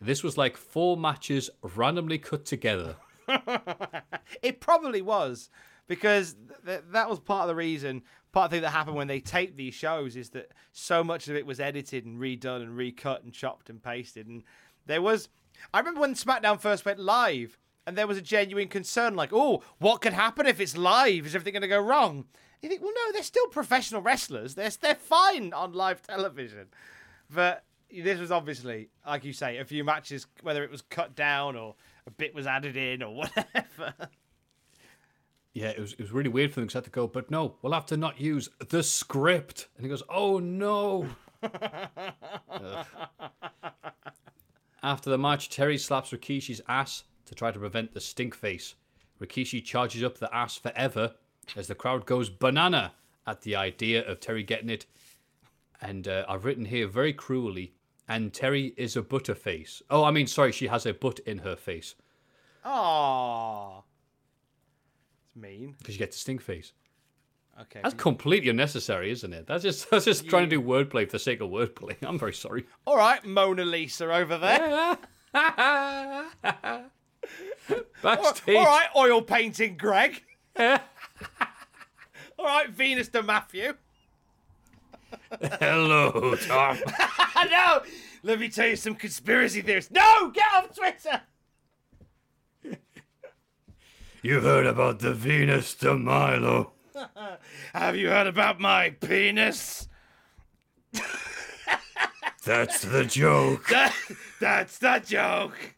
This 0.00 0.22
was 0.22 0.36
like 0.36 0.56
four 0.56 0.96
matches 0.96 1.50
randomly 1.62 2.18
cut 2.18 2.44
together. 2.44 2.96
It 4.42 4.60
probably 4.60 5.02
was 5.02 5.50
because 5.86 6.36
th- 6.66 6.82
that 6.92 7.08
was 7.08 7.20
part 7.20 7.42
of 7.42 7.48
the 7.48 7.54
reason. 7.54 8.02
Part 8.32 8.46
of 8.46 8.50
the 8.50 8.56
thing 8.56 8.62
that 8.62 8.70
happened 8.70 8.96
when 8.96 9.06
they 9.06 9.20
taped 9.20 9.56
these 9.56 9.74
shows 9.74 10.16
is 10.16 10.30
that 10.30 10.50
so 10.72 11.04
much 11.04 11.28
of 11.28 11.36
it 11.36 11.46
was 11.46 11.60
edited 11.60 12.04
and 12.04 12.18
redone 12.18 12.62
and 12.62 12.76
recut 12.76 13.22
and 13.22 13.32
chopped 13.32 13.70
and 13.70 13.82
pasted. 13.82 14.26
And 14.26 14.42
there 14.86 15.02
was, 15.02 15.28
I 15.72 15.78
remember 15.78 16.00
when 16.00 16.14
SmackDown 16.14 16.60
first 16.60 16.84
went 16.84 16.98
live, 16.98 17.58
and 17.86 17.96
there 17.96 18.06
was 18.06 18.18
a 18.18 18.22
genuine 18.22 18.68
concern, 18.68 19.14
like, 19.14 19.32
oh, 19.32 19.62
what 19.78 20.00
could 20.00 20.14
happen 20.14 20.46
if 20.46 20.60
it's 20.60 20.76
live? 20.76 21.26
Is 21.26 21.34
everything 21.34 21.52
going 21.52 21.62
to 21.62 21.68
go 21.68 21.80
wrong? 21.80 22.24
You 22.62 22.68
think, 22.68 22.82
well, 22.82 22.92
no, 22.94 23.12
they're 23.12 23.22
still 23.22 23.46
professional 23.48 24.00
wrestlers. 24.00 24.54
They're 24.54 24.70
they're 24.80 24.94
fine 24.94 25.52
on 25.52 25.74
live 25.74 26.02
television, 26.02 26.68
but 27.28 27.64
this 27.90 28.18
was 28.18 28.32
obviously, 28.32 28.88
like 29.06 29.24
you 29.24 29.34
say, 29.34 29.58
a 29.58 29.64
few 29.64 29.84
matches, 29.84 30.26
whether 30.42 30.64
it 30.64 30.70
was 30.70 30.80
cut 30.82 31.14
down 31.14 31.56
or 31.56 31.74
a 32.06 32.10
bit 32.10 32.34
was 32.34 32.46
added 32.46 32.76
in 32.76 33.02
or 33.02 33.14
whatever. 33.16 33.94
Yeah, 35.52 35.68
it 35.68 35.78
was, 35.78 35.92
it 35.92 36.00
was 36.00 36.10
really 36.12 36.28
weird 36.28 36.50
for 36.50 36.56
them 36.56 36.66
because 36.66 36.74
they 36.74 36.78
had 36.78 36.84
to 36.84 36.90
go, 36.90 37.06
but 37.06 37.30
no, 37.30 37.54
we'll 37.62 37.72
have 37.72 37.86
to 37.86 37.96
not 37.96 38.20
use 38.20 38.48
the 38.58 38.82
script. 38.82 39.68
And 39.76 39.84
he 39.84 39.90
goes, 39.90 40.02
oh 40.08 40.38
no. 40.40 41.08
After 44.82 45.08
the 45.10 45.18
match, 45.18 45.48
Terri 45.48 45.78
slaps 45.78 46.10
Rikishi's 46.10 46.60
ass 46.68 47.04
to 47.26 47.34
try 47.34 47.50
to 47.50 47.58
prevent 47.58 47.94
the 47.94 48.00
stink 48.00 48.34
face. 48.34 48.74
Rikishi 49.20 49.64
charges 49.64 50.02
up 50.02 50.18
the 50.18 50.34
ass 50.34 50.56
forever 50.56 51.14
as 51.56 51.68
the 51.68 51.74
crowd 51.74 52.04
goes 52.04 52.28
banana 52.28 52.92
at 53.26 53.42
the 53.42 53.56
idea 53.56 54.06
of 54.06 54.20
Terri 54.20 54.46
getting 54.46 54.70
it. 54.70 54.86
And 55.80 56.08
uh, 56.08 56.24
I've 56.28 56.44
written 56.44 56.64
here 56.64 56.88
very 56.88 57.12
cruelly, 57.12 57.74
and 58.08 58.32
Terri 58.32 58.74
is 58.76 58.96
a 58.96 59.02
butterface. 59.02 59.82
Oh, 59.90 60.04
I 60.04 60.10
mean, 60.10 60.26
sorry, 60.26 60.52
she 60.52 60.66
has 60.66 60.86
a 60.86 60.92
butt 60.94 61.18
in 61.20 61.38
her 61.38 61.56
face 61.56 61.94
Aww. 62.64 63.82
It's 65.26 65.36
mean. 65.36 65.74
because 65.78 65.94
you 65.94 65.98
get 65.98 66.12
the 66.12 66.18
stink 66.18 66.40
face. 66.40 66.72
Okay. 67.60 67.80
That's 67.82 67.94
completely 67.94 68.50
unnecessary, 68.50 69.10
isn't 69.10 69.32
it? 69.32 69.46
That's 69.46 69.62
just 69.62 69.90
that's 69.90 70.04
just 70.06 70.28
trying 70.28 70.48
to 70.48 70.56
do 70.56 70.60
wordplay 70.62 71.06
for 71.06 71.12
the 71.12 71.18
sake 71.18 71.40
of 71.40 71.50
wordplay. 71.50 71.96
I'm 72.06 72.18
very 72.18 72.32
sorry. 72.34 72.66
All 72.86 72.96
right, 72.96 73.24
Mona 73.24 73.64
Lisa 73.64 74.12
over 74.12 74.38
there. 74.38 74.98
Backstage, 78.02 78.56
All 78.56 78.64
right, 78.64 78.88
oil 78.96 79.22
painting 79.22 79.76
Greg. 79.76 80.22
All 80.56 80.78
right, 82.40 82.68
Venus 82.70 83.08
de 83.08 83.22
Matthew. 83.22 83.74
Hello, 85.60 86.34
Tom. 86.46 86.78
Know. 87.50 87.82
Let 88.22 88.40
me 88.40 88.48
tell 88.48 88.66
you 88.66 88.76
some 88.76 88.94
conspiracy 88.94 89.60
theories. 89.60 89.90
No, 89.90 90.30
get 90.30 90.46
off 90.56 90.74
Twitter. 90.74 91.20
you 94.22 94.40
heard 94.40 94.64
about 94.64 95.00
the 95.00 95.12
Venus 95.12 95.74
de 95.74 95.94
Milo? 95.94 96.72
Have 97.74 97.96
you 97.96 98.08
heard 98.08 98.26
about 98.26 98.60
my 98.60 98.90
penis? 98.90 99.88
That's 102.46 102.80
the 102.82 103.04
joke. 103.04 103.68
That, 103.68 103.94
that's 104.40 104.78
the 104.78 105.02
joke. 105.04 105.74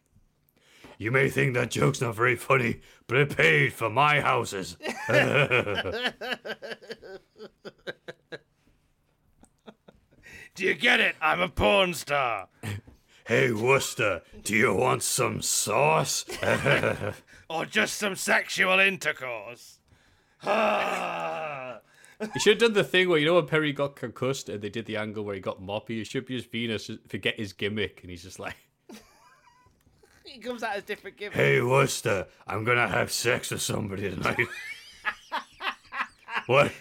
You 0.97 1.11
may 1.11 1.29
think 1.29 1.53
that 1.53 1.71
joke's 1.71 2.01
not 2.01 2.15
very 2.15 2.35
funny, 2.35 2.81
but 3.07 3.17
it 3.17 3.37
paid 3.37 3.73
for 3.73 3.89
my 3.89 4.19
houses. 4.19 4.75
Do 10.57 10.65
you 10.65 10.73
get 10.73 10.99
it? 10.99 11.15
I'm 11.21 11.39
a 11.39 11.49
porn 11.49 11.93
star. 11.93 12.47
Hey, 13.25 13.51
Worcester, 13.51 14.21
do 14.41 14.55
you 14.55 14.73
want 14.73 15.03
some 15.03 15.41
sauce? 15.41 16.23
Or 17.49 17.65
just 17.65 17.95
some 17.97 18.15
sexual 18.15 18.79
intercourse. 18.79 19.79
Ah. 20.43 21.79
You 22.21 22.39
should 22.39 22.61
have 22.61 22.71
done 22.71 22.73
the 22.73 22.83
thing 22.85 23.09
where 23.09 23.19
you 23.19 23.25
know 23.27 23.35
when 23.35 23.45
Perry 23.45 23.71
got 23.73 23.95
concussed 23.95 24.49
and 24.49 24.61
they 24.61 24.69
did 24.69 24.85
the 24.87 24.95
angle 24.97 25.23
where 25.23 25.35
he 25.35 25.41
got 25.41 25.61
moppy. 25.61 26.01
It 26.01 26.07
should 26.07 26.25
be 26.25 26.37
just 26.37 26.51
Venis 26.51 26.97
forget 27.07 27.35
his 27.37 27.53
gimmick 27.53 27.99
and 28.01 28.09
he's 28.09 28.23
just 28.23 28.39
like, 28.39 28.55
he 30.23 30.39
comes 30.39 30.63
out 30.63 30.77
as 30.77 30.83
different 30.83 31.17
gimmick. 31.17 31.35
hey, 31.35 31.61
Worcester, 31.61 32.27
I'm 32.47 32.63
gonna 32.63 32.87
have 32.87 33.11
sex 33.11 33.51
with 33.51 33.61
somebody 33.61 34.09
tonight. 34.09 34.47
what? 36.47 36.71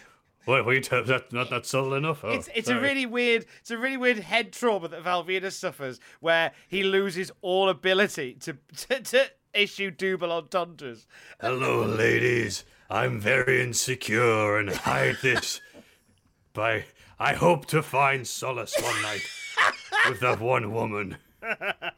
What? 0.47 0.65
What 0.65 0.71
are 0.71 0.75
you 0.75 0.81
t- 0.81 1.03
that 1.03 1.33
not 1.33 1.51
that 1.51 1.67
subtle 1.67 1.95
enough? 1.95 2.25
Oh, 2.25 2.31
It's, 2.31 2.49
it's 2.55 2.69
a 2.69 2.81
really 2.81 3.05
weird 3.05 3.45
it's 3.61 3.71
a 3.71 3.77
really 3.77 3.97
weird 3.97 4.19
head 4.21 4.53
trauma 4.53 4.89
that 4.89 5.03
Val 5.03 5.25
Venis 5.25 5.53
suffers 5.53 6.01
where 6.21 6.53
he 6.69 6.83
loses 6.83 7.31
all 7.43 7.69
ability 7.69 8.35
to 8.41 8.57
to, 8.89 9.01
to 9.01 9.31
issue 9.53 9.91
double 9.91 10.31
entendres. 10.33 11.07
Hello, 11.41 11.85
ladies. 11.85 12.65
I'm 12.89 13.19
very 13.21 13.61
insecure 13.61 14.57
and 14.59 14.71
hide 14.71 15.17
this 15.23 15.61
by. 16.53 16.85
I 17.19 17.33
hope 17.33 17.67
to 17.67 17.83
find 17.83 18.27
solace 18.27 18.75
one 18.81 19.03
night 19.03 19.23
with 20.09 20.21
that 20.21 20.39
one 20.39 20.71
woman 20.73 21.17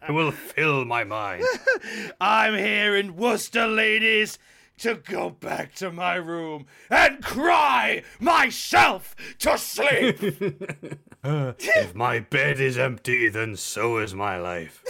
who 0.06 0.14
will 0.14 0.30
fill 0.30 0.84
my 0.84 1.04
mind. 1.04 1.44
I'm 2.20 2.54
here 2.56 2.96
in 2.96 3.16
Worcester, 3.16 3.66
ladies, 3.66 4.38
to 4.78 4.94
go 4.94 5.30
back 5.30 5.74
to 5.76 5.90
my 5.90 6.14
room 6.14 6.66
and 6.90 7.22
cry 7.22 8.02
myself 8.20 9.14
to 9.40 9.58
sleep. 9.58 10.18
If 11.24 11.94
my 11.96 12.20
bed 12.20 12.60
is 12.60 12.78
empty, 12.78 13.28
then 13.28 13.56
so 13.56 13.98
is 13.98 14.14
my 14.14 14.38
life. 14.38 14.82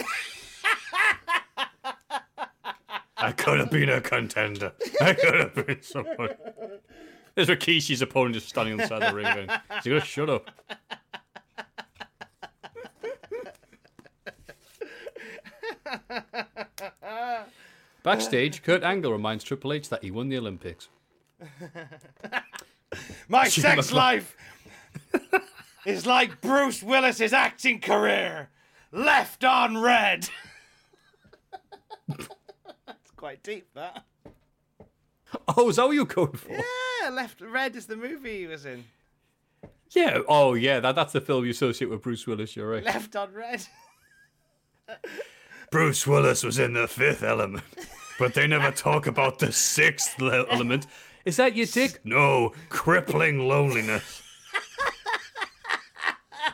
I 3.17 3.31
could 3.31 3.59
have 3.59 3.71
been 3.71 3.89
a 3.89 3.99
contender. 3.99 4.73
I 5.01 5.13
could 5.13 5.33
have 5.33 5.65
been 5.65 5.81
someone. 5.81 6.35
there's 7.35 7.49
Rikishi's 7.49 8.01
opponent 8.01 8.35
just 8.35 8.47
standing 8.47 8.73
on 8.73 8.77
the 8.77 8.87
side 8.87 9.01
of 9.03 9.09
the 9.09 9.15
ring 9.15 9.33
going, 9.33 9.49
he's 9.83 9.85
gonna 9.85 10.05
shut 10.05 10.29
up. 10.29 10.49
Backstage, 18.03 18.63
Kurt 18.63 18.83
Angle 18.83 19.11
reminds 19.11 19.43
Triple 19.43 19.73
H 19.73 19.89
that 19.89 20.03
he 20.03 20.11
won 20.11 20.29
the 20.29 20.37
Olympics. 20.37 20.89
My 23.27 23.47
sex 23.47 23.91
life 23.91 24.35
is 25.85 26.05
like 26.05 26.41
Bruce 26.41 26.81
Willis's 26.81 27.33
acting 27.33 27.79
career, 27.79 28.49
left 28.91 29.43
on 29.43 29.77
red. 29.77 30.29
That's 32.07 33.11
quite 33.15 33.43
deep, 33.43 33.67
that. 33.75 34.05
Oh, 35.55 35.69
is 35.69 35.75
that 35.75 35.85
what 35.85 35.91
you're 35.91 36.05
going 36.05 36.33
for? 36.33 36.51
Yeah, 36.51 37.09
left 37.09 37.41
red 37.41 37.75
is 37.75 37.85
the 37.85 37.95
movie 37.95 38.39
he 38.39 38.47
was 38.47 38.65
in. 38.65 38.85
Yeah. 39.91 40.19
Oh, 40.27 40.53
yeah. 40.53 40.79
That, 40.79 40.95
that's 40.95 41.13
the 41.13 41.21
film 41.21 41.45
you 41.45 41.51
associate 41.51 41.89
with 41.89 42.01
Bruce 42.01 42.25
Willis. 42.27 42.55
You're 42.55 42.69
right. 42.69 42.83
Left 42.83 43.15
on 43.15 43.33
red. 43.33 43.65
Bruce 45.71 46.05
Willis 46.07 46.43
was 46.43 46.59
in 46.59 46.73
the 46.73 46.87
fifth 46.87 47.23
element, 47.23 47.63
but 48.17 48.33
they 48.33 48.47
never 48.47 48.71
talk 48.71 49.07
about 49.07 49.39
the 49.39 49.51
sixth 49.51 50.19
le- 50.19 50.47
element. 50.49 50.87
Is 51.25 51.37
that 51.37 51.55
your 51.55 51.67
dick? 51.67 51.99
No, 52.03 52.53
crippling 52.69 53.47
loneliness. 53.47 54.23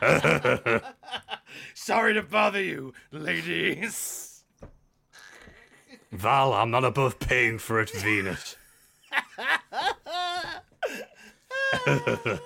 Sorry 1.74 2.14
to 2.14 2.22
bother 2.22 2.62
you, 2.62 2.92
ladies. 3.10 4.44
Val, 6.12 6.52
I'm 6.52 6.70
not 6.70 6.84
above 6.84 7.18
paying 7.18 7.58
for 7.58 7.80
it, 7.80 7.90
Venis. 7.92 8.56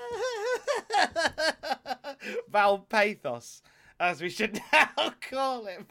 Val 2.51 2.79
Pathos, 2.79 3.63
as 3.99 4.21
we 4.21 4.29
should 4.29 4.61
now 4.73 5.15
call 5.21 5.67
him. 5.67 5.87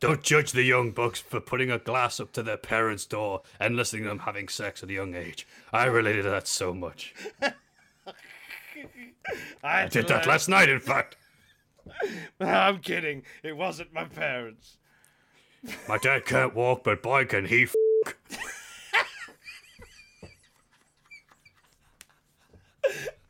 Don't 0.00 0.22
judge 0.22 0.52
the 0.52 0.62
young 0.62 0.90
bucks 0.90 1.20
for 1.20 1.40
putting 1.40 1.70
a 1.70 1.78
glass 1.78 2.20
up 2.20 2.32
to 2.32 2.42
their 2.42 2.58
parents' 2.58 3.06
door 3.06 3.42
and 3.58 3.74
listening 3.74 4.02
to 4.02 4.10
them 4.10 4.18
having 4.20 4.48
sex 4.48 4.82
at 4.82 4.90
a 4.90 4.92
young 4.92 5.14
age. 5.14 5.46
I 5.72 5.86
related 5.86 6.24
to 6.24 6.30
that 6.30 6.46
so 6.46 6.74
much. 6.74 7.14
I 7.40 7.52
I 9.62 9.88
did 9.88 10.08
that 10.08 10.26
last 10.26 10.48
night, 10.48 10.68
in 10.68 10.80
fact. 10.80 11.16
I'm 12.40 12.80
kidding. 12.80 13.22
It 13.42 13.56
wasn't 13.56 13.92
my 13.92 14.04
parents. 14.04 14.76
My 15.88 15.96
dad 15.98 16.26
can't 16.26 16.54
walk, 16.54 16.84
but 16.84 17.02
boy, 17.02 17.24
can 17.24 17.46
he 17.46 17.62
f- 17.62 17.74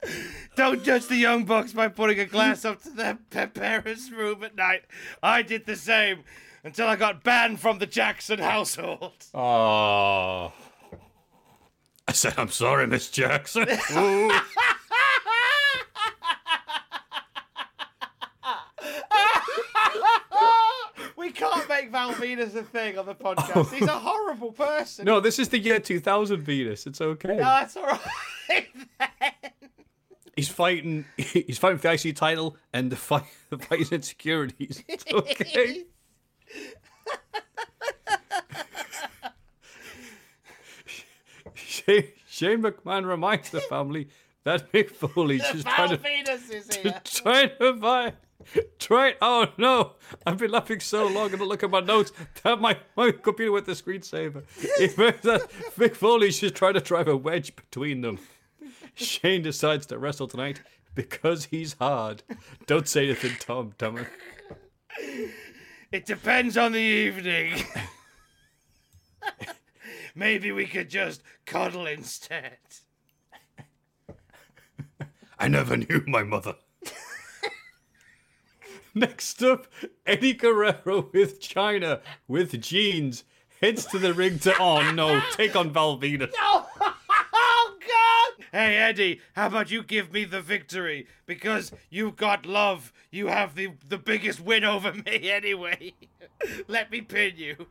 Don't 0.57 0.85
judge 0.85 1.07
the 1.07 1.17
young 1.17 1.45
bucks 1.45 1.73
by 1.73 1.89
putting 1.89 2.21
a 2.21 2.27
glass 2.27 2.65
up 2.65 2.83
to 2.83 2.91
their 2.97 3.19
pa- 3.31 3.47
parents' 3.47 4.11
room 4.11 4.45
at 4.45 4.55
night. 4.55 4.83
I 5.23 5.43
did 5.43 5.67
the 5.67 5.77
same 5.77 6.21
until 6.63 6.87
I 6.87 6.97
got 6.97 7.25
banned 7.25 7.61
from 7.61 7.79
the 7.79 7.87
Jackson 7.87 8.39
household. 8.39 9.13
Oh. 9.35 10.53
I 12.07 12.13
said, 12.13 12.35
I'm 12.37 12.51
sorry, 12.51 12.87
Miss 12.87 13.09
Jackson. 13.11 13.67
We 21.17 21.31
can't 21.31 21.69
make 21.69 21.91
Val 21.91 22.13
Venis 22.13 22.55
a 22.55 22.63
thing 22.63 22.99
on 22.99 23.07
the 23.07 23.15
podcast. 23.15 23.73
He's 23.73 23.83
a 23.89 23.99
horrible 23.99 24.53
person. 24.53 25.05
No, 25.05 25.21
this 25.21 25.39
is 25.39 25.49
the 25.49 25.59
year 25.59 25.79
2000 25.79 26.45
Venis. 26.45 26.87
It's 26.87 27.01
okay. 27.01 27.29
No, 27.37 27.37
that's 27.37 27.77
all 27.77 27.87
right. 27.87 28.67
He's 30.37 30.49
fighting. 30.49 31.05
He's 31.17 31.59
fighting 31.59 31.79
for 31.79 31.89
the 31.89 32.09
IC 32.09 32.17
title 32.17 32.57
and 32.73 32.91
the 32.91 32.97
fight, 32.97 33.25
the 33.51 33.59
fight 33.59 33.93
insecurities. 33.93 34.83
It's 34.89 35.05
okay. 35.13 35.85
Shane, 41.55 42.09
Shane 42.29 42.63
McMahon 42.63 43.07
reminds 43.07 43.51
the 43.51 43.61
family 43.61 44.09
that 44.45 44.73
Mick 44.73 44.91
Foley's 44.91 45.43
just 45.51 45.67
trying 45.67 45.97
to 45.97 46.01
is 46.05 46.77
here. 46.77 47.01
trying 47.05 47.51
to 47.61 47.73
buy. 47.75 48.13
Try. 48.79 49.15
Oh 49.23 49.47
no! 49.57 49.93
I've 50.27 50.37
been 50.37 50.51
laughing 50.51 50.81
so 50.81 51.07
long, 51.07 51.33
and 51.33 51.41
I 51.41 51.45
look 51.45 51.63
at 51.63 51.71
my 51.71 51.81
notes. 51.81 52.13
That 52.43 52.61
my 52.61 52.77
my 52.97 53.11
computer 53.11 53.53
with 53.53 53.65
the 53.65 53.73
screensaver. 53.73 54.43
It 54.59 54.99
meant 54.99 55.23
that 55.23 55.51
Mick 55.79 55.95
Foley's 55.97 56.39
just 56.41 56.55
trying 56.55 56.75
to 56.75 56.81
drive 56.81 57.09
a 57.09 57.17
wedge 57.17 57.57
between 57.57 58.03
them. 58.03 58.19
Shane 58.95 59.43
decides 59.43 59.87
to 59.87 59.99
wrestle 59.99 60.29
tonight 60.29 60.63
because 60.95 61.47
he's 61.47 61.75
hard. 61.75 62.23
Don't 62.67 62.89
say 62.89 63.05
anything, 63.05 63.33
Tom. 63.41 63.75
Damn 63.79 63.99
it. 63.99 64.09
It 65.91 66.07
depends 66.07 66.57
on 66.57 66.73
the 66.73 66.79
evening. 66.79 67.65
Maybe 70.15 70.53
we 70.53 70.67
could 70.67 70.91
just 70.91 71.23
cuddle 71.47 71.87
instead. 71.87 72.59
I 75.39 75.49
never 75.49 75.77
knew 75.77 76.05
my 76.07 76.23
mother. 76.23 76.55
Next 78.95 79.43
up, 79.43 79.67
Eddie 80.07 80.35
Guerrero 80.35 81.11
with 81.13 81.41
Chyna 81.41 82.01
with 82.29 82.61
jeans 82.61 83.25
heads 83.61 83.87
to 83.87 83.99
the 83.99 84.13
ring 84.13 84.39
to 84.41 84.55
oh 84.61 84.91
no, 84.93 85.21
take 85.33 85.57
on 85.57 85.71
Val 85.71 85.99
Venis. 85.99 86.33
God! 86.33 86.67
Hey 88.55 88.77
Eddie, 88.77 89.21
how 89.33 89.49
about 89.49 89.73
you 89.73 89.83
give 89.83 90.13
me 90.13 90.25
the 90.25 90.41
victory? 90.41 91.09
Because 91.27 91.73
you've 91.91 92.15
got 92.15 92.47
love. 92.47 92.93
You 93.11 93.27
have 93.27 93.57
the 93.57 93.73
the 93.89 93.99
biggest 93.99 94.39
win 94.39 94.63
over 94.63 94.93
me 95.07 95.29
anyway. 95.29 95.93
Let 96.69 96.93
me 96.93 97.01
pin 97.01 97.33
you. 97.37 97.67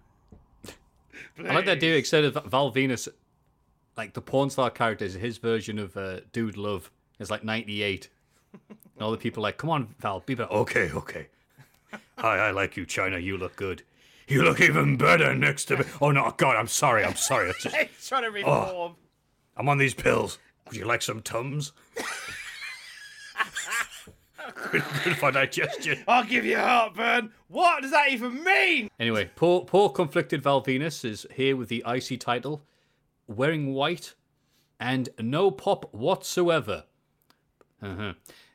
I 1.39 1.53
like 1.53 1.53
that 1.53 1.63
Please. 1.63 1.69
idea 1.69 1.95
instead 1.95 2.23
of 2.25 2.33
Val 2.47 2.69
Venis, 2.73 3.07
like 3.95 4.11
the 4.11 4.21
porn 4.21 4.49
star 4.49 4.69
character 4.69 5.05
is 5.05 5.13
his 5.13 5.37
version 5.37 5.79
of 5.79 5.95
uh, 5.95 6.19
Dude 6.33 6.57
Love. 6.57 6.91
It's 7.17 7.31
like 7.31 7.45
98. 7.45 8.09
And 8.69 8.77
all 8.99 9.11
the 9.11 9.17
people 9.17 9.41
are 9.41 9.47
like, 9.47 9.57
come 9.57 9.69
on, 9.69 9.95
Val, 9.99 10.19
be 10.19 10.35
better. 10.35 10.51
Okay, 10.51 10.91
okay. 10.91 11.27
Hi, 12.17 12.39
I 12.39 12.51
like 12.51 12.75
you, 12.75 12.85
Chyna. 12.85 13.23
You 13.23 13.37
look 13.37 13.55
good. 13.55 13.83
You 14.27 14.43
look 14.43 14.59
even 14.59 14.97
better 14.97 15.33
next 15.33 15.63
to 15.65 15.77
me. 15.77 15.85
Oh 16.01 16.11
no, 16.11 16.33
God, 16.35 16.57
I'm 16.57 16.67
sorry. 16.67 17.05
I'm 17.05 17.15
sorry. 17.15 17.51
It's 17.51 17.63
just, 17.63 17.75
He's 17.97 18.09
trying 18.09 18.23
to 18.23 18.31
reform. 18.31 18.95
I'm 19.55 19.69
on 19.69 19.77
these 19.77 19.93
pills. 19.93 20.39
Would 20.73 20.79
you 20.79 20.87
like 20.87 21.03
some 21.03 21.21
tums? 21.21 21.71
good, 24.71 24.83
good 25.03 25.17
for 25.17 25.31
digestion. 25.31 26.03
I'll 26.07 26.23
give 26.23 26.45
you 26.45 26.57
heartburn. 26.57 27.31
What 27.47 27.83
does 27.83 27.91
that 27.91 28.09
even 28.09 28.43
mean? 28.43 28.89
Anyway, 28.99 29.29
poor, 29.35 29.65
poor 29.65 29.89
conflicted 29.89 30.41
Val 30.41 30.63
Venis 30.63 31.05
is 31.05 31.27
here 31.35 31.55
with 31.55 31.69
the 31.69 31.83
IC 31.87 32.19
title, 32.19 32.65
wearing 33.27 33.75
white, 33.75 34.15
and 34.79 35.09
no 35.19 35.51
pop 35.51 35.93
whatsoever. 35.93 36.85
Uh-huh. 37.79 38.13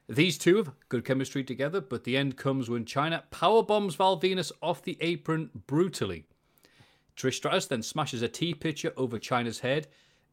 These 0.09 0.39
two 0.39 0.57
have 0.57 0.73
good 0.89 1.05
chemistry 1.05 1.45
together, 1.45 1.81
but 1.81 2.03
the 2.03 2.17
end 2.17 2.37
comes 2.37 2.69
when 2.69 2.85
Chyna 2.85 3.31
power 3.31 3.63
bombs 3.63 3.95
Val 3.95 4.21
Venis 4.21 4.51
off 4.61 4.83
the 4.83 4.99
apron 5.01 5.51
brutally. 5.69 6.25
Trish 7.17 7.35
Stratus 7.35 7.67
then 7.67 7.85
smashes 7.85 8.23
a 8.23 8.29
tea 8.29 8.55
pitcher 8.55 8.93
over 8.97 9.21
Chyna's 9.21 9.61
head, 9.61 9.87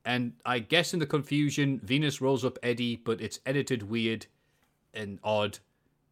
and 0.05 0.33
I 0.45 0.59
guess 0.59 0.93
in 0.93 0.99
the 0.99 1.05
confusion, 1.07 1.81
Venis 1.83 2.21
rolls 2.21 2.45
up 2.45 2.59
Eddie, 2.61 2.95
but 2.95 3.19
it's 3.19 3.39
edited 3.45 3.89
weird 3.89 4.27
and 4.93 5.19
odd. 5.23 5.57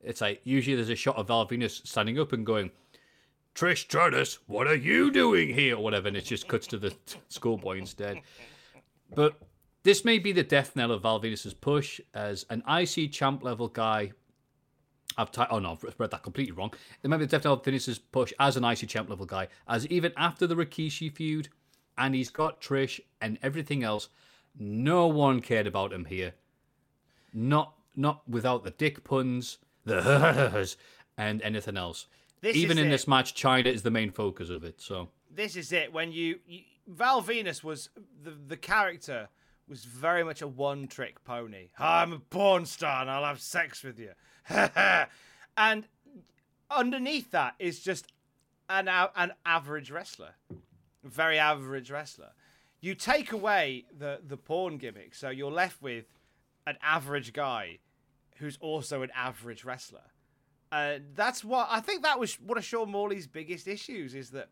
It's 0.04 0.20
like 0.20 0.42
usually 0.44 0.76
there's 0.76 0.90
a 0.90 0.96
shot 0.96 1.16
of 1.16 1.28
Val 1.28 1.48
Venis 1.48 1.86
standing 1.86 2.20
up 2.20 2.34
and 2.34 2.46
going, 2.46 2.72
Trish 3.54 3.78
Stratus, 3.78 4.40
what 4.48 4.68
are 4.68 4.76
you 4.76 5.12
doing 5.12 5.54
here? 5.54 5.78
Or 5.78 5.84
whatever, 5.84 6.08
and 6.08 6.18
it 6.18 6.26
just 6.26 6.48
cuts 6.48 6.66
to 6.68 6.78
the 6.78 6.94
schoolboy 7.30 7.78
instead. 7.78 8.22
But 9.14 9.36
this 9.84 10.04
may 10.04 10.18
be 10.18 10.32
the 10.32 10.44
death 10.44 10.76
knell 10.76 10.92
of 10.92 11.04
Val 11.04 11.22
Venis's 11.22 11.54
push 11.54 12.02
as 12.16 12.48
an 12.50 12.64
IC 12.68 13.12
champ 13.12 13.44
level 13.44 13.68
guy. 13.68 14.12
I've 15.20 15.32
t- 15.32 15.44
oh 15.52 15.60
no, 15.60 15.74
I've 15.74 16.00
read 16.00 16.10
that 16.10 16.24
completely 16.24 16.54
wrong. 16.54 16.74
It 17.04 17.10
might 17.10 17.18
be 17.18 17.26
the 17.26 17.32
death 17.32 17.44
knell 17.44 17.54
of 17.54 17.62
Venis's 17.62 18.00
push 18.00 18.34
as 18.40 18.58
an 18.58 18.64
IC 18.64 18.90
champ 18.90 19.08
level 19.08 19.28
guy, 19.28 19.50
as 19.68 19.86
even 19.88 20.12
after 20.18 20.48
the 20.48 20.56
Rikishi 20.56 21.14
feud, 21.14 21.50
and 21.98 22.16
he's 22.16 22.30
got 22.30 22.62
Trish 22.62 23.00
and 23.22 23.38
everything 23.42 23.84
else, 23.84 24.10
no 24.58 25.08
one 25.08 25.42
cared 25.42 25.68
about 25.68 25.94
him 25.94 26.06
here. 26.06 26.34
Not 27.34 27.74
not 27.96 28.28
without 28.28 28.64
the 28.64 28.72
dick 28.72 29.04
puns, 29.04 29.60
the 29.86 30.76
and 31.18 31.42
anything 31.42 31.78
else. 31.78 32.08
This 32.42 32.56
even 32.56 32.78
in 32.78 32.88
it. 32.88 32.90
this 32.90 33.08
match, 33.08 33.34
Chyna 33.36 33.68
is 33.68 33.84
the 33.84 33.92
main 33.92 34.12
focus 34.12 34.50
of 34.50 34.64
it. 34.64 34.82
So 34.82 35.10
This 35.34 35.56
is 35.56 35.72
it. 35.72 35.94
When 35.94 36.12
you, 36.12 36.40
you 36.46 36.62
Val 36.88 37.22
Venis 37.22 37.64
was 37.64 37.90
the 38.22 38.32
the 38.32 38.58
character 38.58 39.30
was 39.68 39.86
very 39.86 40.24
much 40.24 40.42
a 40.42 40.48
one 40.48 40.88
trick 40.88 41.24
pony. 41.24 41.70
I'm 41.80 42.14
a 42.14 42.20
porn 42.20 42.66
star 42.66 43.02
and 43.02 43.10
I'll 43.10 43.26
have 43.26 43.42
sex 43.42 43.84
with 43.84 44.00
you. 44.00 44.12
and 45.58 45.88
underneath 46.70 47.32
that 47.32 47.56
is 47.60 47.80
just 47.80 48.12
an 48.70 48.88
an 48.88 49.34
average 49.46 49.92
wrestler, 49.92 50.36
very 51.04 51.40
average 51.40 51.92
wrestler. 51.92 52.32
You 52.82 52.96
take 52.96 53.32
away 53.32 53.86
the 53.98 54.20
the 54.26 54.38
porn 54.38 54.78
gimmick, 54.78 55.16
so 55.16 55.30
you're 55.30 55.52
left 55.52 55.82
with 55.82 56.06
an 56.66 56.78
average 56.82 57.34
guy 57.34 57.80
who's 58.38 58.58
also 58.58 59.02
an 59.02 59.12
average 59.16 59.64
wrestler. 59.64 60.12
Uh, 60.72 61.00
that's 61.14 61.44
what 61.44 61.68
I 61.70 61.80
think. 61.80 62.04
That 62.04 62.20
was 62.20 62.36
one 62.36 62.58
of 62.58 62.66
Sean 62.66 62.90
Morley's 62.90 63.28
biggest 63.28 63.68
issues 63.68 64.16
is 64.16 64.32
that 64.32 64.50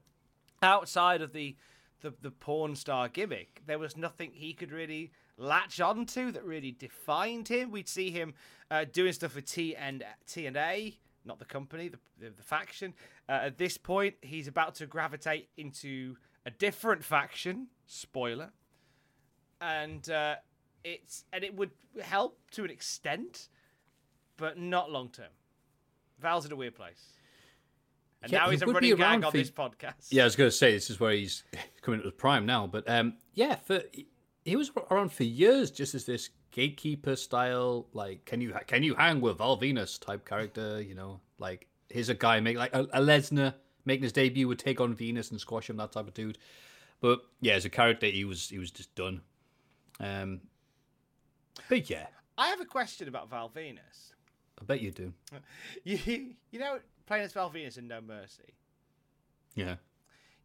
outside 0.62 1.22
of 1.22 1.34
the, 1.34 1.56
the 2.02 2.14
the 2.22 2.32
porn 2.32 2.76
star 2.76 3.10
gimmick, 3.10 3.64
there 3.66 3.80
was 3.80 3.97
nothing 3.97 4.32
he 4.34 4.54
could 4.54 4.72
really 4.72 5.12
latch 5.38 5.82
onto 5.82 6.32
that 6.32 6.45
really 6.45 6.72
defined 6.72 7.47
him. 7.47 7.72
We'd 7.72 7.89
see 7.89 8.12
him 8.12 8.34
uh, 8.70 8.86
doing 8.91 9.14
stuff 9.14 9.36
with 9.36 9.45
T 9.45 9.76
and 9.76 10.04
T 10.28 10.45
and 10.45 10.56
A, 10.58 10.95
not 11.26 11.39
the 11.39 11.45
company, 11.45 11.88
the 11.89 11.99
the, 12.20 12.30
the 12.30 12.43
faction. 12.43 12.93
Uh, 13.28 13.39
at 13.43 13.58
this 13.58 13.78
point, 13.78 14.16
he's 14.22 14.47
about 14.47 14.76
to 14.76 14.86
gravitate 14.86 15.49
into 15.58 16.18
a 16.46 16.52
different 16.52 17.04
faction. 17.04 17.68
Spoiler. 17.86 18.52
And 19.60 20.10
uh, 20.10 20.36
it's 20.84 21.26
and 21.32 21.44
it 21.44 21.56
would 21.56 21.72
help 22.02 22.39
to 22.52 22.64
an 22.64 22.70
extent, 22.70 23.50
but 24.38 24.58
not 24.58 24.92
long 24.92 25.10
term. 25.10 25.30
Val's 26.20 26.46
in 26.46 26.52
a 26.52 26.56
weird 26.56 26.76
place. 26.76 27.14
And 28.24 28.32
Yeah, 28.32 28.39
now 28.39 28.46
he 28.46 28.52
he's 28.52 28.62
a 28.62 28.68
running 28.68 28.96
gag 28.96 29.24
on 29.24 29.32
for- 29.32 29.38
this 29.38 29.52
podcast. 29.52 30.08
Yeah, 30.10 30.24
I 30.24 30.26
was 30.26 30.36
going 30.36 30.50
to 30.50 30.56
say 30.56 30.72
this 30.74 30.89
is 30.89 31.00
where 31.00 31.12
he's 31.14 31.44
coming 31.82 32.00
to 32.00 32.06
the 32.06 32.12
prime 32.12 32.46
now, 32.46 32.68
but 32.68 32.88
um, 32.89 33.16
yeah, 33.34 33.56
for 33.56 33.82
he 34.46 34.56
was 34.56 34.72
around 34.89 35.12
for 35.12 35.24
years, 35.24 35.70
just 35.72 35.94
as 35.96 36.06
this 36.06 36.30
gatekeeper 36.52 37.16
style, 37.16 37.88
like 37.94 38.26
can 38.26 38.42
you 38.42 38.54
can 38.68 38.84
you 38.84 38.96
hang 38.96 39.22
with 39.22 39.38
Val 39.38 39.58
Venis 39.60 40.00
type 40.00 40.26
character? 40.28 40.82
You 40.82 40.96
know, 40.96 41.20
like 41.38 41.68
here's 41.89 42.10
a 42.10 42.16
guy 42.16 42.39
make 42.39 42.58
like 42.58 42.74
a, 42.76 42.82
a 42.94 43.00
Lesnar 43.02 43.54
making 43.86 44.04
his 44.04 44.12
debut 44.12 44.48
would 44.48 44.60
take 44.60 44.80
on 44.82 44.96
Venis 44.96 45.32
and 45.32 45.40
squash 45.40 45.70
him, 45.70 45.78
that 45.78 45.92
type 45.92 46.08
of 46.08 46.14
dude. 46.14 46.38
But 47.00 47.22
yeah, 47.40 47.54
as 47.54 47.66
a 47.66 47.70
character, 47.70 48.08
he 48.08 48.24
was 48.26 48.50
he 48.50 48.60
was 48.60 48.72
just 48.72 48.94
done. 48.96 49.22
Um, 50.00 50.42
but 51.70 51.90
yeah, 51.90 52.08
I 52.38 52.48
have 52.48 52.62
a 52.62 52.66
question 52.66 53.08
about 53.08 53.30
Val 53.30 53.50
Venis. 53.50 54.14
I 54.60 54.66
bet 54.66 54.82
you 54.82 54.92
do. 54.92 55.14
You, 55.84 56.36
you 56.52 56.60
know, 56.60 56.80
playing 57.08 57.24
as 57.24 57.34
Val 57.34 57.50
Venus 57.50 57.78
in 57.78 57.88
No 57.88 58.00
Mercy. 58.00 58.54
Yeah, 59.56 59.76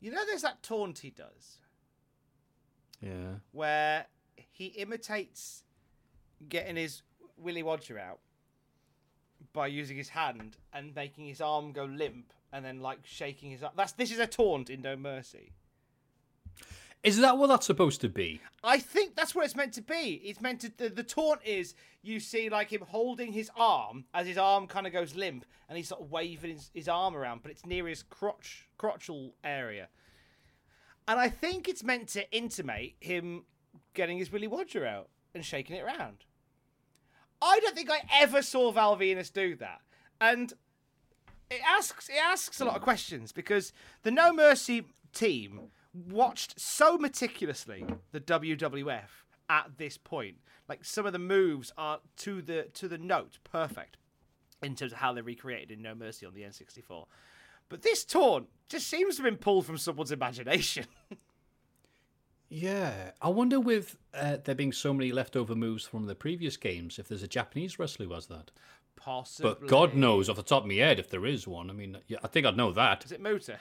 You 0.00 0.10
know, 0.10 0.24
there's 0.26 0.42
that 0.42 0.62
taunt 0.64 0.98
he 0.98 1.10
does 1.10 1.58
yeah. 3.00 3.34
where 3.52 4.06
he 4.50 4.66
imitates 4.66 5.62
getting 6.48 6.76
his 6.76 7.02
Willy 7.36 7.62
Wodger 7.62 7.98
out 8.00 8.18
by 9.52 9.66
using 9.68 9.96
his 9.96 10.08
hand 10.08 10.56
and 10.72 10.94
making 10.94 11.26
his 11.26 11.40
arm 11.40 11.72
go 11.72 11.84
limp 11.84 12.32
and 12.52 12.64
then 12.64 12.80
like 12.80 13.00
shaking 13.04 13.50
his 13.50 13.62
arm. 13.62 13.72
That's 13.76 13.92
this 13.92 14.10
is 14.10 14.18
a 14.18 14.26
taunt 14.26 14.70
in 14.70 14.82
No 14.82 14.96
Mercy. 14.96 15.52
Is 17.02 17.18
that 17.18 17.38
what 17.38 17.46
that's 17.46 17.66
supposed 17.66 18.00
to 18.00 18.08
be? 18.08 18.40
I 18.64 18.78
think 18.78 19.14
that's 19.14 19.32
what 19.32 19.44
it's 19.44 19.54
meant 19.54 19.74
to 19.74 19.82
be. 19.82 20.20
It's 20.24 20.40
meant 20.40 20.62
to. 20.62 20.72
The, 20.76 20.88
the 20.88 21.04
taunt 21.04 21.40
is 21.44 21.74
you 22.02 22.18
see 22.18 22.48
like 22.48 22.70
him 22.70 22.82
holding 22.88 23.32
his 23.32 23.48
arm 23.56 24.06
as 24.12 24.26
his 24.26 24.38
arm 24.38 24.66
kind 24.66 24.88
of 24.88 24.92
goes 24.92 25.14
limp, 25.14 25.44
and 25.68 25.76
he's 25.76 25.88
sort 25.88 26.00
of 26.00 26.10
waving 26.10 26.54
his, 26.54 26.70
his 26.74 26.88
arm 26.88 27.16
around, 27.16 27.42
but 27.42 27.52
it's 27.52 27.64
near 27.64 27.86
his 27.86 28.02
crotch 28.02 28.68
crotchal 28.76 29.32
area. 29.44 29.88
And 31.06 31.20
I 31.20 31.28
think 31.28 31.68
it's 31.68 31.84
meant 31.84 32.08
to 32.08 32.28
intimate 32.32 32.96
him 32.98 33.44
getting 33.94 34.18
his 34.18 34.32
Willy 34.32 34.48
Wodger 34.48 34.84
out 34.84 35.08
and 35.32 35.44
shaking 35.44 35.76
it 35.76 35.84
around. 35.84 36.24
I 37.40 37.60
don't 37.60 37.76
think 37.76 37.90
I 37.90 38.02
ever 38.20 38.42
saw 38.42 38.72
Val 38.72 38.96
Venis 38.96 39.32
do 39.32 39.54
that, 39.56 39.80
and 40.20 40.52
it 41.50 41.60
asks 41.66 42.08
it 42.08 42.20
asks 42.22 42.60
a 42.60 42.64
lot 42.64 42.76
of 42.76 42.82
questions 42.82 43.32
because 43.32 43.72
the 44.02 44.10
No 44.10 44.32
Mercy 44.32 44.84
team 45.12 45.70
watched 45.92 46.60
so 46.60 46.98
meticulously 46.98 47.84
the 48.12 48.20
WWF 48.20 49.24
at 49.48 49.78
this 49.78 49.96
point. 49.96 50.36
Like 50.68 50.84
some 50.84 51.06
of 51.06 51.12
the 51.12 51.18
moves 51.18 51.72
are 51.78 52.00
to 52.18 52.42
the 52.42 52.68
to 52.74 52.88
the 52.88 52.98
note 52.98 53.38
perfect 53.44 53.96
in 54.62 54.74
terms 54.74 54.92
of 54.92 54.98
how 54.98 55.12
they're 55.12 55.22
recreated 55.22 55.70
in 55.70 55.82
No 55.82 55.94
Mercy 55.94 56.26
on 56.26 56.34
the 56.34 56.42
N64. 56.42 57.06
But 57.68 57.82
this 57.82 58.04
taunt 58.04 58.48
just 58.68 58.86
seems 58.86 59.16
to 59.16 59.22
have 59.22 59.30
been 59.30 59.38
pulled 59.38 59.66
from 59.66 59.78
someone's 59.78 60.12
imagination. 60.12 60.86
Yeah, 62.48 63.10
I 63.20 63.28
wonder 63.28 63.58
with 63.58 63.96
uh, 64.14 64.36
there 64.44 64.54
being 64.54 64.72
so 64.72 64.94
many 64.94 65.10
leftover 65.10 65.56
moves 65.56 65.84
from 65.84 66.06
the 66.06 66.14
previous 66.14 66.56
games, 66.56 66.98
if 66.98 67.08
there's 67.08 67.24
a 67.24 67.28
Japanese 67.28 67.78
wrestler 67.78 68.06
who 68.06 68.14
has 68.14 68.26
that. 68.26 68.52
Possibly. 69.06 69.52
But 69.52 69.68
God 69.68 69.94
knows 69.94 70.28
off 70.28 70.34
the 70.34 70.42
top 70.42 70.64
of 70.64 70.68
my 70.68 70.74
head 70.74 70.98
if 70.98 71.08
there 71.08 71.24
is 71.24 71.46
one. 71.46 71.70
I 71.70 71.72
mean, 71.72 71.96
yeah, 72.08 72.18
I 72.24 72.26
think 72.26 72.44
I'd 72.44 72.56
know 72.56 72.72
that. 72.72 73.04
Is 73.04 73.12
it 73.12 73.22
Muta? 73.22 73.60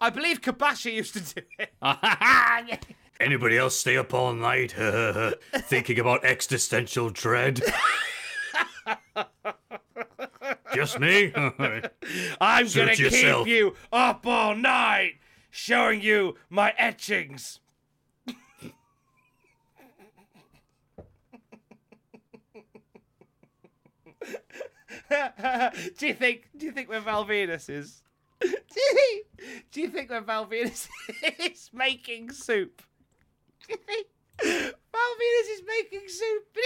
I 0.00 0.10
believe 0.10 0.40
Kobashi 0.40 0.94
used 0.94 1.14
to 1.14 1.20
do 1.20 1.42
it. 1.60 1.72
Anybody 3.20 3.56
else 3.56 3.76
stay 3.76 3.96
up 3.96 4.12
all 4.12 4.32
night 4.32 4.72
thinking 5.54 6.00
about 6.00 6.24
existential 6.24 7.08
dread? 7.08 7.62
Just 10.74 10.98
me? 10.98 11.32
I'm 12.40 12.66
Suit 12.66 12.80
gonna 12.80 12.94
yourself. 12.94 13.46
keep 13.46 13.54
you 13.56 13.76
up 13.92 14.26
all 14.26 14.56
night, 14.56 15.18
showing 15.50 16.00
you 16.00 16.34
my 16.48 16.74
etchings. 16.76 17.60
do 25.98 26.06
you 26.06 26.14
think? 26.14 26.48
Do 26.56 26.66
you 26.66 26.72
think 26.72 26.88
when 26.88 27.02
Val 27.02 27.24
Venis 27.24 27.68
is? 27.70 28.02
Do 28.40 28.48
you 28.48 28.94
think, 28.94 29.26
do 29.70 29.80
you 29.82 29.88
think 29.90 30.10
Venis 30.10 30.88
is 31.38 31.70
making 31.74 32.30
soup? 32.30 32.80
Do 33.68 33.74
you 33.74 33.78
think 33.86 34.06
is 34.42 35.62
making 35.66 36.08
soup? 36.08 36.56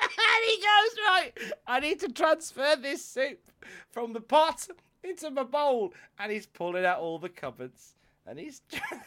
and 0.00 0.44
he 0.46 0.56
goes 0.56 0.96
right. 1.06 1.32
I 1.66 1.80
need 1.80 2.00
to 2.00 2.08
transfer 2.08 2.76
this 2.80 3.04
soup 3.04 3.40
from 3.90 4.14
the 4.14 4.20
pot 4.20 4.68
into 5.04 5.30
my 5.30 5.42
bowl, 5.42 5.92
and 6.18 6.32
he's 6.32 6.46
pulling 6.46 6.84
out 6.84 7.00
all 7.00 7.18
the 7.18 7.28
cupboards. 7.28 7.94
And 8.26 8.38
he's, 8.38 8.62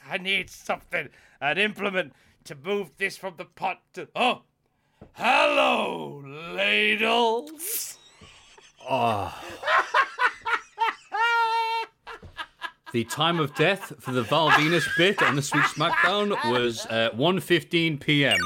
I 0.10 0.18
need 0.18 0.50
something, 0.50 1.10
an 1.42 1.58
implement 1.58 2.14
to 2.46 2.56
move 2.56 2.92
this 2.98 3.18
from 3.18 3.36
the 3.38 3.46
pot 3.46 3.82
to. 3.94 4.08
Oh, 4.16 4.42
hello, 5.14 6.24
ladles. 6.54 7.98
The 12.94 13.04
time 13.04 13.40
of 13.42 13.54
death 13.56 13.92
for 14.00 14.12
the 14.14 14.24
Val 14.24 14.50
Venis 14.52 14.88
bit 14.98 15.22
on 15.22 15.36
this 15.36 15.54
week's 15.54 15.74
SmackDown 15.74 16.30
was 16.50 16.86
uh, 16.86 17.10
1.15 17.14 18.00
p.m. 18.00 18.38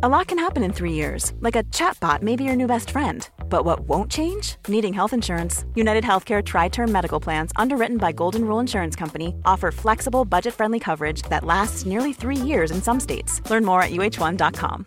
A 0.00 0.08
lot 0.08 0.28
can 0.28 0.38
happen 0.38 0.62
in 0.62 0.72
three 0.72 0.92
years, 0.92 1.32
like 1.40 1.56
a 1.56 1.64
chatbot 1.64 2.22
may 2.22 2.36
be 2.36 2.44
your 2.44 2.54
new 2.54 2.68
best 2.68 2.90
friend. 2.90 3.28
But 3.48 3.64
what 3.64 3.80
won't 3.80 4.10
change? 4.10 4.56
Needing 4.68 4.92
health 4.92 5.12
insurance. 5.12 5.64
United 5.74 6.04
Healthcare 6.04 6.44
Tri 6.44 6.68
Term 6.68 6.92
Medical 6.92 7.18
Plans, 7.20 7.50
underwritten 7.56 7.98
by 7.98 8.12
Golden 8.12 8.44
Rule 8.44 8.60
Insurance 8.60 8.94
Company, 8.94 9.34
offer 9.44 9.70
flexible, 9.72 10.24
budget 10.24 10.54
friendly 10.54 10.78
coverage 10.78 11.22
that 11.22 11.44
lasts 11.44 11.84
nearly 11.84 12.12
three 12.12 12.36
years 12.36 12.70
in 12.70 12.80
some 12.80 13.00
states. 13.00 13.40
Learn 13.50 13.64
more 13.64 13.82
at 13.82 13.90
uh1.com. 13.90 14.86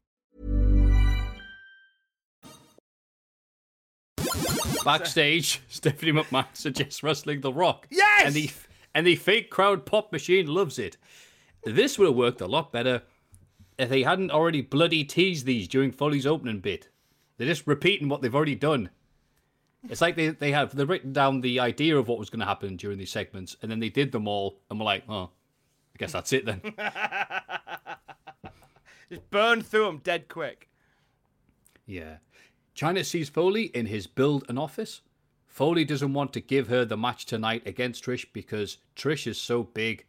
Backstage, 4.85 5.61
Stephanie 5.67 6.11
McMahon 6.11 6.47
suggests 6.53 7.03
wrestling 7.03 7.41
The 7.41 7.53
Rock. 7.53 7.87
Yes! 7.89 8.25
And 8.25 8.35
the 8.35 8.49
and 8.93 9.07
the 9.07 9.15
fake 9.15 9.49
crowd 9.49 9.85
pop 9.85 10.11
machine 10.11 10.47
loves 10.47 10.77
it. 10.77 10.97
This 11.63 11.97
would 11.97 12.07
have 12.07 12.15
worked 12.15 12.41
a 12.41 12.47
lot 12.47 12.71
better 12.71 13.03
if 13.77 13.89
they 13.89 14.03
hadn't 14.03 14.31
already 14.31 14.61
bloody 14.61 15.03
teased 15.03 15.45
these 15.45 15.67
during 15.67 15.91
Foley's 15.91 16.27
opening 16.27 16.59
bit. 16.59 16.89
They're 17.37 17.47
just 17.47 17.67
repeating 17.67 18.09
what 18.09 18.21
they've 18.21 18.35
already 18.35 18.55
done. 18.55 18.89
It's 19.89 20.01
like 20.01 20.15
they, 20.15 20.29
they 20.29 20.51
have 20.51 20.75
they've 20.75 20.87
written 20.87 21.13
down 21.13 21.41
the 21.41 21.59
idea 21.59 21.97
of 21.97 22.07
what 22.07 22.19
was 22.19 22.29
going 22.29 22.41
to 22.41 22.45
happen 22.45 22.75
during 22.75 22.97
these 22.97 23.11
segments, 23.11 23.55
and 23.61 23.71
then 23.71 23.79
they 23.79 23.89
did 23.89 24.11
them 24.11 24.27
all, 24.27 24.59
and 24.69 24.79
we're 24.79 24.85
like, 24.85 25.03
oh, 25.09 25.31
I 25.95 25.97
guess 25.97 26.11
that's 26.11 26.33
it 26.33 26.45
then. 26.45 26.61
Just 29.09 29.29
burn 29.31 29.61
through 29.61 29.85
them 29.85 30.01
dead 30.03 30.27
quick. 30.27 30.69
Yeah. 31.85 32.17
Chyna 32.75 33.05
sees 33.05 33.29
Foley 33.29 33.65
in 33.65 33.85
his 33.85 34.07
build 34.07 34.45
an 34.49 34.57
office. 34.57 35.01
Foley 35.47 35.83
doesn't 35.83 36.13
want 36.13 36.31
to 36.33 36.41
give 36.41 36.67
her 36.67 36.85
the 36.85 36.97
match 36.97 37.25
tonight 37.25 37.63
against 37.65 38.05
Trish 38.05 38.25
because 38.31 38.77
Trish 38.95 39.27
is 39.27 39.37
so 39.37 39.63
big. 39.63 40.05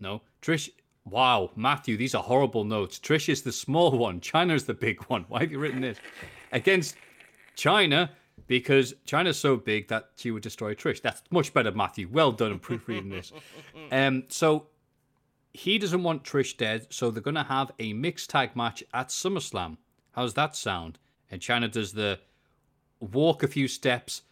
No, 0.00 0.22
Trish. 0.40 0.70
Wow, 1.04 1.52
Matthew, 1.54 1.96
these 1.96 2.16
are 2.16 2.22
horrible 2.22 2.64
notes. 2.64 2.98
Trish 2.98 3.28
is 3.28 3.42
the 3.42 3.52
small 3.52 3.90
one. 3.98 4.20
Chyna 4.20 4.54
is 4.54 4.64
the 4.64 4.74
big 4.74 5.02
one. 5.04 5.24
Why 5.28 5.40
have 5.40 5.52
you 5.52 5.58
written 5.58 5.80
this? 5.80 5.98
Against 6.50 6.96
Chyna 7.56 8.10
because 8.46 8.94
Chyna's 9.06 9.38
so 9.38 9.56
big 9.56 9.88
that 9.88 10.10
she 10.16 10.30
would 10.30 10.42
destroy 10.42 10.74
Trish. 10.74 11.02
That's 11.02 11.22
much 11.30 11.52
better, 11.52 11.72
Matthew. 11.72 12.08
Well 12.10 12.32
done 12.32 12.52
in 12.52 12.58
proofreading 12.58 13.10
this. 13.10 13.32
Um, 13.92 14.24
so 14.26 14.66
he 15.54 15.78
doesn't 15.78 16.02
want 16.02 16.24
Trish 16.24 16.56
dead, 16.56 16.88
so 16.90 17.10
they're 17.10 17.22
going 17.22 17.36
to 17.36 17.44
have 17.44 17.70
a 17.78 17.92
mixed 17.92 18.30
tag 18.30 18.56
match 18.56 18.82
at 18.92 19.10
SummerSlam. 19.10 19.76
How's 20.10 20.34
that 20.34 20.56
sound? 20.56 20.98
And 21.30 21.40
Chyna 21.40 21.70
does 21.70 21.92
the 21.92 22.18
walk 23.00 23.42
a 23.42 23.48
few 23.48 23.68
steps, 23.68 24.22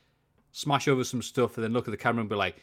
smash 0.53 0.89
over 0.89 1.05
some 1.05 1.23
stuff, 1.23 1.57
and 1.57 1.65
then 1.65 1.73
look 1.73 1.89
at 1.89 1.91
the 1.91 1.97
camera 1.97 2.21
and 2.21 2.29
be 2.29 2.37
like, 2.37 2.57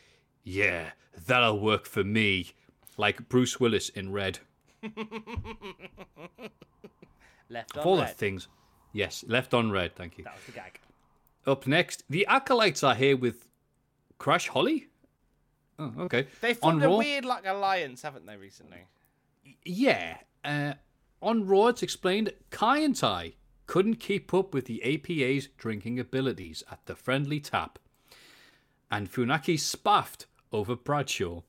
yeah, 0.43 0.91
that'll 1.27 1.59
work 1.59 1.85
for 1.85 2.03
me. 2.03 2.51
Like 2.97 3.29
Bruce 3.29 3.59
Willis 3.59 3.89
in 3.89 4.11
Red. 4.11 4.39
Left 7.49 7.75
Of 7.75 7.81
on 7.81 7.87
all 7.87 7.97
the 7.97 8.05
things. 8.05 8.47
Yes, 8.93 9.23
left 9.27 9.53
on 9.53 9.71
red, 9.71 9.95
thank 9.95 10.17
you. 10.17 10.23
That 10.23 10.35
was 10.35 10.43
the 10.45 10.51
gag. 10.51 10.79
Up 11.47 11.65
next, 11.67 12.03
the 12.09 12.25
Acolytes 12.27 12.83
are 12.83 12.95
here 12.95 13.15
with 13.17 13.47
Crash 14.17 14.47
Holly. 14.49 14.87
Oh, 15.79 15.91
okay. 15.99 16.27
They 16.41 16.51
on 16.51 16.55
formed 16.55 16.83
a 16.83 16.87
Raw, 16.87 16.97
weird 16.97 17.25
like 17.25 17.45
alliance, 17.45 18.01
haven't 18.01 18.25
they, 18.25 18.37
recently? 18.37 18.85
yeah. 19.65 20.17
Uh, 20.43 20.73
on 21.21 21.45
Raw, 21.47 21.67
it's 21.67 21.83
explained 21.83 22.33
Kaientai 22.51 23.33
couldn't 23.71 24.01
keep 24.01 24.33
up 24.33 24.53
with 24.53 24.65
the 24.65 24.83
APA's 24.83 25.47
drinking 25.57 25.97
abilities 25.97 26.61
at 26.69 26.85
the 26.87 26.93
friendly 26.93 27.39
tap, 27.39 27.79
and 28.91 29.09
Funaki 29.09 29.57
spaffed 29.57 30.25
over 30.51 30.75
Bradshaw, 30.75 31.39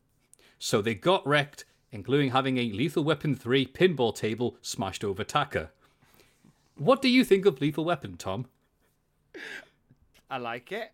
so 0.56 0.80
they 0.80 0.94
got 0.94 1.26
wrecked, 1.26 1.64
including 1.90 2.30
having 2.30 2.58
a 2.58 2.70
Lethal 2.70 3.02
Weapon 3.02 3.34
3 3.34 3.66
pinball 3.66 4.14
table 4.14 4.56
smashed 4.62 5.02
over 5.02 5.24
Taka. 5.24 5.72
What 6.76 7.02
do 7.02 7.08
you 7.08 7.24
think 7.24 7.44
of 7.44 7.60
Lethal 7.60 7.86
Weapon, 7.86 8.16
Tom? 8.16 8.46
I 10.30 10.38
like 10.38 10.70
it. 10.70 10.92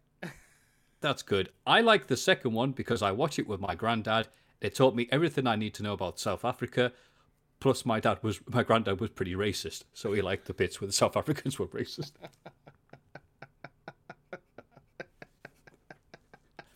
That's 1.02 1.20
good. 1.20 1.50
I 1.66 1.82
like 1.82 2.06
the 2.06 2.16
second 2.16 2.54
one 2.54 2.72
because 2.72 3.02
I 3.02 3.12
watch 3.12 3.38
it 3.38 3.46
with 3.46 3.60
my 3.60 3.74
granddad. 3.74 4.28
It 4.62 4.74
taught 4.74 4.96
me 4.96 5.10
everything 5.12 5.46
I 5.46 5.56
need 5.56 5.74
to 5.74 5.82
know 5.82 5.92
about 5.92 6.18
South 6.18 6.46
Africa. 6.46 6.92
Plus, 7.60 7.84
my 7.84 7.98
dad 7.98 8.18
was 8.22 8.40
my 8.48 8.62
granddad 8.62 9.00
was 9.00 9.10
pretty 9.10 9.34
racist, 9.34 9.82
so 9.92 10.12
he 10.12 10.22
liked 10.22 10.46
the 10.46 10.54
bits 10.54 10.80
where 10.80 10.86
the 10.86 10.92
South 10.92 11.16
Africans 11.16 11.58
were 11.58 11.66
racist. 11.66 12.12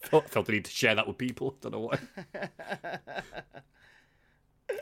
felt, 0.03 0.29
felt 0.29 0.47
the 0.47 0.53
need 0.53 0.65
to 0.65 0.71
share 0.71 0.95
that 0.95 1.07
with 1.07 1.19
people. 1.19 1.57
Don't 1.61 1.73
know 1.73 1.81
why. 1.81 1.99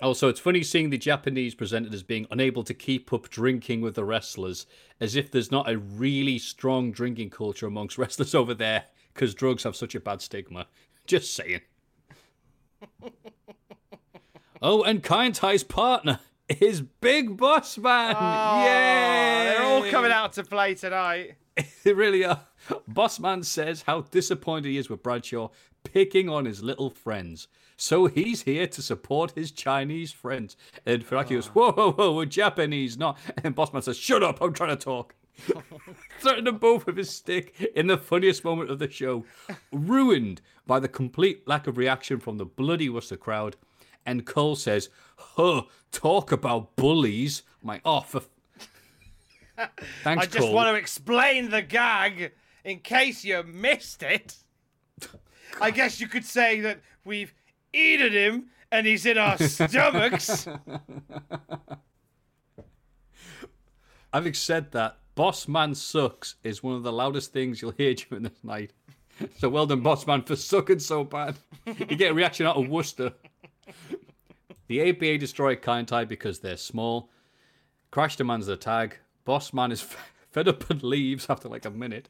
Also, 0.02 0.28
it's 0.28 0.40
funny 0.40 0.62
seeing 0.62 0.88
the 0.88 0.96
Japanese 0.96 1.54
presented 1.54 1.92
as 1.92 2.02
being 2.02 2.26
unable 2.30 2.64
to 2.64 2.72
keep 2.72 3.12
up 3.12 3.28
drinking 3.28 3.82
with 3.82 3.94
the 3.94 4.04
wrestlers, 4.04 4.64
as 4.98 5.14
if 5.14 5.30
there's 5.30 5.50
not 5.50 5.68
a 5.68 5.76
really 5.76 6.38
strong 6.38 6.90
drinking 6.90 7.28
culture 7.28 7.66
amongst 7.66 7.98
wrestlers 7.98 8.34
over 8.34 8.54
there, 8.54 8.84
because 9.12 9.34
drugs 9.34 9.64
have 9.64 9.76
such 9.76 9.94
a 9.94 10.00
bad 10.00 10.22
stigma. 10.22 10.66
Just 11.06 11.34
saying. 11.34 11.60
oh, 14.62 14.82
and 14.82 15.02
Kaientai's 15.02 15.64
partner 15.64 16.20
is 16.60 16.80
Big 16.80 17.36
Boss 17.36 17.78
Man. 17.78 18.16
Oh, 18.18 18.64
Yay! 18.64 19.44
They're 19.44 19.62
all 19.62 19.90
coming 19.90 20.12
out 20.12 20.32
to 20.34 20.44
play 20.44 20.74
tonight. 20.74 21.36
They 21.84 21.92
really 21.92 22.24
are. 22.24 22.46
Boss 22.88 23.18
Man 23.20 23.42
says 23.42 23.82
how 23.82 24.02
disappointed 24.02 24.68
he 24.68 24.78
is 24.78 24.88
with 24.88 25.02
Bradshaw 25.02 25.48
picking 25.84 26.28
on 26.28 26.44
his 26.44 26.62
little 26.62 26.90
friends. 26.90 27.48
So 27.76 28.06
he's 28.06 28.42
here 28.42 28.66
to 28.66 28.82
support 28.82 29.32
his 29.32 29.50
Chinese 29.50 30.12
friends. 30.12 30.56
And 30.86 31.04
Funaki 31.06 31.30
goes, 31.30 31.48
oh. 31.48 31.52
Whoa, 31.52 31.72
whoa, 31.72 31.92
whoa, 31.92 32.14
we're 32.14 32.26
Japanese, 32.26 32.98
not. 32.98 33.18
And 33.42 33.56
Bossman 33.56 33.82
says, 33.82 33.96
Shut 33.96 34.22
up, 34.22 34.40
I'm 34.40 34.52
trying 34.52 34.76
to 34.76 34.82
talk. 34.82 35.14
Threatened 36.20 36.46
them 36.46 36.58
both 36.58 36.86
with 36.86 36.98
his 36.98 37.10
stick 37.10 37.72
in 37.74 37.86
the 37.86 37.96
funniest 37.96 38.44
moment 38.44 38.70
of 38.70 38.78
the 38.78 38.90
show. 38.90 39.24
Ruined 39.72 40.42
by 40.66 40.78
the 40.78 40.88
complete 40.88 41.46
lack 41.48 41.66
of 41.66 41.78
reaction 41.78 42.20
from 42.20 42.36
the 42.36 42.44
bloody 42.44 42.88
Worcester 42.90 43.16
crowd. 43.16 43.56
And 44.10 44.26
Cole 44.26 44.56
says, 44.56 44.88
Huh, 45.16 45.62
talk 45.92 46.32
about 46.32 46.74
bullies. 46.74 47.44
I'm 47.62 47.68
like, 47.68 47.82
Oh, 47.84 48.00
for. 48.00 48.22
Thanks, 50.02 50.24
I 50.24 50.26
just 50.26 50.38
Cole. 50.38 50.52
want 50.52 50.68
to 50.68 50.74
explain 50.74 51.50
the 51.50 51.62
gag 51.62 52.32
in 52.64 52.80
case 52.80 53.24
you 53.24 53.40
missed 53.44 54.02
it. 54.02 54.34
I 55.60 55.70
guess 55.70 56.00
you 56.00 56.08
could 56.08 56.24
say 56.24 56.58
that 56.60 56.80
we've 57.04 57.32
eaten 57.72 58.12
him 58.12 58.46
and 58.72 58.84
he's 58.84 59.06
in 59.06 59.16
our 59.16 59.38
stomachs. 59.38 60.48
Having 64.12 64.34
said 64.34 64.72
that, 64.72 64.98
Boss 65.14 65.46
Man 65.46 65.72
Sucks 65.76 66.34
is 66.42 66.64
one 66.64 66.74
of 66.74 66.82
the 66.82 66.90
loudest 66.92 67.32
things 67.32 67.62
you'll 67.62 67.70
hear 67.70 67.94
during 67.94 68.24
this 68.24 68.42
night. 68.42 68.72
So 69.38 69.48
well 69.48 69.66
done, 69.66 69.82
Boss 69.82 70.04
Man, 70.04 70.22
for 70.22 70.34
sucking 70.34 70.80
so 70.80 71.04
bad. 71.04 71.36
You 71.66 71.74
get 71.74 72.10
a 72.10 72.14
reaction 72.14 72.46
out 72.46 72.56
of 72.56 72.68
Worcester. 72.68 73.12
The 74.68 74.88
APA 74.88 75.18
destroy 75.18 75.56
Kind 75.56 75.90
because 76.08 76.38
they're 76.38 76.56
small. 76.56 77.10
Crash 77.90 78.16
demands 78.16 78.46
the 78.46 78.56
tag. 78.56 78.98
Boss 79.24 79.52
Man 79.52 79.72
is 79.72 79.84
fed 80.30 80.46
up 80.48 80.70
and 80.70 80.82
leaves 80.82 81.26
after 81.28 81.48
like 81.48 81.64
a 81.64 81.70
minute. 81.70 82.08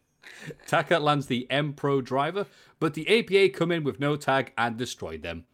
Taka 0.67 0.99
lands 0.99 1.27
the 1.27 1.51
M 1.51 1.73
Pro 1.73 2.01
driver, 2.01 2.47
but 2.79 2.95
the 2.95 3.09
APA 3.09 3.57
come 3.57 3.73
in 3.73 3.83
with 3.83 3.99
no 3.99 4.17
tag 4.17 4.53
and 4.59 4.77
destroy 4.77 5.17
them 5.17 5.47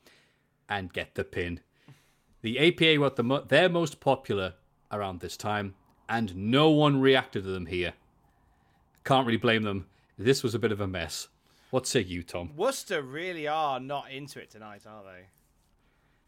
and 0.69 0.93
get 0.93 1.15
the 1.15 1.25
pin. 1.25 1.61
The 2.43 2.59
APA 2.59 3.01
were 3.01 3.11
the 3.11 3.23
mo- 3.23 3.45
their 3.45 3.69
most 3.69 4.01
popular 4.01 4.55
around 4.91 5.21
this 5.21 5.37
time, 5.37 5.75
and 6.09 6.35
no 6.35 6.71
one 6.71 7.01
reacted 7.01 7.45
to 7.45 7.51
them 7.51 7.67
here. 7.67 7.95
Can't 9.05 9.27
really 9.27 9.39
blame 9.39 9.63
them. 9.63 9.87
This 10.19 10.43
was 10.43 10.55
a 10.55 10.59
bit 10.59 10.73
of 10.73 10.81
a 10.81 10.87
mess. 10.87 11.29
What 11.71 11.87
say 11.87 12.01
you, 12.01 12.23
Tom? 12.23 12.53
Worcester 12.57 13.03
really 13.03 13.47
are 13.47 13.79
not 13.81 14.11
into 14.11 14.41
it 14.41 14.51
tonight, 14.51 14.83
are 14.87 15.03
they? 15.05 15.27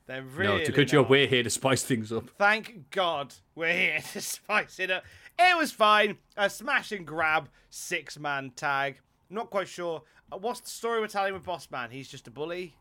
They're 0.09 0.23
no, 0.23 0.29
really 0.37 0.61
it's 0.63 0.71
a 0.71 0.73
good 0.73 0.89
job 0.89 1.05
not. 1.05 1.11
we're 1.11 1.27
here 1.27 1.43
to 1.43 1.51
spice 1.51 1.85
things 1.85 2.11
up. 2.11 2.31
Thank 2.39 2.91
God 2.91 3.35
we're 3.55 3.73
here 3.75 4.01
to 4.15 4.21
spice 4.23 4.81
it 4.81 4.91
up. 4.91 5.05
It 5.39 5.57
was 5.57 5.71
fine. 5.71 6.17
A 6.37 6.49
smash 6.49 6.91
and 6.93 7.07
grab 7.07 7.51
six 7.69 8.19
man 8.19 8.51
tag. 8.57 9.01
Not 9.29 9.51
quite 9.51 9.69
sure. 9.69 10.03
Uh, 10.33 10.39
What's 10.39 10.61
the 10.61 10.71
story 10.71 11.01
we're 11.01 11.09
telling 11.09 11.35
with 11.35 11.45
Boss 11.45 11.71
Man? 11.71 11.91
He's 11.91 12.09
just 12.09 12.27
a 12.27 12.31
bully. 12.31 12.75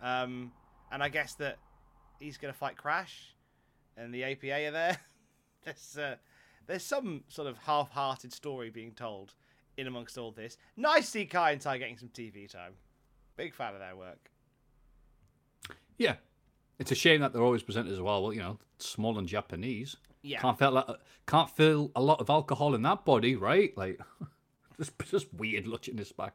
Um, 0.00 0.52
and 0.92 1.02
I 1.02 1.08
guess 1.08 1.34
that 1.34 1.58
he's 2.20 2.38
going 2.38 2.54
to 2.54 2.58
fight 2.58 2.76
Crash. 2.76 3.34
And 3.96 4.14
the 4.14 4.22
APA 4.22 4.68
are 4.68 4.70
there. 4.70 4.98
there's, 5.64 5.98
uh, 5.98 6.14
there's 6.68 6.84
some 6.84 7.24
sort 7.26 7.48
of 7.48 7.58
half 7.58 7.90
hearted 7.90 8.32
story 8.32 8.70
being 8.70 8.92
told 8.92 9.34
in 9.76 9.88
amongst 9.88 10.16
all 10.16 10.30
this. 10.30 10.56
Nice 10.76 11.06
to 11.06 11.10
see 11.10 11.26
Kaientai 11.26 11.80
getting 11.80 11.98
some 11.98 12.10
TV 12.10 12.48
time. 12.48 12.74
Big 13.36 13.52
fan 13.52 13.74
of 13.74 13.80
their 13.80 13.96
work. 13.96 14.30
Yeah. 15.98 16.14
It's 16.78 16.92
a 16.92 16.94
shame 16.94 17.20
that 17.20 17.32
they're 17.32 17.42
always 17.42 17.62
presented 17.62 17.92
as 17.92 18.00
well. 18.00 18.22
Well, 18.22 18.32
you 18.32 18.40
know, 18.40 18.58
small 18.78 19.18
and 19.18 19.26
Japanese. 19.26 19.96
Yeah. 20.22 20.40
Can't 20.40 20.58
feel 20.58 20.72
like, 20.72 20.86
can't 21.26 21.50
feel 21.50 21.90
a 21.96 22.02
lot 22.02 22.20
of 22.20 22.30
alcohol 22.30 22.74
in 22.74 22.82
that 22.82 23.04
body, 23.04 23.36
right? 23.36 23.76
Like, 23.76 24.00
just 24.78 24.92
just 25.10 25.32
weird 25.34 25.66
looking 25.66 25.96
this 25.96 26.12
back. 26.12 26.34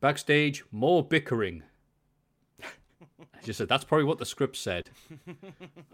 Backstage, 0.00 0.64
more 0.70 1.04
bickering. 1.04 1.62
I 2.62 3.42
just 3.44 3.58
said 3.58 3.68
that's 3.68 3.84
probably 3.84 4.04
what 4.04 4.18
the 4.18 4.26
script 4.26 4.56
said. 4.56 4.90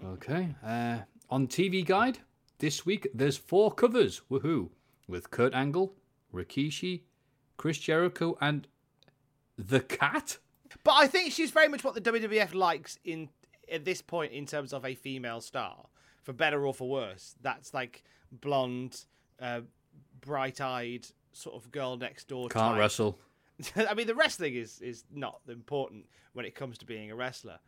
Okay. 0.04 0.54
Uh, 0.64 0.98
on 1.30 1.46
TV 1.46 1.84
Guide 1.84 2.18
this 2.58 2.86
week, 2.86 3.08
there's 3.12 3.36
four 3.36 3.70
covers. 3.72 4.22
Woohoo! 4.30 4.70
With 5.08 5.30
Kurt 5.30 5.54
Angle, 5.54 5.94
Rikishi, 6.32 7.02
Chris 7.56 7.78
Jericho, 7.78 8.36
and 8.40 8.66
the 9.58 9.80
Kat. 9.80 10.38
But 10.84 10.94
I 10.96 11.06
think 11.06 11.32
she's 11.32 11.50
very 11.50 11.68
much 11.68 11.84
what 11.84 11.94
the 11.94 12.00
WWF 12.00 12.54
likes 12.54 12.98
in 13.04 13.28
at 13.70 13.84
this 13.84 14.00
point 14.02 14.32
in 14.32 14.46
terms 14.46 14.72
of 14.72 14.84
a 14.84 14.94
female 14.94 15.40
star, 15.40 15.86
for 16.22 16.32
better 16.32 16.66
or 16.66 16.74
for 16.74 16.88
worse. 16.88 17.34
That's 17.40 17.74
like 17.74 18.04
blonde, 18.30 19.04
uh, 19.40 19.60
bright-eyed 20.20 21.06
sort 21.32 21.56
of 21.56 21.70
girl 21.70 21.96
next 21.96 22.28
door. 22.28 22.48
Can't 22.48 22.72
type. 22.72 22.78
wrestle. 22.78 23.18
I 23.76 23.94
mean, 23.94 24.06
the 24.06 24.14
wrestling 24.14 24.54
is 24.54 24.80
is 24.80 25.04
not 25.12 25.40
important 25.48 26.06
when 26.32 26.44
it 26.44 26.54
comes 26.54 26.78
to 26.78 26.86
being 26.86 27.10
a 27.10 27.16
wrestler. 27.16 27.58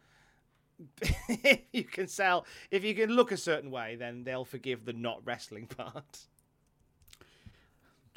if 1.28 1.60
you 1.72 1.84
can 1.84 2.06
sell, 2.06 2.46
if 2.70 2.84
you 2.84 2.94
can 2.94 3.10
look 3.10 3.32
a 3.32 3.36
certain 3.36 3.70
way, 3.70 3.96
then 3.96 4.22
they'll 4.24 4.44
forgive 4.44 4.84
the 4.84 4.92
not 4.92 5.20
wrestling 5.24 5.66
part. 5.76 6.26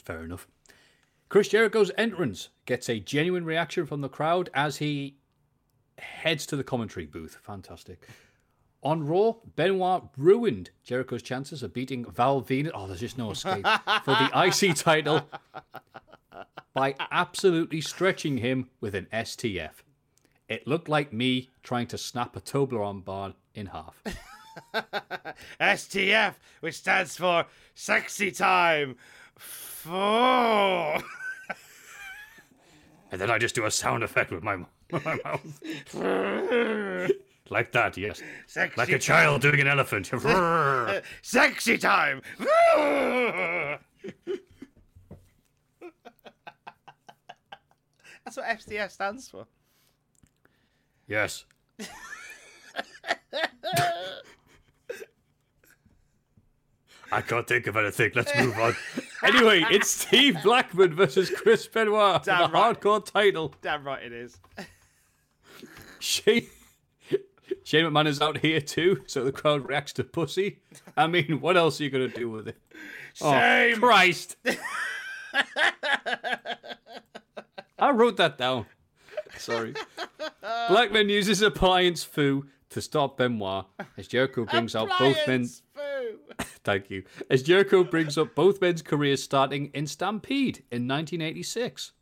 Fair 0.04 0.24
enough. 0.24 0.48
Chris 1.32 1.48
Jericho's 1.48 1.92
entrance 1.98 2.50
gets 2.66 2.90
a 2.90 3.00
genuine 3.00 3.46
reaction 3.46 3.86
from 3.86 4.02
the 4.02 4.10
crowd 4.10 4.50
as 4.54 4.80
he 4.80 5.16
heads 5.98 6.46
to 6.46 6.58
the 6.58 6.64
commentary 6.64 7.06
booth. 7.06 7.38
Fantastic. 7.42 8.06
On 8.84 9.08
Raw, 9.08 9.36
Benoit 9.56 10.04
ruined 10.18 10.72
Jericho's 10.84 11.22
chances 11.22 11.64
of 11.64 11.74
beating 11.74 12.04
Val 12.04 12.42
Venis. 12.42 12.72
Oh, 12.74 12.86
there's 12.86 13.00
just 13.00 13.18
no 13.18 13.32
escape 13.32 13.66
for 14.04 14.12
the 14.12 14.30
IC 14.70 14.76
title 14.76 15.26
by 16.74 16.96
absolutely 17.10 17.80
stretching 17.80 18.40
him 18.40 18.70
with 18.82 18.94
an 18.94 19.08
STF. 19.14 19.84
It 20.50 20.68
looked 20.68 20.90
like 20.90 21.14
me 21.14 21.50
trying 21.64 21.88
to 21.88 21.98
snap 21.98 22.36
a 22.36 22.42
Toblerone 22.42 23.06
bar 23.06 23.36
in 23.56 23.68
half. 23.68 24.04
STF, 25.62 26.34
which 26.60 26.76
stands 26.76 27.16
for 27.16 27.46
sexy 27.74 28.32
time. 28.32 28.98
Four. 29.38 30.98
And 33.12 33.20
then 33.20 33.30
I 33.30 33.38
just 33.38 33.56
do 33.56 33.66
a 33.66 33.72
sound 33.72 34.04
effect 34.04 34.32
with 34.32 34.42
my, 34.42 34.56
with 34.92 35.06
my 35.06 35.18
mouth. 35.24 37.12
like 37.50 37.72
that, 37.74 37.98
yes. 37.98 38.22
Sexy 38.48 38.76
Like 38.78 38.90
a 38.90 39.00
child 39.00 39.42
doing 39.42 39.60
an 39.60 39.68
elephant. 39.68 40.10
Sexy 41.22 41.78
time. 41.78 42.22
That's 48.24 48.38
what 48.38 48.46
STF 48.46 48.92
stands 48.92 49.30
for. 49.30 49.46
yes. 51.08 51.46
I 57.12 57.22
can't 57.22 57.48
think 57.48 57.68
of 57.68 57.76
anything. 57.76 58.12
Let's 58.16 58.32
move 58.38 58.58
on. 58.58 58.76
Anyway, 59.24 59.64
it's 59.70 59.90
Steve 59.90 60.38
Blackman 60.44 60.96
versus 60.96 61.30
Chris 61.30 61.68
Benoit 61.68 62.24
for 62.24 62.32
the 62.32 62.38
Damn 62.38 62.52
right. 62.52 62.80
hardcore 62.80 63.06
title. 63.06 63.54
Damn 63.62 63.84
right 63.86 64.04
it 64.04 64.14
is. 64.14 64.40
Shane, 66.00 66.48
Shane 67.64 67.86
McMahon 67.86 68.08
is 68.08 68.22
out 68.22 68.40
here 68.40 68.62
too, 68.62 69.04
so 69.06 69.24
the 69.24 69.32
crowd 69.32 69.68
reacts 69.68 69.94
to 69.94 70.04
pussy. 70.04 70.60
I 70.98 71.08
mean, 71.08 71.40
what 71.42 71.58
else 71.58 71.80
are 71.80 71.84
you 71.84 71.90
going 71.90 72.10
to 72.10 72.16
do 72.18 72.30
with 72.30 72.48
it? 72.48 72.58
Oh, 73.22 73.32
Shame. 73.32 73.76
Oh, 73.76 73.80
Christ. 73.80 74.38
I 77.78 77.92
wrote 77.92 78.18
that 78.18 78.38
down. 78.38 78.66
Sorry. 79.38 79.74
Blackman 80.70 81.10
uses 81.10 81.42
appliance 81.42 82.04
foo 82.04 82.46
to 82.70 82.82
stop 82.82 83.18
Benoit 83.18 83.66
as 83.98 84.08
Jericho 84.08 84.46
brings 84.46 84.76
out 84.76 84.90
both 84.98 85.18
men's. 85.28 85.62
Thank 86.64 86.90
you. 86.90 87.04
As 87.30 87.44
Jericho 87.44 87.84
brings 87.84 88.18
up 88.18 88.36
both 88.36 88.62
men's 88.62 88.82
careers 88.82 89.24
starting 89.24 89.72
in 89.74 89.88
Stampede 89.88 90.64
in 90.72 90.88
1986. 90.88 91.94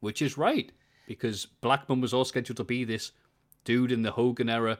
Which 0.00 0.22
is 0.22 0.38
right, 0.38 0.72
because 1.06 1.44
Blackman 1.44 2.00
was 2.00 2.14
all 2.14 2.24
scheduled 2.24 2.56
to 2.56 2.64
be 2.64 2.84
this 2.84 3.12
dude 3.64 3.92
in 3.92 4.00
the 4.00 4.12
Hogan 4.12 4.48
era, 4.48 4.78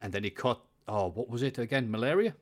and 0.00 0.12
then 0.12 0.22
he 0.22 0.30
caught, 0.30 0.64
oh, 0.86 1.08
what 1.08 1.28
was 1.28 1.42
it 1.42 1.58
again? 1.58 1.90
Malaria? 1.90 2.34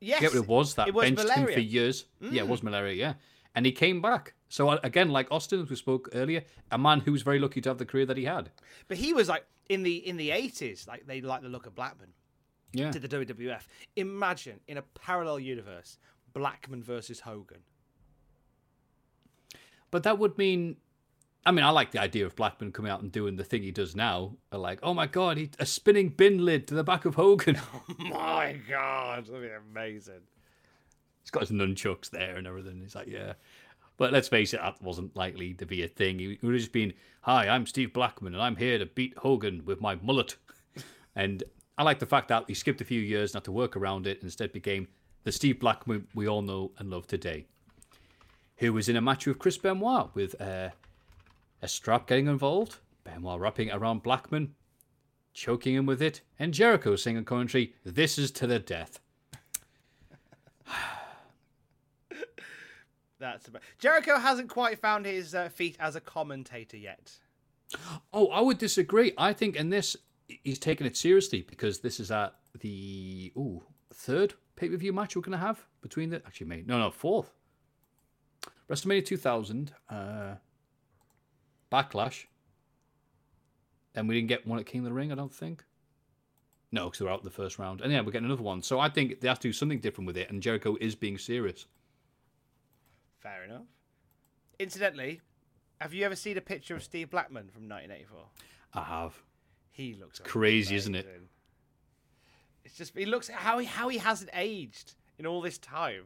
Yes, 0.00 0.20
Get 0.20 0.34
what 0.34 0.42
it 0.42 0.48
was 0.48 0.74
that 0.74 0.88
it 0.88 0.94
was 0.94 1.04
benched 1.04 1.20
him 1.20 1.26
malaria. 1.28 1.46
Mm. 1.46 1.54
for 1.54 1.60
years. 1.60 2.04
Yeah, 2.20 2.42
it 2.42 2.48
was 2.48 2.62
malaria, 2.62 2.94
yeah. 2.94 3.14
And 3.54 3.64
he 3.64 3.72
came 3.72 4.02
back. 4.02 4.34
So, 4.48 4.68
uh, 4.68 4.78
again, 4.82 5.10
like 5.10 5.30
Austin, 5.30 5.62
as 5.62 5.70
we 5.70 5.76
spoke 5.76 6.08
earlier, 6.12 6.42
a 6.70 6.78
man 6.78 7.00
who 7.00 7.12
was 7.12 7.22
very 7.22 7.38
lucky 7.38 7.60
to 7.60 7.70
have 7.70 7.78
the 7.78 7.86
career 7.86 8.06
that 8.06 8.16
he 8.16 8.24
had. 8.24 8.50
But 8.88 8.98
he 8.98 9.12
was 9.12 9.28
like 9.28 9.46
in 9.68 9.82
the 9.82 9.96
in 9.96 10.16
the 10.16 10.30
eighties, 10.30 10.86
like 10.86 11.06
they 11.06 11.20
liked 11.20 11.44
the 11.44 11.48
look 11.48 11.66
of 11.66 11.74
Blackman. 11.74 12.10
Yeah. 12.74 12.90
To 12.90 12.98
the 12.98 13.08
WWF. 13.08 13.62
Imagine 13.96 14.60
in 14.66 14.78
a 14.78 14.82
parallel 14.82 15.38
universe, 15.40 15.98
Blackman 16.32 16.82
versus 16.82 17.20
Hogan. 17.20 17.60
But 19.90 20.02
that 20.02 20.18
would 20.18 20.36
mean, 20.36 20.76
I 21.46 21.52
mean, 21.52 21.64
I 21.64 21.70
like 21.70 21.92
the 21.92 22.00
idea 22.00 22.26
of 22.26 22.34
Blackman 22.34 22.72
coming 22.72 22.90
out 22.90 23.02
and 23.02 23.12
doing 23.12 23.36
the 23.36 23.44
thing 23.44 23.62
he 23.62 23.70
does 23.70 23.94
now. 23.94 24.36
Uh, 24.52 24.58
like, 24.58 24.80
oh 24.82 24.92
my 24.92 25.06
god, 25.06 25.36
he, 25.36 25.50
a 25.58 25.66
spinning 25.66 26.08
bin 26.08 26.44
lid 26.44 26.66
to 26.68 26.74
the 26.74 26.84
back 26.84 27.04
of 27.04 27.14
Hogan. 27.14 27.58
Oh 27.88 27.94
My 27.98 28.58
God, 28.68 29.26
that'd 29.26 29.40
be 29.40 29.48
amazing. 29.70 30.22
He's 31.22 31.30
got 31.30 31.40
his 31.42 31.52
nunchucks 31.52 32.10
there 32.10 32.36
and 32.36 32.46
everything. 32.46 32.80
He's 32.80 32.94
like, 32.94 33.06
yeah. 33.06 33.34
But 33.96 34.12
let's 34.12 34.28
face 34.28 34.52
it, 34.52 34.60
that 34.60 34.82
wasn't 34.82 35.14
likely 35.14 35.54
to 35.54 35.66
be 35.66 35.82
a 35.84 35.88
thing. 35.88 36.18
He 36.18 36.38
would 36.42 36.54
have 36.54 36.60
just 36.60 36.72
been, 36.72 36.92
hi, 37.22 37.48
I'm 37.48 37.66
Steve 37.66 37.92
Blackman 37.92 38.34
and 38.34 38.42
I'm 38.42 38.56
here 38.56 38.78
to 38.78 38.86
beat 38.86 39.16
Hogan 39.18 39.64
with 39.64 39.80
my 39.80 39.94
mullet. 39.96 40.36
and 41.14 41.44
I 41.76 41.82
like 41.82 41.98
the 41.98 42.06
fact 42.06 42.28
that 42.28 42.44
he 42.46 42.54
skipped 42.54 42.80
a 42.80 42.84
few 42.84 43.00
years 43.00 43.34
not 43.34 43.44
to 43.44 43.52
work 43.52 43.76
around 43.76 44.06
it 44.06 44.18
and 44.18 44.24
instead 44.24 44.52
became 44.52 44.88
the 45.24 45.32
Steve 45.32 45.58
Blackman 45.58 46.06
we 46.14 46.28
all 46.28 46.42
know 46.42 46.70
and 46.78 46.90
love 46.90 47.06
today. 47.06 47.46
Who 48.58 48.72
was 48.72 48.88
in 48.88 48.96
a 48.96 49.00
match 49.00 49.26
with 49.26 49.40
Chris 49.40 49.58
Benoit 49.58 50.14
with 50.14 50.40
uh, 50.40 50.70
a 51.60 51.68
strap 51.68 52.06
getting 52.06 52.28
involved, 52.28 52.78
Benoit 53.02 53.40
wrapping 53.40 53.68
it 53.68 53.74
around 53.74 54.04
Blackman, 54.04 54.54
choking 55.32 55.74
him 55.74 55.86
with 55.86 56.00
it, 56.00 56.20
and 56.38 56.54
Jericho 56.54 56.90
saying 56.90 57.16
singing 57.16 57.24
commentary, 57.24 57.74
This 57.84 58.18
is 58.18 58.30
to 58.32 58.46
the 58.46 58.60
death. 58.60 59.00
That's 63.18 63.48
about... 63.48 63.62
Jericho 63.80 64.18
hasn't 64.18 64.48
quite 64.48 64.78
found 64.78 65.06
his 65.06 65.34
uh, 65.34 65.48
feet 65.48 65.76
as 65.80 65.96
a 65.96 66.00
commentator 66.00 66.76
yet. 66.76 67.18
Oh, 68.12 68.28
I 68.28 68.40
would 68.40 68.58
disagree. 68.58 69.12
I 69.18 69.32
think 69.32 69.56
in 69.56 69.70
this 69.70 69.96
he's 70.42 70.58
taking 70.58 70.86
it 70.86 70.96
seriously 70.96 71.42
because 71.42 71.80
this 71.80 72.00
is 72.00 72.10
at 72.10 72.34
the 72.60 73.32
ooh 73.36 73.62
third 73.92 74.34
pay 74.56 74.68
per 74.68 74.76
view 74.76 74.92
match 74.92 75.14
we're 75.14 75.22
gonna 75.22 75.36
have 75.36 75.66
between 75.82 76.10
the 76.10 76.16
actually 76.26 76.64
no 76.66 76.78
no 76.78 76.90
fourth 76.90 77.32
WrestleMania 78.70 79.04
2000 79.04 79.72
uh, 79.90 80.34
Backlash. 81.70 82.26
And 83.94 84.08
we 84.08 84.14
didn't 84.14 84.28
get 84.28 84.46
one 84.46 84.58
at 84.58 84.66
King 84.66 84.80
of 84.80 84.86
the 84.86 84.92
Ring, 84.92 85.12
I 85.12 85.14
don't 85.14 85.32
think. 85.32 85.64
No, 86.72 86.86
because 86.86 86.98
they 86.98 87.04
were 87.04 87.10
out 87.10 87.20
in 87.20 87.24
the 87.24 87.30
first 87.30 87.58
round. 87.58 87.80
And 87.80 87.92
yeah, 87.92 88.00
we're 88.00 88.10
getting 88.10 88.26
another 88.26 88.42
one. 88.42 88.62
So 88.62 88.80
I 88.80 88.88
think 88.88 89.20
they 89.20 89.28
have 89.28 89.38
to 89.40 89.48
do 89.48 89.52
something 89.52 89.78
different 89.78 90.06
with 90.06 90.16
it, 90.16 90.30
and 90.30 90.42
Jericho 90.42 90.76
is 90.80 90.96
being 90.96 91.18
serious. 91.18 91.66
Fair 93.20 93.44
enough. 93.44 93.66
Incidentally, 94.58 95.20
have 95.80 95.94
you 95.94 96.04
ever 96.04 96.16
seen 96.16 96.36
a 96.36 96.40
picture 96.40 96.74
of 96.74 96.82
Steve 96.82 97.10
Blackman 97.10 97.48
from 97.50 97.68
1984? 97.68 98.18
I 98.74 98.82
have. 98.82 99.22
He 99.74 99.94
looks 99.94 100.20
crazy, 100.20 100.76
isn't 100.76 100.94
it? 100.94 101.04
It's 102.64 102.76
just 102.76 102.96
he 102.96 103.06
looks 103.06 103.26
how 103.28 103.58
he 103.58 103.66
how 103.66 103.88
he 103.88 103.98
hasn't 103.98 104.30
aged 104.32 104.94
in 105.18 105.26
all 105.26 105.40
this 105.40 105.58
time 105.58 106.04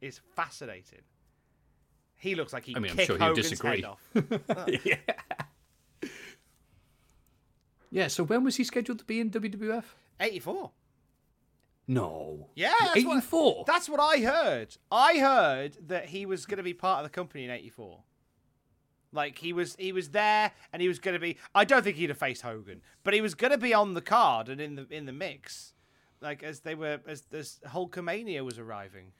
is 0.00 0.20
fascinating. 0.34 1.02
He 2.16 2.34
looks 2.34 2.52
like 2.52 2.64
he 2.64 2.74
I 2.74 2.80
mean, 2.80 2.90
I'm 2.90 2.98
sure 3.06 3.16
he'll 3.16 3.28
Hogan's 3.28 3.50
disagree. 3.50 3.84
yeah. 4.84 4.96
Yeah. 7.92 8.08
So 8.08 8.24
when 8.24 8.42
was 8.42 8.56
he 8.56 8.64
scheduled 8.64 8.98
to 8.98 9.04
be 9.04 9.20
in 9.20 9.30
WWF? 9.30 9.84
84. 10.18 10.72
No. 11.86 12.48
Yeah, 12.56 12.72
that's 12.80 13.04
what- 13.04 13.18
84. 13.18 13.64
That's 13.68 13.88
what 13.88 14.00
I 14.00 14.18
heard. 14.22 14.76
I 14.90 15.18
heard 15.18 15.76
that 15.86 16.06
he 16.06 16.26
was 16.26 16.46
going 16.46 16.56
to 16.56 16.64
be 16.64 16.74
part 16.74 16.98
of 16.98 17.04
the 17.04 17.14
company 17.14 17.44
in 17.44 17.50
'84. 17.50 18.00
Like 19.14 19.38
he 19.38 19.52
was, 19.52 19.76
he 19.78 19.92
was 19.92 20.10
there, 20.10 20.50
and 20.72 20.82
he 20.82 20.88
was 20.88 20.98
going 20.98 21.14
to 21.14 21.20
be. 21.20 21.38
I 21.54 21.64
don't 21.64 21.82
think 21.82 21.96
he'd 21.96 22.10
have 22.10 22.18
faced 22.18 22.42
Hogan, 22.42 22.82
but 23.04 23.14
he 23.14 23.20
was 23.20 23.34
going 23.34 23.52
to 23.52 23.58
be 23.58 23.72
on 23.72 23.94
the 23.94 24.00
card 24.00 24.48
and 24.48 24.60
in 24.60 24.74
the 24.74 24.86
in 24.90 25.06
the 25.06 25.12
mix, 25.12 25.72
like 26.20 26.42
as 26.42 26.60
they 26.60 26.74
were 26.74 27.00
as 27.06 27.22
this 27.22 27.60
Hulkamania 27.66 28.44
was 28.44 28.58
arriving. 28.58 29.12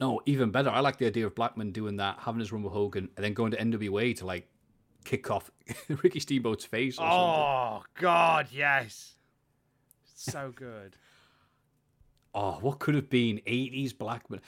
No, 0.00 0.20
even 0.26 0.50
better. 0.50 0.70
I 0.70 0.80
like 0.80 0.96
the 0.96 1.06
idea 1.06 1.26
of 1.26 1.34
Blackman 1.34 1.70
doing 1.70 1.96
that, 1.96 2.18
having 2.20 2.40
his 2.40 2.50
run 2.50 2.62
with 2.62 2.72
Hogan, 2.72 3.10
and 3.16 3.24
then 3.24 3.34
going 3.34 3.52
to 3.52 3.58
NWA 3.58 4.16
to 4.16 4.26
like 4.26 4.48
kick 5.04 5.30
off 5.30 5.50
Ricky 5.88 6.20
Steamboat's 6.20 6.64
face. 6.64 6.94
Or 6.94 7.02
something. 7.02 7.18
Oh 7.18 7.82
God, 8.00 8.48
yes, 8.50 9.14
so 10.14 10.52
good. 10.56 10.96
Oh, 12.34 12.58
what 12.60 12.80
could 12.80 12.96
have 12.96 13.08
been 13.08 13.40
80s 13.46 13.96
Blackman? 13.96 14.40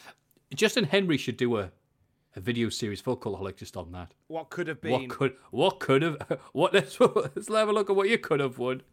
Justin 0.55 0.85
Henry 0.85 1.17
should 1.17 1.37
do 1.37 1.57
a, 1.59 1.71
a 2.37 2.41
video 2.41 2.69
series 2.69 3.01
for 3.01 3.19
Cultaholic 3.19 3.57
just 3.57 3.77
on 3.77 3.91
that. 3.93 4.13
What 4.29 4.51
could 4.51 4.69
have 4.69 4.81
been? 4.81 4.93
What 4.93 5.09
could 5.09 5.33
what 5.51 5.81
could 5.81 6.03
have 6.03 6.39
what 6.53 6.75
let's, 6.75 7.01
let's 7.01 7.49
have 7.49 7.69
a 7.69 7.73
look 7.73 7.91
at 7.91 7.97
what 7.97 8.09
you 8.09 8.19
could 8.19 8.41
have 8.41 8.59
won. 8.59 8.83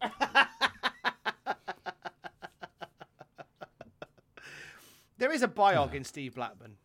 There 5.16 5.32
is 5.32 5.42
a 5.42 5.48
biog 5.48 5.94
in 5.94 6.04
Steve 6.04 6.34
Blackman. 6.34 6.76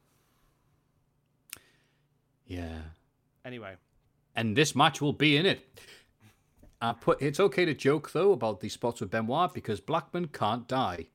Yeah. 2.46 2.82
Anyway, 3.44 3.76
And 4.36 4.56
this 4.56 4.76
match 4.76 5.02
will 5.02 5.14
be 5.14 5.36
in 5.36 5.46
it. 5.46 5.80
I 6.80 6.94
put 6.94 7.22
it's 7.22 7.40
okay 7.40 7.66
to 7.66 7.74
joke 7.74 8.12
though 8.14 8.32
about 8.32 8.62
these 8.62 8.74
spots 8.74 9.02
with 9.02 9.10
Benoit 9.10 9.54
because 9.54 9.82
Blackman 9.82 10.28
can't 10.28 10.68
die. 10.68 11.08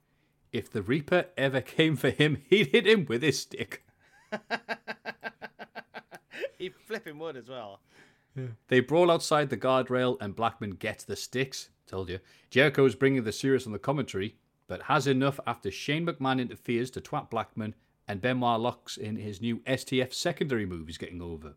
If 0.53 0.71
the 0.71 0.83
Reaper 0.83 1.27
ever 1.39 1.61
came 1.61 1.97
for 1.97 2.11
him, 2.11 2.43
he'd 2.51 2.67
hit 2.73 2.87
him 2.87 3.07
with 3.09 3.23
his 3.23 3.41
stick. 3.41 3.85
He 6.65 6.71
flipping 6.71 7.19
wood 7.19 7.37
as 7.37 7.49
well. 7.49 7.81
They 8.69 8.81
brawl 8.81 9.11
outside 9.11 9.51
the 9.51 9.57
guardrail 9.57 10.17
and 10.21 10.35
Blackman 10.35 10.73
gets 10.73 11.05
the 11.05 11.15
sticks. 11.15 11.69
Told 11.87 12.09
you. 12.09 12.19
Jericho 12.51 12.85
is 12.87 12.95
bringing 12.95 13.23
the 13.23 13.33
serious 13.33 13.67
on 13.67 13.73
the 13.73 13.79
commentary, 13.79 14.37
but 14.67 14.83
has 14.83 15.07
enough 15.07 15.39
after 15.47 15.71
Shane 15.71 16.07
McMahon 16.07 16.41
interferes 16.41 16.91
to 16.93 17.01
twat 17.01 17.31
Blackman 17.31 17.75
and 18.09 18.21
Benoit 18.21 18.59
locks 18.59 18.97
in 18.97 19.17
his 19.17 19.41
new 19.41 19.59
STF 19.59 20.13
secondary 20.13 20.67
move 20.67 20.87
he's 20.87 20.99
getting 20.99 21.23
over. 21.23 21.55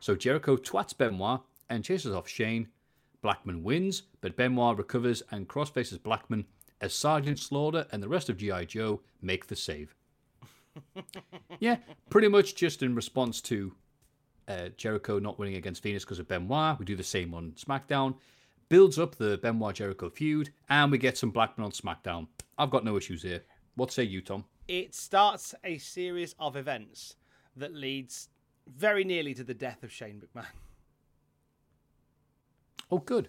So 0.00 0.14
Jericho 0.14 0.56
twats 0.56 0.96
Benoit 0.96 1.40
and 1.68 1.84
chases 1.84 2.14
off 2.14 2.28
Shane. 2.28 2.68
Blackman 3.20 3.64
wins, 3.64 4.04
but 4.20 4.36
Benoit 4.36 4.78
recovers 4.78 5.22
and 5.30 5.48
crossfaces 5.48 6.02
Blackman 6.02 6.46
as 6.80 6.94
Sergeant 6.94 7.38
Slaughter 7.38 7.86
and 7.90 8.02
the 8.02 8.08
rest 8.08 8.28
of 8.28 8.36
G.I. 8.36 8.66
Joe 8.66 9.00
make 9.20 9.48
the 9.48 9.56
save. 9.56 9.94
yeah, 11.58 11.76
pretty 12.10 12.28
much 12.28 12.54
just 12.54 12.82
in 12.82 12.94
response 12.94 13.40
to 13.42 13.74
uh, 14.48 14.68
Jericho 14.76 15.18
not 15.18 15.38
winning 15.38 15.56
against 15.56 15.82
Venis 15.82 16.00
because 16.00 16.18
of 16.18 16.28
Benoit. 16.28 16.78
We 16.78 16.84
do 16.84 16.96
the 16.96 17.02
same 17.02 17.34
on 17.34 17.52
SmackDown. 17.52 18.16
Builds 18.68 18.98
up 18.98 19.14
the 19.14 19.38
Benoit 19.38 19.76
Jericho 19.76 20.10
feud, 20.10 20.52
and 20.68 20.90
we 20.90 20.98
get 20.98 21.16
some 21.16 21.30
Blackman 21.30 21.64
on 21.64 21.70
SmackDown. 21.70 22.26
I've 22.58 22.70
got 22.70 22.84
no 22.84 22.96
issues 22.96 23.22
here. 23.22 23.42
What 23.76 23.92
say 23.92 24.02
you, 24.02 24.20
Tom? 24.20 24.44
It 24.66 24.94
starts 24.94 25.54
a 25.62 25.78
series 25.78 26.34
of 26.38 26.56
events 26.56 27.16
that 27.56 27.74
leads 27.74 28.28
very 28.66 29.04
nearly 29.04 29.34
to 29.34 29.44
the 29.44 29.54
death 29.54 29.82
of 29.82 29.92
Shane 29.92 30.20
McMahon. 30.20 30.46
Oh, 32.90 32.98
good. 32.98 33.28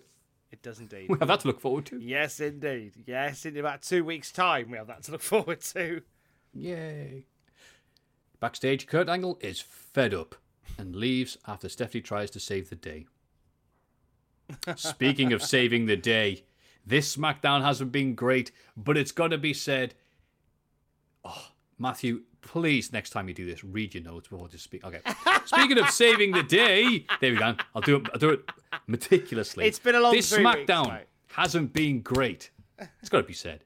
It 0.51 0.61
does 0.61 0.79
indeed. 0.79 1.09
We 1.09 1.17
have 1.19 1.27
that 1.27 1.41
to 1.41 1.47
look 1.47 1.59
forward 1.59 1.85
to. 1.87 1.99
Yes, 1.99 2.39
indeed. 2.39 2.93
Yes, 3.05 3.45
in 3.45 3.57
about 3.57 3.81
two 3.81 4.03
weeks' 4.03 4.31
time, 4.31 4.71
we 4.71 4.77
have 4.77 4.87
that 4.87 5.03
to 5.03 5.11
look 5.11 5.21
forward 5.21 5.61
to. 5.61 6.01
Yay. 6.53 7.25
Backstage, 8.39 8.87
Kurt 8.87 9.09
Angle 9.09 9.37
is 9.41 9.59
fed 9.59 10.13
up 10.13 10.35
and 10.77 10.95
leaves 10.95 11.37
after 11.47 11.69
Stephanie 11.69 12.01
tries 12.01 12.29
to 12.31 12.39
save 12.39 12.69
the 12.69 12.75
day. 12.75 13.05
Speaking 14.75 15.33
of 15.33 15.43
saving 15.43 15.85
the 15.87 15.97
day, 15.97 16.43
this 16.85 17.15
SmackDown 17.15 17.63
hasn't 17.63 17.91
been 17.91 18.15
great, 18.15 18.51
but 18.77 18.97
it's 18.97 19.11
got 19.11 19.29
to 19.29 19.37
be 19.37 19.53
said. 19.53 19.93
Oh, 21.25 21.47
Matthew, 21.77 22.21
please, 22.41 22.93
next 22.93 23.09
time 23.09 23.27
you 23.27 23.33
do 23.33 23.45
this, 23.45 23.63
read 23.63 23.93
your 23.93 24.03
notes 24.03 24.29
before 24.29 24.47
to 24.47 24.57
speak. 24.57 24.85
Okay. 24.85 25.01
Speaking 25.45 25.77
of 25.79 25.89
saving 25.89 26.31
the 26.31 26.43
day, 26.43 27.05
there 27.19 27.31
we 27.33 27.37
go. 27.37 27.55
I'll 27.75 27.81
do 27.81 27.97
it. 27.97 28.07
I'll 28.13 28.19
do 28.19 28.29
it 28.29 28.49
meticulously. 28.87 29.65
It's 29.65 29.79
been 29.79 29.95
a 29.95 29.99
long 29.99 30.13
This 30.13 30.29
three 30.33 30.45
weeks, 30.45 30.59
SmackDown 30.61 30.93
mate. 30.93 31.07
hasn't 31.27 31.73
been 31.73 32.01
great. 32.01 32.51
It's 33.01 33.09
got 33.09 33.17
to 33.17 33.23
be 33.27 33.33
said, 33.33 33.65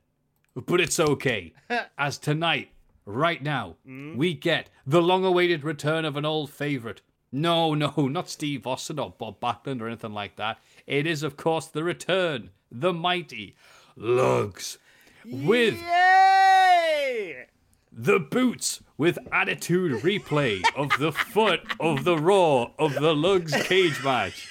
but 0.56 0.82
it's 0.82 1.00
okay. 1.00 1.54
As 1.98 2.18
tonight, 2.18 2.72
right 3.06 3.42
now, 3.42 3.76
Mm. 3.88 4.16
we 4.16 4.34
get 4.34 4.70
the 4.86 5.02
long-awaited 5.02 5.64
return 5.64 6.06
of 6.06 6.16
an 6.18 6.26
old 6.26 6.52
favorite. 6.52 7.02
No, 7.32 7.74
no, 7.74 7.94
not 7.98 8.30
Steve 8.30 8.68
Austin 8.68 9.00
or 9.00 9.12
Bob 9.18 9.40
Backlund 9.40 9.82
or 9.82 9.88
anything 9.88 10.14
like 10.14 10.36
that. 10.36 10.60
It 10.86 11.08
is, 11.08 11.24
of 11.24 11.38
course, 11.38 11.68
the 11.68 11.84
return, 11.84 12.50
the 12.72 12.94
mighty 12.94 13.56
Lugz, 13.98 14.78
with 15.26 15.76
Yay! 15.82 17.46
the 17.92 18.20
boots 18.20 18.82
with 18.98 19.18
attitude 19.32 20.02
replay 20.02 20.62
of 20.76 20.90
the 21.00 21.12
foot 21.12 21.62
of 21.80 22.04
the 22.04 22.18
Raw 22.18 22.72
of 22.80 22.94
the 22.94 23.14
Lugz 23.14 23.52
cage 23.66 24.02
match. 24.04 24.50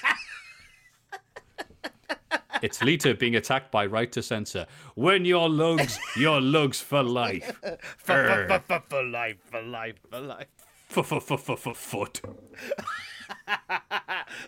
It's 2.61 2.83
Lita 2.83 3.15
being 3.15 3.35
attacked 3.35 3.71
by 3.71 3.85
Right 3.87 4.11
to 4.11 4.21
Censor. 4.21 4.67
When 4.95 5.25
you're 5.25 5.49
Lugz, 5.49 5.97
you're 6.15 6.39
Lugz 6.41 6.81
for 6.81 7.01
life. 7.03 7.59
For, 7.97 8.47
for, 8.47 8.59
for, 8.67 8.83
for 8.89 9.03
life, 9.03 9.37
for 9.49 9.61
life, 9.61 9.95
for 10.09 10.19
life. 10.19 10.47
F-f-f-f-foot. 10.89 12.21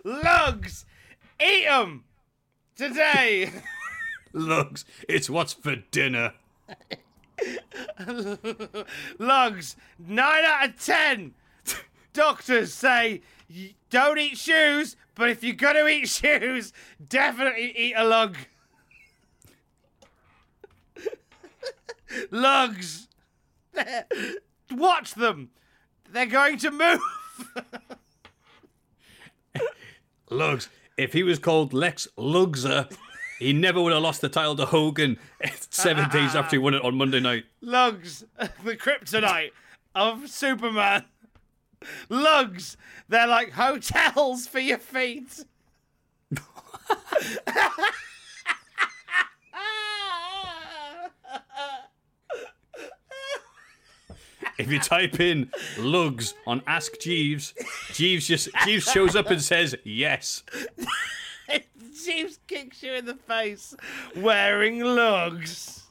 Lugz! 0.04 0.86
Eat 1.42 1.66
'em! 1.66 2.04
Today! 2.76 3.52
Lugz, 4.34 4.84
it's 5.08 5.30
what's 5.30 5.54
for 5.54 5.76
dinner. 5.92 6.34
Lugz! 9.20 9.76
9 10.00 10.46
out 10.46 10.70
of 10.70 10.84
10! 10.84 11.34
Doctors 12.14 12.74
say 12.74 13.22
don't 13.90 14.20
eat 14.20 14.38
shoes, 14.38 14.96
but 15.16 15.30
if 15.30 15.44
you're 15.44 15.56
gonna 15.56 15.86
eat 15.88 16.08
shoes, 16.10 16.74
definitely 17.08 17.74
eat 17.76 17.94
a 17.96 18.04
lug. 18.04 18.38
Lugz! 22.32 23.08
Watch 24.72 25.16
them! 25.16 25.50
They're 26.12 26.26
going 26.28 26.60
to 26.60 26.72
move! 26.72 27.00
Lugz, 30.30 30.70
if 30.98 31.14
he 31.14 31.24
was 31.24 31.40
called 31.40 31.74
Lex 31.74 32.08
Lugser, 32.18 32.92
he 33.40 33.52
never 33.52 33.82
would 33.82 33.94
have 33.94 34.04
lost 34.04 34.22
the 34.22 34.30
title 34.30 34.56
to 34.58 34.66
Hogan 34.66 35.18
seven 35.70 36.08
days 36.10 36.36
after 36.36 36.56
he 36.56 36.60
won 36.60 36.76
it 36.76 36.84
on 36.84 36.96
Monday 36.96 37.20
night. 37.20 37.46
Lugz, 37.64 38.24
the 38.64 38.78
kryptonite 38.78 39.52
of 39.96 40.30
Superman. 40.30 41.06
Lugz, 42.10 42.76
they're 43.10 43.28
like 43.28 43.52
hotels 43.52 44.48
for 44.48 44.60
your 44.60 44.78
feet. 44.78 45.46
If 54.58 54.72
you 54.72 54.80
type 54.80 55.20
in 55.20 55.50
Lugz 55.78 56.36
on 56.46 56.62
Ask 56.68 57.00
Jeeves, 57.00 57.54
Jeeves 57.92 58.28
just 58.28 58.50
Jeeves 58.64 58.90
shows 58.90 59.16
up 59.16 59.32
and 59.32 59.42
says 59.42 59.76
yes. 59.84 60.44
Jeeves 62.06 62.40
kicks 62.48 62.84
you 62.84 62.94
in 62.94 63.06
the 63.06 63.16
face 63.16 63.76
wearing 64.16 64.80
Lugz. 64.80 65.83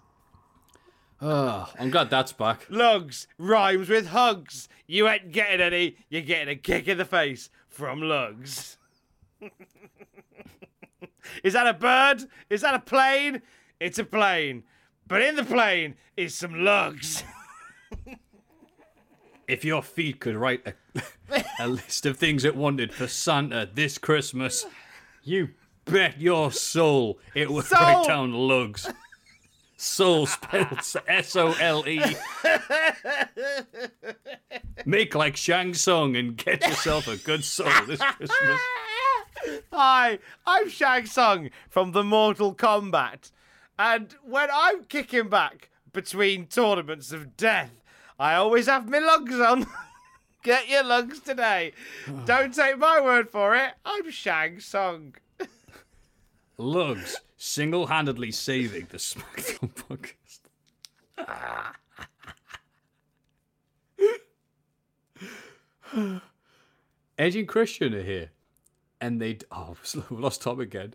Oh, 1.24 1.73
I'm 1.78 1.90
glad 1.90 2.11
that's 2.11 2.32
back. 2.32 2.66
Lugz 2.69 3.28
rhymes 3.39 3.89
with 3.89 4.09
hugs. 4.09 4.69
You 4.89 5.07
ain't 5.09 5.31
getting 5.31 5.61
any, 5.61 5.97
you're 6.09 6.20
getting 6.20 6.49
a 6.49 6.57
kick 6.57 6.89
in 6.89 6.99
the 6.99 7.05
face 7.05 7.49
from 7.69 8.01
Lugz. 8.01 8.77
is 11.44 11.53
that 11.53 11.69
a 11.69 11.74
bird? 11.74 12.24
Is 12.51 12.62
that 12.62 12.74
a 12.74 12.81
plane? 12.81 13.40
It's 13.78 14.01
a 14.01 14.05
plane. 14.05 14.65
But 15.07 15.23
in 15.23 15.36
the 15.36 15.44
plane 15.44 15.94
is 16.16 16.35
some 16.35 16.55
Lugz. 16.55 17.23
If 19.49 19.65
your 19.65 19.82
feet 19.82 20.20
could 20.20 20.36
write 20.36 20.66
a, 20.66 21.03
a 21.61 21.69
list 21.69 22.07
of 22.07 22.16
things 22.16 22.44
it 22.44 22.57
wanted 22.57 22.94
for 22.94 23.07
Santa 23.07 23.69
this 23.70 23.99
Christmas, 23.99 24.65
you 25.24 25.51
bet 25.85 26.19
your 26.19 26.53
soul 26.53 27.19
it 27.35 27.51
would 27.51 27.66
Soul! 27.66 27.81
write 27.81 28.07
down 28.07 28.32
Lugz. 28.32 28.90
Soul 29.82 30.26
spelled 30.26 30.78
S 31.09 31.34
O 31.34 31.54
L 31.54 31.88
E. 31.88 32.00
Make 34.86 35.16
like 35.16 35.36
Shang 35.36 35.74
Tsung 35.74 36.14
and 36.14 36.36
get 36.36 36.64
yourself 36.64 37.09
a 37.09 37.16
good 37.16 37.42
soul 37.42 37.72
this 37.88 38.00
Christmas. 38.00 38.60
Hi, 39.72 40.20
I'm 40.46 40.68
Shang 40.68 41.06
Tsung 41.06 41.50
from 41.68 41.90
the 41.90 42.04
Mortal 42.04 42.54
Kombat. 42.54 43.32
And 43.76 44.14
when 44.22 44.48
I'm 44.54 44.84
kicking 44.84 45.28
back 45.28 45.70
between 45.92 46.46
tournaments 46.46 47.10
of 47.10 47.36
death, 47.36 47.82
I 48.20 48.34
always 48.34 48.66
have 48.66 48.88
my 48.88 49.00
Lugz 49.00 49.40
on. 49.40 49.66
Get 50.44 50.68
your 50.68 50.84
Lugz 50.84 51.24
today. 51.24 51.72
Don't 52.24 52.54
take 52.54 52.78
my 52.78 53.00
word 53.00 53.30
for 53.30 53.56
it. 53.56 53.72
I'm 53.84 54.12
Shang 54.12 54.60
Tsung. 54.60 55.16
Lugz 56.56 57.16
single 57.43 57.86
handedly 57.86 58.31
saving 58.31 58.86
the 58.90 58.98
SmackDown 58.98 59.70
podcast. 61.19 61.74
Edge 67.19 67.36
and 67.36 67.48
Christian 67.48 67.94
are 67.94 68.02
here. 68.02 68.31
And 69.01 69.20
they. 69.20 69.39
Oh, 69.51 69.77
we 70.10 70.16
lost 70.16 70.43
Tom 70.43 70.60
again. 70.60 70.94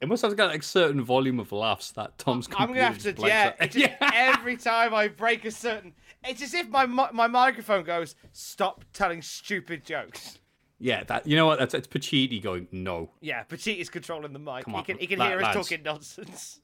It 0.00 0.06
must 0.06 0.22
have 0.22 0.36
got 0.36 0.50
like 0.50 0.62
a 0.62 0.64
certain 0.64 1.02
volume 1.02 1.40
of 1.40 1.50
laughs 1.50 1.90
that 1.92 2.16
Tom's 2.18 2.48
I'm 2.56 2.68
gonna 2.68 2.84
have 2.84 2.98
to, 2.98 3.14
yeah. 3.18 3.52
It's 3.60 3.76
every 4.00 4.56
time 4.56 4.94
I 4.94 5.08
break 5.08 5.44
a 5.44 5.50
certain, 5.50 5.92
it's 6.24 6.40
as 6.40 6.54
if 6.54 6.68
my 6.68 6.86
my 6.86 7.26
microphone 7.26 7.82
goes, 7.82 8.14
"Stop 8.32 8.84
telling 8.92 9.22
stupid 9.22 9.84
jokes." 9.84 10.38
Yeah, 10.80 11.02
that 11.04 11.26
you 11.26 11.36
know 11.36 11.46
what? 11.46 11.58
That's 11.58 11.74
it's 11.74 11.88
Pachiti 11.88 12.40
going 12.42 12.68
no, 12.70 13.10
Yeah, 13.20 13.42
Petit 13.42 13.72
is 13.80 13.88
controlling 13.90 14.32
the 14.32 14.38
mic. 14.38 14.64
Come 14.64 14.74
he 14.74 14.78
on, 14.78 14.84
can 14.84 14.98
he 14.98 15.06
can 15.06 15.18
la- 15.18 15.28
hear 15.28 15.38
us 15.38 15.42
lads. 15.42 15.56
talking 15.56 15.82
nonsense. 15.82 16.60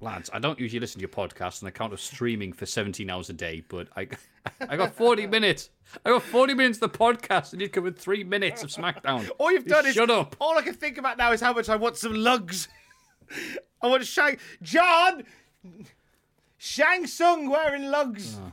lads. 0.00 0.28
I 0.32 0.38
don't 0.40 0.58
usually 0.58 0.80
listen 0.80 0.98
to 0.98 1.02
your 1.02 1.08
podcast 1.08 1.62
on 1.62 1.68
account 1.68 1.92
of 1.92 2.00
streaming 2.00 2.52
for 2.52 2.66
17 2.66 3.08
hours 3.08 3.30
a 3.30 3.32
day, 3.32 3.62
but 3.68 3.88
I 3.96 4.08
I 4.68 4.76
got 4.76 4.92
40 4.94 5.26
minutes. 5.36 5.70
I 6.04 6.10
got 6.10 6.22
40 6.24 6.54
minutes 6.54 6.78
of 6.82 6.92
the 6.92 6.98
podcast, 6.98 7.52
and 7.52 7.62
you 7.62 7.68
covered 7.68 7.96
three 7.96 8.24
minutes 8.24 8.62
of 8.64 8.70
SmackDown. 8.70 9.30
All 9.38 9.52
you've 9.52 9.66
done 9.66 9.86
is 9.86 9.94
shut 9.94 10.10
up. 10.10 10.34
All 10.40 10.58
I 10.58 10.62
can 10.62 10.74
think 10.74 10.98
about 10.98 11.16
now 11.16 11.30
is 11.32 11.40
how 11.40 11.52
much 11.52 11.68
I 11.68 11.76
want 11.76 11.96
some 11.96 12.14
Lugz. 12.14 12.66
I 13.80 13.86
want 13.86 14.04
Shang 14.04 14.38
John 14.62 15.22
Shang 16.56 17.06
Tsung 17.06 17.48
wearing 17.48 17.82
Lugz. 17.82 18.36
Ah. 18.42 18.52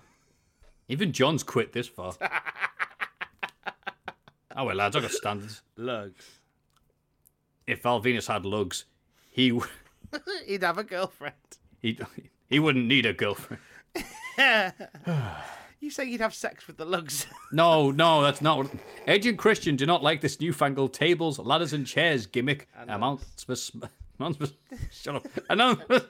Even 0.88 1.12
John's 1.12 1.42
quit 1.42 1.74
this 1.74 1.88
far. 1.88 2.14
Oh 4.56 4.66
well, 4.66 4.76
lads, 4.76 4.96
I 4.96 5.02
got 5.02 5.12
standards. 5.12 5.62
Lugz. 5.78 6.14
If 7.68 7.82
Val 7.82 8.02
Venis 8.02 8.28
had 8.28 8.44
Lugz, 8.44 8.86
he 9.32 9.50
w- 9.50 9.68
He'd 10.46 10.64
have 10.64 10.78
a 10.78 10.84
girlfriend. 10.84 11.34
he 11.82 12.00
he 12.50 12.60
wouldn't 12.60 12.86
need 12.88 13.06
a 13.06 13.14
girlfriend. 13.14 13.62
You 15.82 15.92
say 15.92 16.06
you'd 16.06 16.22
have 16.22 16.34
sex 16.34 16.66
with 16.66 16.78
the 16.78 16.86
Lugz? 16.86 17.28
No, 17.52 17.92
no, 17.92 18.24
that's 18.24 18.42
not 18.42 18.58
what. 18.58 18.72
Edge 19.06 19.28
and 19.28 19.38
Christian 19.38 19.76
do 19.76 19.86
not 19.86 20.02
like 20.02 20.20
this 20.22 20.40
newfangled 20.40 20.94
tables, 20.94 21.38
ladders, 21.38 21.74
and 21.74 21.86
chairs 21.86 22.26
gimmick. 22.26 22.68
Amounts 22.88 23.44
for. 23.44 23.56
sm- 23.56 23.84
Amounts 24.18 24.38
for 24.40 24.48
shut 24.92 25.16
up. 25.16 25.28
Announcement. 25.50 26.06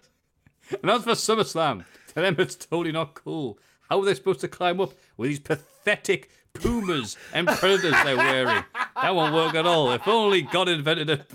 Announced 0.81 1.05
for 1.05 1.11
SummerSlam. 1.11 1.83
To 2.09 2.13
them, 2.13 2.35
it's 2.39 2.55
totally 2.55 2.93
not 2.93 3.15
cool. 3.15 3.59
How 3.89 3.99
are 3.99 4.05
they 4.05 4.13
supposed 4.13 4.39
to 4.41 4.47
climb 4.47 4.79
up 4.79 4.93
with 5.17 5.29
these 5.29 5.39
pathetic 5.41 6.29
pumas 6.55 7.17
and 7.33 7.47
predators 7.47 7.95
they're 8.03 8.17
wearing? 8.17 8.63
That 9.01 9.15
won't 9.15 9.33
work 9.33 9.55
at 9.55 9.65
all. 9.65 9.91
If 9.91 10.07
only 10.07 10.41
God 10.41 10.69
invented 10.69 11.09
a, 11.09 11.25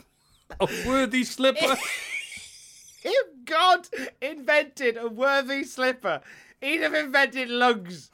a 0.61 0.69
worthy 0.87 1.25
slipper. 1.25 1.77
if 3.05 3.27
God 3.45 3.89
invented 4.21 4.97
a 4.97 5.09
worthy 5.09 5.65
slipper, 5.65 6.21
he'd 6.61 6.83
have 6.83 6.95
invented 6.95 7.49
Lugz. 7.49 8.11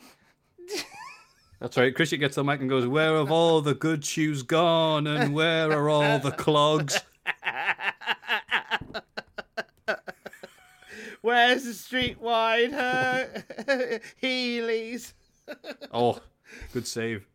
That's 1.60 1.76
right. 1.76 1.94
Christian 1.94 2.20
gets 2.20 2.36
the 2.36 2.44
mic 2.44 2.60
and 2.60 2.68
goes, 2.68 2.86
Where 2.86 3.16
have 3.16 3.30
all 3.30 3.62
the 3.62 3.74
good 3.74 4.04
shoes 4.04 4.42
gone? 4.42 5.06
And 5.06 5.32
where 5.34 5.72
are 5.72 5.88
all 5.88 6.18
the 6.18 6.32
clogs? 6.32 7.00
Where's 11.22 11.64
the 11.64 11.74
street 11.74 12.20
wide 12.20 12.70
her 12.70 13.44
Heelys? 14.22 15.12
Oh, 15.92 16.20
good 16.72 16.86
save. 16.86 17.26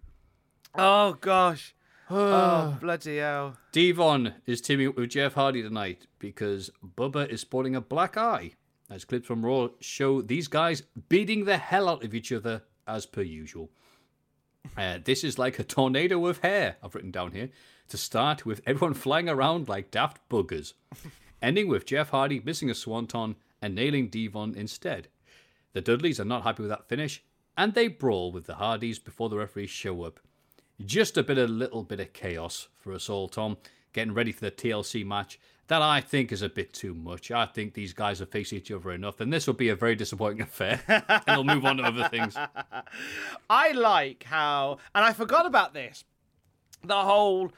Oh 0.76 1.14
gosh. 1.14 1.76
oh 2.10 2.78
bloody 2.80 3.18
hell. 3.18 3.58
Devon 3.72 4.36
is 4.46 4.62
teaming 4.62 4.90
up 4.90 4.98
with 4.98 5.12
Jeff 5.12 5.34
Hardy 5.34 5.62
tonight 5.62 6.08
because 6.20 6.70
Bubba 6.84 7.30
is 7.30 7.42
sporting 7.42 7.76
a 7.76 7.82
black 7.82 8.18
eye. 8.18 8.52
As 8.90 9.06
clips 9.06 9.28
from 9.28 9.46
Raw 9.46 9.70
show 9.80 10.22
these 10.22 10.48
guys 10.50 10.84
beating 11.08 11.46
the 11.46 11.58
hell 11.58 11.88
out 11.88 12.04
of 12.04 12.14
each 12.14 12.32
other 12.32 12.64
as 12.88 13.06
per 13.06 13.22
usual. 13.22 13.70
Uh, 14.78 15.00
this 15.04 15.24
is 15.24 15.40
like 15.40 15.60
a 15.60 15.64
tornado 15.64 16.26
of 16.28 16.40
hair, 16.40 16.76
I've 16.84 16.94
written 16.94 17.12
down 17.12 17.32
here, 17.32 17.50
to 17.90 17.98
start 17.98 18.46
with 18.46 18.62
everyone 18.66 18.94
flying 18.94 19.30
around 19.30 19.68
like 19.68 19.92
daft 19.92 20.18
buggers, 20.30 20.74
ending 21.42 21.68
with 21.68 21.86
Jeff 21.86 22.10
Hardy 22.10 22.42
missing 22.44 22.70
a 22.70 22.76
swanton 22.76 23.36
and 23.62 23.76
nailing 23.76 24.10
Devon 24.10 24.56
instead. 24.56 25.08
The 25.74 25.82
Dudleys 25.82 26.20
are 26.20 26.26
not 26.26 26.44
happy 26.44 26.64
with 26.64 26.70
that 26.70 26.88
finish, 26.88 27.24
and 27.58 27.74
they 27.74 27.88
brawl 27.88 28.32
with 28.32 28.46
the 28.46 28.56
Hardys 28.56 29.00
before 29.00 29.30
the 29.30 29.38
referees 29.38 29.70
show 29.70 30.04
up. 30.04 30.20
Just 30.84 31.18
a 31.18 31.24
bit 31.24 31.38
of 31.38 31.50
little 31.50 31.84
bit 31.84 32.00
of 32.00 32.14
chaos 32.14 32.68
for 32.76 32.94
us 32.94 33.10
all, 33.10 33.28
Tom. 33.28 33.58
Getting 33.94 34.14
ready 34.14 34.32
for 34.32 34.42
the 34.42 34.52
TLC 34.52 35.06
match. 35.06 35.40
That 35.68 35.82
I 35.82 36.02
think 36.02 36.32
is 36.32 36.42
a 36.42 36.50
bit 36.50 36.74
too 36.74 36.94
much. 36.94 37.32
I 37.32 37.46
think 37.46 37.74
these 37.74 37.94
guys 37.94 38.20
have 38.20 38.30
faced 38.30 38.52
each 38.52 38.72
other 38.72 38.92
enough, 38.92 39.22
and 39.22 39.32
this 39.32 39.48
will 39.48 39.54
be 39.54 39.70
a 39.70 39.76
very 39.76 39.96
disappointing 39.96 40.42
affair. 40.42 40.82
and 40.88 41.24
they'll 41.26 41.44
move 41.44 41.66
on 41.66 41.78
to 41.78 41.84
other 41.84 42.10
things. 42.10 42.36
I 43.50 43.72
like 43.72 44.24
how, 44.24 44.80
and 44.94 45.06
I 45.06 45.14
forgot 45.14 45.46
about 45.46 45.74
this, 45.74 46.04
the 46.84 47.04
whole 47.04 47.52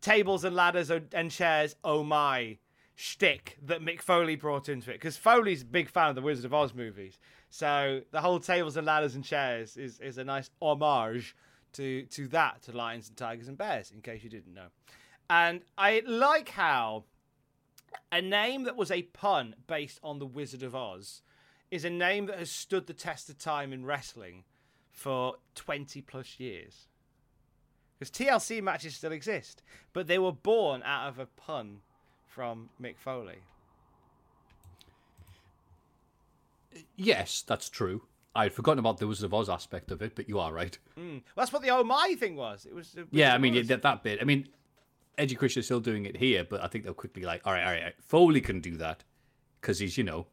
tables 0.00 0.44
and 0.44 0.56
ladders 0.56 0.90
and 0.90 1.30
chairs, 1.30 1.76
oh 1.84 2.02
my, 2.02 2.58
shtick 2.94 3.56
that 3.62 3.80
Mick 3.80 4.02
Foley 4.02 4.36
brought 4.36 4.68
into 4.68 4.90
it. 4.90 4.94
Because 4.94 5.16
Foley's 5.16 5.62
a 5.62 5.66
big 5.66 5.88
fan 5.88 6.08
of 6.08 6.14
the 6.14 6.22
Wizard 6.22 6.46
of 6.46 6.54
Oz 6.54 6.74
movies. 6.74 7.18
So 7.50 8.02
the 8.12 8.20
whole 8.20 8.38
tables 8.38 8.76
and 8.76 8.86
ladders 8.86 9.16
and 9.16 9.24
chairs 9.24 9.76
is, 9.76 9.98
is 9.98 10.18
a 10.18 10.24
nice 10.24 10.50
homage 10.62 11.34
to, 11.74 12.04
to 12.04 12.28
that, 12.28 12.62
to 12.62 12.72
Lions 12.72 13.08
and 13.08 13.16
Tigers 13.16 13.48
and 13.48 13.58
Bears, 13.58 13.90
in 13.90 14.00
case 14.00 14.22
you 14.22 14.30
didn't 14.30 14.54
know. 14.54 14.68
And 15.28 15.62
I 15.76 16.02
like 16.06 16.50
how 16.50 17.04
a 18.12 18.22
name 18.22 18.64
that 18.64 18.76
was 18.76 18.90
a 18.90 19.02
pun 19.02 19.54
based 19.66 19.98
on 20.02 20.18
the 20.18 20.26
Wizard 20.26 20.62
of 20.62 20.74
Oz 20.74 21.22
is 21.70 21.84
a 21.84 21.90
name 21.90 22.26
that 22.26 22.38
has 22.38 22.50
stood 22.50 22.86
the 22.86 22.94
test 22.94 23.28
of 23.28 23.38
time 23.38 23.72
in 23.72 23.84
wrestling 23.84 24.44
for 24.90 25.36
20 25.54 26.00
plus 26.02 26.38
years. 26.38 26.88
Because 27.98 28.10
TLC 28.10 28.62
matches 28.62 28.94
still 28.94 29.12
exist, 29.12 29.62
but 29.92 30.06
they 30.06 30.18
were 30.18 30.32
born 30.32 30.82
out 30.84 31.08
of 31.08 31.18
a 31.18 31.26
pun 31.26 31.80
from 32.26 32.70
Mick 32.80 32.96
Foley. 32.96 33.40
Yes, 36.96 37.42
that's 37.46 37.68
true. 37.68 38.02
I'd 38.34 38.52
forgotten 38.52 38.78
about 38.78 38.98
the 38.98 39.06
Wizard 39.08 39.24
of 39.24 39.34
Oz 39.34 39.48
aspect 39.48 39.90
of 39.90 40.02
it, 40.02 40.14
but 40.14 40.28
you 40.28 40.38
are 40.38 40.52
right. 40.52 40.78
Mm. 40.98 41.14
Well, 41.14 41.20
that's 41.36 41.52
what 41.52 41.62
the 41.62 41.70
Oh 41.70 41.82
My 41.82 42.14
thing 42.18 42.36
was. 42.36 42.64
It 42.64 42.74
was. 42.74 42.92
the 42.92 43.06
Yeah, 43.10 43.34
I 43.34 43.38
mean 43.38 43.58
Oz. 43.58 43.66
that, 43.68 43.82
that 43.82 44.02
bit. 44.04 44.20
I 44.20 44.24
mean, 44.24 44.48
Edgy 45.18 45.34
Christian 45.34 45.60
is 45.60 45.66
still 45.66 45.80
doing 45.80 46.06
it 46.06 46.16
here, 46.16 46.44
but 46.48 46.62
I 46.62 46.68
think 46.68 46.84
they'll 46.84 46.94
quickly 46.94 47.22
like, 47.24 47.42
all 47.44 47.52
right, 47.52 47.64
all 47.64 47.70
right, 47.72 47.78
all 47.78 47.84
right. 47.86 47.94
Foley 48.00 48.40
can 48.40 48.60
do 48.60 48.76
that 48.76 49.02
because 49.60 49.80
he's, 49.80 49.98
you 49.98 50.04
know, 50.04 50.26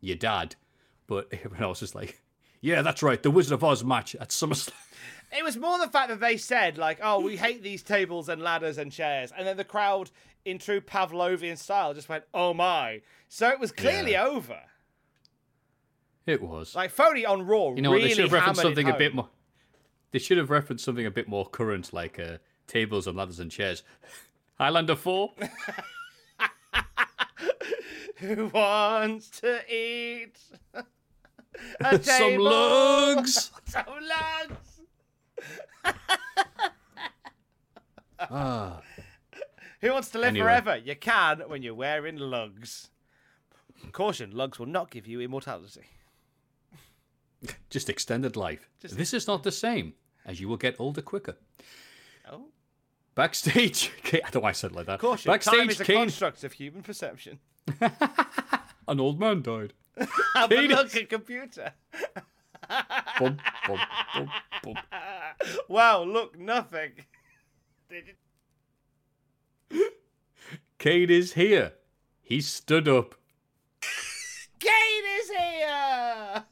your 0.00 0.16
dad. 0.16 0.54
But 1.08 1.28
everyone 1.32 1.62
else 1.62 1.82
is 1.82 1.94
like, 1.96 2.22
yeah, 2.60 2.82
that's 2.82 3.02
right, 3.02 3.20
the 3.22 3.30
Wizard 3.30 3.54
of 3.54 3.64
Oz 3.64 3.82
match 3.84 4.14
at 4.16 4.28
SummerSlam. 4.30 4.72
It 5.36 5.42
was 5.42 5.56
more 5.56 5.76
the 5.80 5.88
fact 5.88 6.08
that 6.10 6.20
they 6.20 6.36
said, 6.36 6.78
like, 6.78 7.00
oh, 7.02 7.18
we 7.18 7.36
hate 7.36 7.60
these 7.60 7.82
tables 7.82 8.28
and 8.28 8.40
ladders 8.40 8.78
and 8.78 8.92
chairs. 8.92 9.32
And 9.36 9.44
then 9.44 9.56
the 9.56 9.64
crowd, 9.64 10.12
in 10.44 10.58
true 10.60 10.80
Pavlovian 10.80 11.58
style, 11.58 11.92
just 11.94 12.08
went, 12.08 12.22
oh 12.32 12.54
my. 12.54 13.02
So 13.28 13.48
it 13.48 13.58
was 13.58 13.72
clearly 13.72 14.12
Yeah. 14.12 14.24
over. 14.26 14.60
It 16.26 16.42
was. 16.42 16.74
Like, 16.74 16.90
Foley 16.90 17.24
on 17.24 17.46
Raw 17.46 17.70
you 17.74 17.82
know, 17.82 17.92
what, 17.92 18.02
they 18.02 18.08
should 18.08 18.24
have 18.24 18.32
referenced 18.32 18.60
something 18.62 18.88
a 18.88 18.96
bit 18.98 19.14
more. 19.14 19.28
They 20.10 20.18
should 20.18 20.38
have 20.38 20.50
referenced 20.50 20.84
something 20.84 21.06
a 21.06 21.10
bit 21.10 21.28
more 21.28 21.46
current, 21.46 21.92
like 21.92 22.18
uh, 22.18 22.38
tables 22.66 23.06
and 23.06 23.16
ladders 23.16 23.38
and 23.38 23.50
chairs. 23.50 23.82
Highlander 24.58 24.96
4? 24.96 25.32
Who 28.16 28.46
wants 28.52 29.28
to 29.40 29.60
eat 29.72 30.36
a 30.74 30.82
Some 32.02 32.32
Lugz. 32.38 33.50
Some 33.66 33.84
Lugz. 33.84 34.80
ah. 38.20 38.80
Who 39.82 39.92
wants 39.92 40.08
to 40.10 40.18
live 40.18 40.28
Anyway. 40.28 40.44
forever? 40.46 40.76
You 40.78 40.96
can 40.96 41.40
when 41.46 41.62
you're 41.62 41.74
wearing 41.74 42.16
Lugz. 42.16 42.88
Caution, 43.92 44.32
Lugz 44.32 44.58
will 44.58 44.66
not 44.66 44.90
give 44.90 45.06
you 45.06 45.20
immortality. 45.20 45.82
Just 47.70 47.88
extended 47.90 48.36
life. 48.36 48.68
this 48.80 49.12
is 49.14 49.26
not 49.26 49.42
the 49.42 49.52
same, 49.52 49.94
as 50.24 50.40
you 50.40 50.48
will 50.48 50.56
get 50.56 50.76
older 50.78 51.02
quicker. 51.02 51.36
Oh. 52.30 52.46
Backstage, 53.14 53.92
Kane, 54.02 54.20
I 54.24 54.30
don't 54.30 54.36
know 54.36 54.40
why 54.42 54.48
I 54.50 54.52
said 54.52 54.72
it 54.72 54.76
like 54.76 54.86
that. 54.86 54.98
Caution, 55.00 55.30
Backstage, 55.30 55.54
time 55.54 55.70
is 55.70 55.80
a 55.80 55.84
Kane, 55.84 55.96
construct 55.96 56.44
of 56.44 56.52
human 56.52 56.82
perception. 56.82 57.38
an 58.88 59.00
old 59.00 59.18
man 59.18 59.42
died. 59.42 59.72
Have 60.34 60.50
a 60.52 60.54
Kane 60.54 60.70
look 60.70 60.86
is- 60.86 60.96
at 60.96 61.08
computer. 61.08 61.72
Bum, 63.18 63.38
bum, 63.66 63.78
bum. 64.62 64.74
Wow, 65.68 66.02
look, 66.02 66.38
nothing. 66.38 66.92
Kane 70.78 71.10
is 71.10 71.32
here. 71.34 71.72
He 72.22 72.40
stood 72.40 72.88
up. 72.88 73.14
Kane 74.58 75.04
is 75.20 75.30
here! 75.30 76.44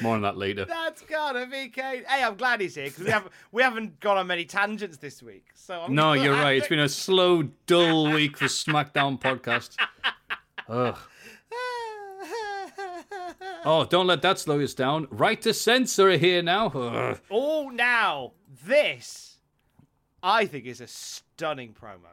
More 0.00 0.14
on 0.16 0.22
that 0.22 0.36
later. 0.36 0.64
That's 0.64 1.02
gotta 1.02 1.46
be 1.46 1.68
Kane. 1.68 2.04
Hey, 2.08 2.22
I'm 2.22 2.36
glad 2.36 2.60
he's 2.60 2.74
here 2.74 2.84
because 2.84 3.04
we 3.04 3.10
haven't 3.10 3.32
we 3.52 3.62
haven't 3.62 4.00
gone 4.00 4.16
on 4.18 4.26
many 4.26 4.44
tangents 4.44 4.96
this 4.98 5.22
week. 5.22 5.46
So 5.54 5.80
I'm 5.82 5.94
No, 5.94 6.12
you're 6.12 6.34
right. 6.34 6.56
It's 6.56 6.68
been 6.68 6.78
a 6.78 6.88
slow, 6.88 7.42
dull 7.66 8.12
week 8.12 8.36
for 8.36 8.46
SmackDown 8.46 9.20
podcast. 9.20 9.76
Ugh. 10.68 10.98
Oh, 13.64 13.84
don't 13.84 14.08
let 14.08 14.22
that 14.22 14.38
slow 14.40 14.60
us 14.60 14.74
down. 14.74 15.06
Right 15.10 15.40
to 15.42 15.54
censor 15.54 16.10
are 16.10 16.16
here 16.16 16.42
now. 16.42 16.68
Ugh. 16.68 17.20
Oh, 17.30 17.68
now 17.68 18.32
this, 18.66 19.38
I 20.22 20.46
think, 20.46 20.66
is 20.66 20.80
a 20.80 20.88
stunning 20.88 21.72
promo. 21.72 22.10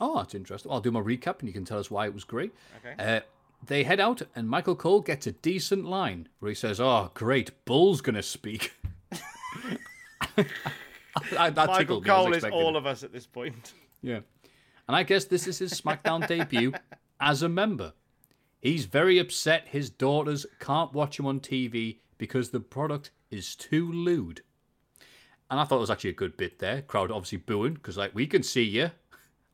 Oh, 0.00 0.16
that's 0.16 0.34
interesting. 0.34 0.72
I'll 0.72 0.80
do 0.80 0.90
my 0.90 1.00
recap 1.00 1.40
and 1.40 1.48
you 1.48 1.52
can 1.52 1.64
tell 1.64 1.78
us 1.78 1.90
why 1.90 2.06
it 2.06 2.14
was 2.14 2.24
great. 2.24 2.52
Okay. 2.84 3.16
Uh, 3.16 3.20
they 3.66 3.84
head 3.84 4.00
out 4.00 4.22
and 4.34 4.48
Michael 4.48 4.76
Cole 4.76 5.00
gets 5.00 5.26
a 5.26 5.32
decent 5.32 5.84
line 5.84 6.28
where 6.38 6.48
he 6.48 6.54
says, 6.54 6.80
Oh, 6.80 7.10
great, 7.14 7.64
Bull's 7.64 8.00
going 8.00 8.16
to 8.16 8.22
speak. 8.22 8.74
that, 10.36 11.54
that 11.54 11.66
Michael 11.66 12.00
me. 12.00 12.06
Cole 12.06 12.32
is 12.34 12.44
all 12.44 12.76
of 12.76 12.86
us 12.86 13.02
at 13.02 13.12
this 13.12 13.26
point. 13.26 13.72
Yeah. 14.02 14.20
And 14.86 14.96
I 14.96 15.02
guess 15.02 15.24
this 15.24 15.46
is 15.46 15.58
his 15.58 15.80
SmackDown 15.80 16.26
debut 16.28 16.72
as 17.20 17.42
a 17.42 17.48
member. 17.48 17.92
He's 18.60 18.86
very 18.86 19.18
upset 19.18 19.68
his 19.68 19.90
daughters 19.90 20.46
can't 20.58 20.92
watch 20.92 21.18
him 21.18 21.26
on 21.26 21.40
TV 21.40 21.98
because 22.18 22.50
the 22.50 22.60
product 22.60 23.10
is 23.30 23.54
too 23.54 23.90
lewd. 23.90 24.42
And 25.50 25.60
I 25.60 25.64
thought 25.64 25.76
it 25.76 25.80
was 25.80 25.90
actually 25.90 26.10
a 26.10 26.14
good 26.14 26.36
bit 26.36 26.58
there. 26.58 26.82
Crowd 26.82 27.10
obviously 27.10 27.38
booing 27.38 27.74
because, 27.74 27.98
like, 27.98 28.14
we 28.14 28.26
can 28.26 28.42
see 28.42 28.62
you. 28.62 28.90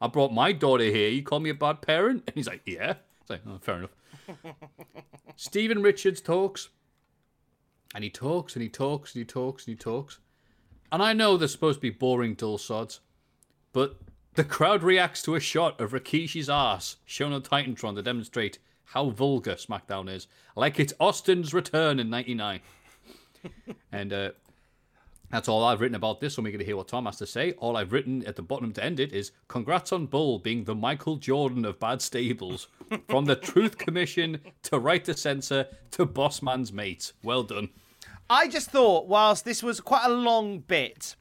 I 0.01 0.07
brought 0.07 0.33
my 0.33 0.53
daughter 0.53 0.85
here. 0.85 1.09
You 1.09 1.23
call 1.23 1.41
me 1.41 1.51
a 1.51 1.55
bad 1.55 1.83
parent? 1.83 2.23
And 2.27 2.37
he's 2.37 2.47
like, 2.47 2.63
yeah. 2.65 2.95
It's 3.21 3.31
like, 3.31 3.43
oh, 3.47 3.59
fair 3.61 3.77
enough. 3.79 3.91
Stephen 5.37 5.83
Richards 5.83 6.21
talks. 6.21 6.69
And 7.95 8.05
he 8.05 8.11
talks 8.11 8.55
and 8.55 8.63
he 8.63 8.69
talks 8.69 9.15
and 9.15 9.21
he 9.21 9.25
talks 9.25 9.67
and 9.67 9.77
he 9.77 9.77
talks. 9.77 10.19
And 10.93 11.03
I 11.03 11.13
know 11.13 11.37
they're 11.37 11.49
supposed 11.49 11.79
to 11.79 11.83
be 11.83 11.91
boring, 11.91 12.35
dull 12.35 12.59
sods. 12.59 13.01
But 13.73 13.97
the 14.35 14.45
crowd 14.45 14.83
reacts 14.83 15.23
to 15.23 15.35
a 15.35 15.41
shot 15.41 15.81
of 15.81 15.93
Rikishi's 15.93 16.49
ass 16.49 16.97
shown 17.05 17.33
on 17.33 17.43
TitanTron 17.43 17.97
to 17.97 18.03
demonstrate 18.03 18.59
how 18.85 19.11
vulgar 19.11 19.55
SmackDown 19.55 20.13
is. 20.13 20.27
Like 20.57 20.81
it's 20.81 20.93
Austin's 21.01 21.55
return 21.55 21.99
in 21.99 22.11
99. 22.11 22.61
and 23.93 24.13
uh, 24.13 24.31
that's 25.31 25.49
all 25.49 25.65
I've 25.65 25.81
written 25.81 25.95
about 25.95 26.21
this, 26.21 26.37
and 26.37 26.45
we're 26.45 26.51
going 26.51 26.59
to 26.61 26.65
hear 26.65 26.77
what 26.77 26.89
Tom 26.89 27.07
has 27.07 27.17
to 27.19 27.27
say. 27.27 27.53
All 27.53 27.77
I've 27.77 27.93
written 27.93 28.27
at 28.27 28.37
the 28.37 28.43
bottom 28.43 28.73
to 28.73 28.85
end 28.85 28.99
it 28.99 29.13
is 29.13 29.33
Congrats 29.49 29.93
on 29.93 30.07
Bull 30.07 30.39
being 30.39 30.65
the 30.65 30.75
Michael 30.75 31.17
Jordan 31.17 31.65
of 31.65 31.79
bad 31.79 32.03
stables. 32.03 32.69
From 33.09 33.27
the 33.27 33.37
Truth 33.37 33.79
Commission 33.79 34.41
to 34.63 34.79
Right 34.79 35.05
to 35.05 35.17
Censor 35.17 35.69
to 35.93 36.05
Boss 36.05 36.43
Man's 36.43 36.73
Mates. 36.73 37.13
Well 37.23 37.45
done. 37.45 37.69
I 38.29 38.49
just 38.49 38.71
thought, 38.71 39.07
whilst 39.07 39.45
this 39.45 39.63
was 39.63 39.81
quite 39.81 40.07
a 40.07 40.13
long 40.13 40.59
bit, 40.61 41.15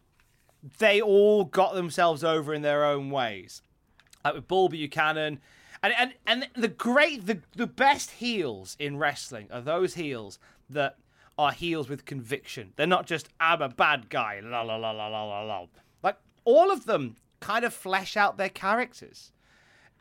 they 0.79 0.99
all 1.01 1.45
got 1.45 1.75
themselves 1.75 2.23
over 2.23 2.53
in 2.53 2.63
their 2.63 2.85
own 2.85 3.11
ways. 3.11 3.61
Like 4.25 4.33
with 4.33 4.47
Bull 4.47 4.69
Buchanan. 4.69 5.39
And, 5.81 5.93
and 5.97 6.13
and 6.27 6.47
the 6.55 6.67
great 6.67 7.25
the, 7.25 7.39
the 7.55 7.67
best 7.67 8.11
heels 8.11 8.75
in 8.79 8.97
wrestling 8.97 9.47
are 9.49 9.61
those 9.61 9.93
heels 9.93 10.37
that 10.69 10.97
are 11.39 11.53
heels 11.53 11.87
with 11.87 12.03
conviction. 12.03 12.73
They're 12.75 12.85
not 12.85 13.07
just 13.07 13.29
I'm 13.39 13.61
a 13.61 13.69
bad 13.69 14.09
guy, 14.09 14.41
la 14.43 14.61
la 14.61 14.75
la 14.75 14.91
la 14.91 15.07
la 15.07 15.23
la 15.23 15.41
la. 15.43 15.65
Like 16.03 16.17
all 16.43 16.69
of 16.69 16.83
them 16.83 17.15
kind 17.39 17.63
of 17.63 17.73
flesh 17.73 18.17
out 18.17 18.35
their 18.35 18.49
characters 18.49 19.31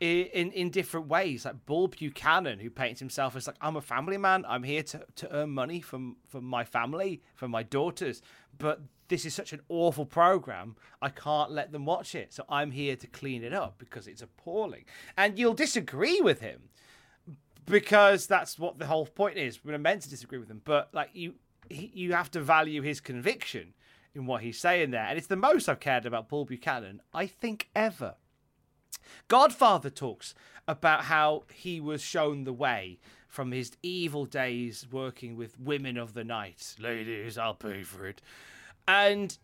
in, 0.01 0.25
in 0.25 0.51
in 0.51 0.69
different 0.69 1.07
ways. 1.07 1.45
Like 1.45 1.65
Bull 1.65 1.87
Buchanan, 1.87 2.59
who 2.59 2.69
paints 2.69 2.99
himself 2.99 3.37
as 3.37 3.47
like 3.47 3.55
I'm 3.61 3.77
a 3.77 3.81
family 3.81 4.17
man. 4.17 4.43
I'm 4.49 4.63
here 4.63 4.83
to, 4.83 5.05
to 5.15 5.33
earn 5.33 5.51
money 5.51 5.79
from 5.79 6.17
from 6.27 6.43
my 6.43 6.65
family, 6.65 7.21
from 7.35 7.51
my 7.51 7.63
daughters. 7.63 8.21
But 8.57 8.81
this 9.07 9.25
is 9.25 9.33
such 9.33 9.53
an 9.53 9.61
awful 9.69 10.05
program. 10.05 10.75
I 11.01 11.07
can't 11.07 11.51
let 11.51 11.71
them 11.71 11.85
watch 11.85 12.15
it. 12.15 12.33
So 12.33 12.43
I'm 12.49 12.71
here 12.71 12.97
to 12.97 13.07
clean 13.07 13.45
it 13.45 13.53
up 13.53 13.75
because 13.79 14.07
it's 14.07 14.21
appalling. 14.21 14.83
And 15.17 15.39
you'll 15.39 15.53
disagree 15.53 16.19
with 16.19 16.41
him 16.41 16.69
because 17.69 18.27
that's 18.27 18.57
what 18.57 18.79
the 18.79 18.87
whole 18.87 19.05
point 19.05 19.37
is. 19.37 19.63
We're 19.63 19.77
meant 19.77 20.01
to 20.03 20.09
disagree 20.09 20.39
with 20.39 20.49
him, 20.49 20.61
but 20.65 20.89
like 20.93 21.09
you, 21.13 21.35
he, 21.69 21.91
you 21.93 22.13
have 22.13 22.31
to 22.31 22.41
value 22.41 22.81
his 22.81 22.99
conviction 22.99 23.73
in 24.15 24.25
what 24.25 24.41
he's 24.41 24.59
saying 24.59 24.91
there, 24.91 25.05
and 25.05 25.17
it's 25.17 25.27
the 25.27 25.35
most 25.35 25.69
I've 25.69 25.79
cared 25.79 26.05
about 26.05 26.29
Bull 26.29 26.45
Buchanan, 26.45 27.01
I 27.13 27.27
think, 27.27 27.69
ever. 27.75 28.15
Godfather 29.27 29.89
talks 29.89 30.33
about 30.67 31.05
how 31.05 31.43
he 31.53 31.79
was 31.79 32.01
shown 32.01 32.43
the 32.43 32.53
way 32.53 32.99
from 33.27 33.51
his 33.51 33.71
evil 33.83 34.25
days 34.25 34.87
working 34.91 35.35
with 35.35 35.59
women 35.59 35.97
of 35.97 36.13
the 36.13 36.23
night. 36.23 36.75
Ladies, 36.79 37.37
I'll 37.37 37.53
pay 37.53 37.83
for 37.83 38.07
it. 38.07 38.21
And 38.87 39.37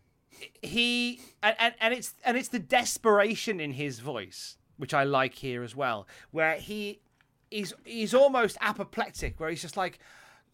he 0.62 1.22
and, 1.42 1.56
and, 1.60 1.76
and 1.80 1.94
it's 1.94 2.14
and 2.26 2.36
it's 2.36 2.50
the 2.50 2.60
desperation 2.60 3.60
in 3.60 3.74
his 3.74 4.00
voice, 4.00 4.58
which 4.78 4.94
I 4.94 5.04
like 5.04 5.36
here 5.36 5.64
as 5.64 5.76
well, 5.76 6.08
where 6.32 6.56
he 6.56 7.00
he's 7.56 7.74
he's 7.84 8.14
almost 8.14 8.58
apoplectic, 8.62 9.40
where 9.40 9.50
he's 9.50 9.62
just 9.62 9.78
like, 9.78 10.00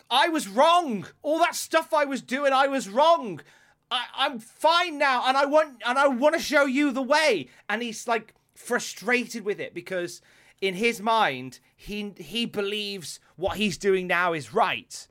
I 0.09 0.29
was 0.29 0.47
wrong. 0.47 1.07
All 1.23 1.39
that 1.39 1.55
stuff 1.55 1.93
I 1.93 2.05
was 2.05 2.21
doing, 2.21 2.53
I 2.53 2.67
was 2.67 2.87
wrong. 2.87 3.41
I, 3.89 4.05
I'm 4.15 4.39
fine 4.39 4.97
now, 4.97 5.27
and 5.27 5.35
I 5.35 5.45
want 5.45 5.81
and 5.85 5.97
I 5.97 6.07
want 6.07 6.35
to 6.35 6.41
show 6.41 6.65
you 6.65 6.91
the 6.91 7.01
way. 7.01 7.49
And 7.67 7.81
he's 7.81 8.07
like 8.07 8.33
frustrated 8.55 9.43
with 9.43 9.59
it 9.59 9.73
because 9.73 10.21
in 10.61 10.75
his 10.75 11.01
mind, 11.01 11.59
he 11.75 12.13
he 12.17 12.45
believes 12.45 13.19
what 13.35 13.57
he's 13.57 13.77
doing 13.77 14.07
now 14.07 14.33
is 14.33 14.53
right. 14.53 15.07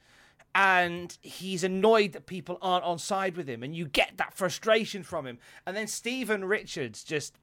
And 0.52 1.16
he's 1.20 1.62
annoyed 1.62 2.12
that 2.12 2.26
people 2.26 2.58
aren't 2.60 2.84
on 2.84 2.98
side 2.98 3.36
with 3.36 3.48
him, 3.48 3.62
and 3.62 3.74
you 3.74 3.86
get 3.86 4.16
that 4.16 4.34
frustration 4.34 5.02
from 5.02 5.26
him. 5.26 5.38
And 5.66 5.76
then 5.76 5.86
Stephen 5.86 6.44
Richards 6.44 7.04
just 7.04 7.36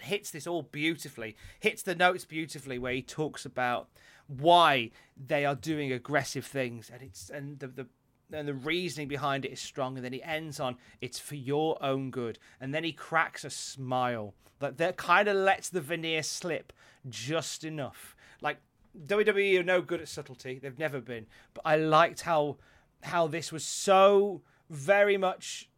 hits 0.00 0.30
this 0.30 0.46
all 0.46 0.62
beautifully, 0.62 1.36
hits 1.60 1.82
the 1.82 1.94
notes 1.94 2.24
beautifully, 2.24 2.78
where 2.78 2.92
he 2.92 3.02
talks 3.02 3.44
about 3.44 3.88
why 4.26 4.90
they 5.16 5.44
are 5.44 5.54
doing 5.54 5.92
aggressive 5.92 6.46
things, 6.46 6.90
and 6.92 7.02
it's 7.02 7.30
and 7.30 7.58
the 7.58 7.68
the 7.68 7.86
and 8.32 8.48
the 8.48 8.54
reasoning 8.54 9.08
behind 9.08 9.44
it 9.44 9.52
is 9.52 9.60
strong. 9.60 9.96
And 9.96 10.04
then 10.04 10.12
he 10.12 10.22
ends 10.22 10.58
on 10.58 10.76
it's 11.00 11.18
for 11.18 11.34
your 11.34 11.82
own 11.82 12.10
good, 12.10 12.38
and 12.60 12.74
then 12.74 12.84
he 12.84 12.92
cracks 12.92 13.44
a 13.44 13.50
smile 13.50 14.34
that 14.60 14.78
that 14.78 14.96
kind 14.96 15.28
of 15.28 15.36
lets 15.36 15.68
the 15.68 15.80
veneer 15.80 16.22
slip 16.22 16.72
just 17.08 17.64
enough. 17.64 18.16
Like 18.40 18.58
WWE 19.06 19.58
are 19.60 19.64
no 19.64 19.82
good 19.82 20.00
at 20.00 20.08
subtlety; 20.08 20.58
they've 20.58 20.78
never 20.78 21.00
been. 21.00 21.26
But 21.52 21.62
I 21.64 21.76
liked 21.76 22.22
how 22.22 22.56
how 23.02 23.26
this 23.26 23.52
was 23.52 23.64
so 23.64 24.42
very 24.70 25.16
much 25.16 25.68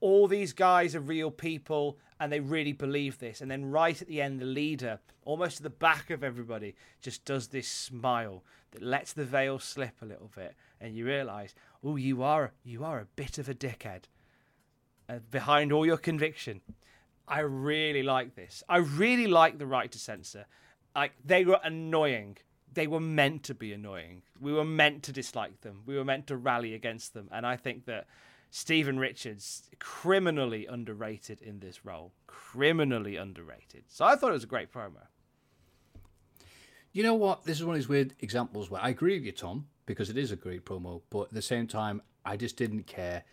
all 0.00 0.28
these 0.28 0.52
guys 0.52 0.94
are 0.94 1.00
real 1.00 1.30
people 1.30 1.98
and 2.18 2.32
they 2.32 2.40
really 2.40 2.72
believe 2.72 3.18
this. 3.18 3.40
And 3.40 3.50
then 3.50 3.70
right 3.70 4.00
at 4.00 4.08
the 4.08 4.22
end, 4.22 4.40
the 4.40 4.46
leader, 4.46 5.00
almost 5.24 5.58
at 5.58 5.62
the 5.62 5.70
back 5.70 6.10
of 6.10 6.24
everybody, 6.24 6.74
just 7.00 7.24
does 7.24 7.48
this 7.48 7.68
smile 7.68 8.42
that 8.72 8.82
lets 8.82 9.12
the 9.12 9.24
veil 9.24 9.58
slip 9.58 9.94
a 10.02 10.06
little 10.06 10.30
bit, 10.34 10.54
and 10.80 10.94
you 10.94 11.06
realise, 11.06 11.54
oh, 11.84 11.96
you 11.96 12.22
are 12.22 12.52
you 12.64 12.84
are 12.84 13.00
a 13.00 13.08
bit 13.16 13.38
of 13.38 13.48
a 13.48 13.54
dickhead. 13.54 14.04
Uh, 15.08 15.20
behind 15.30 15.72
all 15.72 15.86
your 15.86 15.96
conviction, 15.96 16.60
I 17.28 17.40
really 17.40 18.02
like 18.02 18.34
this. 18.34 18.62
I 18.68 18.78
really 18.78 19.26
like 19.26 19.58
the 19.58 19.66
right 19.66 19.90
to 19.92 19.98
censor. 19.98 20.46
Like 20.94 21.12
they 21.24 21.44
were 21.44 21.60
annoying. 21.62 22.38
They 22.72 22.86
were 22.86 23.00
meant 23.00 23.44
to 23.44 23.54
be 23.54 23.72
annoying. 23.72 24.22
We 24.40 24.52
were 24.52 24.64
meant 24.64 25.02
to 25.04 25.12
dislike 25.12 25.60
them. 25.60 25.82
We 25.86 25.96
were 25.96 26.04
meant 26.04 26.26
to 26.26 26.36
rally 26.36 26.74
against 26.74 27.14
them. 27.14 27.28
And 27.32 27.46
I 27.46 27.56
think 27.56 27.86
that 27.86 28.06
Stephen 28.50 28.98
Richards 28.98 29.68
criminally 29.78 30.66
underrated 30.66 31.42
in 31.42 31.60
this 31.60 31.84
role. 31.84 32.12
Criminally 32.26 33.16
underrated. 33.16 33.84
So 33.88 34.04
I 34.04 34.16
thought 34.16 34.30
it 34.30 34.34
was 34.34 34.44
a 34.44 34.48
great 34.48 34.72
promo. 34.72 35.06
You 36.92 37.02
know 37.02 37.14
what? 37.14 37.44
This 37.44 37.58
is 37.58 37.64
one 37.64 37.74
of 37.74 37.80
these 37.80 37.88
weird 37.88 38.14
examples 38.20 38.70
where 38.70 38.82
I 38.82 38.88
agree 38.88 39.14
with 39.14 39.24
you, 39.24 39.32
Tom, 39.32 39.66
because 39.84 40.08
it 40.08 40.16
is 40.16 40.32
a 40.32 40.36
great 40.36 40.64
promo, 40.64 41.02
but 41.10 41.24
at 41.24 41.34
the 41.34 41.42
same 41.42 41.66
time, 41.66 42.00
I 42.24 42.36
just 42.36 42.56
didn't 42.56 42.86
care 42.86 43.24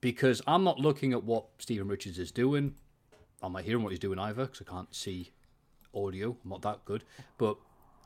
because 0.00 0.40
I'm 0.46 0.64
not 0.64 0.78
looking 0.78 1.12
at 1.12 1.22
what 1.22 1.44
Stephen 1.58 1.88
Richards 1.88 2.18
is 2.18 2.32
doing. 2.32 2.74
I'm 3.42 3.52
not 3.52 3.64
hearing 3.64 3.82
what 3.82 3.90
he's 3.90 3.98
doing 3.98 4.18
either 4.18 4.46
because 4.46 4.62
I 4.66 4.70
can't 4.70 4.94
see 4.94 5.30
audio. 5.94 6.36
I'm 6.42 6.50
not 6.50 6.62
that 6.62 6.84
good, 6.84 7.04
but 7.38 7.56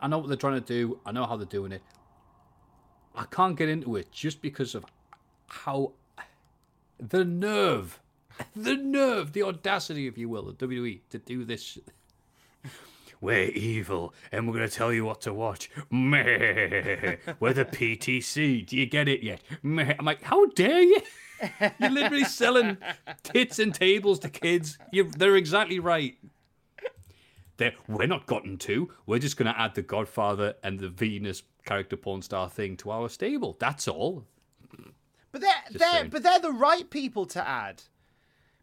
I 0.01 0.09
know 0.09 0.19
what 0.19 0.29
they're 0.29 0.37
trying 0.37 0.61
to 0.61 0.67
do. 0.67 1.01
I 1.07 1.13
know 1.13 1.25
how 1.25 1.37
they're 1.37 1.47
doing 1.47 1.73
it. 1.73 1.83
I 3.15 3.25
can't 3.25 3.57
get 3.57 3.69
into 3.69 3.97
it 3.97 4.11
just 4.13 4.43
because 4.43 4.75
of 4.75 4.85
how 5.47 5.93
the 6.99 7.25
nerve, 7.25 8.01
the 8.55 8.77
nerve, 8.77 9.33
the 9.33 9.43
audacity, 9.43 10.07
if 10.07 10.17
you 10.19 10.29
will, 10.29 10.49
of 10.49 10.59
WWE 10.59 11.01
to 11.11 11.19
do 11.19 11.45
this. 11.45 11.79
We're 13.21 13.49
evil, 13.51 14.13
and 14.31 14.47
we're 14.47 14.55
gonna 14.55 14.69
tell 14.69 14.93
you 14.93 15.05
what 15.05 15.23
to 15.23 15.33
watch. 15.33 15.71
Meh. 15.91 17.17
We're 17.41 17.55
the 17.55 17.65
PTC. 17.65 18.67
Do 18.67 18.77
you 18.77 18.87
get 18.87 19.09
it 19.09 19.23
yet? 19.23 19.41
I'm 19.65 20.05
like, 20.05 20.23
how 20.23 20.47
dare 20.47 20.83
you? 20.83 21.01
You're 21.79 21.91
literally 21.91 22.25
selling 22.25 22.79
tits 23.23 23.59
and 23.59 23.75
tables 23.75 24.19
to 24.21 24.29
kids. 24.29 24.79
you 24.93 25.11
they're 25.11 25.37
exactly 25.37 25.79
right. 25.79 26.17
They're, 27.57 27.75
we're 27.89 28.07
not 28.07 28.27
gotten 28.27 28.59
to. 28.59 28.91
We're 29.07 29.19
just 29.19 29.37
going 29.37 29.53
to 29.53 29.59
add 29.59 29.75
the 29.75 29.83
Godfather 29.83 30.55
and 30.63 30.79
the 30.79 30.89
Venis 30.89 31.43
character 31.65 31.97
porn 31.97 32.23
star 32.23 32.51
thing 32.51 32.77
to 32.79 32.91
our 32.91 33.09
stable. 33.09 33.57
That's 33.59 33.89
all. 33.89 34.25
But 35.37 35.43
they're 35.43 35.63
Just 35.67 35.79
they're 35.79 35.93
saying. 36.01 36.11
but 36.11 36.23
they're 36.23 36.39
the 36.41 36.53
right 36.53 36.89
people 36.89 37.27
to 37.27 37.47
add. 37.47 37.83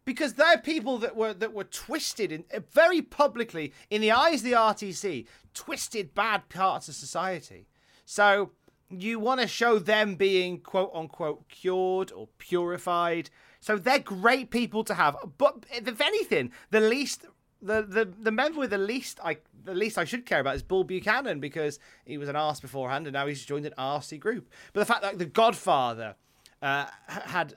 Because 0.04 0.34
they're 0.34 0.58
people 0.58 0.98
that 0.98 1.16
were 1.16 1.32
that 1.32 1.54
were 1.54 1.64
twisted 1.64 2.30
in 2.32 2.44
uh, 2.52 2.60
very 2.72 3.00
publicly 3.00 3.72
in 3.88 4.00
the 4.02 4.12
eyes 4.12 4.40
of 4.40 4.44
the 4.44 4.52
RTC, 4.52 5.26
twisted 5.54 6.14
bad 6.14 6.48
parts 6.48 6.88
of 6.88 6.94
society. 6.94 7.68
So 8.04 8.50
you 8.90 9.18
want 9.18 9.40
to 9.40 9.46
show 9.46 9.78
them 9.78 10.16
being 10.16 10.58
quote 10.58 10.90
unquote 10.94 11.48
cured 11.48 12.12
or 12.12 12.28
purified. 12.38 13.30
So 13.60 13.78
they're 13.78 13.98
great 13.98 14.50
people 14.50 14.84
to 14.84 14.94
have. 14.94 15.16
But 15.38 15.64
if 15.70 16.00
anything, 16.00 16.52
the 16.70 16.80
least 16.80 17.24
the, 17.62 17.80
the, 17.82 18.04
the 18.04 18.30
member 18.30 18.60
with 18.60 18.70
the 18.70 18.78
least 18.78 19.18
I 19.24 19.38
the 19.64 19.74
least 19.74 19.96
I 19.96 20.04
should 20.04 20.26
care 20.26 20.40
about 20.40 20.56
is 20.56 20.62
Bull 20.62 20.84
Buchanan 20.84 21.40
because 21.40 21.78
he 22.04 22.18
was 22.18 22.28
an 22.28 22.36
arse 22.36 22.60
beforehand 22.60 23.06
and 23.06 23.14
now 23.14 23.26
he's 23.26 23.44
joined 23.46 23.64
an 23.64 23.72
RC 23.78 24.20
group. 24.20 24.50
But 24.74 24.80
the 24.80 24.86
fact 24.86 25.00
that 25.00 25.18
the 25.18 25.24
Godfather 25.24 26.16
uh, 26.62 26.86
had 27.06 27.54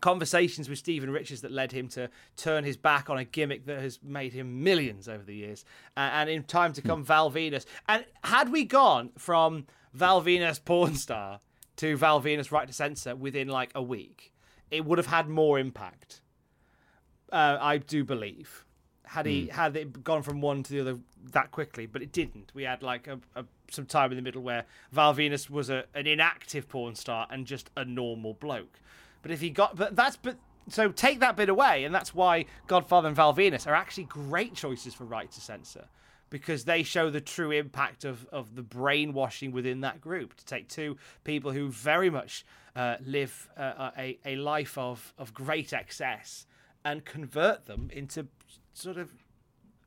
conversations 0.00 0.68
with 0.68 0.78
Stephen 0.78 1.10
Richards 1.10 1.40
that 1.40 1.52
led 1.52 1.72
him 1.72 1.88
to 1.88 2.10
turn 2.36 2.64
his 2.64 2.76
back 2.76 3.08
on 3.08 3.16
a 3.16 3.24
gimmick 3.24 3.66
that 3.66 3.80
has 3.80 4.00
made 4.02 4.32
him 4.32 4.62
millions 4.62 5.08
over 5.08 5.22
the 5.22 5.34
years. 5.34 5.64
Uh, 5.96 6.10
and 6.12 6.28
in 6.28 6.42
time 6.42 6.72
to 6.74 6.82
come, 6.82 7.04
Val 7.04 7.30
Venis. 7.30 7.64
And 7.88 8.04
had 8.24 8.50
we 8.50 8.64
gone 8.64 9.10
from 9.16 9.66
Val 9.94 10.20
Venis 10.20 10.62
porn 10.62 10.96
star 10.96 11.40
to 11.76 11.96
Val 11.96 12.20
Venis 12.20 12.50
right 12.50 12.66
to 12.66 12.74
censor 12.74 13.16
within 13.16 13.48
like 13.48 13.70
a 13.74 13.82
week, 13.82 14.32
it 14.70 14.84
would 14.84 14.98
have 14.98 15.06
had 15.06 15.28
more 15.28 15.58
impact. 15.58 16.20
Uh, 17.30 17.56
I 17.60 17.78
do 17.78 18.04
believe. 18.04 18.64
Had 19.04 19.26
he 19.26 19.48
had 19.48 19.76
it 19.76 20.02
gone 20.02 20.22
from 20.22 20.40
one 20.40 20.62
to 20.62 20.72
the 20.72 20.80
other 20.80 20.98
that 21.32 21.50
quickly, 21.50 21.86
but 21.86 22.02
it 22.02 22.12
didn't. 22.12 22.50
We 22.54 22.62
had 22.62 22.82
like 22.82 23.06
a, 23.06 23.20
a 23.36 23.44
some 23.72 23.86
time 23.86 24.12
in 24.12 24.16
the 24.16 24.22
middle 24.22 24.42
where 24.42 24.64
Val 24.90 25.14
Venis 25.14 25.48
was 25.50 25.70
a, 25.70 25.84
an 25.94 26.06
inactive 26.06 26.68
porn 26.68 26.94
star 26.94 27.26
and 27.30 27.46
just 27.46 27.70
a 27.76 27.84
normal 27.84 28.34
bloke. 28.34 28.80
But 29.22 29.30
if 29.30 29.40
he 29.40 29.50
got, 29.50 29.76
but 29.76 29.96
that's 29.96 30.16
but 30.16 30.36
so 30.68 30.90
take 30.90 31.20
that 31.20 31.36
bit 31.36 31.48
away, 31.48 31.84
and 31.84 31.94
that's 31.94 32.14
why 32.14 32.46
Godfather 32.66 33.08
and 33.08 33.16
Val 33.16 33.34
Venis 33.34 33.66
are 33.66 33.74
actually 33.74 34.04
great 34.04 34.54
choices 34.54 34.94
for 34.94 35.04
right 35.04 35.30
to 35.30 35.40
censor 35.40 35.86
because 36.30 36.64
they 36.64 36.82
show 36.82 37.10
the 37.10 37.20
true 37.20 37.50
impact 37.50 38.04
of, 38.04 38.26
of 38.32 38.56
the 38.56 38.62
brainwashing 38.62 39.52
within 39.52 39.82
that 39.82 40.00
group. 40.00 40.34
To 40.36 40.44
take 40.46 40.66
two 40.66 40.96
people 41.24 41.52
who 41.52 41.68
very 41.68 42.08
much 42.08 42.46
uh, 42.74 42.96
live 43.04 43.50
uh, 43.56 43.90
a, 43.98 44.18
a 44.24 44.36
life 44.36 44.78
of, 44.78 45.12
of 45.18 45.34
great 45.34 45.74
excess 45.74 46.46
and 46.84 47.04
convert 47.04 47.66
them 47.66 47.90
into 47.92 48.28
sort 48.72 48.96
of 48.96 49.10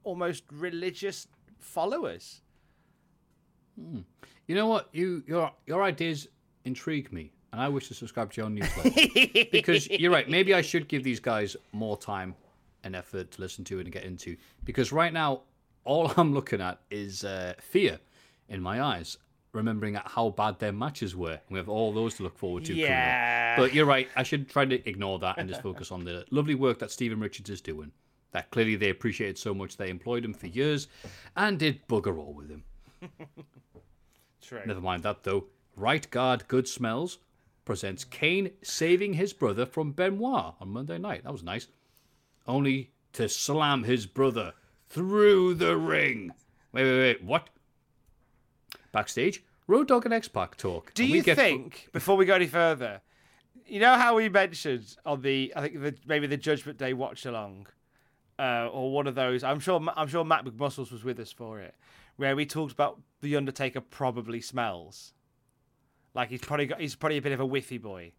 almost 0.03 0.43
religious 0.51 1.27
followers. 1.59 2.41
You 3.77 4.55
know 4.55 4.67
what? 4.67 4.89
You 4.91 5.23
your 5.27 5.51
your 5.65 5.83
ideas 5.83 6.27
intrigue 6.65 7.11
me, 7.11 7.31
and 7.51 7.61
I 7.61 7.67
wish 7.69 7.87
to 7.87 7.93
subscribe 7.93 8.31
to 8.33 8.41
your 8.41 8.49
newsletter 8.49 9.47
because 9.51 9.89
you're 9.89 10.11
right. 10.11 10.29
Maybe 10.29 10.53
I 10.53 10.61
should 10.61 10.87
give 10.87 11.03
these 11.03 11.19
guys 11.19 11.55
more 11.71 11.97
time 11.97 12.35
and 12.83 12.95
effort 12.95 13.31
to 13.31 13.41
listen 13.41 13.63
to 13.65 13.79
and 13.79 13.91
get 13.91 14.03
into. 14.03 14.37
Because 14.63 14.91
right 14.91 15.11
now, 15.11 15.41
all 15.83 16.11
I'm 16.17 16.33
looking 16.33 16.61
at 16.61 16.79
is 16.89 17.23
uh, 17.23 17.53
fear 17.59 17.99
in 18.47 18.61
my 18.61 18.81
eyes, 18.81 19.17
remembering 19.53 19.95
at 19.95 20.07
how 20.07 20.29
bad 20.29 20.59
their 20.59 20.71
matches 20.71 21.15
were. 21.15 21.39
We 21.49 21.57
have 21.57 21.69
all 21.69 21.91
those 21.91 22.15
to 22.15 22.23
look 22.23 22.37
forward 22.37 22.65
to. 22.65 22.73
Yeah. 22.73 23.57
But 23.57 23.73
you're 23.73 23.85
right. 23.85 24.07
I 24.15 24.23
should 24.23 24.49
try 24.49 24.65
to 24.65 24.87
ignore 24.87 25.19
that 25.19 25.37
and 25.37 25.49
just 25.49 25.61
focus 25.61 25.91
on 25.91 26.03
the 26.03 26.25
lovely 26.31 26.55
work 26.55 26.79
that 26.79 26.91
Stephen 26.91 27.19
Richards 27.19 27.49
is 27.49 27.61
doing. 27.61 27.91
That 28.31 28.51
clearly 28.51 28.75
they 28.75 28.89
appreciated 28.89 29.37
so 29.37 29.53
much 29.53 29.77
they 29.77 29.89
employed 29.89 30.25
him 30.25 30.33
for 30.33 30.47
years 30.47 30.87
and 31.37 31.57
did 31.57 31.87
bugger 31.87 32.17
all 32.17 32.33
with 32.33 32.49
him. 32.49 32.63
True. 34.47 34.61
Never 34.65 34.81
mind 34.81 35.03
that 35.03 35.23
though. 35.23 35.45
Right 35.75 36.09
Guard 36.09 36.47
Good 36.47 36.67
Smells 36.67 37.17
presents 37.65 38.03
Kane 38.03 38.51
saving 38.61 39.13
his 39.13 39.33
brother 39.33 39.65
from 39.65 39.91
Benoit 39.91 40.53
on 40.61 40.69
Monday 40.69 40.97
night. 40.97 41.23
That 41.23 41.31
was 41.31 41.43
nice. 41.43 41.67
Only 42.47 42.91
to 43.13 43.27
slam 43.27 43.83
his 43.83 44.05
brother 44.05 44.53
through 44.87 45.55
the 45.55 45.75
ring. 45.75 46.31
Wait, 46.71 46.83
wait, 46.83 46.99
wait. 46.99 47.23
What? 47.23 47.49
Backstage, 48.91 49.43
Road 49.67 49.87
Dogg 49.87 50.05
and 50.05 50.13
X 50.13 50.27
Pac 50.27 50.57
talk. 50.57 50.93
Do 50.93 51.05
you 51.05 51.23
think, 51.23 51.89
before 51.91 52.15
we 52.15 52.25
go 52.25 52.35
any 52.35 52.47
further, 52.47 53.01
you 53.65 53.79
know 53.79 53.95
how 53.95 54.15
we 54.15 54.29
mentioned 54.29 54.95
on 55.05 55.21
the, 55.21 55.51
I 55.55 55.61
think 55.61 55.81
the, 55.81 55.95
maybe 56.05 56.27
the 56.27 56.37
Judgment 56.37 56.77
Day 56.77 56.93
watch 56.93 57.25
along, 57.25 57.67
uh, 58.37 58.69
or 58.71 58.91
one 58.91 59.07
of 59.07 59.15
those. 59.15 59.43
I'm 59.43 59.59
sure, 59.59 59.81
I'm 59.95 60.07
sure 60.07 60.23
Matt 60.23 60.45
McMuscles 60.45 60.91
was 60.91 61.03
with 61.03 61.19
us 61.19 61.31
for 61.31 61.59
it, 61.59 61.73
where 62.15 62.35
we 62.35 62.45
talked 62.45 62.73
about 62.73 63.01
the 63.25 63.35
Undertaker 63.35 63.81
probably 63.81 64.39
smells, 64.41 65.13
like 66.13 66.29
he's 66.29 66.41
probably 66.41 66.65
got, 66.67 66.79
he's 66.79 66.95
probably 66.95 67.17
a 67.17 67.21
bit 67.21 67.31
of 67.33 67.39
a 67.41 67.45
whiffy 67.47 67.81
boy, 67.81 68.11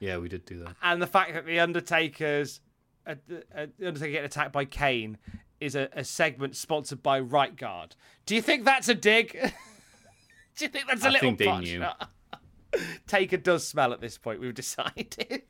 Yeah, 0.00 0.18
we 0.18 0.28
did 0.28 0.44
do 0.44 0.58
that. 0.64 0.76
and 0.82 1.00
the 1.00 1.06
fact 1.06 1.32
that 1.34 1.46
the 1.46 1.60
Undertaker's, 1.60 2.60
uh, 3.06 3.14
uh, 3.54 3.66
the 3.78 3.88
Undertaker 3.88 4.12
getting 4.12 4.26
attacked 4.26 4.52
by 4.52 4.64
Kane 4.64 5.16
is 5.60 5.74
a, 5.74 5.88
a 5.92 6.04
segment 6.04 6.54
sponsored 6.56 7.02
by 7.02 7.18
Right 7.20 7.56
Guard. 7.56 7.96
Do 8.26 8.34
you 8.34 8.42
think 8.42 8.64
that's 8.64 8.88
a 8.88 8.94
dig? 8.94 9.32
Do 10.56 10.64
you 10.64 10.68
think 10.68 10.86
that's 10.88 11.04
a 11.04 11.08
I 11.08 11.10
little 11.10 11.28
think 11.36 11.38
they 11.38 11.58
knew. 11.58 11.84
Taker 13.06 13.36
does 13.38 13.66
smell 13.66 13.92
at 13.92 14.00
this 14.00 14.18
point. 14.18 14.40
We've 14.40 14.54
decided. 14.66 15.42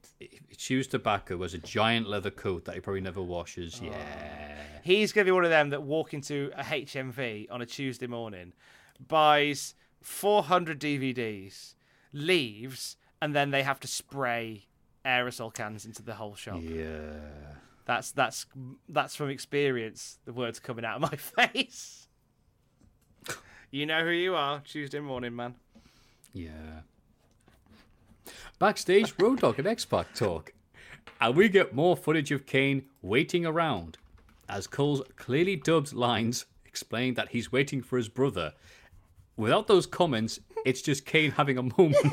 Chews 0.57 0.87
tobacco 0.87 1.37
was 1.37 1.53
a 1.55 1.59
giant 1.59 2.09
leather 2.09 2.31
coat 2.31 2.65
that 2.67 2.75
he 2.75 2.81
probably 2.81 3.01
never 3.01 3.23
washes. 3.23 3.81
Yeah. 3.83 3.93
He's 4.83 5.13
to 5.13 5.25
be 5.25 5.31
one 5.33 5.45
of 5.45 5.51
them 5.51 5.71
that 5.71 5.83
walk 5.83 6.15
into 6.15 6.51
a 6.57 6.63
HMV 6.63 7.49
on 7.51 7.61
a 7.61 7.67
Tuesday 7.67 8.07
morning, 8.07 8.53
buys 9.07 9.75
400 10.03 10.81
DVDs, 10.81 11.75
leaves, 12.13 12.97
and 13.21 13.35
then 13.35 13.51
they 13.51 13.63
have 13.63 13.81
to 13.81 13.89
spray 13.89 14.67
aerosol 15.05 15.53
cans 15.53 15.85
into 15.85 16.03
the 16.03 16.15
whole 16.15 16.35
shop. 16.35 16.61
Yeah. 16.63 17.21
That's 17.85 18.11
that's 18.13 18.47
that's 18.89 19.17
from 19.17 19.31
experience. 19.31 20.19
The 20.27 20.33
words 20.33 20.61
coming 20.61 20.85
out 20.85 21.03
of 21.03 21.11
my 21.11 21.17
face. 21.47 22.07
You 23.71 23.87
know 23.87 24.03
who 24.03 24.11
you 24.11 24.35
are, 24.35 24.61
Tuesday 24.61 25.01
morning, 25.01 25.35
man. 25.35 25.55
Yeah. 26.33 26.83
Backstage, 28.59 29.15
Road 29.19 29.41
Dogg 29.41 29.59
and 29.59 29.69
X 29.69 29.85
Pac 29.85 30.15
talk. 30.15 30.53
And 31.21 31.35
we 31.35 31.49
get 31.49 31.75
more 31.75 31.97
footage 31.97 32.31
of 32.31 32.47
Kane 32.47 32.85
waiting 33.03 33.45
around 33.47 33.99
as 34.49 34.67
Cole's 34.67 35.03
clearly 35.17 35.57
dubbed 35.57 35.93
lines 35.93 36.47
explain 36.65 37.15
that 37.15 37.31
he's 37.31 37.51
waiting 37.51 37.83
for 37.83 37.97
his 37.97 38.09
brother. 38.09 38.53
Without 39.39 39.69
those 39.69 39.87
comments, 39.87 40.41
it's 40.67 40.83
just 40.83 41.07
Kane 41.07 41.31
having 41.31 41.57
a 41.57 41.63
moment. 41.63 41.97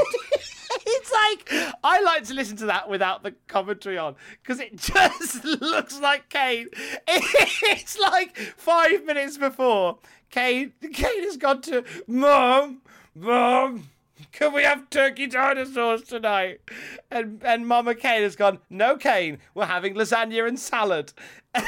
It's 0.88 1.12
like 1.12 1.76
I 1.84 2.02
like 2.02 2.26
to 2.26 2.34
listen 2.36 2.58
to 2.58 2.66
that 2.68 2.90
without 2.90 3.24
the 3.24 3.34
commentary 3.48 3.98
on 3.98 4.16
because 4.42 4.60
it 4.60 4.76
just 4.78 5.44
looks 5.44 6.00
like 6.00 6.30
Kane. 6.30 6.68
It's 7.08 7.98
like 7.98 8.38
five 8.38 9.04
minutes 9.04 9.38
before 9.38 10.00
Kane. 10.30 10.74
Kane 10.94 11.24
has 11.24 11.38
gone 11.38 11.62
to 11.64 11.84
mom, 12.08 12.82
mom. 13.16 13.90
Can 14.32 14.54
we 14.54 14.64
have 14.64 14.90
turkey 14.90 15.28
dinosaurs 15.28 16.04
tonight? 16.04 16.62
And 17.10 17.42
and 17.44 17.68
Mama 17.68 17.96
Kane 17.96 18.22
has 18.22 18.36
gone. 18.36 18.60
No, 18.70 18.96
Kane. 18.96 19.40
We're 19.54 19.66
having 19.66 19.96
lasagna 19.96 20.48
and 20.48 20.60
salad. 20.60 21.14
and 21.54 21.66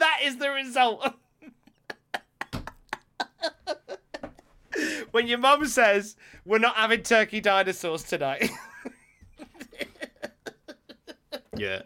that 0.00 0.20
is 0.24 0.36
the 0.36 0.50
result. 0.50 1.14
When 5.10 5.26
your 5.26 5.38
mum 5.38 5.66
says 5.66 6.16
we're 6.44 6.58
not 6.58 6.76
having 6.76 7.02
turkey 7.02 7.40
dinosaurs 7.40 8.02
tonight. 8.02 8.50
yeah. 11.56 11.82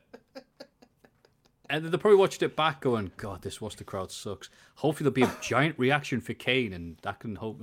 And 1.71 1.87
they 1.87 1.97
probably 1.97 2.19
watched 2.19 2.43
it 2.43 2.55
back 2.55 2.83
going, 2.83 3.13
God, 3.17 3.41
this 3.41 3.61
Worcester 3.61 3.85
crowd 3.85 4.13
sucks. 4.13 4.51
Hopefully 4.75 5.11
there'll 5.11 5.27
be 5.27 5.35
a 5.35 5.39
giant 5.43 5.79
reaction 5.79 6.21
for 6.21 6.35
Kane 6.35 6.75
and 6.75 6.99
that 7.03 7.21
can 7.21 7.37
hope. 7.37 7.63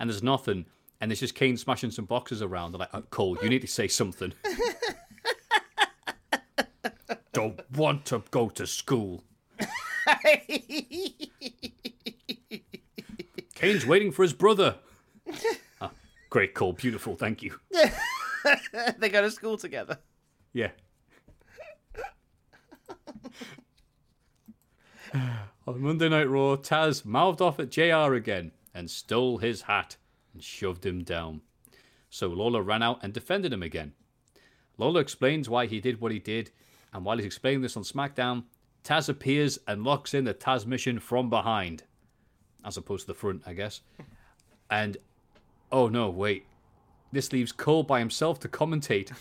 And 0.00 0.10
there's 0.10 0.24
nothing. 0.24 0.66
And 1.00 1.12
it's 1.12 1.20
just 1.20 1.36
Kane 1.36 1.56
smashing 1.56 1.92
some 1.92 2.06
boxes 2.06 2.42
around. 2.42 2.72
They're 2.72 2.80
like, 2.80 2.90
oh, 2.92 3.02
Cole, 3.02 3.38
you 3.42 3.48
need 3.48 3.60
to 3.60 3.68
say 3.68 3.86
something. 3.86 4.32
Don't 7.32 7.60
want 7.72 8.06
to 8.06 8.22
go 8.30 8.48
to 8.48 8.66
school. 8.66 9.22
Kane's 13.54 13.86
waiting 13.86 14.12
for 14.12 14.22
his 14.22 14.32
brother. 14.32 14.76
Ah, 15.80 15.90
Great 16.30 16.54
call, 16.54 16.72
beautiful, 16.72 17.16
thank 17.16 17.42
you. 17.42 17.58
they 18.98 19.08
go 19.08 19.22
to 19.22 19.30
school 19.30 19.56
together. 19.56 19.98
Yeah. 20.52 20.70
On 25.66 25.80
Monday 25.80 26.08
Night 26.08 26.28
Raw, 26.28 26.56
Taz 26.56 27.04
mouthed 27.04 27.40
off 27.40 27.58
at 27.60 27.70
JR 27.70 28.14
again 28.14 28.52
and 28.74 28.90
stole 28.90 29.38
his 29.38 29.62
hat 29.62 29.96
and 30.32 30.42
shoved 30.42 30.84
him 30.84 31.04
down. 31.04 31.40
So 32.10 32.28
Lawler 32.28 32.62
ran 32.62 32.82
out 32.82 33.00
and 33.02 33.12
defended 33.12 33.52
him 33.52 33.62
again. 33.62 33.92
Lawler 34.76 35.00
explains 35.00 35.48
why 35.48 35.66
he 35.66 35.80
did 35.80 36.00
what 36.00 36.12
he 36.12 36.18
did, 36.18 36.50
and 36.92 37.04
while 37.04 37.16
he's 37.16 37.26
explaining 37.26 37.62
this 37.62 37.76
on 37.76 37.84
SmackDown, 37.84 38.44
Taz 38.82 39.08
appears 39.08 39.58
and 39.66 39.84
locks 39.84 40.14
in 40.14 40.24
the 40.24 40.34
Tazmission 40.34 41.00
from 41.00 41.30
behind, 41.30 41.84
as 42.64 42.76
opposed 42.76 43.06
to 43.06 43.12
the 43.12 43.18
front, 43.18 43.42
I 43.46 43.54
guess. 43.54 43.80
And 44.68 44.96
oh 45.72 45.88
no, 45.88 46.10
wait. 46.10 46.44
This 47.12 47.32
leaves 47.32 47.52
Cole 47.52 47.84
by 47.84 48.00
himself 48.00 48.40
to 48.40 48.48
commentate. 48.48 49.08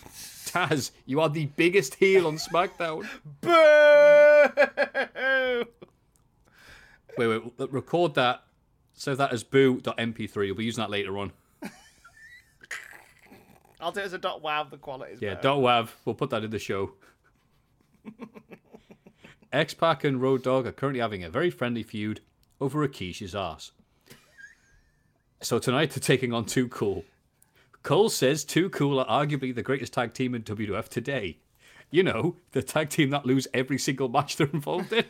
Taz, 0.52 0.92
you 1.06 1.22
are 1.22 1.30
the 1.30 1.46
biggest 1.46 1.96
heel 1.96 2.28
on 2.28 2.38
SmackDown. 2.38 3.08
Boo! 3.42 5.66
Wait, 7.18 7.28
wait, 7.28 7.72
record 7.72 8.16
that. 8.16 8.44
Save 8.94 9.18
that 9.18 9.32
as 9.32 9.44
boo.mp3. 9.44 10.48
You'll 10.48 10.56
be 10.56 10.66
using 10.66 10.82
that 10.82 10.90
later 10.90 11.18
on. 11.18 11.32
I'll 13.80 13.92
do 13.92 14.02
it 14.02 14.06
as 14.06 14.14
a 14.14 14.18
dot 14.18 14.42
wow. 14.42 14.64
The 14.64 14.78
quality 14.78 15.14
is 15.14 15.22
Yeah, 15.22 15.36
better. 15.36 15.42
dot 15.44 15.60
wav. 15.60 15.90
We'll 16.06 16.16
put 16.16 16.30
that 16.32 16.44
in 16.44 16.50
the 16.52 16.60
show. 16.60 16.94
X 19.52 19.74
Pac 19.76 20.04
and 20.04 20.20
Road 20.22 20.44
Dogg 20.44 20.66
are 20.66 20.72
currently 20.72 21.00
having 21.00 21.24
a 21.24 21.30
very 21.30 21.52
friendly 21.52 21.84
feud 21.84 22.22
over 22.60 22.86
Rikishi's 22.88 23.36
ass. 23.36 23.72
So 25.44 25.60
tonight 25.60 25.92
they're 25.92 26.00
taking 26.00 26.32
on 26.32 26.46
Too 26.46 26.70
Cool. 26.70 27.04
Cole 27.84 28.08
says 28.08 28.46
Too 28.46 28.70
Cool 28.70 28.98
are 28.98 29.26
arguably 29.26 29.54
the 29.54 29.62
greatest 29.62 29.92
tag 29.92 30.14
team 30.14 30.34
in 30.34 30.44
WWF 30.44 30.88
today. 30.88 31.40
You 31.92 32.02
know, 32.02 32.38
the 32.54 32.64
tag 32.64 32.90
team 32.90 33.10
that 33.10 33.26
lose 33.26 33.46
every 33.54 33.78
single 33.78 34.08
match 34.08 34.38
they're 34.38 34.48
involved 34.48 34.94
in. 34.94 35.04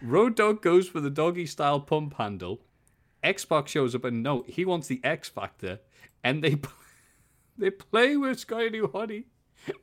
Road 0.00 0.36
Dogg 0.36 0.62
goes 0.62 0.88
for 0.88 1.00
the 1.00 1.10
doggy 1.10 1.46
style 1.46 1.80
pump 1.80 2.14
handle. 2.14 2.60
X 3.24 3.44
Pac 3.44 3.66
shows 3.66 3.96
up 3.96 4.04
and 4.04 4.22
no, 4.22 4.44
he 4.46 4.64
wants 4.64 4.86
the 4.86 5.00
X 5.02 5.28
Factor, 5.28 5.80
and 6.22 6.44
they 6.44 6.60
they 7.58 7.70
play 7.70 8.16
with 8.16 8.38
Sky 8.38 8.68
New 8.68 8.88
Honey, 8.92 9.24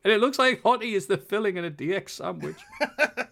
and 0.04 0.14
it 0.14 0.22
looks 0.22 0.40
like 0.40 0.64
Honey 0.64 0.94
is 0.94 1.08
the 1.08 1.18
filling 1.18 1.58
in 1.58 1.66
a 1.66 1.72
DX 1.72 2.10
sandwich. 2.10 2.60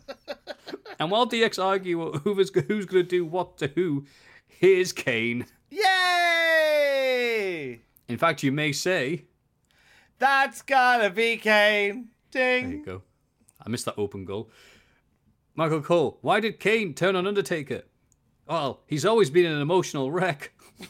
and 0.99 1.11
while 1.11 1.28
DX 1.28 1.64
argue 1.64 2.11
who's 2.19 2.52
who's 2.68 2.86
going 2.86 3.03
to 3.03 3.10
do 3.10 3.26
what 3.26 3.57
to 3.60 3.68
who, 3.68 4.06
here's 4.48 4.91
Kane. 4.94 5.45
Yay! 5.69 7.80
In 8.07 8.18
fact, 8.18 8.44
you 8.44 8.52
may 8.52 8.72
say, 8.72 9.26
That's 10.19 10.61
gotta 10.61 11.10
be 11.10 11.38
Kane. 11.38 12.10
Ding. 12.32 12.69
there 12.69 12.78
you 12.78 12.86
go. 12.86 13.02
I 13.65 13.69
missed 13.69 13.86
that 13.86 13.95
open 13.98 14.26
goal. 14.26 14.49
Michael 15.56 15.82
Cole, 15.82 16.19
why 16.22 16.40
did 16.40 16.60
Kane 16.60 16.94
turn 16.94 17.15
on 17.15 17.26
Undertaker? 17.28 17.82
Well, 18.48 18.82
he's 18.86 19.06
always 19.06 19.30
been 19.30 19.45
an 19.45 19.61
emotional 19.61 20.11
wreck. 20.11 20.53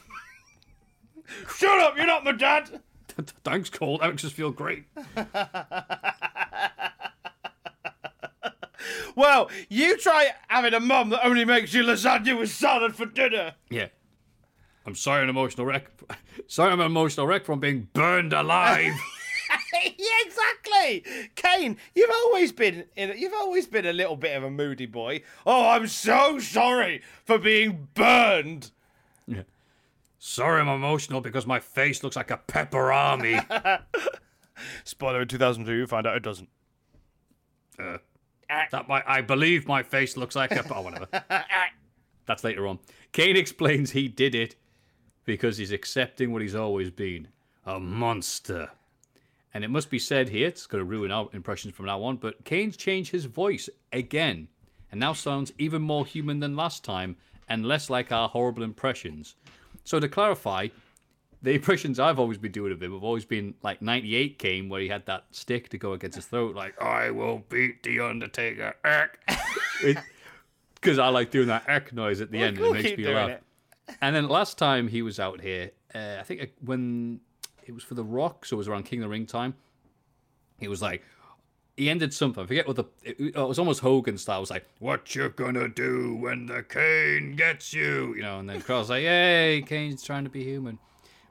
Shut 1.56 1.80
up! 1.80 1.96
You're 1.96 2.06
not 2.06 2.24
my 2.24 2.32
dad. 2.32 2.80
Thanks, 3.44 3.70
Cole. 3.70 3.98
That 3.98 4.10
makes 4.10 4.24
us 4.24 4.32
feel 4.32 4.50
great. 4.52 4.84
Well, 9.14 9.50
you 9.68 9.96
try 9.96 10.30
having 10.48 10.74
a 10.74 10.80
mum 10.80 11.10
that 11.10 11.24
only 11.24 11.44
makes 11.44 11.74
you 11.74 11.82
lasagna 11.82 12.38
with 12.38 12.50
salad 12.50 12.94
for 12.94 13.06
dinner. 13.06 13.54
Yeah. 13.70 13.88
I'm 14.86 14.94
sorry, 14.94 15.22
an 15.22 15.28
emotional 15.28 15.66
wreck. 15.66 15.90
Sorry, 16.46 16.72
I'm 16.72 16.80
an 16.80 16.86
emotional 16.86 17.26
wreck 17.26 17.44
from 17.44 17.60
being 17.60 17.88
burned 17.92 18.32
alive. 18.32 18.94
yeah, 19.84 20.16
exactly. 20.24 21.04
Kane, 21.34 21.76
you've 21.94 22.10
always 22.10 22.52
been 22.52 22.84
in, 22.96 23.12
you've 23.18 23.34
always 23.34 23.66
been 23.66 23.86
a 23.86 23.92
little 23.92 24.16
bit 24.16 24.36
of 24.36 24.44
a 24.44 24.50
moody 24.50 24.86
boy. 24.86 25.22
Oh, 25.46 25.68
I'm 25.68 25.88
so 25.88 26.38
sorry 26.38 27.02
for 27.24 27.38
being 27.38 27.88
burned. 27.94 28.70
sorry, 30.18 30.60
I'm 30.60 30.68
emotional 30.68 31.20
because 31.20 31.46
my 31.46 31.60
face 31.60 32.02
looks 32.02 32.16
like 32.16 32.30
a 32.30 32.40
pepperami. 32.48 33.44
Spoiler 34.84 35.22
in 35.22 35.28
2002, 35.28 35.72
you 35.72 35.86
find 35.86 36.06
out 36.06 36.16
it 36.16 36.22
doesn't. 36.22 36.48
Uh, 37.78 37.98
that 38.48 38.88
my, 38.88 39.02
I 39.06 39.20
believe 39.20 39.66
my 39.66 39.82
face 39.82 40.16
looks 40.16 40.36
like 40.36 40.52
a. 40.52 40.64
Oh, 40.74 40.82
whatever. 40.82 41.06
That's 42.26 42.44
later 42.44 42.66
on. 42.66 42.78
Kane 43.12 43.36
explains 43.36 43.90
he 43.90 44.08
did 44.08 44.34
it 44.34 44.56
because 45.24 45.56
he's 45.56 45.72
accepting 45.72 46.32
what 46.32 46.42
he's 46.42 46.54
always 46.54 46.90
been 46.90 47.28
a 47.64 47.78
monster. 47.78 48.70
And 49.54 49.64
it 49.64 49.68
must 49.68 49.90
be 49.90 49.98
said 49.98 50.28
here, 50.28 50.48
it's 50.48 50.66
going 50.66 50.80
to 50.80 50.84
ruin 50.84 51.10
our 51.10 51.28
impressions 51.32 51.74
from 51.74 51.86
now 51.86 52.02
on, 52.02 52.16
but 52.16 52.44
Kane's 52.44 52.76
changed 52.76 53.10
his 53.10 53.24
voice 53.24 53.68
again 53.92 54.48
and 54.90 55.00
now 55.00 55.12
sounds 55.12 55.52
even 55.58 55.82
more 55.82 56.06
human 56.06 56.40
than 56.40 56.56
last 56.56 56.84
time 56.84 57.16
and 57.48 57.66
less 57.66 57.90
like 57.90 58.12
our 58.12 58.28
horrible 58.28 58.62
impressions. 58.62 59.36
So 59.84 60.00
to 60.00 60.08
clarify, 60.08 60.68
the 61.42 61.52
impressions 61.52 62.00
I've 62.00 62.18
always 62.18 62.38
been 62.38 62.52
doing 62.52 62.72
of 62.72 62.82
him 62.82 62.92
have 62.92 63.04
always 63.04 63.24
been 63.24 63.54
like 63.62 63.80
98 63.80 64.38
Kane, 64.38 64.68
where 64.68 64.80
he 64.80 64.88
had 64.88 65.06
that 65.06 65.26
stick 65.30 65.68
to 65.70 65.78
go 65.78 65.92
against 65.92 66.16
his 66.16 66.26
throat, 66.26 66.56
like, 66.56 66.80
I 66.80 67.10
will 67.10 67.44
beat 67.48 67.82
The 67.82 68.00
Undertaker. 68.00 68.74
Because 70.74 70.98
I 70.98 71.08
like 71.08 71.30
doing 71.30 71.48
that 71.48 71.64
eck 71.68 71.92
noise 71.92 72.20
at 72.20 72.30
the 72.30 72.38
end, 72.38 72.56
and 72.56 72.58
we'll 72.58 72.70
it 72.70 72.74
makes 72.74 72.88
keep 72.88 72.98
me 72.98 73.04
doing 73.04 73.16
laugh. 73.16 73.30
it. 73.30 73.42
And 74.00 74.14
then 74.14 74.28
last 74.28 74.58
time 74.58 74.88
he 74.88 75.02
was 75.02 75.20
out 75.20 75.40
here, 75.40 75.70
uh, 75.94 76.16
I 76.20 76.22
think 76.22 76.52
when 76.64 77.20
it 77.66 77.72
was 77.72 77.84
for 77.84 77.94
The 77.94 78.04
Rock, 78.04 78.44
so 78.44 78.56
it 78.56 78.58
was 78.58 78.68
around 78.68 78.84
King 78.84 79.00
of 79.00 79.04
the 79.04 79.08
Ring 79.08 79.26
time, 79.26 79.54
he 80.58 80.68
was 80.68 80.82
like, 80.82 81.02
he 81.76 81.88
ended 81.88 82.12
something. 82.12 82.42
I 82.42 82.46
forget 82.46 82.66
what 82.66 82.74
the. 82.74 82.84
It, 83.04 83.20
it 83.20 83.36
was 83.36 83.58
almost 83.58 83.80
Hogan 83.80 84.18
style. 84.18 84.38
It 84.38 84.40
was 84.40 84.50
like, 84.50 84.66
"What 84.80 85.14
you 85.14 85.28
gonna 85.28 85.68
do 85.68 86.16
when 86.16 86.46
the 86.46 86.64
Kane 86.64 87.36
gets 87.36 87.72
you?" 87.72 88.14
You 88.16 88.22
know, 88.22 88.40
and 88.40 88.50
then 88.50 88.60
Carl's 88.62 88.90
like, 88.90 89.04
"Hey, 89.04 89.62
Kane's 89.64 90.02
trying 90.02 90.24
to 90.24 90.30
be 90.30 90.42
human," 90.42 90.80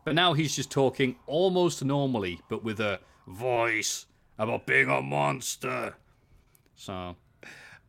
but 0.07 0.15
now 0.15 0.31
he's 0.31 0.55
just 0.55 0.71
talking 0.71 1.17
almost 1.25 1.83
normally, 1.83 2.39
but 2.47 2.63
with 2.63 2.79
a 2.79 3.01
voice 3.27 4.05
about 4.37 4.65
being 4.65 4.89
a 4.89 5.01
monster. 5.01 5.95
So 6.75 6.93
I, 6.93 7.17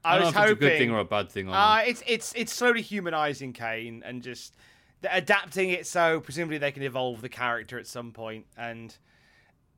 I 0.02 0.18
don't 0.18 0.24
was 0.24 0.34
know 0.34 0.40
if 0.40 0.48
hoping. 0.48 0.50
it's 0.50 0.50
a 0.50 0.54
good 0.56 0.78
thing 0.78 0.90
or 0.90 0.98
a 0.98 1.04
bad 1.04 1.30
thing. 1.30 1.48
Uh, 1.48 1.82
it's 1.86 2.02
it's 2.08 2.32
it's 2.34 2.52
slowly 2.52 2.82
humanizing 2.82 3.52
Kane 3.52 4.02
and 4.04 4.20
just 4.20 4.56
adapting 5.08 5.70
it 5.70 5.86
so 5.86 6.18
presumably 6.18 6.58
they 6.58 6.72
can 6.72 6.82
evolve 6.82 7.20
the 7.20 7.28
character 7.28 7.78
at 7.78 7.86
some 7.86 8.10
point 8.10 8.46
and 8.56 8.96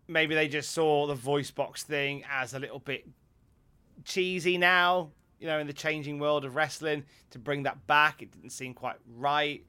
maybe 0.08 0.34
they 0.34 0.48
just 0.48 0.70
saw 0.70 1.06
the 1.06 1.14
voice 1.14 1.50
box 1.50 1.82
thing 1.82 2.24
as 2.32 2.54
a 2.54 2.58
little 2.58 2.78
bit 2.78 3.06
cheesy 4.06 4.56
now 4.56 5.10
you 5.38 5.46
know 5.46 5.58
in 5.58 5.66
the 5.66 5.74
changing 5.74 6.18
world 6.18 6.46
of 6.46 6.56
wrestling 6.56 7.04
to 7.28 7.38
bring 7.38 7.64
that 7.64 7.86
back 7.86 8.22
it 8.22 8.32
didn't 8.32 8.48
seem 8.48 8.72
quite 8.72 8.96
right 9.14 9.62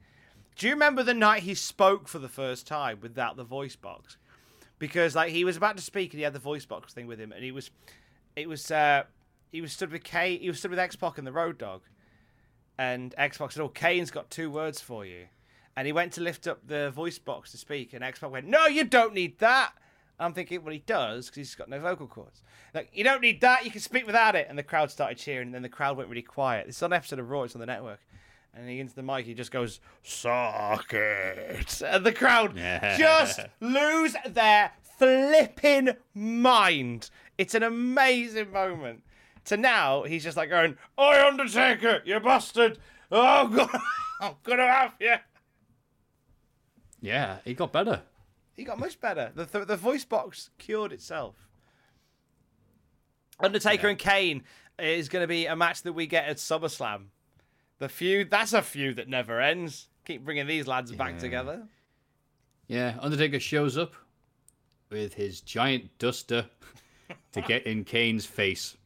do 0.56 0.66
you 0.66 0.72
remember 0.72 1.02
the 1.02 1.14
night 1.14 1.42
he 1.42 1.54
spoke 1.54 2.08
for 2.08 2.18
the 2.18 2.28
first 2.28 2.66
time 2.66 2.98
without 3.00 3.36
the 3.36 3.44
voice 3.44 3.76
box 3.76 4.16
because 4.78 5.14
like 5.14 5.32
he 5.32 5.44
was 5.44 5.56
about 5.56 5.76
to 5.76 5.82
speak 5.82 6.12
and 6.12 6.18
he 6.18 6.24
had 6.24 6.32
the 6.32 6.38
voice 6.38 6.64
box 6.64 6.92
thing 6.92 7.06
with 7.06 7.18
him 7.18 7.32
and 7.32 7.42
he 7.42 7.52
was 7.52 7.70
it 8.36 8.48
was 8.48 8.70
uh 8.70 9.02
he 9.50 9.60
was 9.60 9.72
stood 9.72 9.92
with 9.92 10.04
K 10.04 10.38
he 10.38 10.48
was 10.48 10.58
stood 10.58 10.70
with 10.70 10.78
X 10.78 10.96
Pac 10.96 11.18
and 11.18 11.26
the 11.26 11.32
Road 11.32 11.58
Dogg 11.58 11.82
and 12.78 13.14
X 13.18 13.38
Pac 13.38 13.52
said, 13.52 13.62
"Oh, 13.62 13.68
Kane's 13.68 14.10
got 14.10 14.30
two 14.30 14.50
words 14.50 14.80
for 14.80 15.04
you," 15.04 15.26
and 15.76 15.86
he 15.86 15.92
went 15.92 16.12
to 16.14 16.20
lift 16.20 16.46
up 16.46 16.66
the 16.66 16.90
voice 16.90 17.18
box 17.18 17.52
to 17.52 17.58
speak, 17.58 17.92
and 17.92 18.02
X 18.02 18.18
Pac 18.18 18.30
went, 18.30 18.46
"No, 18.46 18.66
you 18.66 18.84
don't 18.84 19.14
need 19.14 19.38
that." 19.38 19.72
I'm 20.18 20.34
thinking, 20.34 20.62
well, 20.62 20.72
he 20.72 20.78
does 20.78 21.26
because 21.26 21.36
he's 21.36 21.54
got 21.56 21.68
no 21.68 21.80
vocal 21.80 22.06
cords. 22.06 22.42
Like, 22.74 22.90
you 22.92 23.02
don't 23.02 23.22
need 23.22 23.40
that. 23.40 23.64
You 23.64 23.72
can 23.72 23.80
speak 23.80 24.06
without 24.06 24.36
it. 24.36 24.46
And 24.48 24.56
the 24.56 24.62
crowd 24.62 24.90
started 24.90 25.18
cheering, 25.18 25.48
and 25.48 25.54
then 25.54 25.62
the 25.62 25.68
crowd 25.68 25.96
went 25.96 26.10
really 26.10 26.22
quiet. 26.22 26.66
This 26.66 26.76
is 26.76 26.82
on 26.82 26.92
an 26.92 26.96
episode 26.96 27.18
of 27.18 27.28
Raw. 27.28 27.42
It's 27.42 27.56
on 27.56 27.60
the 27.60 27.66
network. 27.66 27.98
And 28.54 28.68
he 28.68 28.80
into 28.80 28.94
the 28.94 29.02
mic, 29.02 29.24
he 29.24 29.34
just 29.34 29.50
goes, 29.50 29.80
"Suck 30.02 30.92
it," 30.92 31.82
and 31.86 32.04
the 32.04 32.12
crowd 32.12 32.54
just 32.98 33.40
lose 33.60 34.14
their 34.26 34.72
flipping 34.82 35.90
mind. 36.14 37.08
It's 37.38 37.54
an 37.54 37.62
amazing 37.62 38.52
moment. 38.52 39.04
To 39.46 39.56
now, 39.56 40.02
he's 40.02 40.22
just 40.22 40.36
like 40.36 40.50
going, 40.50 40.76
"I 40.98 41.26
Undertaker, 41.26 42.02
you 42.04 42.20
bastard! 42.20 42.78
Oh 43.10 43.48
God, 43.48 43.80
I'm 44.20 44.34
gonna 44.42 44.66
have 44.66 44.94
you." 45.00 45.14
yeah, 47.00 47.38
he 47.44 47.54
got 47.54 47.72
better. 47.72 48.02
He 48.52 48.64
got 48.64 48.78
much 48.78 49.00
better. 49.00 49.32
The 49.34 49.46
the, 49.46 49.64
the 49.64 49.76
voice 49.76 50.04
box 50.04 50.50
cured 50.58 50.92
itself. 50.92 51.48
Undertaker 53.40 53.88
and 53.88 53.98
Kane 53.98 54.44
is 54.78 55.08
going 55.08 55.22
to 55.22 55.26
be 55.26 55.46
a 55.46 55.56
match 55.56 55.82
that 55.82 55.94
we 55.94 56.06
get 56.06 56.26
at 56.28 56.36
SummerSlam. 56.36 57.06
The 57.82 57.88
feud, 57.88 58.30
that's 58.30 58.52
a 58.52 58.62
feud 58.62 58.94
that 58.94 59.08
never 59.08 59.40
ends. 59.40 59.88
Keep 60.04 60.24
bringing 60.24 60.46
these 60.46 60.68
lads 60.68 60.92
back 60.92 61.18
together. 61.18 61.66
Yeah, 62.68 62.94
Undertaker 63.00 63.40
shows 63.40 63.76
up 63.76 63.94
with 64.88 65.14
his 65.14 65.40
giant 65.40 65.90
duster 65.98 66.46
to 67.32 67.40
get 67.48 67.66
in 67.66 67.82
Kane's 67.82 68.24
face 68.24 68.76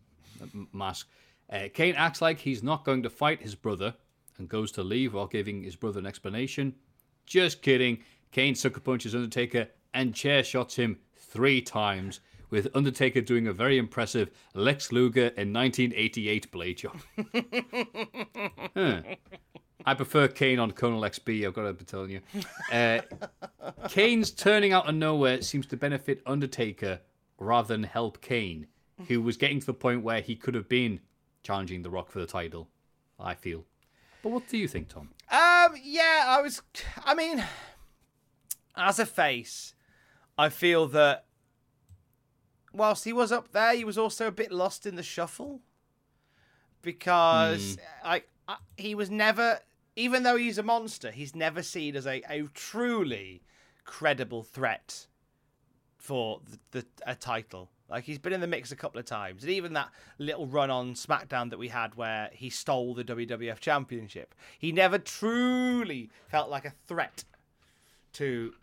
mask. 0.73 1.11
Uh, 1.51 1.65
Kane 1.75 1.95
acts 1.95 2.23
like 2.23 2.39
he's 2.39 2.63
not 2.63 2.87
going 2.87 3.03
to 3.03 3.11
fight 3.11 3.43
his 3.43 3.55
brother 3.55 3.95
and 4.39 4.49
goes 4.49 4.73
to 4.73 4.83
leave 4.83 5.13
while 5.13 5.27
giving 5.27 5.63
his 5.63 5.77
brother 5.77 5.99
an 5.99 6.07
explanation. 6.07 6.75
Just 7.27 7.61
kidding. 7.61 7.99
Kane 8.33 8.55
sucker 8.55 8.81
punches 8.81 9.15
Undertaker 9.15 9.69
and 9.93 10.15
chair 10.15 10.43
shots 10.43 10.77
him 10.77 11.01
three 11.15 11.61
times, 11.61 12.21
with 12.51 12.69
Undertaker 12.75 13.21
doing 13.21 13.47
a 13.47 13.53
very 13.53 13.79
impressive 13.79 14.31
Lex 14.55 14.93
Luger 14.93 15.29
in 15.29 15.53
1988 15.53 16.51
blade 16.51 16.79
job. 16.79 16.97
Huh. 18.75 19.01
I 19.87 19.95
prefer 19.95 20.27
Kane 20.29 20.59
on 20.59 20.73
Colonel 20.73 21.01
XB, 21.03 21.47
I've 21.47 21.55
got 21.55 21.63
to 21.63 21.73
be 21.73 21.85
telling 21.85 22.11
you. 22.11 22.21
Uh, 22.73 23.01
Kane's 23.89 24.33
turning 24.33 24.73
out 24.73 24.89
of 24.89 24.95
nowhere 24.97 25.41
seems 25.43 25.67
to 25.67 25.77
benefit 25.77 26.21
Undertaker 26.27 27.01
rather 27.39 27.69
than 27.69 27.85
help 27.85 28.21
Kane, 28.21 28.67
who 29.09 29.23
was 29.23 29.37
getting 29.37 29.61
to 29.61 29.67
the 29.67 29.75
point 29.75 30.03
where 30.03 30.21
he 30.21 30.35
could 30.35 30.55
have 30.55 30.69
been 30.69 31.01
challenging 31.43 31.83
The 31.83 31.91
Rock 31.91 32.11
for 32.11 32.19
the 32.19 32.27
title, 32.27 32.69
I 33.19 33.35
feel. 33.35 33.65
But 34.23 34.33
what 34.33 34.49
do 34.49 34.59
you 34.59 34.67
think, 34.67 34.89
Tom? 34.89 35.11
Um, 35.31 35.75
yeah, 35.83 36.25
I 36.27 36.41
was. 36.43 36.63
I 37.05 37.15
mean, 37.15 37.45
as 38.77 38.99
a 38.99 39.07
face, 39.07 39.75
I 40.37 40.49
feel 40.49 40.89
that 40.89 41.27
whilst 42.77 43.05
he 43.05 43.13
was 43.13 43.33
up 43.33 43.53
there, 43.53 43.75
he 43.75 43.85
was 43.85 43.99
also 43.99 44.27
a 44.27 44.33
bit 44.33 44.53
lost 44.53 44.87
in 44.87 44.97
the 44.97 45.03
shuffle 45.03 45.61
because 46.83 47.75
hmm. 47.75 47.81
uh, 48.05 48.09
I, 48.09 48.15
I 48.49 48.53
uh, 48.53 48.57
he 48.77 48.95
was 48.95 49.11
never, 49.11 49.59
even 49.97 50.23
though 50.23 50.37
he's 50.37 50.59
a 50.59 50.63
monster, 50.63 51.11
he's 51.11 51.35
never 51.35 51.63
seen 51.63 51.97
as 51.97 52.07
a, 52.07 52.23
a 52.31 52.49
truly 52.55 53.43
credible 53.85 54.45
threat 54.45 55.07
for 55.99 56.41
the, 56.49 56.59
the 56.71 56.87
a 57.05 57.15
title. 57.17 57.71
Like 57.89 58.05
he's 58.05 58.19
been 58.19 58.33
in 58.33 58.41
the 58.41 58.47
mix 58.47 58.73
a 58.73 58.77
couple 58.77 58.99
of 58.99 59.05
times, 59.05 59.43
and 59.43 59.53
even 59.53 59.73
that 59.73 59.91
little 60.19 60.47
run 60.47 60.71
on 60.71 60.95
SmackDown 60.95 61.51
that 61.51 61.59
we 61.59 61.69
had 61.69 61.95
where 61.97 62.31
he 62.33 62.51
stole 62.51 62.95
the 62.95 63.05
WWF 63.05 63.59
Championship, 63.61 64.35
he 64.59 64.73
never 64.73 64.99
truly 64.99 66.11
felt 66.29 66.51
like 66.51 66.65
a 66.65 66.73
threat 66.87 67.25
to 68.15 68.55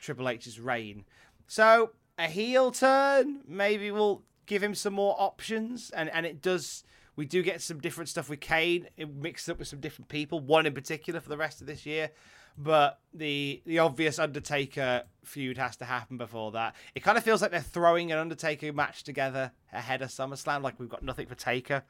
Triple 0.00 0.28
H's 0.28 0.60
reign. 0.60 1.04
So 1.46 1.92
a 2.20 2.28
heel 2.28 2.70
turn 2.70 3.40
maybe 3.46 3.90
we'll 3.90 4.22
give 4.50 4.62
him 4.64 4.74
some 4.74 4.92
more 4.92 5.14
options, 5.16 5.90
and 5.90 6.10
and 6.10 6.26
it 6.26 6.42
does. 6.42 6.84
We 7.16 7.24
do 7.24 7.42
get 7.42 7.62
some 7.62 7.78
different 7.78 8.08
stuff 8.08 8.28
with 8.28 8.40
Kane. 8.40 8.88
It 8.96 9.14
mixed 9.14 9.48
up 9.48 9.58
with 9.58 9.68
some 9.68 9.80
different 9.80 10.08
people, 10.08 10.40
one 10.40 10.66
in 10.66 10.72
particular 10.74 11.20
for 11.20 11.28
the 11.28 11.36
rest 11.36 11.60
of 11.60 11.66
this 11.66 11.86
year. 11.86 12.10
But 12.58 12.98
the 13.14 13.62
the 13.64 13.78
obvious 13.78 14.18
Undertaker 14.18 15.04
feud 15.24 15.56
has 15.56 15.76
to 15.76 15.84
happen 15.84 16.18
before 16.18 16.50
that. 16.52 16.74
It 16.94 17.02
kind 17.02 17.16
of 17.16 17.24
feels 17.24 17.40
like 17.40 17.52
they're 17.52 17.60
throwing 17.60 18.10
an 18.10 18.18
Undertaker 18.18 18.72
match 18.72 19.04
together 19.04 19.52
ahead 19.72 20.02
of 20.02 20.10
SummerSlam. 20.10 20.62
Like 20.62 20.80
we've 20.80 20.88
got 20.88 21.04
nothing 21.04 21.26
for 21.26 21.36
Taker. 21.36 21.84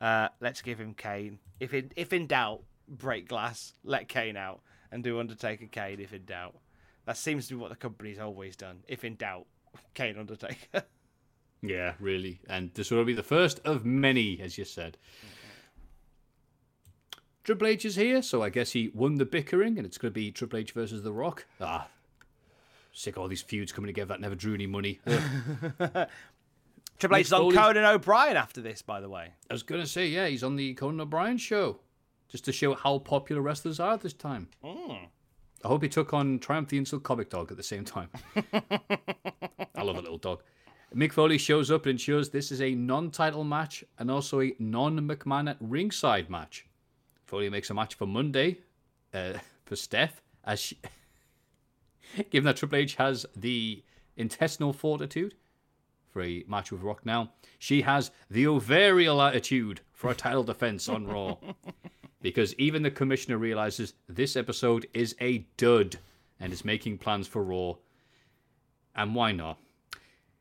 Uh, 0.00 0.28
let's 0.40 0.62
give 0.62 0.78
him 0.78 0.94
Kane. 0.94 1.38
If 1.60 1.74
in 1.74 1.92
if 1.94 2.12
in 2.12 2.26
doubt, 2.26 2.62
break 2.88 3.28
glass. 3.28 3.74
Let 3.84 4.08
Kane 4.08 4.36
out 4.36 4.60
and 4.90 5.04
do 5.04 5.20
Undertaker 5.20 5.66
Kane. 5.66 6.00
If 6.00 6.14
in 6.14 6.24
doubt, 6.24 6.56
that 7.04 7.18
seems 7.18 7.48
to 7.48 7.54
be 7.54 7.60
what 7.60 7.70
the 7.70 7.76
company's 7.76 8.18
always 8.18 8.56
done. 8.56 8.78
If 8.88 9.04
in 9.04 9.16
doubt, 9.16 9.46
Kane 9.98 10.16
Undertaker. 10.18 10.84
Yeah, 11.60 11.94
really. 11.98 12.38
And 12.48 12.70
this 12.74 12.92
will 12.92 13.04
be 13.04 13.14
the 13.14 13.22
first 13.24 13.58
of 13.64 13.84
many, 13.84 14.40
as 14.40 14.56
you 14.56 14.64
said. 14.64 14.96
Triple 17.42 17.66
H 17.66 17.84
is 17.84 17.96
here, 17.96 18.22
so 18.22 18.44
I 18.44 18.48
guess 18.48 18.70
he 18.70 18.92
won 18.94 19.16
the 19.16 19.24
bickering, 19.24 19.76
and 19.76 19.84
it's 19.84 19.98
going 19.98 20.12
to 20.12 20.14
be 20.14 20.30
Triple 20.30 20.60
H 20.60 20.70
versus 20.70 21.02
The 21.02 21.10
Rock. 21.10 21.46
Ah, 21.60 21.88
sick 22.92 23.16
of 23.16 23.22
all 23.22 23.28
these 23.28 23.42
feuds 23.42 23.72
coming 23.72 23.88
together 23.88 24.10
that 24.10 24.20
never 24.20 24.36
drew 24.36 24.54
any 24.54 24.68
money. 24.68 25.00
Triple 27.00 27.16
H 27.16 27.26
is 27.26 27.32
on 27.32 27.52
Conan 27.52 27.84
O'Brien 27.84 28.36
after 28.36 28.60
this, 28.60 28.80
by 28.80 29.00
the 29.00 29.08
way. 29.08 29.32
I 29.50 29.52
was 29.52 29.64
going 29.64 29.80
to 29.80 29.88
say, 29.88 30.06
yeah, 30.06 30.28
he's 30.28 30.44
on 30.44 30.54
the 30.54 30.74
Conan 30.74 31.00
O'Brien 31.00 31.38
show, 31.38 31.80
just 32.28 32.44
to 32.44 32.52
show 32.52 32.74
how 32.74 33.00
popular 33.00 33.42
wrestlers 33.42 33.80
are 33.80 33.96
this 33.96 34.12
time. 34.12 34.46
I 35.64 35.68
hope 35.68 35.82
he 35.82 35.88
took 35.88 36.14
on 36.14 36.38
Triumph 36.38 36.68
the 36.68 36.78
Insult 36.78 37.02
Comic 37.02 37.30
Dog 37.30 37.50
at 37.50 37.56
the 37.56 37.62
same 37.62 37.84
time. 37.84 38.08
I 38.52 39.82
love 39.82 39.96
a 39.96 40.00
little 40.00 40.18
dog. 40.18 40.42
Mick 40.94 41.12
Foley 41.12 41.36
shows 41.36 41.70
up 41.70 41.84
and 41.84 41.92
ensures 41.92 42.30
this 42.30 42.50
is 42.50 42.62
a 42.62 42.74
non-title 42.74 43.44
match 43.44 43.84
and 43.98 44.10
also 44.10 44.40
a 44.40 44.54
non-McMahon 44.58 45.50
at 45.50 45.56
ringside 45.60 46.30
match. 46.30 46.66
Foley 47.26 47.50
makes 47.50 47.68
a 47.70 47.74
match 47.74 47.94
for 47.94 48.06
Monday 48.06 48.58
uh, 49.12 49.34
for 49.66 49.76
Steph, 49.76 50.22
as 50.44 50.60
she, 50.60 50.78
given 52.30 52.46
that 52.46 52.56
Triple 52.56 52.78
H 52.78 52.94
has 52.94 53.26
the 53.36 53.82
intestinal 54.16 54.72
fortitude 54.72 55.34
for 56.10 56.22
a 56.22 56.44
match 56.48 56.72
with 56.72 56.82
Rock 56.82 57.04
now, 57.04 57.32
she 57.58 57.82
has 57.82 58.10
the 58.30 58.44
ovarial 58.44 59.26
attitude 59.26 59.80
for 59.92 60.10
a 60.10 60.14
title 60.14 60.44
defense 60.44 60.88
on 60.88 61.06
Raw. 61.06 61.36
Because 62.20 62.54
even 62.54 62.82
the 62.82 62.90
commissioner 62.90 63.38
realizes 63.38 63.94
this 64.08 64.36
episode 64.36 64.86
is 64.92 65.14
a 65.20 65.46
dud 65.56 65.98
and 66.40 66.52
is 66.52 66.64
making 66.64 66.98
plans 66.98 67.28
for 67.28 67.42
Raw. 67.42 67.74
And 68.94 69.14
why 69.14 69.32
not? 69.32 69.58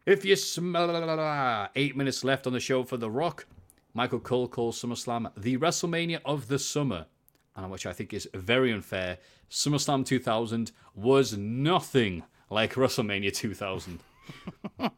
If 0.05 0.23
you 0.23 0.35
smell 0.35 1.69
eight 1.75 1.97
minutes 1.97 2.23
left 2.23 2.47
on 2.47 2.53
the 2.53 2.59
show 2.59 2.83
for 2.83 2.97
The 2.97 3.11
Rock, 3.11 3.45
Michael 3.93 4.19
Cole 4.19 4.47
calls 4.47 4.81
SummerSlam 4.81 5.31
the 5.35 5.57
WrestleMania 5.57 6.21
of 6.23 6.47
the 6.47 6.59
summer, 6.59 7.07
and 7.55 7.69
which 7.69 7.85
I 7.85 7.93
think 7.93 8.13
is 8.13 8.29
very 8.33 8.71
unfair. 8.71 9.17
SummerSlam 9.49 10.05
2000 10.05 10.71
was 10.95 11.37
nothing 11.37 12.23
like 12.49 12.75
WrestleMania 12.75 13.33
2000. 13.33 13.99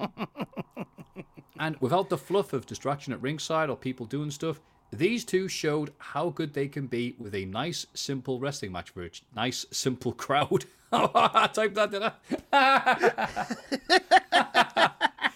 and 1.60 1.78
without 1.80 2.10
the 2.10 2.18
fluff 2.18 2.54
of 2.54 2.66
distraction 2.66 3.14
at 3.14 3.22
ringside 3.22 3.70
or 3.70 3.78
people 3.78 4.06
doing 4.06 4.32
stuff, 4.32 4.60
these 4.92 5.24
two 5.24 5.48
showed 5.48 5.94
how 6.00 6.30
good 6.30 6.54
they 6.54 6.68
can 6.68 6.88
be 6.88 7.16
with 7.20 7.36
a 7.36 7.46
nice, 7.46 7.86
simple 7.94 8.40
wrestling 8.40 8.72
match 8.72 8.90
for 8.90 9.04
a 9.04 9.12
nice, 9.36 9.66
simple 9.72 10.14
crowd. 10.14 10.66
I 10.92 11.50
typed 11.54 11.76
that, 11.76 11.92
did 11.92 12.12
I? 12.52 13.46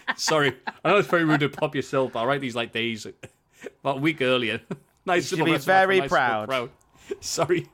Sorry, 0.18 0.56
I 0.84 0.90
know 0.90 0.98
it's 0.98 1.08
very 1.08 1.26
rude 1.26 1.42
to 1.42 1.50
pop 1.50 1.76
yourself, 1.76 2.14
but 2.14 2.22
I 2.22 2.26
write 2.26 2.42
these 2.42 2.56
like 2.56 2.72
days 2.72 3.06
about 3.82 3.98
a 3.98 4.00
week 4.00 4.22
earlier. 4.22 4.62
nice, 5.06 5.18
You 5.18 5.22
should 5.22 5.30
simple 5.30 5.46
be 5.46 5.52
wrestling 5.52 5.76
match 5.76 5.82
for 5.82 5.88
very 5.88 6.00
nice, 6.00 6.10
simple 6.10 6.48
proud. 6.48 6.70
Sorry. 7.20 7.68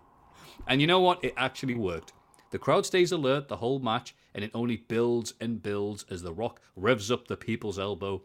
And 0.68 0.82
you 0.82 0.88
know 0.88 1.00
what? 1.00 1.24
It 1.24 1.34
actually 1.38 1.76
worked. 1.76 2.12
The 2.52 2.60
crowd 2.60 2.86
stays 2.86 3.12
alert 3.12 3.48
the 3.48 3.58
whole 3.58 3.80
match, 3.80 4.16
and 4.34 4.44
it 4.44 4.52
only 4.54 4.78
builds 4.78 5.34
and 5.40 5.62
builds 5.62 6.06
as 6.10 6.22
The 6.22 6.34
Rock 6.34 6.62
revs 6.76 7.12
up 7.12 7.28
the 7.28 7.38
people's 7.38 7.80
elbow. 7.80 8.22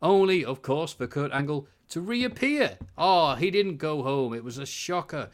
Only, 0.00 0.44
of 0.44 0.62
course, 0.62 0.92
for 0.92 1.06
Kurt 1.06 1.32
Angle 1.32 1.66
to 1.90 2.00
reappear. 2.00 2.78
Oh, 2.96 3.34
he 3.34 3.50
didn't 3.50 3.78
go 3.78 4.02
home. 4.02 4.34
It 4.34 4.44
was 4.44 4.58
a 4.58 4.66
shocker. 4.66 5.30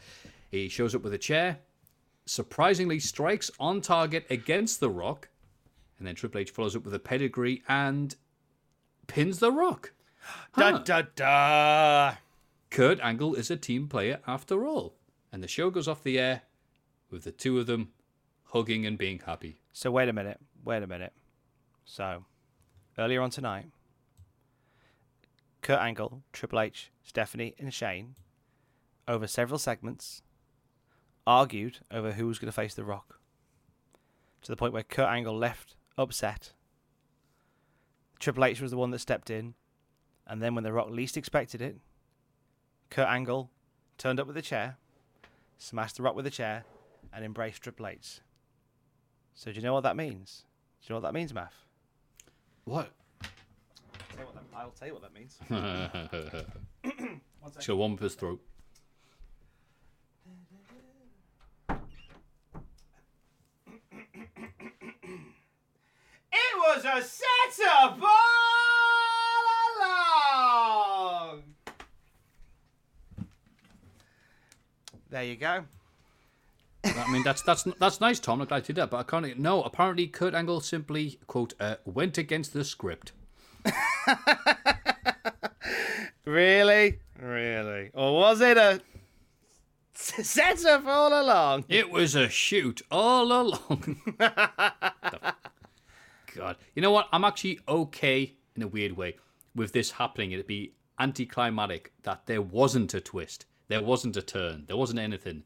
He 0.49 0.69
shows 0.69 0.95
up 0.95 1.03
with 1.03 1.13
a 1.13 1.17
chair, 1.17 1.59
surprisingly 2.25 2.99
strikes 2.99 3.51
on 3.59 3.81
target 3.81 4.25
against 4.29 4.79
The 4.79 4.89
Rock, 4.89 5.29
and 5.97 6.07
then 6.07 6.15
Triple 6.15 6.41
H 6.41 6.51
follows 6.51 6.75
up 6.75 6.85
with 6.85 6.93
a 6.93 6.99
pedigree 6.99 7.63
and 7.67 8.15
pins 9.07 9.39
The 9.39 9.51
Rock. 9.51 9.91
Da 10.57 10.79
da 10.79 11.03
da. 11.15 12.15
Kurt 12.71 12.99
Angle 13.01 13.35
is 13.35 13.51
a 13.51 13.55
team 13.57 13.87
player 13.87 14.19
after 14.25 14.65
all. 14.65 14.95
And 15.31 15.43
the 15.43 15.47
show 15.47 15.69
goes 15.69 15.87
off 15.87 16.03
the 16.03 16.17
air 16.17 16.41
with 17.11 17.23
the 17.23 17.31
two 17.31 17.59
of 17.59 17.67
them 17.67 17.89
hugging 18.45 18.85
and 18.85 18.97
being 18.97 19.19
happy. 19.19 19.61
So 19.71 19.91
wait 19.91 20.09
a 20.09 20.13
minute. 20.13 20.39
Wait 20.63 20.81
a 20.81 20.87
minute. 20.87 21.13
So 21.85 22.25
earlier 22.97 23.21
on 23.21 23.29
tonight, 23.29 23.65
Kurt 25.65 25.79
Angle, 25.79 26.21
Triple 26.31 26.59
H, 26.59 26.91
Stephanie, 27.01 27.55
and 27.57 27.73
Shane, 27.73 28.13
over 29.07 29.25
several 29.25 29.57
segments, 29.57 30.21
argued 31.25 31.79
over 31.89 32.11
who 32.11 32.27
was 32.27 32.37
going 32.37 32.49
to 32.49 32.55
face 32.55 32.75
The 32.75 32.83
Rock. 32.83 33.19
To 34.43 34.51
the 34.51 34.55
point 34.55 34.73
where 34.73 34.83
Kurt 34.83 35.09
Angle 35.09 35.35
left 35.35 35.75
upset. 35.97 36.53
Triple 38.19 38.45
H 38.45 38.61
was 38.61 38.69
the 38.69 38.77
one 38.77 38.91
that 38.91 38.99
stepped 38.99 39.31
in, 39.31 39.55
and 40.27 40.39
then 40.39 40.53
when 40.53 40.63
The 40.63 40.71
Rock 40.71 40.91
least 40.91 41.17
expected 41.17 41.63
it, 41.63 41.77
Kurt 42.91 43.07
Angle 43.07 43.49
turned 43.97 44.19
up 44.19 44.27
with 44.27 44.37
a 44.37 44.43
chair, 44.43 44.77
smashed 45.57 45.95
The 45.95 46.03
Rock 46.03 46.15
with 46.15 46.27
a 46.27 46.29
chair, 46.29 46.63
and 47.11 47.25
embraced 47.25 47.63
Triple 47.63 47.87
H. 47.87 48.19
So 49.33 49.51
do 49.51 49.57
you 49.57 49.63
know 49.63 49.73
what 49.73 49.81
that 49.81 49.97
means? 49.97 50.45
Do 50.81 50.85
you 50.85 50.93
know 50.93 51.01
what 51.01 51.11
that 51.11 51.17
means, 51.17 51.33
Math? 51.33 51.65
What? 52.65 52.91
I'll 54.55 54.71
tell 54.71 54.87
you 54.87 54.93
what 54.93 55.03
that 55.03 55.13
means. 55.13 55.37
He's 57.57 57.67
got 57.67 57.77
one 57.77 57.91
with 57.91 58.01
his 58.01 58.15
throat. 58.15 58.41
It 66.31 66.57
was 66.57 66.85
a 66.85 67.01
setup 67.01 67.99
all 68.01 69.83
along. 69.83 71.43
There 75.09 75.23
you 75.23 75.35
go. 75.35 75.65
I 76.83 77.11
mean, 77.11 77.23
that's 77.23 77.41
that's 77.41 77.63
that's 77.79 77.99
nice, 77.99 78.19
Tom. 78.19 78.41
I'm 78.41 78.47
glad 78.47 78.67
you 78.67 78.67
did 78.67 78.75
that, 78.77 78.91
but 78.91 78.97
I 78.97 79.03
can't. 79.03 79.39
No, 79.39 79.63
apparently 79.63 80.07
Kurt 80.07 80.33
Angle 80.33 80.61
simply 80.61 81.19
quote 81.27 81.53
uh, 81.59 81.75
went 81.85 82.17
against 82.17 82.53
the 82.53 82.63
script. 82.63 83.11
Really? 86.25 86.97
Really? 87.21 87.91
Or 87.93 88.15
was 88.15 88.41
it 88.41 88.57
a 88.57 88.81
Setup 89.95 90.85
all 90.85 91.21
along. 91.21 91.65
It 91.69 91.89
was 91.89 92.15
a 92.15 92.27
shoot 92.27 92.81
all 92.91 93.31
along. 93.31 94.01
God. 96.35 96.57
You 96.75 96.81
know 96.81 96.91
what? 96.91 97.07
I'm 97.13 97.23
actually 97.23 97.61
okay 97.67 98.33
in 98.57 98.61
a 98.61 98.67
weird 98.67 98.97
way 98.97 99.15
with 99.55 99.71
this 99.71 99.91
happening. 99.91 100.33
It'd 100.33 100.47
be 100.47 100.73
anticlimactic 100.99 101.93
that 102.03 102.25
there 102.25 102.41
wasn't 102.41 102.93
a 102.93 102.99
twist, 102.99 103.45
there 103.69 103.81
wasn't 103.81 104.17
a 104.17 104.21
turn, 104.21 104.65
there 104.67 104.75
wasn't 104.75 104.99
anything. 104.99 105.43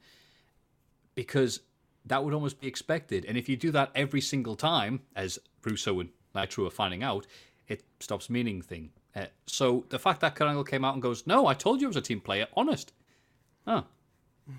Because 1.14 1.60
that 2.06 2.23
would 2.23 2.34
almost 2.34 2.60
be 2.60 2.68
expected. 2.68 3.26
And 3.26 3.38
if 3.38 3.48
you 3.48 3.56
do 3.56 3.69
that 3.72 3.91
every 3.94 4.22
single 4.22 4.56
time, 4.56 5.02
as 5.15 5.38
Russo 5.64 5.99
and 5.99 6.10
Nitro 6.34 6.65
are 6.65 6.72
finding 6.72 7.03
out, 7.03 7.27
it 7.69 7.83
stops 7.99 8.29
meaning 8.29 8.61
thing. 8.61 8.89
Uh, 9.15 9.25
so 9.47 9.85
the 9.89 9.99
fact 9.99 10.21
that 10.21 10.35
Kurt 10.35 10.47
Angle 10.47 10.63
came 10.63 10.83
out 10.83 10.93
and 10.93 11.01
goes, 11.01 11.25
"No, 11.25 11.47
I 11.47 11.53
told 11.53 11.79
you 11.79 11.87
I 11.87 11.89
was 11.89 11.95
a 11.95 12.01
team 12.01 12.19
player, 12.19 12.47
honest." 12.55 12.93
Oh, 13.65 13.85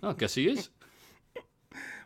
oh, 0.02 0.12
guess 0.14 0.34
he 0.34 0.48
is. 0.48 0.70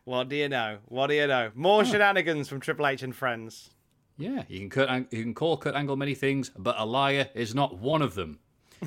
What 0.05 0.29
do 0.29 0.37
you 0.37 0.51
know? 0.51 0.79
What 0.85 1.07
do 1.07 1.15
you 1.15 1.27
know? 1.27 1.51
More 1.55 1.83
shenanigans 1.83 2.47
from 2.47 2.61
Triple 2.61 2.87
H 2.87 3.03
and 3.03 3.17
friends. 3.17 3.71
Yeah, 4.19 4.43
you 4.49 4.61
can 4.61 4.69
Kurt, 4.69 5.13
you 5.13 5.23
can 5.23 5.33
call 5.33 5.57
Kurt 5.57 5.75
Angle 5.75 5.97
many 5.97 6.15
things, 6.15 6.51
but 6.51 6.77
a 6.79 6.85
liar 6.85 7.31
is 7.35 7.55
not 7.55 7.79
one 7.79 8.03
of 8.03 8.15
them. 8.15 8.39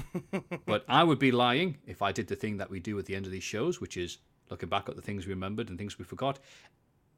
but 0.67 0.85
I 0.87 1.03
would 1.03 1.17
be 1.17 1.31
lying 1.31 1.77
if 1.87 2.03
I 2.03 2.11
did 2.11 2.27
the 2.27 2.35
thing 2.35 2.57
that 2.57 2.69
we 2.69 2.79
do 2.79 2.97
at 2.99 3.05
the 3.05 3.15
end 3.15 3.25
of 3.25 3.31
these 3.31 3.43
shows, 3.43 3.81
which 3.81 3.97
is 3.97 4.19
looking 4.51 4.69
back 4.69 4.87
at 4.89 4.95
the 4.95 5.01
things 5.01 5.25
we 5.25 5.33
remembered 5.33 5.69
and 5.69 5.77
things 5.77 5.97
we 5.97 6.05
forgot. 6.05 6.39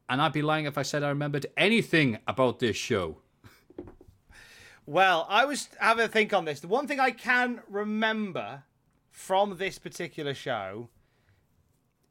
And 0.08 0.20
I'd 0.20 0.32
be 0.32 0.42
lying 0.42 0.64
if 0.64 0.78
I 0.78 0.82
said 0.82 1.02
I 1.02 1.10
remembered 1.10 1.46
anything 1.56 2.18
about 2.26 2.58
this 2.58 2.76
show. 2.76 3.18
Well, 4.90 5.24
I 5.28 5.44
was 5.44 5.68
having 5.78 6.04
a 6.04 6.08
think 6.08 6.34
on 6.34 6.46
this. 6.46 6.58
The 6.58 6.66
one 6.66 6.88
thing 6.88 6.98
I 6.98 7.12
can 7.12 7.60
remember 7.68 8.64
from 9.12 9.56
this 9.56 9.78
particular 9.78 10.34
show 10.34 10.88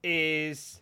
is. 0.01 0.79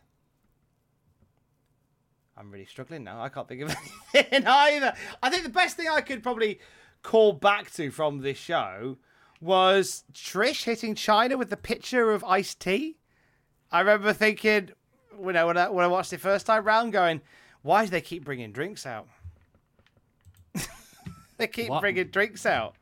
I'm 2.37 2.51
really 2.51 2.67
struggling 2.67 3.03
now. 3.03 3.19
I 3.19 3.29
can't 3.29 3.47
think 3.47 3.63
of 3.63 3.75
anything 4.13 4.45
either. 4.45 4.93
I 5.23 5.31
think 5.31 5.41
the 5.41 5.49
best 5.49 5.75
thing 5.75 5.87
I 5.89 6.01
could 6.01 6.21
probably 6.21 6.59
call 7.01 7.33
back 7.33 7.71
to 7.71 7.89
from 7.89 8.19
this 8.19 8.37
show 8.37 8.99
was 9.41 10.03
Trish 10.13 10.65
hitting 10.65 10.93
Chyna 10.93 11.35
with 11.35 11.49
the 11.49 11.57
picture 11.57 12.11
of 12.11 12.23
iced 12.25 12.59
tea. 12.59 12.99
I 13.71 13.79
remember 13.79 14.13
thinking, 14.13 14.69
you 15.19 15.33
know, 15.33 15.47
when 15.47 15.57
I, 15.57 15.69
when 15.69 15.83
I 15.83 15.87
watched 15.87 16.13
it 16.13 16.21
first 16.21 16.45
time 16.45 16.63
round, 16.63 16.93
going, 16.93 17.21
why 17.63 17.85
do 17.85 17.89
they 17.89 18.01
keep 18.01 18.23
bringing 18.23 18.51
drinks 18.51 18.85
out? 18.85 19.07
They 21.37 21.47
keep 21.47 21.69
What? 21.69 21.81
bringing 21.81 22.07
drinks 22.07 22.45
out. 22.45 22.75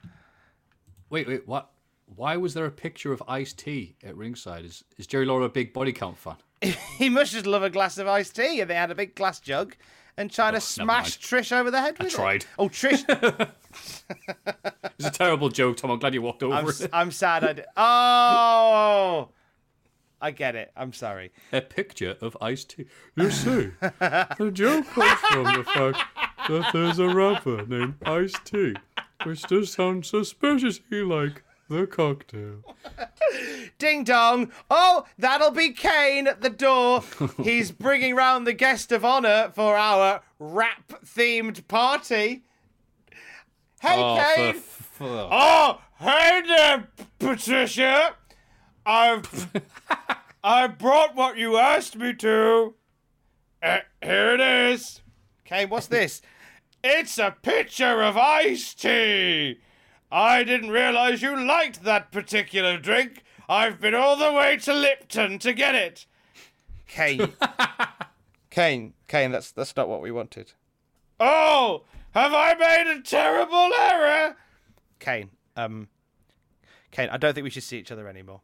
Wait, 1.10 1.28
wait, 1.28 1.48
what? 1.48 1.72
Why 2.16 2.38
was 2.38 2.54
there 2.54 2.66
a 2.66 2.72
picture 2.72 3.12
of 3.12 3.22
iced 3.28 3.60
tea 3.60 3.96
at 4.04 4.16
ringside? 4.16 4.64
Is, 4.66 4.84
is 4.98 5.08
Jerry 5.08 5.26
Lawler 5.26 5.46
a 5.46 5.50
big 5.50 5.74
body 5.74 5.92
count 5.92 6.18
fan? 6.18 6.36
he 6.98 7.10
must 7.10 7.34
just 7.34 7.46
love 7.46 7.64
a 7.64 7.70
glass 7.70 7.98
of 7.98 8.08
iced 8.08 8.36
tea, 8.36 8.62
and 8.62 8.70
they 8.70 8.76
had 8.76 8.92
a 8.92 8.96
big 8.96 9.16
glass 9.16 9.40
jug, 9.40 9.76
and 10.18 10.30
Chyna 10.30 10.56
oh, 10.56 10.60
smashed 10.60 11.22
Trish 11.22 11.52
over 11.52 11.72
the 11.72 11.82
head 11.82 11.98
I 12.00 12.04
with 12.04 12.14
it. 12.14 12.16
tried. 12.16 12.46
Oh, 12.58 12.70
Trish! 12.70 13.04
It's 14.98 15.08
a 15.10 15.12
terrible 15.12 15.50
joke, 15.50 15.76
Tom. 15.76 15.92
I'm 15.92 16.00
glad 16.00 16.14
you 16.14 16.22
walked 16.22 16.42
over 16.42 16.54
I'm, 16.56 16.68
it. 16.68 16.90
I'm 16.94 17.12
sad. 17.12 17.44
I 17.44 17.54
did. 17.54 17.66
Oh, 17.76 19.30
I 20.22 20.32
get 20.32 20.56
it. 20.56 20.72
I'm 20.76 20.94
sorry. 20.94 21.32
A 21.52 21.62
picture 21.62 22.16
of 22.22 22.38
iced 22.42 22.70
tea. 22.70 22.86
You 23.16 23.30
see, 23.32 23.72
the 24.00 24.50
joke 24.54 24.88
comes 24.88 25.20
from 25.20 25.44
the 25.44 25.64
fact 25.64 26.00
that 26.48 26.70
there's 26.74 27.00
a 27.00 27.08
rapper 27.14 27.66
named 27.66 27.96
Ice 28.06 28.34
Tea, 28.44 28.76
which 29.24 29.42
does 29.44 29.74
sound 29.74 30.06
suspiciously 30.06 31.02
like 31.04 31.44
the 31.70 31.86
cocktail. 31.88 32.62
Ding 33.78 34.04
dong! 34.04 34.52
Oh, 34.70 35.06
that'll 35.18 35.52
be 35.52 35.72
Kane 35.74 36.28
at 36.28 36.42
the 36.42 36.50
door. 36.50 37.04
He's 37.44 37.72
bringing 37.86 38.16
round 38.16 38.46
the 38.48 38.54
guest 38.54 38.92
of 38.92 39.04
honor 39.04 39.52
for 39.54 39.76
our 39.76 40.22
rap-themed 40.40 41.68
party. 41.68 42.44
Hey, 43.82 43.96
Oh, 44.02 44.34
Kane! 44.36 44.54
for, 44.56 45.08
Oh, 45.32 45.82
hey 46.00 46.42
there, 46.48 46.88
Patricia. 47.20 48.16
I've 48.86 49.52
I 50.44 50.68
brought 50.68 51.16
what 51.16 51.38
you 51.38 51.58
asked 51.58 51.96
me 51.96 52.14
to. 52.14 52.76
Uh, 53.62 53.80
here 54.04 54.34
it 54.34 54.40
is. 54.40 55.02
Okay, 55.46 55.66
what's 55.66 55.88
this? 55.88 56.22
It's 56.84 57.18
a 57.18 57.36
pitcher 57.42 58.04
of 58.04 58.16
iced 58.16 58.82
tea. 58.82 59.60
I 60.12 60.44
didn't 60.44 60.70
realize 60.70 61.24
you 61.24 61.36
liked 61.36 61.84
that 61.84 62.12
particular 62.12 62.78
drink. 62.78 63.24
I've 63.50 63.80
been 63.80 63.96
all 63.96 64.16
the 64.16 64.32
way 64.32 64.58
to 64.58 64.74
Lipton 64.74 65.40
to 65.40 65.54
get 65.54 65.74
it. 65.74 66.06
Kane. 66.88 67.34
Kane, 68.52 68.94
Kane, 69.08 69.32
that's 69.32 69.52
that's 69.52 69.76
not 69.76 69.90
what 69.90 70.02
we 70.02 70.12
wanted. 70.12 70.54
Oh, 71.20 71.84
have 72.12 72.34
I 72.34 72.54
made 72.54 72.88
a 72.88 73.02
terrible 73.02 73.72
error? 73.74 74.36
Kane, 75.00 75.32
um, 75.58 75.90
Kane, 76.92 77.10
I 77.10 77.18
don't 77.18 77.34
think 77.34 77.44
we 77.44 77.50
should 77.50 77.64
see 77.64 77.80
each 77.80 77.92
other 77.92 78.08
anymore. 78.08 78.42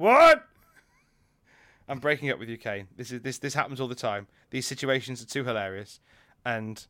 What? 0.00 0.46
I'm 1.86 1.98
breaking 1.98 2.30
up 2.30 2.38
with 2.38 2.48
you, 2.48 2.56
Kane. 2.56 2.88
This 2.96 3.12
is 3.12 3.20
this 3.20 3.36
this 3.36 3.52
happens 3.52 3.82
all 3.82 3.86
the 3.86 3.94
time. 3.94 4.28
These 4.48 4.66
situations 4.66 5.22
are 5.22 5.26
too 5.26 5.44
hilarious, 5.44 6.00
and 6.42 6.86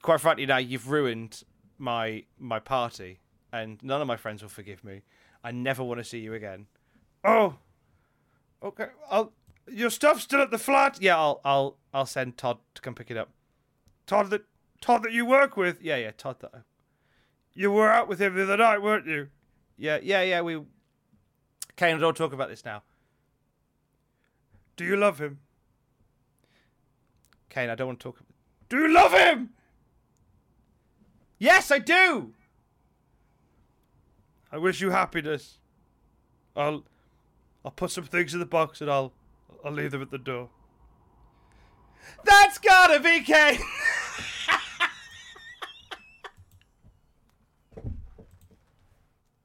quite 0.00 0.22
frankly, 0.22 0.46
now 0.46 0.56
you've 0.56 0.88
ruined 0.88 1.42
my 1.76 2.24
my 2.38 2.60
party, 2.60 3.20
and 3.52 3.82
none 3.82 4.00
of 4.00 4.06
my 4.06 4.16
friends 4.16 4.40
will 4.40 4.48
forgive 4.48 4.82
me. 4.82 5.02
I 5.44 5.50
never 5.50 5.84
want 5.84 5.98
to 5.98 6.04
see 6.04 6.20
you 6.20 6.32
again. 6.32 6.64
Oh, 7.22 7.56
okay. 8.62 8.86
I'll 9.10 9.34
your 9.70 9.90
stuff's 9.90 10.22
still 10.22 10.40
at 10.40 10.50
the 10.50 10.56
flat. 10.56 10.96
Yeah, 11.02 11.18
I'll 11.18 11.42
I'll 11.44 11.76
I'll 11.92 12.06
send 12.06 12.38
Todd 12.38 12.60
to 12.76 12.80
come 12.80 12.94
pick 12.94 13.10
it 13.10 13.18
up. 13.18 13.28
Todd 14.06 14.30
that 14.30 14.46
Todd 14.80 15.02
that 15.02 15.12
you 15.12 15.26
work 15.26 15.58
with. 15.58 15.82
Yeah, 15.82 15.96
yeah, 15.96 16.12
Todd 16.16 16.36
that. 16.40 16.62
You 17.52 17.72
were 17.72 17.92
out 17.92 18.08
with 18.08 18.22
him 18.22 18.34
the 18.34 18.44
other 18.44 18.56
night, 18.56 18.80
weren't 18.80 19.06
you? 19.06 19.28
Yeah, 19.76 19.98
yeah, 20.02 20.22
yeah. 20.22 20.40
We. 20.40 20.62
Kane, 21.76 21.98
don't 21.98 22.16
talk 22.16 22.32
about 22.32 22.48
this 22.48 22.64
now. 22.64 22.82
Do 24.76 24.84
you 24.84 24.96
love 24.96 25.20
him? 25.20 25.40
Kane, 27.48 27.70
I 27.70 27.74
don't 27.74 27.86
want 27.86 28.00
to 28.00 28.04
talk. 28.04 28.20
About 28.20 28.28
Do 28.68 28.78
you 28.78 28.92
love 28.92 29.12
him? 29.12 29.50
Yes, 31.38 31.70
I 31.70 31.78
do. 31.78 32.32
I 34.50 34.58
wish 34.58 34.80
you 34.80 34.90
happiness. 34.90 35.58
I'll, 36.56 36.84
I'll 37.64 37.72
put 37.72 37.90
some 37.90 38.04
things 38.04 38.34
in 38.34 38.40
the 38.40 38.46
box 38.46 38.80
and 38.80 38.90
I'll, 38.90 39.12
I'll 39.64 39.72
leave 39.72 39.90
them 39.90 40.02
at 40.02 40.10
the 40.10 40.18
door. 40.18 40.48
That's 42.24 42.58
gotta 42.58 43.00
be 43.00 43.20
Kane. 43.20 43.58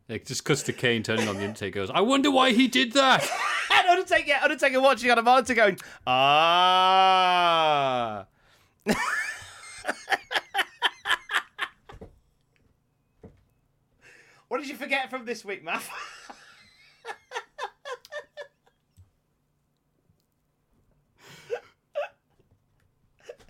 It 0.10 0.26
just 0.26 0.44
cuts 0.44 0.64
to 0.64 0.74
Kane 0.74 1.04
turning 1.04 1.28
on 1.28 1.38
the 1.38 1.44
intake 1.44 1.76
goes, 1.76 1.92
I 1.92 2.02
wonder 2.02 2.32
why 2.32 2.52
he 2.52 2.68
did 2.68 2.94
that. 2.94 3.24
and 3.72 3.88
Undertaker, 3.88 4.34
Undertaker 4.42 4.82
watching 4.82 5.12
on 5.12 5.20
a 5.20 5.22
monitor 5.22 5.54
going, 5.54 5.78
ah. 6.08 8.26
what 14.48 14.58
did 14.58 14.68
you 14.68 14.76
forget 14.76 15.12
from 15.12 15.26
this 15.26 15.46
week, 15.46 15.64
Matt? 15.64 15.84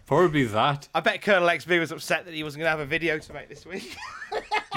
Probably 0.05 0.43
that. 0.43 0.89
I 0.93 0.99
bet 0.99 1.21
Colonel 1.21 1.47
XB 1.47 1.79
was 1.79 1.93
upset 1.93 2.25
that 2.25 2.33
he 2.33 2.43
wasn't 2.43 2.63
going 2.63 2.65
to 2.65 2.71
have 2.71 2.79
a 2.79 2.85
video 2.85 3.17
to 3.17 3.33
make 3.33 3.47
this 3.47 3.65
week. 3.65 3.95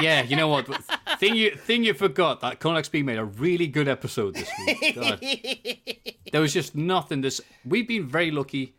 Yeah, 0.00 0.22
you 0.22 0.36
know 0.36 0.48
what? 0.48 0.68
thing 1.22 1.36
you 1.36 1.54
thing 1.54 1.84
you 1.84 1.94
forgot 1.94 2.40
that 2.40 2.58
Colin 2.58 2.82
XP 2.82 3.04
made 3.04 3.18
a 3.18 3.24
really 3.24 3.66
good 3.68 3.88
episode 3.88 4.34
this 4.34 4.50
week. 4.66 4.94
God. 4.94 5.20
There 6.32 6.40
was 6.40 6.52
just 6.52 6.74
nothing. 6.74 7.20
This 7.20 7.40
we've 7.64 7.86
been 7.86 8.06
very 8.06 8.30
lucky, 8.30 8.74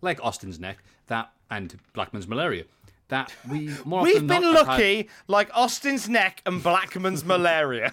like 0.00 0.22
Austin's 0.22 0.60
neck, 0.60 0.78
that 1.08 1.32
and 1.50 1.76
Blackman's 1.92 2.28
malaria. 2.28 2.64
That 3.08 3.32
we 3.50 3.70
more 3.84 4.02
We've 4.02 4.16
often 4.16 4.26
been 4.28 4.42
not 4.42 4.66
lucky, 4.68 4.96
had- 4.98 5.06
like 5.26 5.50
Austin's 5.52 6.08
neck 6.08 6.42
and 6.46 6.62
Blackman's 6.62 7.24
malaria. 7.32 7.92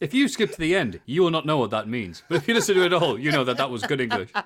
if 0.00 0.12
you 0.12 0.28
skip 0.28 0.52
to 0.52 0.58
the 0.58 0.76
end, 0.76 1.00
you 1.06 1.22
will 1.22 1.30
not 1.30 1.46
know 1.46 1.56
what 1.56 1.70
that 1.70 1.88
means. 1.88 2.22
But 2.28 2.36
if 2.36 2.48
you 2.48 2.54
listen 2.54 2.74
to 2.76 2.84
it 2.84 2.92
all, 2.92 3.18
you 3.18 3.32
know 3.32 3.44
that 3.44 3.56
that 3.56 3.70
was 3.70 3.82
good 3.82 4.00
English. 4.00 4.30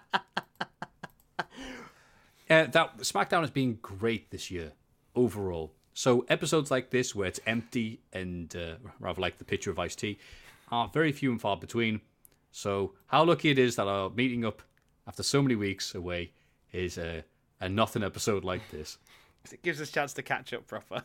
Uh, 2.51 2.65
that 2.65 2.97
SmackDown 3.01 3.43
has 3.43 3.51
been 3.51 3.75
great 3.83 4.31
this 4.31 4.51
year 4.51 4.73
overall. 5.15 5.71
So 5.99 6.25
episodes 6.29 6.71
like 6.71 6.91
this, 6.91 7.13
where 7.13 7.27
it's 7.27 7.41
empty 7.45 7.99
and 8.13 8.55
uh, 8.55 8.77
rather 9.01 9.21
like 9.21 9.39
the 9.39 9.45
picture 9.45 9.73
of 9.73 9.81
iced 9.81 9.99
Tea, 9.99 10.17
are 10.71 10.87
very 10.87 11.11
few 11.11 11.33
and 11.33 11.41
far 11.41 11.57
between. 11.57 12.03
So 12.53 12.93
how 13.09 13.25
lucky 13.25 13.51
it 13.51 13.59
is 13.59 13.75
that 13.75 13.89
our 13.89 14.09
meeting 14.09 14.45
up 14.45 14.63
after 15.09 15.25
so 15.25 15.43
many 15.43 15.57
weeks 15.57 15.97
away 15.97 16.31
is 16.71 16.99
a, 16.99 17.25
a 17.61 17.69
nothing 17.69 18.05
episode 18.05 18.45
like 18.45 18.71
this. 18.71 18.99
it 19.51 19.61
gives 19.65 19.81
us 19.81 19.89
a 19.89 19.93
chance 19.93 20.13
to 20.13 20.23
catch 20.23 20.53
up 20.53 20.69
proper. 20.69 21.03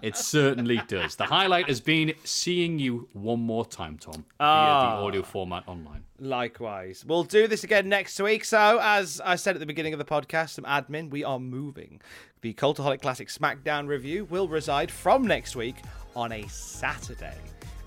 It 0.00 0.16
certainly 0.16 0.80
does. 0.88 1.16
The 1.16 1.24
highlight 1.24 1.68
has 1.68 1.80
been 1.80 2.14
seeing 2.24 2.78
you 2.78 3.08
one 3.12 3.40
more 3.40 3.66
time, 3.66 3.98
Tom, 3.98 4.24
Ah. 4.40 4.90
via 4.90 4.96
the 5.00 5.06
audio 5.06 5.22
format 5.22 5.64
online. 5.68 6.04
Likewise. 6.18 7.04
We'll 7.06 7.24
do 7.24 7.46
this 7.46 7.62
again 7.64 7.88
next 7.88 8.18
week. 8.20 8.44
So, 8.44 8.78
as 8.80 9.20
I 9.24 9.36
said 9.36 9.54
at 9.54 9.60
the 9.60 9.66
beginning 9.66 9.92
of 9.92 9.98
the 9.98 10.04
podcast, 10.04 10.50
some 10.50 10.64
admin, 10.64 11.10
we 11.10 11.22
are 11.24 11.38
moving. 11.38 12.00
The 12.40 12.54
Cultaholic 12.54 13.02
Classic 13.02 13.28
SmackDown 13.28 13.86
review 13.86 14.24
will 14.24 14.48
reside 14.48 14.90
from 14.90 15.26
next 15.26 15.54
week 15.56 15.76
on 16.16 16.32
a 16.32 16.46
Saturday. 16.48 17.36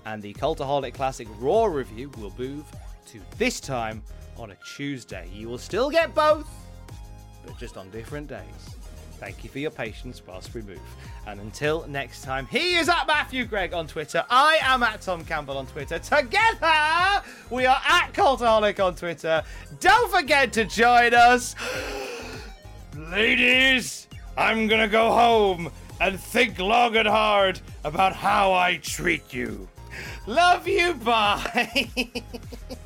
And 0.04 0.22
the 0.22 0.32
Cultaholic 0.34 0.94
Classic 0.94 1.26
Raw 1.40 1.64
review 1.64 2.10
will 2.18 2.32
move 2.38 2.64
to 3.08 3.20
this 3.38 3.58
time 3.60 4.02
on 4.36 4.52
a 4.52 4.56
Tuesday. 4.76 5.28
You 5.32 5.48
will 5.48 5.58
still 5.58 5.90
get 5.90 6.14
both, 6.14 6.48
but 7.44 7.58
just 7.58 7.76
on 7.76 7.90
different 7.90 8.28
days. 8.28 8.76
Thank 9.18 9.44
you 9.44 9.50
for 9.50 9.58
your 9.58 9.70
patience 9.70 10.22
whilst 10.26 10.54
we 10.54 10.62
move. 10.62 10.80
And 11.26 11.40
until 11.40 11.86
next 11.88 12.22
time, 12.22 12.46
he 12.46 12.76
is 12.76 12.88
at 12.88 13.06
Matthew 13.06 13.46
Gregg 13.46 13.72
on 13.72 13.86
Twitter. 13.86 14.24
I 14.30 14.58
am 14.62 14.82
at 14.82 15.00
Tom 15.00 15.24
Campbell 15.24 15.56
on 15.56 15.66
Twitter. 15.66 15.98
Together, 15.98 17.22
we 17.50 17.64
are 17.66 17.80
at 17.88 18.12
Cultaholic 18.12 18.84
on 18.84 18.94
Twitter. 18.94 19.42
Don't 19.80 20.10
forget 20.12 20.52
to 20.52 20.64
join 20.64 21.14
us. 21.14 21.54
Ladies, 22.96 24.06
I'm 24.36 24.66
gonna 24.66 24.88
go 24.88 25.10
home 25.10 25.70
and 26.00 26.20
think 26.20 26.58
long 26.58 26.96
and 26.96 27.08
hard 27.08 27.60
about 27.84 28.14
how 28.14 28.52
I 28.52 28.76
treat 28.76 29.32
you. 29.32 29.66
Love 30.26 30.68
you, 30.68 30.94
bye. 30.94 31.90